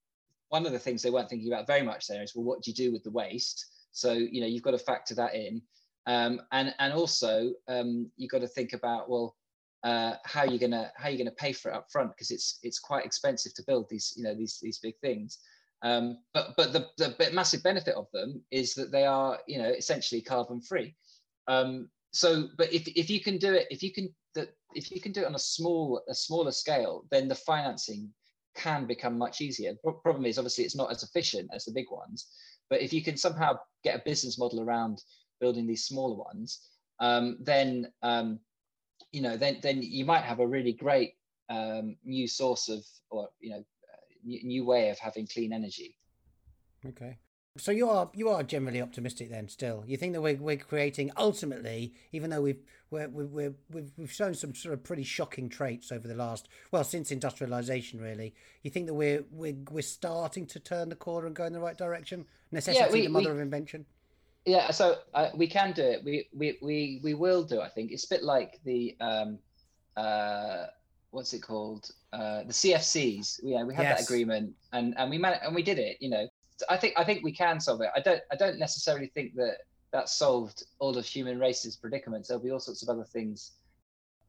one 0.49 0.65
of 0.65 0.71
the 0.71 0.79
things 0.79 1.01
they 1.01 1.09
weren't 1.09 1.29
thinking 1.29 1.51
about 1.51 1.65
very 1.65 1.81
much 1.81 2.07
there 2.07 2.21
is 2.21 2.35
well 2.35 2.45
what 2.45 2.61
do 2.61 2.71
you 2.71 2.75
do 2.75 2.91
with 2.91 3.03
the 3.03 3.11
waste? 3.11 3.65
So 3.91 4.13
you 4.13 4.41
know 4.41 4.47
you've 4.47 4.63
got 4.63 4.71
to 4.71 4.79
factor 4.79 5.15
that 5.15 5.35
in. 5.35 5.61
Um, 6.05 6.41
and 6.51 6.75
and 6.79 6.93
also 6.93 7.51
um, 7.67 8.11
you've 8.17 8.31
got 8.31 8.41
to 8.41 8.47
think 8.47 8.73
about 8.73 9.09
well 9.09 9.35
uh, 9.83 10.15
how 10.25 10.43
you're 10.43 10.59
gonna 10.59 10.91
how 10.95 11.09
you're 11.09 11.17
gonna 11.17 11.31
pay 11.31 11.53
for 11.53 11.71
it 11.71 11.75
up 11.75 11.87
front 11.91 12.11
because 12.11 12.31
it's 12.31 12.59
it's 12.63 12.79
quite 12.79 13.05
expensive 13.05 13.53
to 13.55 13.63
build 13.65 13.87
these 13.89 14.13
you 14.15 14.23
know 14.23 14.35
these 14.35 14.59
these 14.61 14.79
big 14.79 14.97
things. 15.01 15.39
Um, 15.81 16.19
but 16.33 16.53
but 16.55 16.71
the, 16.71 16.87
the 16.97 17.29
massive 17.33 17.61
benefit 17.61 17.95
of 17.95 18.07
them 18.13 18.41
is 18.51 18.73
that 18.75 18.91
they 18.91 19.05
are 19.05 19.39
you 19.47 19.57
know 19.57 19.69
essentially 19.69 20.21
carbon 20.21 20.61
free 20.61 20.95
um, 21.47 21.89
so 22.14 22.48
but 22.57 22.72
if, 22.72 22.88
if 22.88 23.10
you 23.10 23.19
can 23.19 23.38
do 23.38 23.53
it 23.53 23.68
if 23.69 23.84
you 23.84 23.91
can 23.91 24.14
that 24.35 24.49
if 24.73 24.91
you 24.91 25.02
can 25.02 25.11
do 25.11 25.22
it 25.22 25.27
on 25.27 25.35
a 25.35 25.40
small 25.40 26.02
a 26.10 26.14
smaller 26.14 26.52
scale 26.52 27.06
then 27.11 27.27
the 27.27 27.35
financing 27.35 28.10
can 28.56 28.85
become 28.85 29.18
much 29.18 29.41
easier 29.41 29.73
Pro- 29.84 29.94
problem 29.94 30.26
is 30.26 30.38
obviously 30.38 30.64
it's 30.64 30.76
not 30.76 30.91
as 30.91 31.03
efficient 31.03 31.49
as 31.53 31.65
the 31.65 31.72
big 31.72 31.90
ones 31.91 32.27
but 32.69 32.81
if 32.81 32.94
you 32.94 33.03
can 33.03 33.18
somehow 33.18 33.57
get 33.84 33.95
a 33.95 34.03
business 34.06 34.38
model 34.38 34.61
around 34.61 35.02
building 35.41 35.68
these 35.68 35.85
smaller 35.85 36.15
ones 36.15 36.69
um, 36.99 37.38
then 37.41 37.91
um, 38.03 38.40
you 39.11 39.22
know 39.22 39.35
then 39.35 39.57
then 39.61 39.81
you 39.81 40.06
might 40.06 40.23
have 40.23 40.40
a 40.40 40.48
really 40.48 40.73
great 40.73 41.14
um, 41.49 41.98
new 42.06 42.27
source 42.27 42.69
of 42.69 42.85
or 43.10 43.30
you 43.40 43.49
know 43.49 43.57
uh, 43.57 44.06
new 44.22 44.64
way 44.64 44.90
of 44.90 44.99
having 44.99 45.27
clean 45.27 45.52
energy 45.52 45.98
Okay. 46.85 47.18
So 47.55 47.71
you 47.71 47.88
are 47.88 48.09
you 48.15 48.30
are 48.30 48.41
generally 48.41 48.81
optimistic 48.81 49.30
then. 49.30 49.47
Still, 49.47 49.84
you 49.85 49.95
think 49.95 50.13
that 50.13 50.21
we're 50.21 50.38
we're 50.38 50.57
creating 50.57 51.11
ultimately, 51.17 51.93
even 52.11 52.31
though 52.31 52.41
we've 52.41 52.63
we're, 52.89 53.07
we're, 53.09 53.53
we've 53.69 53.91
we've 53.95 54.11
shown 54.11 54.34
some 54.34 54.55
sort 54.55 54.73
of 54.73 54.84
pretty 54.84 55.03
shocking 55.03 55.49
traits 55.49 55.91
over 55.91 56.07
the 56.07 56.15
last 56.15 56.49
well 56.71 56.84
since 56.84 57.11
industrialization 57.11 58.01
really. 58.01 58.34
You 58.63 58.71
think 58.71 58.88
that 58.88 58.95
we're 58.95 59.23
we're 59.30 59.55
we're 59.69 59.84
starting 59.84 60.47
to 60.47 60.59
turn 60.59 60.89
the 60.89 60.95
corner 60.95 61.27
and 61.27 61.35
go 61.35 61.45
in 61.45 61.53
the 61.53 61.59
right 61.59 61.77
direction? 61.77 62.25
Necessity, 62.51 62.91
we- 62.91 63.01
the 63.03 63.09
mother 63.09 63.25
we- 63.30 63.31
of 63.35 63.39
invention. 63.39 63.85
yeah 64.45 64.71
so 64.71 64.97
uh, 65.13 65.30
we 65.35 65.47
can 65.47 65.73
do 65.73 65.84
it 65.84 66.03
we, 66.03 66.27
we 66.35 66.57
we 66.61 66.99
we 67.03 67.13
will 67.13 67.43
do 67.43 67.61
i 67.61 67.69
think 67.69 67.91
it's 67.93 68.03
a 68.05 68.09
bit 68.09 68.23
like 68.23 68.59
the 68.65 68.93
um 68.99 69.39
uh 69.95 70.65
what's 71.11 71.34
it 71.34 71.39
called 71.41 71.89
uh 72.11 72.43
the 72.43 72.51
cfcs 72.53 73.39
yeah 73.41 73.63
we 73.63 73.73
had 73.73 73.84
Yes. 73.84 73.99
that 73.99 74.03
agreement 74.09 74.53
and 74.73 74.93
and 74.97 75.09
we 75.09 75.17
man- 75.17 75.39
and 75.43 75.55
we 75.55 75.63
did 75.63 75.80
it 75.80 75.95
you 76.01 76.09
know 76.09 76.27
i 76.69 76.77
think 76.77 76.93
i 76.97 77.03
think 77.03 77.23
we 77.23 77.31
can 77.31 77.59
solve 77.59 77.81
it 77.81 77.89
i 77.95 77.99
don't 77.99 78.21
i 78.31 78.35
don't 78.35 78.57
necessarily 78.59 79.07
think 79.07 79.35
that 79.35 79.57
that 79.91 80.09
solved 80.09 80.63
all 80.80 80.97
of 80.97 81.05
human 81.05 81.39
race's 81.39 81.75
predicaments 81.75 82.27
there'll 82.27 82.43
be 82.43 82.51
all 82.51 82.59
sorts 82.59 82.81
of 82.84 82.89
other 82.89 83.03
things 83.03 83.51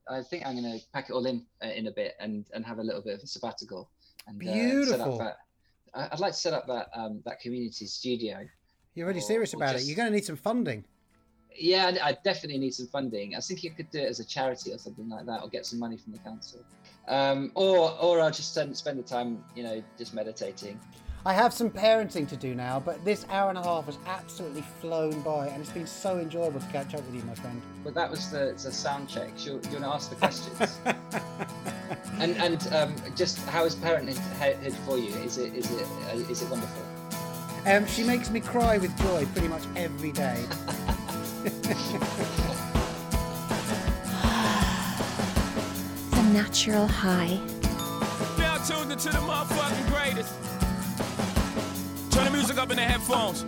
i 0.09 0.21
think 0.23 0.45
i'm 0.47 0.61
going 0.61 0.79
to 0.79 0.85
pack 0.93 1.09
it 1.11 1.13
all 1.13 1.27
in 1.27 1.45
uh, 1.65 1.69
in 1.69 1.87
a 1.87 1.93
bit 1.93 2.15
and 2.21 2.47
and 2.55 2.65
have 2.65 2.79
a 2.79 2.83
little 2.83 3.03
bit 3.03 3.15
of 3.15 3.21
a 3.23 3.27
sabbatical 3.27 3.89
and 4.27 4.41
uh, 4.43 4.45
set 4.45 4.55
Beautiful. 4.55 5.13
up 5.15 5.19
that 5.95 6.13
i'd 6.13 6.21
like 6.21 6.33
to 6.33 6.39
set 6.39 6.53
up 6.53 6.67
that 6.67 6.89
um 6.95 7.21
that 7.25 7.41
community 7.41 7.87
studio 7.87 8.47
You're 8.95 9.07
really 9.07 9.19
or- 9.21 9.23
serious 9.23 9.55
about 9.55 9.77
it. 9.77 9.83
You're 9.85 9.97
going 9.97 10.09
to 10.11 10.15
need 10.15 10.25
some 10.25 10.37
funding. 10.37 10.85
yeah, 11.57 11.91
I- 12.03 12.09
I 12.11 12.13
definitely 12.25 12.59
need 12.59 12.75
some 12.75 12.87
funding. 12.89 13.35
I 13.37 13.41
think 13.41 13.63
you 13.65 13.71
could 13.71 13.91
do 13.91 13.99
it 14.01 14.09
as 14.09 14.19
a 14.21 14.25
charity 14.25 14.73
or 14.73 14.79
something 14.79 15.09
like 15.09 15.27
that, 15.27 15.43
or 15.43 15.49
get 15.49 15.67
some 15.67 15.79
money 15.79 15.97
from 15.97 16.13
the 16.13 16.19
council, 16.21 16.61
um, 17.09 17.51
or 17.55 17.77
or 18.01 18.21
I'll 18.21 18.31
just 18.41 18.51
spend, 18.55 18.77
spend 18.77 18.99
the 18.99 19.03
time, 19.17 19.31
you 19.57 19.63
know, 19.67 19.83
just 19.99 20.15
meditating. 20.15 20.79
I 21.27 21.33
have 21.33 21.55
some 21.55 21.71
parenting 21.71 22.29
to 22.29 22.37
do 22.37 22.55
now, 22.55 22.79
but 22.79 23.03
this 23.03 23.25
hour 23.31 23.49
and 23.49 23.57
a 23.57 23.63
half 23.63 23.87
has 23.87 23.97
absolutely 24.07 24.63
flown 24.83 25.23
by, 25.23 25.47
and 25.47 25.63
it's 25.63 25.71
been 25.71 25.87
so 25.87 26.19
enjoyable 26.19 26.61
to 26.61 26.67
catch 26.67 26.95
up 26.95 27.01
with 27.07 27.15
you, 27.15 27.23
my 27.23 27.35
friend. 27.35 27.63
But 27.83 27.95
that 27.95 28.11
was 28.11 28.31
the, 28.31 28.53
the 28.63 28.71
sound 28.71 29.09
check. 29.09 29.31
You, 29.39 29.53
you 29.53 29.81
want 29.81 29.85
to 29.85 29.87
ask 29.87 30.11
the 30.11 30.17
questions? 30.17 30.79
and 32.21 32.37
and 32.37 32.69
um, 32.75 32.95
just 33.17 33.39
how 33.47 33.65
is 33.65 33.75
parenthood 33.75 34.75
for 34.85 34.99
you? 34.99 35.15
Is 35.23 35.39
it 35.39 35.55
is 35.55 35.71
it 35.71 35.87
uh, 36.09 36.17
is 36.31 36.43
it 36.43 36.51
wonderful? 36.51 36.83
Um, 37.67 37.87
she 37.87 38.03
makes 38.03 38.29
me 38.29 38.41
cry 38.41 38.77
with 38.77 38.95
joy 38.99 39.25
pretty 39.33 39.49
much 39.49 39.63
every 39.77 40.13
day. 40.13 40.45
The 46.11 46.41
natural 46.41 46.87
high. 46.87 47.41
Now 48.39 48.59
tuned 48.59 48.93
into 48.93 49.09
the 49.09 49.19
motherfucking 49.19 49.89
greatest. 49.89 50.54
Music 52.35 52.59
up 52.59 52.69
in 52.71 52.77
the 52.77 52.83
headphones. 52.83 53.43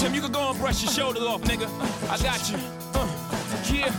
Tim, 0.00 0.14
you 0.14 0.22
can 0.22 0.32
go 0.32 0.50
and 0.50 0.58
brush 0.58 0.82
your 0.82 0.90
shoulders 0.92 1.24
off, 1.24 1.42
nigga. 1.42 1.68
I 2.10 2.16
got 2.22 2.50
you. 2.50 2.56
Uh, 2.94 3.06
yeah. 3.70 3.92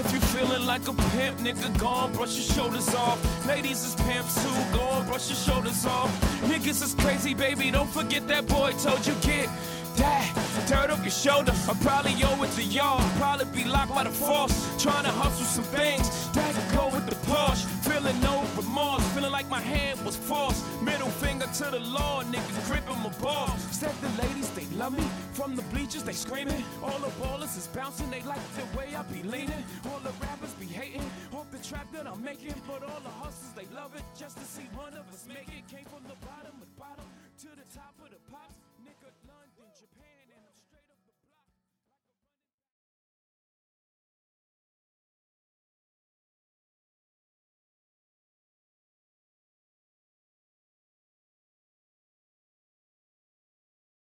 If 0.00 0.12
you 0.14 0.20
feeling 0.20 0.64
like 0.64 0.88
a 0.88 0.94
pimp, 0.94 1.40
nigga, 1.40 1.78
go 1.78 1.88
on, 1.88 2.12
brush 2.14 2.34
your 2.36 2.56
shoulders 2.56 2.94
off. 2.94 3.46
Ladies 3.46 3.84
is 3.84 3.94
pimps 3.96 4.42
too, 4.42 4.48
go 4.72 4.80
on, 4.80 5.06
brush 5.06 5.28
your 5.28 5.36
shoulders 5.36 5.84
off. 5.84 6.10
Niggas 6.44 6.82
is 6.82 6.94
crazy, 6.94 7.34
baby, 7.34 7.70
don't 7.70 7.90
forget 7.90 8.26
that 8.28 8.46
boy 8.46 8.72
told 8.82 9.06
you 9.06 9.14
get 9.20 9.50
that 10.00 10.50
dirt 10.70 10.90
off 10.90 11.02
your 11.02 11.10
shoulder. 11.10 11.52
I 11.68 11.74
probably 11.82 12.14
owe 12.24 12.42
it 12.42 12.52
to 12.52 12.62
y'all, 12.62 13.00
probably 13.18 13.46
be 13.62 13.68
locked 13.68 13.94
by 13.94 14.04
the 14.04 14.10
force. 14.10 14.54
Trying 14.82 15.04
to 15.04 15.10
hustle 15.10 15.44
some 15.44 15.64
things 15.64 16.06
that 16.32 16.54
could 16.54 16.78
go 16.78 16.84
with 16.94 17.06
the 17.06 17.16
Porsche. 17.26 17.64
Feeling 17.88 18.18
no 18.20 18.44
remorse, 18.56 19.04
feeling 19.14 19.32
like 19.32 19.48
my 19.48 19.60
hand 19.60 20.00
was 20.04 20.16
forced. 20.16 20.64
Middle 20.82 21.08
finger 21.08 21.46
to 21.58 21.64
the 21.70 21.80
law, 21.80 22.22
nigga, 22.22 22.52
gripping 22.68 23.02
my 23.02 23.10
ball. 23.20 23.48
Said 23.70 23.94
the 24.00 24.10
ladies, 24.22 24.48
they 24.50 24.66
love 24.76 24.96
me. 24.96 25.06
From 25.32 25.56
the 25.56 25.62
bleachers, 25.72 26.04
they 26.04 26.12
screaming. 26.12 26.64
All 26.82 26.98
the 26.98 27.12
ballers 27.20 27.56
is 27.58 27.66
bouncing, 27.68 28.10
they 28.10 28.22
like 28.22 28.44
the 28.56 28.64
way 28.76 28.88
I 28.94 29.02
be 29.02 29.22
leaning. 29.22 29.64
All 29.90 30.00
the 30.00 30.12
rappers 30.22 30.52
be 30.54 30.66
hating 30.66 31.04
off 31.32 31.50
the 31.50 31.58
trap 31.58 31.86
that 31.92 32.06
I'm 32.06 32.22
making. 32.22 32.54
But 32.66 32.82
all 32.84 33.00
the 33.02 33.14
hustlers, 33.22 33.52
they 33.56 33.66
love 33.74 33.92
it 33.96 34.04
just 34.18 34.36
to 34.38 34.44
see 34.44 34.68
one 34.74 34.94
of 34.94 35.04
us 35.12 35.24
make 35.28 35.48
it. 35.48 35.66
Came 35.68 35.84
from 35.84 36.04
the 36.08 36.16
bottom. 36.26 36.39